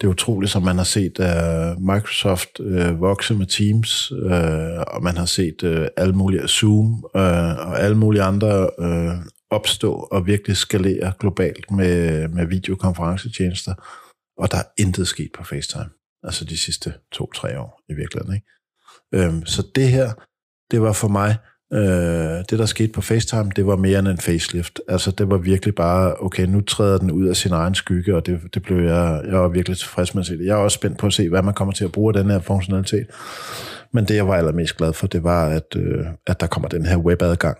det 0.00 0.06
er 0.06 0.10
utroligt, 0.10 0.52
som 0.52 0.62
man 0.62 0.76
har 0.76 0.84
set 0.84 1.20
øh, 1.20 1.80
Microsoft 1.80 2.60
øh, 2.60 3.00
vokse 3.00 3.34
med 3.34 3.46
Teams, 3.46 4.12
øh, 4.12 4.80
og 4.94 5.02
man 5.02 5.16
har 5.16 5.24
set 5.24 5.62
øh, 5.62 5.88
alle 5.96 6.14
mulige 6.14 6.48
Zoom 6.48 7.04
øh, 7.16 7.66
og 7.68 7.80
alle 7.80 7.96
mulige 7.96 8.22
andre 8.22 8.70
øh, 8.78 9.16
opstå 9.50 9.92
og 9.92 10.26
virkelig 10.26 10.56
skalere 10.56 11.12
globalt 11.20 11.70
med, 11.70 12.28
med 12.28 12.46
videokonferencetjenester, 12.46 13.74
og 14.38 14.50
der 14.50 14.58
er 14.58 14.82
intet 14.82 15.08
sket 15.08 15.30
på 15.34 15.44
FaceTime. 15.44 15.90
Altså 16.22 16.44
de 16.44 16.58
sidste 16.58 16.94
to-tre 17.12 17.60
år 17.60 17.80
i 17.88 17.94
virkeligheden. 17.94 18.34
Ikke? 18.34 18.46
Øhm, 19.14 19.46
så 19.46 19.66
det 19.74 19.88
her, 19.88 20.12
det 20.70 20.82
var 20.82 20.92
for 20.92 21.08
mig, 21.08 21.36
øh, 21.72 22.44
det 22.50 22.58
der 22.58 22.66
skete 22.66 22.92
på 22.92 23.00
FaceTime, 23.00 23.50
det 23.56 23.66
var 23.66 23.76
mere 23.76 23.98
end 23.98 24.08
en 24.08 24.18
facelift. 24.18 24.80
Altså 24.88 25.10
det 25.10 25.30
var 25.30 25.36
virkelig 25.36 25.74
bare, 25.74 26.14
okay, 26.20 26.46
nu 26.46 26.60
træder 26.60 26.98
den 26.98 27.10
ud 27.10 27.26
af 27.26 27.36
sin 27.36 27.52
egen 27.52 27.74
skygge, 27.74 28.16
og 28.16 28.26
det, 28.26 28.40
det 28.54 28.62
blev 28.62 28.76
jeg, 28.76 29.22
jeg 29.26 29.38
var 29.38 29.48
virkelig 29.48 29.78
tilfreds 29.78 30.14
med 30.14 30.20
at 30.20 30.26
se 30.26 30.38
det. 30.38 30.46
Jeg 30.46 30.52
er 30.52 30.62
også 30.62 30.74
spændt 30.74 30.98
på 30.98 31.06
at 31.06 31.12
se, 31.12 31.28
hvad 31.28 31.42
man 31.42 31.54
kommer 31.54 31.74
til 31.74 31.84
at 31.84 31.92
bruge 31.92 32.16
af 32.16 32.22
den 32.22 32.32
her 32.32 32.40
funktionalitet. 32.40 33.06
Men 33.92 34.04
det, 34.04 34.14
jeg 34.14 34.28
var 34.28 34.34
allermest 34.34 34.76
glad 34.76 34.92
for, 34.92 35.06
det 35.06 35.22
var, 35.22 35.46
at, 35.46 35.76
øh, 35.76 36.06
at 36.26 36.40
der 36.40 36.46
kommer 36.46 36.68
den 36.68 36.86
her 36.86 36.96
webadgang. 36.96 37.58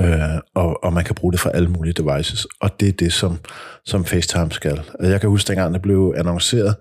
Øh, 0.00 0.40
og, 0.54 0.84
og 0.84 0.92
man 0.92 1.04
kan 1.04 1.14
bruge 1.14 1.32
det 1.32 1.40
for 1.40 1.50
alle 1.50 1.68
mulige 1.68 1.92
devices. 1.92 2.46
Og 2.60 2.80
det 2.80 2.88
er 2.88 2.92
det, 2.92 3.12
som, 3.12 3.38
som 3.84 4.04
FaceTime 4.04 4.50
skal. 4.50 4.78
Altså, 4.78 5.10
jeg 5.10 5.20
kan 5.20 5.30
huske, 5.30 5.48
dengang 5.48 5.74
det 5.74 5.82
blev 5.82 6.14
annonceret, 6.16 6.76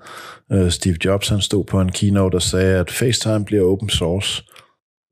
øh, 0.52 0.72
Steve 0.72 0.98
Jobs 1.06 1.30
han 1.30 1.42
stod 1.42 1.66
på 1.66 1.82
en 1.82 1.92
keynote 1.92 2.36
og 2.36 2.42
sagde, 2.42 2.80
at 2.80 2.92
FaceTime 2.92 3.46
bliver 3.46 3.72
open 3.72 3.90
source. 3.90 4.44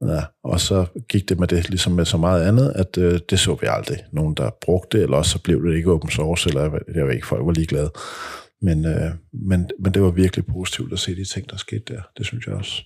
Ja, 0.07 0.21
og 0.43 0.59
så 0.59 0.85
gik 1.09 1.29
det 1.29 1.39
med 1.39 1.47
det, 1.47 1.69
ligesom 1.69 1.93
med 1.93 2.05
så 2.05 2.17
meget 2.17 2.47
andet, 2.47 2.73
at 2.75 2.97
øh, 2.97 3.19
det 3.29 3.39
så 3.39 3.57
vi 3.61 3.67
aldrig. 3.69 3.97
Nogen, 4.11 4.33
der 4.35 4.49
brugte 4.61 4.97
det, 4.97 5.03
eller 5.03 5.17
også 5.17 5.31
så 5.31 5.41
blev 5.43 5.63
det 5.65 5.75
ikke 5.75 5.91
open 5.91 6.09
source, 6.09 6.49
eller 6.49 6.79
jeg 6.95 7.05
ved 7.07 7.13
ikke, 7.13 7.27
folk 7.27 7.45
var 7.45 7.51
ligeglade. 7.51 7.91
Men, 8.61 8.85
øh, 8.85 9.11
men, 9.33 9.69
men 9.79 9.93
det 9.93 10.01
var 10.01 10.09
virkelig 10.09 10.45
positivt 10.45 10.93
at 10.93 10.99
se 10.99 11.15
de 11.15 11.25
ting, 11.25 11.49
der 11.49 11.57
skete 11.57 11.93
der. 11.93 12.01
Det 12.17 12.25
synes 12.25 12.47
jeg 12.47 12.55
også. 12.55 12.83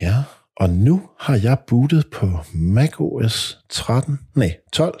Ja, 0.00 0.24
og 0.60 0.70
nu 0.70 1.02
har 1.18 1.36
jeg 1.42 1.58
bootet 1.66 2.06
på 2.12 2.26
macOS 2.54 3.58
13, 3.70 4.18
nej, 4.36 4.56
12, 4.72 4.92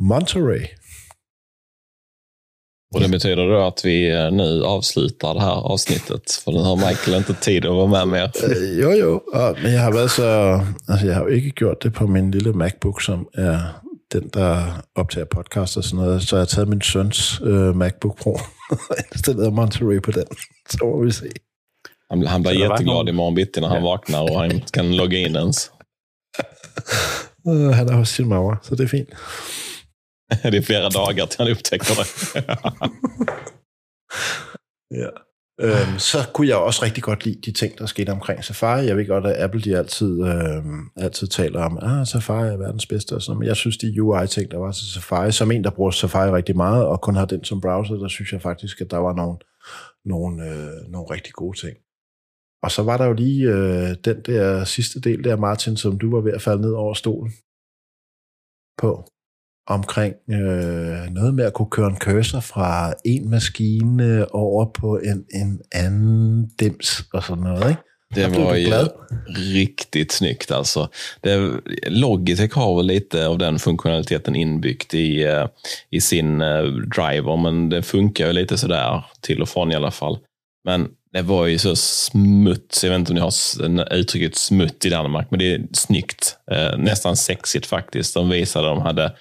Monterey. 0.00 0.66
Och 2.94 3.00
det 3.00 3.08
betyder 3.08 3.48
då 3.48 3.66
att 3.66 3.84
vi 3.84 4.10
eh, 4.10 4.30
nu 4.30 4.64
avslutar 4.64 5.34
det 5.34 5.40
här 5.40 5.72
avsnittet, 5.72 6.30
för 6.44 6.52
nu 6.52 6.58
har 6.58 6.76
Michael 6.76 7.16
inte 7.16 7.34
tid 7.34 7.64
att 7.64 7.74
vara 7.74 7.86
med 7.86 8.08
mer. 8.08 8.30
Øh, 8.44 8.80
jo, 8.80 8.90
jo, 8.90 9.20
og, 9.32 9.56
men 9.62 9.72
jeg 9.72 9.80
har 9.80 9.92
været 9.92 10.10
så... 10.10 10.60
Altså, 10.88 11.06
jeg 11.06 11.14
har 11.14 11.22
jo 11.22 11.28
ikke 11.28 11.50
gjort 11.50 11.82
det 11.82 11.92
på 11.92 12.06
min 12.06 12.30
lille 12.30 12.52
MacBook, 12.52 13.02
som 13.02 13.28
er 13.34 13.58
den, 14.12 14.30
der 14.34 14.82
optager 14.94 15.24
podcast 15.24 15.76
og 15.76 15.84
sådan 15.84 16.04
noget. 16.04 16.22
Så 16.22 16.36
jeg 16.36 16.40
har 16.40 16.46
taget 16.46 16.68
min 16.68 16.80
søns 16.80 17.40
øh, 17.44 17.76
MacBook 17.76 18.18
Pro 18.18 18.30
og 18.90 18.96
installeret 19.12 19.52
Monterey 19.52 20.02
på 20.02 20.10
den. 20.10 20.24
Så 20.70 20.78
må 20.82 21.04
vi 21.04 21.10
se. 21.10 21.28
Han, 22.10 22.26
han 22.26 22.42
blir 22.42 22.52
jätteglad 22.52 22.96
någon- 22.96 23.08
imorgon 23.08 23.34
bitti 23.34 23.60
när 23.60 23.68
han 23.68 23.82
vaknar 23.82 24.22
och 24.22 24.38
han 24.40 24.60
kan 24.60 24.96
logga 24.96 25.18
in 25.18 25.36
ens. 25.36 25.70
Han 27.74 27.88
er 27.88 27.92
hos 27.96 28.08
sin 28.10 28.28
mamma, 28.28 28.56
så 28.62 28.74
det 28.74 28.84
er 28.84 28.88
fint. 28.88 29.08
Det 30.42 30.56
är 30.58 30.62
flera 30.62 30.88
dagar 30.88 31.26
till 31.26 31.38
han 31.38 31.48
upptäcker 31.48 31.94
det. 31.94 32.08
Ja. 34.94 35.10
Øhm, 35.60 35.98
så 35.98 36.18
kunne 36.34 36.48
jeg 36.48 36.56
også 36.56 36.84
rigtig 36.84 37.02
godt 37.02 37.24
lide 37.24 37.40
de 37.40 37.52
ting, 37.52 37.78
der 37.78 37.86
skete 37.86 38.10
omkring 38.10 38.44
Safari. 38.44 38.86
Jeg 38.86 38.96
ved 38.96 39.06
godt, 39.06 39.26
at 39.26 39.42
Apple 39.42 39.60
de 39.60 39.76
altid, 39.78 40.24
øhm, 40.24 40.80
altid 40.96 41.26
taler 41.26 41.60
om, 41.60 41.78
at 41.78 41.84
ah, 42.00 42.06
Safari 42.06 42.48
er 42.48 42.56
verdens 42.56 42.86
bedste 42.86 43.14
og 43.14 43.22
sådan 43.22 43.38
Men 43.38 43.48
jeg 43.48 43.56
synes, 43.56 43.76
de 43.76 44.02
UI-ting, 44.02 44.50
der 44.50 44.58
var 44.58 44.72
til 44.72 44.86
Safari, 44.92 45.32
som 45.32 45.50
en, 45.50 45.64
der 45.64 45.70
bruger 45.70 45.90
Safari 45.90 46.30
rigtig 46.30 46.56
meget, 46.56 46.86
og 46.86 47.00
kun 47.00 47.16
har 47.16 47.24
den 47.24 47.44
som 47.44 47.60
browser, 47.60 47.94
der 47.94 48.08
synes 48.08 48.32
jeg 48.32 48.42
faktisk, 48.42 48.80
at 48.80 48.90
der 48.90 48.96
var 48.96 49.14
nogle, 49.14 49.38
nogle, 50.04 50.44
øh, 50.50 50.90
nogle 50.92 51.06
rigtig 51.14 51.32
gode 51.32 51.58
ting. 51.60 51.76
Og 52.62 52.70
så 52.70 52.82
var 52.82 52.96
der 52.96 53.04
jo 53.06 53.12
lige 53.12 53.48
øh, 53.48 53.96
den 54.04 54.22
der 54.26 54.64
sidste 54.64 55.00
del 55.00 55.24
der, 55.24 55.36
Martin, 55.36 55.76
som 55.76 55.98
du 55.98 56.10
var 56.14 56.20
ved 56.20 56.32
at 56.32 56.42
falde 56.42 56.62
ned 56.62 56.72
over 56.72 56.94
stolen 56.94 57.32
på 58.78 59.04
omkring 59.66 60.14
øh, 60.30 61.10
noget 61.10 61.34
med 61.34 61.44
at 61.44 61.54
kunne 61.54 61.70
køre 61.70 61.86
en 61.86 61.98
cursor 61.98 62.40
fra 62.40 62.94
en 63.04 63.30
maskine 63.30 64.34
over 64.34 64.72
på 64.72 64.98
en, 64.98 65.24
en 65.34 65.60
anden 65.72 66.50
dims 66.60 67.04
og 67.12 67.22
sådan 67.22 67.44
noget, 67.44 67.70
ikke? 67.70 67.82
Det 68.14 68.36
var 68.36 68.54
ju 68.54 68.88
riktigt 69.54 70.12
snyggt 70.12 70.50
alltså. 70.50 70.86
Det, 71.24 71.60
Logitech 71.86 72.54
har 72.54 72.74
väl 72.74 72.86
lite 72.86 73.26
av 73.26 73.38
den 73.38 73.58
funktionaliteten 73.58 74.36
inbyggt 74.36 74.94
i, 74.94 75.24
uh, 75.26 75.48
i 75.90 76.00
sin 76.00 76.40
uh, 76.40 76.82
driver, 76.96 77.36
men 77.36 77.70
det 77.70 77.82
funkar 77.82 78.26
ju 78.26 78.32
lite 78.32 78.58
sådär 78.58 79.04
till 79.22 79.42
och 79.42 79.48
från 79.48 79.72
i 79.72 79.74
alla 79.74 79.90
fall. 79.90 80.18
Men 80.64 80.88
det 81.12 81.22
var 81.22 81.46
ju 81.46 81.58
så 81.58 81.76
smutt, 81.76 82.80
jag 82.82 82.90
vet 82.90 82.98
inte 82.98 83.12
om 83.12 83.14
ni 83.14 83.80
har 83.80 83.94
uttrycket 83.94 84.36
smutt 84.36 84.84
i 84.84 84.90
Danmark, 84.90 85.30
men 85.30 85.38
det 85.38 85.54
är 85.54 85.66
snyggt. 85.72 86.36
Uh, 86.52 86.78
nästan 86.78 87.16
sexigt 87.16 87.66
faktiskt. 87.66 88.14
De 88.14 88.28
visade 88.28 88.68
de 88.68 88.80
hade 88.80 89.12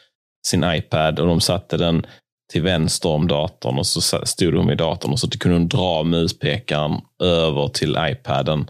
sin 0.47 0.63
iPad 0.63 1.19
och 1.19 1.27
de 1.27 1.41
satte 1.41 1.77
den 1.77 2.05
till 2.51 2.61
vänster 2.61 3.09
om 3.09 3.27
datorn 3.27 3.77
och 3.77 3.87
så 3.87 4.01
stod 4.25 4.53
de 4.53 4.71
i 4.71 4.75
datorn 4.75 5.11
och 5.11 5.19
så 5.19 5.29
kunde 5.29 5.57
de 5.57 5.67
dra 5.67 6.03
muspekaren 6.03 7.01
över 7.23 7.67
till 7.67 7.97
iPaden 7.99 8.69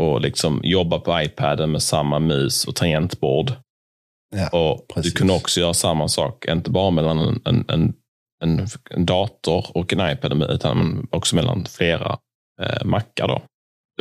och 0.00 0.20
liksom 0.20 0.60
jobba 0.64 0.98
på 0.98 1.22
iPaden 1.22 1.70
med 1.70 1.82
samma 1.82 2.18
mus 2.18 2.64
och 2.64 2.76
tangentbord. 2.76 3.52
Ja, 4.36 4.48
och 4.48 4.88
precis. 4.88 5.12
Du 5.12 5.18
kunde 5.18 5.34
också 5.34 5.60
göra 5.60 5.74
samma 5.74 6.08
sak, 6.08 6.44
inte 6.48 6.70
bara 6.70 6.90
mellan 6.90 7.18
en, 7.18 7.64
en, 7.68 7.94
en, 8.42 8.66
en 8.90 9.06
dator 9.06 9.66
och 9.74 9.92
en 9.92 10.12
iPad, 10.12 10.50
utan 10.50 11.08
också 11.10 11.36
mellan 11.36 11.64
flera 11.64 12.18
eh, 12.62 12.84
mackar. 12.84 13.28
Då. 13.28 13.42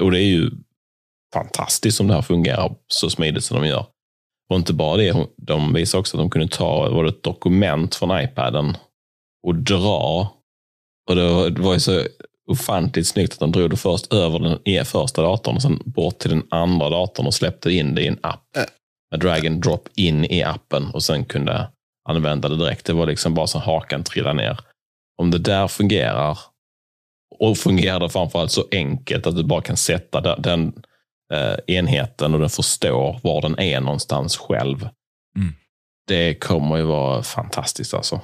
Och 0.02 0.12
det 0.12 0.20
är 0.20 0.28
ju 0.28 0.52
fantastiskt 1.34 2.00
om 2.00 2.08
det 2.08 2.14
här 2.14 2.22
fungerar 2.22 2.76
så 2.88 3.10
smidigt 3.10 3.44
som 3.44 3.62
de 3.62 3.68
gör. 3.68 3.86
Och 4.50 4.56
inte 4.56 4.74
bara 4.74 4.98
det, 4.98 5.28
de 5.38 5.74
visade 5.74 6.00
också 6.00 6.18
att 6.18 6.22
de 6.22 6.30
kunde 6.30 6.48
ta 6.48 6.90
var 6.90 7.06
ett 7.06 7.24
dokument 7.24 7.96
från 7.96 8.22
iPaden 8.24 8.78
och 9.48 9.56
dra. 9.56 10.34
Och 11.10 11.16
det 11.16 11.62
var 11.62 11.74
ju 11.74 11.80
så 11.80 12.04
ofantligt 12.48 13.08
snyggt 13.08 13.34
att 13.34 13.40
de 13.40 13.52
drog 13.52 13.70
det 13.70 13.78
först 13.78 14.14
över 14.14 14.40
den 14.40 14.86
första 14.86 15.22
datorn 15.22 15.56
och 15.56 15.62
sen 15.62 15.82
bort 15.86 16.20
till 16.20 16.30
den 16.30 16.48
andra 16.50 16.90
datorn 16.90 17.28
och 17.28 17.34
släppte 17.34 17.72
in 17.72 17.96
det 17.96 18.02
i 18.02 18.08
en 18.08 18.20
app. 18.24 18.46
Med 19.12 19.20
drag 19.20 19.48
and 19.48 19.62
drop 19.64 19.90
in 19.96 20.26
i 20.26 20.44
appen 20.44 20.86
och 20.94 21.04
sen 21.04 21.26
kunde 21.26 21.68
använda 22.10 22.50
det 22.50 22.58
direkt. 22.58 22.86
Det 22.86 22.94
var 22.94 23.06
liksom 23.06 23.34
bara 23.34 23.48
så 23.48 23.60
hakan 23.60 24.04
trillade 24.04 24.34
ner. 24.36 24.60
Om 25.22 25.32
det 25.32 25.40
där 25.40 25.68
fungerar 25.68 26.38
och 27.40 27.58
fungerar 27.58 28.00
det 28.00 28.10
framförallt 28.10 28.52
så 28.52 28.64
enkelt 28.72 29.28
att 29.28 29.36
du 29.36 29.44
bara 29.44 29.62
kan 29.62 29.78
sätta 29.78 30.36
den 30.36 30.74
eh, 31.34 31.76
enheten 31.76 32.34
och 32.34 32.40
den 32.40 32.50
förstår 32.50 33.20
var 33.24 33.42
den 33.42 33.60
är 33.60 33.80
någonstans 33.80 34.38
själv. 34.38 34.90
Mm. 35.36 35.54
Det 36.08 36.36
kommer 36.36 36.78
ju 36.78 36.84
vara 36.84 37.24
fantastiskt 37.24 37.94
alltså. 37.94 38.22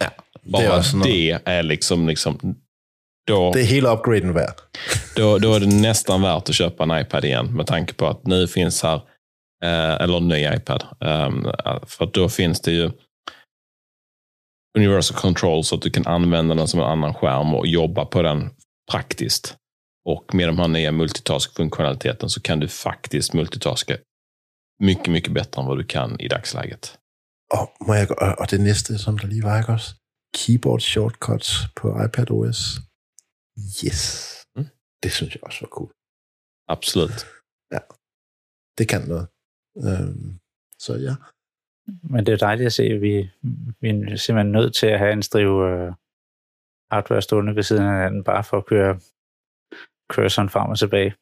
Ja, 0.00 0.10
Bara 0.42 0.82
det 1.04 1.30
är, 1.30 1.40
det 1.44 1.50
är 1.50 1.62
liksom, 1.62 2.08
liksom 2.08 2.56
då, 3.26 3.52
det 3.52 3.60
är 3.60 3.64
hela 3.64 3.96
upgraden 3.96 4.32
värt. 4.32 4.60
Då, 5.16 5.38
då 5.38 5.54
är 5.54 5.60
det 5.60 5.66
nästan 5.66 6.22
värt 6.22 6.48
att 6.48 6.54
köpa 6.54 6.84
en 6.84 7.00
iPad 7.00 7.24
igen 7.24 7.46
med 7.56 7.66
tanke 7.66 7.94
på 7.94 8.06
att 8.06 8.26
nu 8.26 8.48
finns 8.48 8.82
här, 8.82 9.00
eh, 9.64 9.94
eller 10.02 10.16
en 10.16 10.28
ny 10.28 10.46
iPad. 10.56 10.84
Um, 11.00 11.46
för 11.86 12.06
då 12.12 12.28
finns 12.28 12.60
det 12.60 12.72
ju 12.72 12.90
Universal 14.78 15.16
Control 15.16 15.64
så 15.64 15.74
att 15.74 15.82
du 15.82 15.90
kan 15.90 16.06
använda 16.06 16.54
den 16.54 16.68
som 16.68 16.80
en 16.80 16.86
annan 16.86 17.14
skärm 17.14 17.54
och 17.54 17.66
jobba 17.66 18.04
på 18.04 18.22
den 18.22 18.50
praktiskt. 18.90 19.56
Och 20.04 20.34
med 20.34 20.48
de 20.48 20.58
här 20.58 20.68
nya 20.68 20.92
multitask-funktionaliteten 20.92 22.30
så 22.30 22.40
kan 22.40 22.60
du 22.60 22.68
faktiskt 22.68 23.32
multitaska 23.32 23.96
mycket, 24.80 25.12
mycket 25.12 25.32
bättre 25.32 25.62
än 25.62 25.68
vad 25.68 25.78
du 25.78 25.84
kan 25.84 26.20
i 26.20 26.28
dagsläget. 26.28 26.98
Och, 27.52 27.86
må 27.86 27.94
jag, 27.94 28.10
och 28.40 28.46
det 28.50 28.58
nästa 28.58 28.98
som 28.98 29.18
det 29.18 29.26
lige 29.26 29.42
var, 29.42 29.58
ikke 29.58 29.72
også? 29.72 29.94
Keyboard 30.36 30.82
shortcuts 30.82 31.50
på 31.76 32.04
iPad 32.04 32.30
OS. 32.30 32.78
Yes. 33.84 34.00
Mm. 34.56 34.68
Det 35.02 35.12
synes 35.12 35.34
jeg 35.34 35.44
også 35.44 35.58
var 35.60 35.68
cool. 35.68 35.90
Absolut. 36.68 37.26
Ja. 37.70 37.80
Det 38.78 38.88
kan 38.88 39.02
noget. 39.08 39.28
Øhm, 39.76 40.38
så 40.78 40.92
ja. 40.96 41.14
Men 42.02 42.26
det 42.26 42.32
er 42.32 42.36
dejligt 42.36 42.66
at 42.66 42.72
se, 42.72 42.82
at 42.82 43.00
vi, 43.00 43.30
vi 43.80 43.88
er 43.88 44.16
simpelthen 44.16 44.52
nødt 44.52 44.74
til 44.74 44.86
at 44.86 44.98
have 44.98 45.12
en 45.12 45.22
strive 45.22 45.70
øh, 45.70 45.92
hardware 46.90 47.22
stående 47.22 47.56
ved 47.56 47.62
siden 47.62 47.82
af 47.82 47.92
hinanden, 47.92 48.24
bare 48.24 48.44
for 48.44 48.56
at 48.56 48.66
køre 48.66 48.98
cursoren 50.12 50.48
frem 50.48 50.70
og 50.70 50.78
tilbage. 50.78 51.14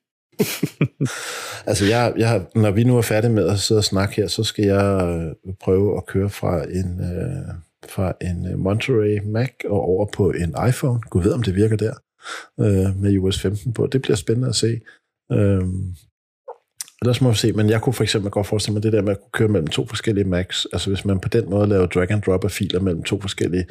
altså, 1.70 1.84
jeg, 1.86 2.12
jeg, 2.16 2.46
når 2.54 2.70
vi 2.70 2.84
nu 2.84 2.96
er 2.96 3.02
færdige 3.02 3.32
med 3.32 3.48
at 3.48 3.58
sidde 3.58 3.78
og 3.78 3.84
snakke 3.84 4.14
her, 4.14 4.26
så 4.26 4.44
skal 4.44 4.64
jeg 4.64 5.08
øh, 5.46 5.54
prøve 5.60 5.96
at 5.96 6.06
køre 6.06 6.30
fra 6.30 6.64
en, 6.64 7.00
øh, 7.00 7.54
fra 7.88 8.12
en 8.20 8.52
øh, 8.52 8.58
Monterey 8.58 9.20
Mac 9.24 9.52
og 9.64 9.80
over 9.80 10.06
på 10.06 10.30
en 10.30 10.54
iPhone. 10.68 11.00
Gud 11.00 11.22
ved, 11.22 11.32
om 11.32 11.42
det 11.42 11.54
virker 11.54 11.76
der 11.76 11.94
øh, 12.60 12.96
med 12.96 13.18
US 13.18 13.40
15 13.40 13.72
på. 13.72 13.86
Det 13.86 14.02
bliver 14.02 14.16
spændende 14.16 14.48
at 14.48 14.54
se. 14.54 14.80
Øh, 15.32 15.62
Ellers 17.02 17.20
må 17.20 17.30
vi 17.30 17.36
se, 17.36 17.52
men 17.52 17.70
jeg 17.70 17.82
kunne 17.82 17.92
for 17.92 18.02
eksempel 18.02 18.30
godt 18.30 18.46
forestille 18.46 18.74
mig 18.74 18.82
det 18.82 18.92
der 18.92 19.02
med 19.02 19.12
at 19.12 19.20
kunne 19.20 19.30
køre 19.38 19.48
mellem 19.48 19.68
to 19.68 19.86
forskellige 19.86 20.24
Macs. 20.24 20.66
Altså 20.72 20.90
hvis 20.90 21.04
man 21.04 21.20
på 21.20 21.28
den 21.28 21.50
måde 21.50 21.66
laver 21.68 21.86
drag 21.86 22.10
and 22.10 22.22
drop 22.22 22.44
af 22.44 22.50
filer 22.50 22.80
mellem 22.80 23.02
to 23.02 23.20
forskellige, 23.20 23.66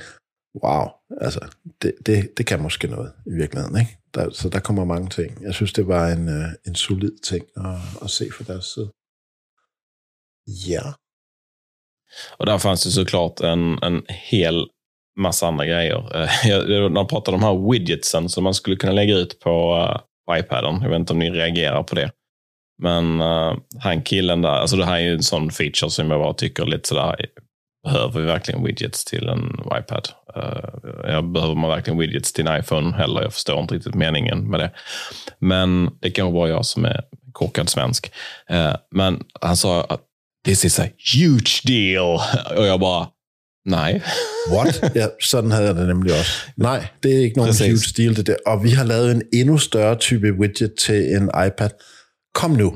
wow, 0.63 0.85
altså 1.21 1.39
det, 1.81 1.93
det, 2.05 2.37
det 2.37 2.45
kan 2.45 2.61
måske 2.61 2.87
noget 2.87 3.11
i 3.25 3.33
virkeligheden, 3.41 3.79
ikke? 3.79 3.97
Der, 4.13 4.29
så 4.29 4.49
der 4.49 4.59
kommer 4.59 4.85
mange 4.85 5.09
ting. 5.09 5.43
Jeg 5.43 5.53
synes, 5.53 5.73
det 5.73 5.87
var 5.87 6.07
en, 6.07 6.29
øh, 6.29 6.47
en 6.67 6.75
solid 6.75 7.11
ting 7.23 7.45
at, 7.57 7.77
at 8.03 8.09
se 8.09 8.25
fra 8.35 8.53
deres 8.53 8.65
side. 8.65 8.89
Ja. 10.47 10.83
Och 12.37 12.45
där 12.45 12.57
fanns 12.57 12.83
det 12.83 12.91
såklart 12.91 13.39
en, 13.41 13.83
en 13.83 14.05
hel 14.09 14.67
massa 15.17 15.47
andra 15.47 15.65
grejer. 15.65 16.15
Eh, 16.15 16.89
man 16.89 17.07
pratade 17.07 17.31
eh, 17.31 17.35
om 17.35 17.41
de 17.41 17.47
här 17.47 17.71
widgetsen 17.71 18.29
som 18.29 18.43
man 18.43 18.53
skulle 18.53 18.75
kunna 18.75 18.93
lägga 18.93 19.15
ut 19.15 19.39
på, 19.39 19.75
uh, 19.75 19.97
på 20.27 20.37
iPaden. 20.37 20.81
Jag 20.81 20.89
vet 20.89 20.99
inte 20.99 21.13
om 21.13 21.19
ni 21.19 21.29
reagerar 21.29 21.83
på 21.83 21.95
det. 21.95 22.11
Men 22.81 23.21
uh, 23.21 23.57
han 23.79 24.01
killen 24.01 24.41
där, 24.41 24.49
alltså 24.49 24.75
det 24.75 24.85
här 24.85 24.95
är 24.95 24.99
ju 24.99 25.13
en 25.13 25.23
sån 25.23 25.51
feature 25.51 25.91
som 25.91 26.11
jag 26.11 26.19
bara 26.19 26.33
tycker 26.33 26.65
lite 26.65 26.87
sådär, 26.87 27.15
behöver 27.83 28.19
vi 28.19 28.25
verkligen 28.25 28.63
widgets 28.63 29.05
till 29.05 29.27
en 29.27 29.59
iPad? 29.79 30.09
Uh, 30.37 31.11
jag 31.11 31.31
behöver 31.31 31.55
man 31.55 31.69
verkligen 31.69 31.99
widgets 31.99 32.33
till 32.33 32.47
en 32.47 32.59
iPhone 32.59 32.95
heller? 32.97 33.21
Jag 33.21 33.33
förstår 33.33 33.59
inte 33.59 33.75
riktigt 33.75 33.95
meningen 33.95 34.49
med 34.49 34.59
det. 34.59 34.71
Men 35.39 35.89
det 36.01 36.11
kan 36.11 36.33
vara 36.33 36.49
jag 36.49 36.65
som 36.65 36.85
är 36.85 37.01
korkad 37.33 37.69
svensk. 37.69 38.11
Uh, 38.51 38.75
men 38.91 39.23
han 39.41 39.57
sa 39.57 39.83
att 39.83 40.01
this 40.45 40.65
is 40.65 40.79
a 40.79 40.87
huge 41.13 41.61
deal. 41.65 42.19
Och 42.57 42.67
jag 42.67 42.79
bara, 42.79 43.07
nej. 43.65 44.01
What? 44.51 44.95
Ja, 44.95 45.07
sådan 45.19 45.51
havde 45.51 45.67
jeg 45.67 45.75
det 45.75 45.87
nemlig 45.87 46.13
også. 46.13 46.31
Nej, 46.57 46.87
det 47.03 47.15
er 47.15 47.19
ikke 47.19 47.37
nogen 47.37 47.49
Præcis. 47.49 47.67
huge 47.67 48.03
deal, 48.03 48.15
det 48.15 48.27
der. 48.27 48.35
Og 48.45 48.63
vi 48.63 48.69
har 48.69 48.83
lavet 48.83 49.11
en 49.11 49.21
endnu 49.33 49.57
større 49.57 49.95
type 49.95 50.33
widget 50.39 50.73
til 50.79 51.15
en 51.15 51.23
iPad. 51.47 51.69
Kom 52.33 52.51
nu. 52.51 52.73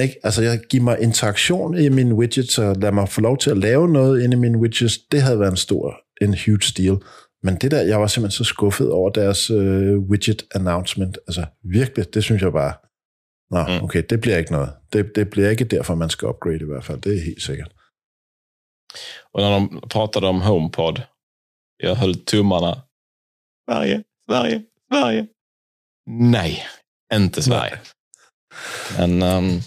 Ikke? 0.00 0.14
Altså, 0.22 0.42
jeg 0.42 0.60
giver 0.70 0.84
mig 0.84 1.00
interaktion 1.00 1.78
i 1.78 1.88
min 1.88 2.12
widget, 2.12 2.58
og 2.58 2.76
lad 2.76 2.92
mig 2.92 3.08
få 3.08 3.20
lov 3.20 3.38
til 3.38 3.50
at 3.50 3.58
lave 3.58 3.88
noget 3.88 4.22
inde 4.22 4.36
i 4.36 4.40
min 4.40 4.56
widgets. 4.56 4.98
Det 4.98 5.22
havde 5.22 5.40
været 5.40 5.50
en 5.50 5.56
stor, 5.56 5.96
en 6.20 6.34
huge 6.46 6.72
deal. 6.76 6.96
Men 7.42 7.56
det 7.56 7.70
der, 7.70 7.82
jeg 7.82 8.00
var 8.00 8.06
simpelthen 8.06 8.36
så 8.36 8.44
skuffet 8.44 8.90
over 8.90 9.10
deres 9.10 9.50
uh, 9.50 9.98
widget 10.10 10.42
announcement. 10.54 11.18
Altså, 11.28 11.44
virkelig, 11.64 12.14
det 12.14 12.24
synes 12.24 12.42
jeg 12.42 12.52
bare, 12.52 12.72
Nå, 13.50 13.62
mm. 13.62 13.84
okay, 13.84 14.02
det 14.10 14.20
bliver 14.20 14.38
ikke 14.38 14.52
noget. 14.52 14.70
Det, 14.92 15.12
det 15.14 15.30
bliver 15.30 15.50
ikke 15.50 15.64
derfor, 15.64 15.94
man 15.94 16.10
skal 16.10 16.28
upgrade 16.28 16.60
i 16.60 16.64
hvert 16.64 16.84
fald. 16.84 17.00
Det 17.00 17.14
är 17.16 17.20
helt 17.20 17.42
säkert. 17.42 17.72
Och 19.32 19.40
när 19.40 19.50
de 19.50 19.80
pratade 19.88 20.26
om 20.26 20.40
HomePod, 20.40 21.02
jag 21.76 21.94
höll 21.94 22.14
tummarna. 22.14 22.82
Sverige, 23.70 24.04
Sverige, 24.30 24.62
Sverige. 24.92 25.28
Nej, 26.06 26.62
inte 27.14 27.42
Sverige. 27.42 27.70
Nej. 27.70 27.95
Men 28.98 29.22
um, 29.22 29.62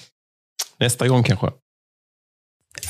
nästa 0.80 1.08
gång 1.08 1.26
kanske. 1.26 1.48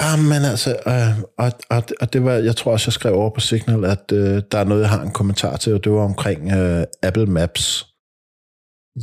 Ja, 0.01 0.15
men 0.15 0.45
altså, 0.45 0.69
øh, 0.87 1.19
og, 1.37 1.51
og, 1.69 1.83
og 2.01 2.13
det 2.13 2.23
var, 2.23 2.33
jeg 2.33 2.55
tror 2.55 2.71
også, 2.71 2.87
jeg 2.87 2.93
skrev 2.93 3.13
over 3.13 3.29
på 3.29 3.39
Signal, 3.39 3.85
at 3.85 4.11
øh, 4.11 4.43
der 4.51 4.57
er 4.57 4.63
noget, 4.63 4.81
jeg 4.81 4.89
har 4.89 5.01
en 5.01 5.11
kommentar 5.11 5.57
til, 5.57 5.73
og 5.73 5.83
det 5.83 5.91
var 5.91 6.03
omkring 6.03 6.51
øh, 6.51 6.85
Apple 7.03 7.25
Maps. 7.25 7.87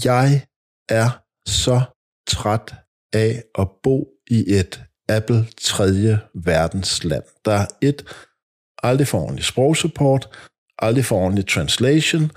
Jeg 0.05 0.47
er 0.89 1.23
så 1.49 1.81
træt 2.29 2.75
af 3.13 3.43
at 3.59 3.69
bo 3.83 4.09
i 4.31 4.45
et 4.55 4.83
Apple 5.09 5.47
tredje 5.63 6.21
verdensland. 6.35 7.23
Der 7.45 7.53
er 7.53 7.67
et, 7.81 8.05
aldrig 8.83 9.09
for 9.09 9.21
ordentlig 9.21 9.45
sprogsupport, 9.45 10.29
aldrig 10.79 11.05
for 11.05 11.17
ordentlig 11.17 11.47
translation, 11.47 12.31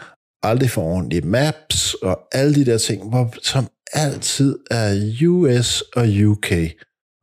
aldrig 0.43 0.69
får 0.69 0.83
ordentlige 0.83 1.21
maps, 1.21 1.93
og 1.93 2.27
alle 2.31 2.55
de 2.55 2.65
der 2.65 2.77
ting, 2.77 3.09
hvor, 3.09 3.33
som 3.43 3.67
altid 3.93 4.57
er 4.71 5.13
US 5.27 5.81
og 5.81 6.05
UK. 6.25 6.51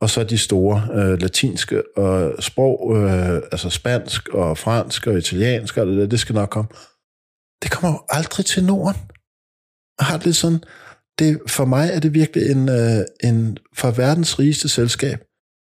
Og 0.00 0.10
så 0.10 0.24
de 0.24 0.38
store 0.38 0.88
øh, 0.94 1.20
latinske 1.20 1.96
og 1.96 2.42
sprog, 2.42 2.96
øh, 2.96 3.42
altså 3.52 3.70
spansk 3.70 4.28
og 4.28 4.58
fransk 4.58 5.06
og 5.06 5.18
italiensk, 5.18 5.76
og 5.76 5.86
det, 5.86 5.96
der, 5.96 6.06
det 6.06 6.20
skal 6.20 6.34
nok 6.34 6.50
komme. 6.50 6.68
Det 7.62 7.70
kommer 7.70 7.98
jo 7.98 8.02
aldrig 8.08 8.46
til 8.46 8.64
Norden. 8.64 9.00
Jeg 9.98 10.06
har 10.06 10.18
det 10.18 10.36
sådan, 10.36 10.62
det, 11.18 11.40
for 11.48 11.64
mig 11.64 11.90
er 11.92 12.00
det 12.00 12.14
virkelig 12.14 12.50
en, 12.50 12.68
øh, 12.68 13.04
en 13.24 13.58
for 13.76 13.90
verdens 13.90 14.38
rigeste 14.38 14.68
selskab, 14.68 15.18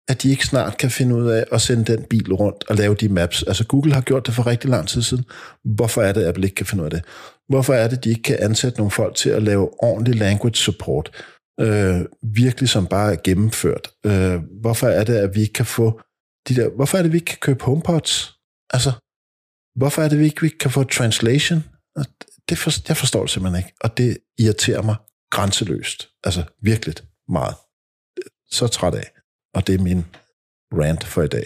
at 0.09 0.23
de 0.23 0.31
ikke 0.31 0.47
snart 0.47 0.79
kan 0.79 0.91
finde 0.91 1.15
ud 1.15 1.31
af 1.31 1.45
at 1.53 1.61
sende 1.61 1.93
den 1.93 2.05
bil 2.11 2.33
rundt 2.33 2.65
og 2.69 2.77
lave 2.77 2.95
de 2.95 3.09
maps. 3.09 3.43
Altså 3.43 3.67
Google 3.67 3.95
har 3.95 4.01
gjort 4.01 4.27
det 4.27 4.35
for 4.35 4.47
rigtig 4.47 4.71
lang 4.71 4.89
tid 4.89 5.03
siden. 5.03 5.25
Hvorfor 5.65 6.03
er 6.03 6.13
det, 6.13 6.23
at 6.23 6.29
Apple 6.29 6.45
ikke 6.45 6.55
kan 6.55 6.67
finde 6.67 6.83
ud 6.83 6.87
af 6.87 6.91
det? 6.91 7.05
Hvorfor 7.49 7.75
er 7.75 7.89
det, 7.89 8.05
de 8.05 8.11
ikke 8.11 8.23
kan 8.23 8.37
ansætte 8.41 8.79
nogle 8.79 8.91
folk 8.91 9.15
til 9.15 9.31
at 9.31 9.43
lave 9.43 9.83
ordentlig 9.83 10.15
language 10.15 10.55
support? 10.55 11.25
Øh, 11.61 12.01
virkelig 12.23 12.69
som 12.69 12.87
bare 12.87 13.13
er 13.13 13.17
gennemført. 13.25 13.91
Øh, 14.07 14.41
hvorfor 14.61 14.89
er 14.89 15.05
det, 15.05 15.15
at 15.15 15.35
vi 15.35 15.41
ikke 15.41 15.53
kan 15.53 15.67
få 15.67 16.01
de 16.49 16.57
der, 16.57 16.69
hvorfor 16.69 16.99
er 16.99 17.03
det, 17.03 17.09
at 17.09 17.13
vi 17.13 17.17
ikke 17.17 17.27
kan 17.27 17.39
købe 17.41 17.65
HomePods? 17.65 18.35
Altså, 18.71 18.93
hvorfor 19.77 20.03
er 20.03 20.09
det, 20.09 20.17
at 20.17 20.21
vi 20.21 20.25
ikke 20.25 20.59
kan 20.59 20.71
få 20.71 20.85
translation? 20.85 21.65
Det 22.49 22.59
for, 22.59 22.71
jeg 22.89 22.97
forstår 22.97 23.21
det 23.21 23.31
simpelthen 23.31 23.59
ikke, 23.59 23.77
og 23.81 23.99
det 23.99 24.19
irriterer 24.39 24.83
mig 24.83 24.97
grænseløst. 25.31 26.09
Altså 26.25 26.45
virkelig 26.63 26.95
meget. 27.29 27.55
Så 28.51 28.67
træt 28.67 28.95
af. 28.95 29.14
Og 29.55 29.67
det 29.67 29.75
är 29.75 29.79
min 29.79 30.05
rant 30.75 31.05
för 31.05 31.25
idag. 31.25 31.45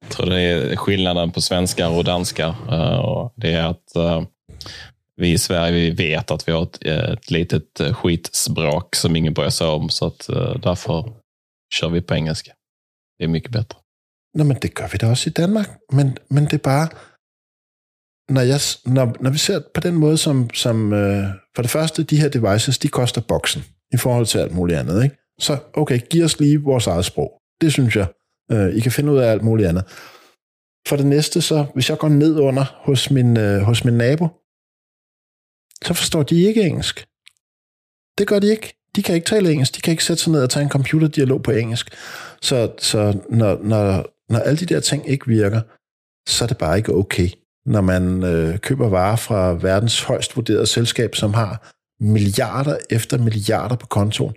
Jag 0.00 0.10
tror 0.10 0.26
det 0.26 0.40
är 0.40 0.76
skillnaden 0.76 1.32
på 1.32 1.40
svenskar 1.40 1.88
och 1.88 2.04
danskar. 2.04 2.48
Eh, 2.48 3.30
det 3.36 3.52
är 3.52 3.64
att 3.64 3.96
eh, 3.96 4.22
vi 5.16 5.32
i 5.32 5.38
Sverige 5.38 5.72
vi 5.72 5.90
vet 5.90 6.30
att 6.30 6.48
vi 6.48 6.52
har 6.52 6.62
ett, 6.62 6.82
ett 6.86 7.30
litet 7.30 7.80
eh, 7.80 7.94
skitspråk 7.94 8.96
som 8.96 9.16
ingen 9.16 9.34
bryr 9.34 9.48
sig 9.48 9.66
om. 9.66 9.88
Så 9.88 10.06
att 10.06 10.26
därför 10.62 11.12
kör 11.74 11.88
vi 11.88 12.00
på 12.00 12.14
engelska. 12.14 12.52
Det 13.18 13.24
är 13.24 13.28
mycket 13.28 13.50
bättre. 13.50 13.78
Nej, 14.34 14.46
men 14.46 14.56
det 14.62 14.80
gör 14.80 14.88
vi 14.92 14.98
da 14.98 15.10
också 15.10 15.28
i 15.28 15.32
Danmark. 15.32 15.68
Men, 15.92 16.18
men 16.28 16.44
det 16.44 16.54
är 16.54 16.58
bara, 16.58 16.88
når, 18.28 18.42
jeg, 18.42 18.60
når, 18.84 19.16
når 19.20 19.30
vi 19.30 19.38
ser 19.38 19.60
på 19.74 19.80
den 19.80 19.94
måde, 19.94 20.18
som, 20.18 20.50
som 20.54 20.90
for 21.56 21.62
det 21.62 21.70
første, 21.70 22.02
de 22.02 22.16
her 22.16 22.28
devices, 22.28 22.78
de 22.78 22.88
koster 22.88 23.20
boksen 23.20 23.64
i 23.92 23.96
forhold 23.96 24.26
til 24.26 24.38
alt 24.38 24.54
muligt 24.54 24.78
andet. 24.78 25.04
Ikke? 25.04 25.19
Så 25.40 25.58
okay, 25.74 26.00
giv 26.10 26.24
os 26.24 26.40
lige 26.40 26.62
vores 26.62 26.86
eget 26.86 27.04
sprog. 27.04 27.40
Det 27.60 27.72
synes 27.72 27.96
jeg. 27.96 28.06
Øh, 28.52 28.76
I 28.76 28.80
kan 28.80 28.92
finde 28.92 29.12
ud 29.12 29.18
af 29.18 29.30
alt 29.30 29.42
muligt 29.42 29.68
andet. 29.68 29.84
For 30.88 30.96
det 30.96 31.06
næste, 31.06 31.42
så 31.42 31.66
hvis 31.74 31.90
jeg 31.90 31.98
går 31.98 32.08
ned 32.08 32.38
under 32.38 32.64
hos 32.76 33.10
min, 33.10 33.36
øh, 33.36 33.60
hos 33.60 33.84
min 33.84 33.94
nabo, 33.94 34.28
så 35.84 35.94
forstår 35.94 36.22
de 36.22 36.42
ikke 36.42 36.62
engelsk. 36.62 37.06
Det 38.18 38.26
gør 38.26 38.38
de 38.38 38.50
ikke. 38.50 38.74
De 38.96 39.02
kan 39.02 39.14
ikke 39.14 39.26
tale 39.26 39.52
engelsk. 39.52 39.76
De 39.76 39.80
kan 39.80 39.90
ikke 39.90 40.04
sætte 40.04 40.22
sig 40.22 40.32
ned 40.32 40.42
og 40.42 40.50
tage 40.50 40.62
en 40.62 40.70
computerdialog 40.70 41.42
på 41.42 41.50
engelsk. 41.50 41.94
Så, 42.42 42.72
så 42.78 43.20
når, 43.30 43.58
når, 43.62 44.06
når 44.32 44.38
alle 44.38 44.58
de 44.58 44.66
der 44.66 44.80
ting 44.80 45.08
ikke 45.08 45.26
virker, 45.26 45.60
så 46.28 46.44
er 46.44 46.48
det 46.48 46.58
bare 46.58 46.78
ikke 46.78 46.94
okay. 46.94 47.28
Når 47.66 47.80
man 47.80 48.22
øh, 48.22 48.58
køber 48.58 48.88
varer 48.88 49.16
fra 49.16 49.52
verdens 49.52 50.02
højst 50.02 50.36
vurderede 50.36 50.66
selskab, 50.66 51.14
som 51.14 51.34
har 51.34 51.72
milliarder 52.00 52.76
efter 52.90 53.18
milliarder 53.18 53.76
på 53.76 53.86
kontoen, 53.86 54.34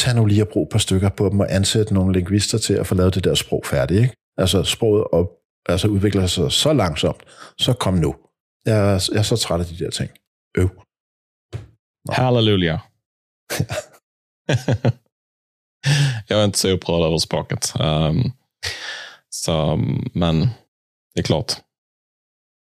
tag 0.00 0.14
nu 0.14 0.26
lige 0.26 0.42
og 0.42 0.48
brug 0.48 0.62
et 0.62 0.68
par 0.72 0.78
stykker 0.78 1.08
på 1.08 1.28
dem 1.28 1.40
og 1.40 1.54
ansætte 1.54 1.94
nogle 1.94 2.12
lingvister 2.12 2.58
til 2.58 2.74
at 2.74 2.86
få 2.86 2.94
lavet 2.94 3.14
det 3.14 3.24
der 3.24 3.34
sprog 3.34 3.62
færdigt. 3.66 4.02
Ikke? 4.02 4.14
Altså 4.36 4.62
sproget 4.62 5.04
op, 5.12 5.26
altså 5.66 5.88
udvikler 5.88 6.26
sig 6.26 6.52
så 6.52 6.72
langsomt, 6.72 7.22
så 7.58 7.72
kom 7.72 7.94
nu. 7.94 8.16
Jeg, 8.66 8.94
er, 8.94 9.08
jeg 9.12 9.18
er 9.18 9.22
så 9.22 9.36
træt 9.36 9.60
af 9.60 9.66
de 9.66 9.84
der 9.84 9.90
ting. 9.90 10.10
Øv. 10.56 10.68
Nå. 12.06 12.12
Halleluja. 12.12 12.78
jag 16.28 16.40
är 16.40 16.44
inte 16.44 16.58
så 16.58 16.68
upprörd 16.68 17.06
över 17.06 17.18
språket. 17.18 17.72
Um, 17.80 18.32
så, 19.30 19.76
men 20.14 20.40
det 21.14 21.20
är 21.20 21.22
klart. 21.22 21.52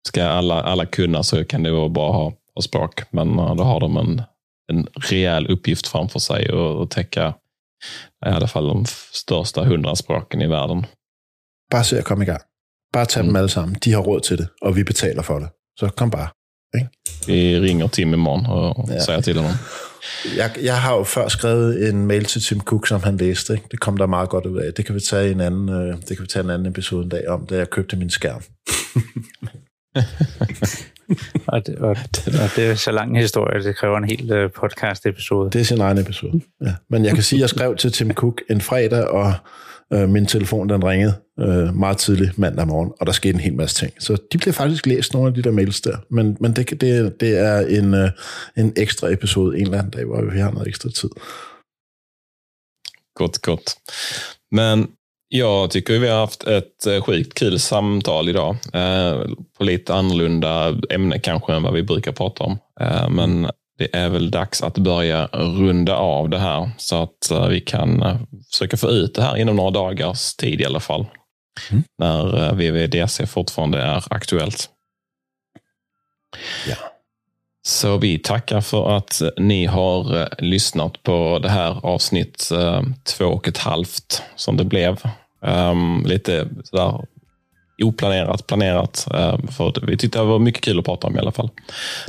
Ska 0.08 0.24
alla, 0.24 0.62
alla 0.62 0.86
kunna 0.86 1.22
så 1.22 1.44
kan 1.44 1.62
det 1.62 1.72
vara 1.72 1.88
bra 1.88 2.08
att 2.08 2.14
ha, 2.14 2.32
ha 2.54 2.62
språk. 2.62 3.12
Men 3.12 3.28
uh, 3.28 3.56
då 3.56 3.64
har 3.64 3.80
de 3.80 3.96
en 3.96 4.22
en 4.72 4.86
rejäl 4.94 5.46
uppgift 5.46 5.86
framför 5.86 6.18
sig 6.18 6.52
och, 6.52 6.80
och 6.80 6.90
täcka 6.90 7.34
i 8.26 8.28
alla 8.28 8.46
fall 8.46 8.66
de 8.66 8.84
största 9.12 9.64
hundra 9.64 9.96
språken 9.96 10.42
i 10.42 10.46
världen. 10.46 10.86
Bare 11.70 11.84
se 11.84 11.98
at 11.98 12.04
komme 12.04 12.24
i 12.24 12.26
gang. 12.26 12.40
Bare 12.92 13.06
tag 13.06 13.20
mm. 13.20 13.26
dem 13.26 13.36
alle 13.36 13.48
sammen. 13.48 13.76
De 13.84 13.92
har 13.92 14.00
råd 14.00 14.20
til 14.20 14.38
det, 14.38 14.48
og 14.62 14.76
vi 14.76 14.84
betaler 14.84 15.22
for 15.22 15.38
det. 15.38 15.48
Så 15.78 15.88
kom 15.88 16.10
bare. 16.10 16.28
Ikke? 16.74 16.88
Vi 17.26 17.60
ringer 17.60 17.88
Tim 17.88 18.12
imorgen 18.12 18.46
og 18.46 18.88
ja. 18.88 19.04
siger 19.04 19.20
til 19.20 19.36
honom. 19.36 19.52
Jeg, 20.36 20.50
jeg 20.62 20.80
har 20.80 20.94
jo 20.94 21.04
før 21.04 21.28
skrevet 21.28 21.88
en 21.88 22.06
mail 22.06 22.24
til 22.24 22.42
Tim 22.42 22.60
Cook, 22.60 22.86
som 22.86 23.02
han 23.02 23.16
læste. 23.16 23.52
Ikke? 23.52 23.66
Det 23.70 23.80
kom 23.80 23.96
der 23.96 24.06
meget 24.06 24.28
godt 24.28 24.46
ud 24.46 24.58
af. 24.58 24.74
Det 24.74 24.86
kan 24.86 24.94
vi 24.94 25.00
tage 25.00 25.30
en 25.30 25.40
anden, 25.40 25.68
øh, 25.68 25.96
det 25.96 26.16
kan 26.16 26.22
vi 26.22 26.26
tage 26.26 26.44
en 26.44 26.50
anden 26.50 26.66
episode 26.66 27.04
en 27.04 27.08
dag 27.08 27.28
om, 27.28 27.46
da 27.46 27.56
jeg 27.56 27.70
købte 27.70 27.96
min 27.96 28.10
skærm. 28.10 28.42
og, 31.46 31.66
det, 31.66 31.76
og, 31.76 31.96
og 32.26 32.50
det 32.56 32.66
er 32.66 32.74
så 32.74 32.90
lang 32.90 33.18
historie, 33.18 33.62
det 33.62 33.76
kræver 33.76 33.98
en 33.98 34.04
hel 34.04 34.44
uh, 34.44 34.50
podcast-episode. 34.50 35.50
Det 35.50 35.60
er 35.60 35.64
sin 35.64 35.80
egen 35.80 35.98
episode, 35.98 36.40
ja. 36.64 36.74
Men 36.90 37.04
jeg 37.04 37.14
kan 37.14 37.22
sige, 37.22 37.38
at 37.38 37.40
jeg 37.40 37.48
skrev 37.48 37.76
til 37.76 37.92
Tim 37.92 38.12
Cook 38.12 38.42
en 38.50 38.60
fredag, 38.60 39.04
og 39.04 39.32
øh, 39.92 40.08
min 40.08 40.26
telefon 40.26 40.68
den 40.68 40.84
ringede 40.84 41.14
øh, 41.40 41.74
meget 41.74 41.98
tidligt 41.98 42.38
mandag 42.38 42.66
morgen, 42.66 42.92
og 43.00 43.06
der 43.06 43.12
skete 43.12 43.34
en 43.34 43.40
hel 43.40 43.54
masse 43.54 43.76
ting. 43.76 43.92
Så 44.02 44.16
de 44.32 44.38
blev 44.38 44.54
faktisk 44.54 44.86
læst, 44.86 45.12
nogle 45.12 45.28
af 45.28 45.34
de 45.34 45.42
der 45.42 45.50
mails 45.50 45.80
der. 45.80 45.96
Men, 46.10 46.36
men 46.40 46.52
det, 46.56 46.80
det, 46.80 47.20
det 47.20 47.38
er 47.38 47.58
en, 47.58 47.94
øh, 47.94 48.10
en 48.56 48.72
ekstra 48.76 49.12
episode 49.12 49.58
en 49.58 49.64
eller 49.64 49.78
anden 49.78 49.90
dag, 49.90 50.04
hvor 50.04 50.30
vi 50.32 50.38
har 50.38 50.50
noget 50.50 50.68
ekstra 50.68 50.90
tid. 50.90 51.10
Godt, 53.14 53.42
godt. 53.42 53.74
Men 54.52 54.88
jag 55.28 55.70
tycker 55.70 55.98
vi 55.98 56.08
har 56.08 56.20
haft 56.20 56.44
ett 56.44 56.86
eh, 56.86 57.02
sjukt 57.02 57.34
kul 57.34 57.58
samtal 57.58 58.28
idag. 58.28 58.56
Eh, 58.72 59.22
på 59.58 59.64
lite 59.64 59.94
annorlunda 59.94 60.76
ämne 60.90 61.18
kanske 61.18 61.52
än 61.52 61.62
vad 61.62 61.72
vi 61.72 61.82
brukar 61.82 62.12
prata 62.12 62.44
om. 62.44 62.58
Eh, 62.80 63.08
men 63.08 63.50
det 63.78 63.96
är 63.96 64.08
väl 64.08 64.30
dags 64.30 64.62
att 64.62 64.78
börja 64.78 65.26
runda 65.32 65.96
av 65.96 66.28
det 66.28 66.38
här 66.38 66.70
så 66.78 67.02
att 67.02 67.50
vi 67.50 67.60
kan 67.60 68.18
försöka 68.50 68.76
få 68.76 68.90
ut 68.90 69.14
det 69.14 69.22
här 69.22 69.36
inom 69.36 69.56
några 69.56 69.70
dagars 69.70 70.34
tid 70.34 70.60
i 70.60 70.64
alla 70.64 70.80
fall. 70.80 71.06
Mm. 71.70 71.82
När 71.98 72.54
VVDC 72.54 73.26
fortfarande 73.26 73.78
är 73.78 74.04
aktuellt. 74.10 74.70
Ja. 76.68 76.76
Så 77.66 77.98
vi 77.98 78.18
tackar 78.18 78.60
för 78.60 78.96
att 78.96 79.20
eh, 79.20 79.28
ni 79.36 79.66
har 79.66 80.20
eh, 80.20 80.26
lyssnat 80.38 81.02
på 81.02 81.38
det 81.42 81.48
här 81.48 81.86
avsnitt 81.86 82.50
eh, 82.52 82.82
två 83.04 83.24
och 83.24 83.48
ett 83.48 83.58
halvt 83.58 84.22
som 84.36 84.56
det 84.56 84.64
blev. 84.64 84.98
Um, 85.40 86.04
lite 86.06 86.48
sådär 86.64 87.06
oplanerat, 87.82 88.46
planerat. 88.46 89.08
Um, 89.10 89.48
för 89.48 89.86
vi 89.86 89.96
tyckte 89.96 90.18
det 90.18 90.24
var 90.24 90.38
mycket 90.38 90.64
kul 90.64 90.78
att 90.78 90.84
prata 90.84 91.06
om 91.06 91.16
i 91.16 91.18
alla 91.18 91.32
fall. 91.32 91.50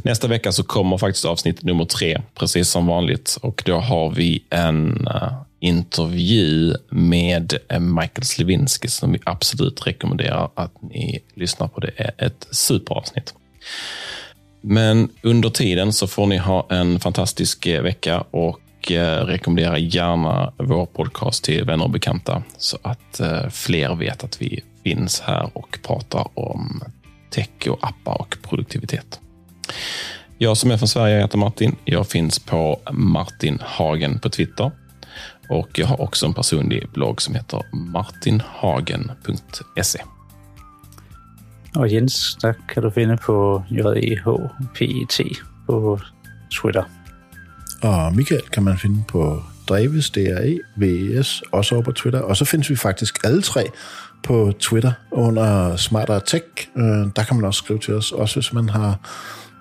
Nästa 0.04 0.28
vecka 0.28 0.52
så 0.52 0.64
kommer 0.64 0.98
faktiskt 0.98 1.26
avsnitt 1.26 1.64
nummer 1.64 1.86
tre, 1.86 2.22
precis 2.36 2.70
som 2.70 2.88
vanligt. 2.88 3.38
Och 3.42 3.64
då 3.66 3.78
har 3.78 4.10
vi 4.10 4.44
en 4.50 5.08
uh, 5.08 5.34
intervju 5.60 6.76
med 6.90 7.58
Michael 7.80 8.24
Slevinski 8.24 8.88
som 8.88 9.12
vi 9.12 9.20
absolut 9.24 9.88
rekommenderar 9.88 10.50
att 10.56 10.82
ni 10.82 11.20
lyssnar 11.34 11.68
på. 11.68 11.80
Det 11.80 11.92
är 11.96 12.12
ett 12.18 12.48
superavsnitt. 12.52 13.34
Men 14.70 15.10
under 15.22 15.50
tiden 15.50 15.94
så 15.94 16.08
får 16.08 16.28
ni 16.28 16.38
ha 16.38 16.68
en 16.70 17.00
fantastisk 17.00 17.66
eh, 17.66 17.82
vecka 17.82 18.24
och 18.32 18.92
eh, 18.92 19.26
rekommendera 19.26 19.78
gärna 19.78 20.54
vår 20.58 20.86
podcast 20.86 21.44
till 21.44 21.64
vänner 21.64 21.84
och 21.84 21.90
bekanta 21.90 22.44
så 22.58 22.78
att 22.82 23.20
eh, 23.20 23.50
fler 23.50 23.96
vet 23.96 24.24
att 24.24 24.42
vi 24.42 24.64
finns 24.84 25.20
här 25.20 25.50
och 25.54 25.80
pratar 25.84 26.28
om 26.34 26.84
tech 27.30 27.68
och 27.70 27.80
appar 27.82 28.22
och 28.22 28.38
produktivitet. 28.42 29.20
Jag 30.38 30.58
som 30.58 30.72
är 30.72 30.78
från 30.78 30.88
Sverige 30.88 31.22
heter 31.22 31.38
Martin. 31.38 31.76
Jag 31.86 32.08
finns 32.08 32.40
på 32.40 32.80
Martin 32.92 33.60
Hagen 33.66 34.20
på 34.20 34.30
Twitter 34.30 34.72
och 35.50 35.80
jag 35.80 35.88
har 35.88 36.02
också 36.02 36.26
en 36.26 36.34
personlig 36.34 36.90
blogg 36.90 37.22
som 37.22 37.36
heter 37.36 37.64
martinhagen.se. 37.72 40.00
Og 41.78 41.94
Jens, 41.94 42.38
der 42.42 42.54
kan 42.70 42.84
du 42.84 42.90
finde 42.90 43.18
på 43.18 43.64
JEHPET 43.72 45.22
på 45.66 46.00
Twitter. 46.52 46.84
Og 47.82 48.16
Michael 48.16 48.42
kan 48.42 48.64
man 48.64 48.78
finde 48.78 49.04
på 49.08 49.42
Dreves, 49.70 50.10
DRE, 50.10 50.60
VES, 50.76 51.44
også 51.52 51.76
over 51.76 51.84
på 51.84 51.92
Twitter. 51.92 52.22
Og 52.22 52.38
så 52.38 52.46
findes 52.46 52.70
vi 52.70 52.76
faktisk 52.76 53.18
alle 53.24 53.42
tre 53.42 53.66
på 54.24 54.52
Twitter 54.60 54.92
under 55.12 55.76
Smartere 55.76 56.22
Tech. 56.26 56.46
Øh, 56.78 56.84
der 57.16 57.24
kan 57.28 57.36
man 57.36 57.46
også 57.46 57.58
skrive 57.58 57.80
til 57.80 57.94
os, 57.94 58.12
også 58.12 58.36
hvis 58.36 58.54
man 58.54 58.70
har 58.70 59.00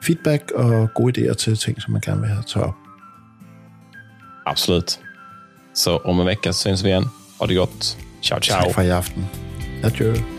feedback 0.03 0.53
og 0.55 0.89
gode 0.95 1.21
idéer 1.21 1.35
til 1.35 1.57
ting, 1.57 1.83
som 1.83 1.93
man 1.93 2.01
gerne 2.01 2.21
vil 2.21 2.29
have 2.29 2.43
taget 2.43 2.67
op. 2.67 2.75
Absolut. 4.47 4.99
Så 5.75 5.97
om 6.05 6.21
en 6.21 6.27
vecka 6.27 6.53
syns 6.53 6.85
vi 6.85 6.89
igen. 6.89 7.05
Ha 7.41 7.47
det 7.47 7.57
gott. 7.57 7.99
Ciao, 8.23 8.41
ciao. 8.41 8.63
Tak 8.63 8.75
for 8.75 8.83
i 8.83 8.89
aften. 8.89 9.27
Adjø. 9.83 10.36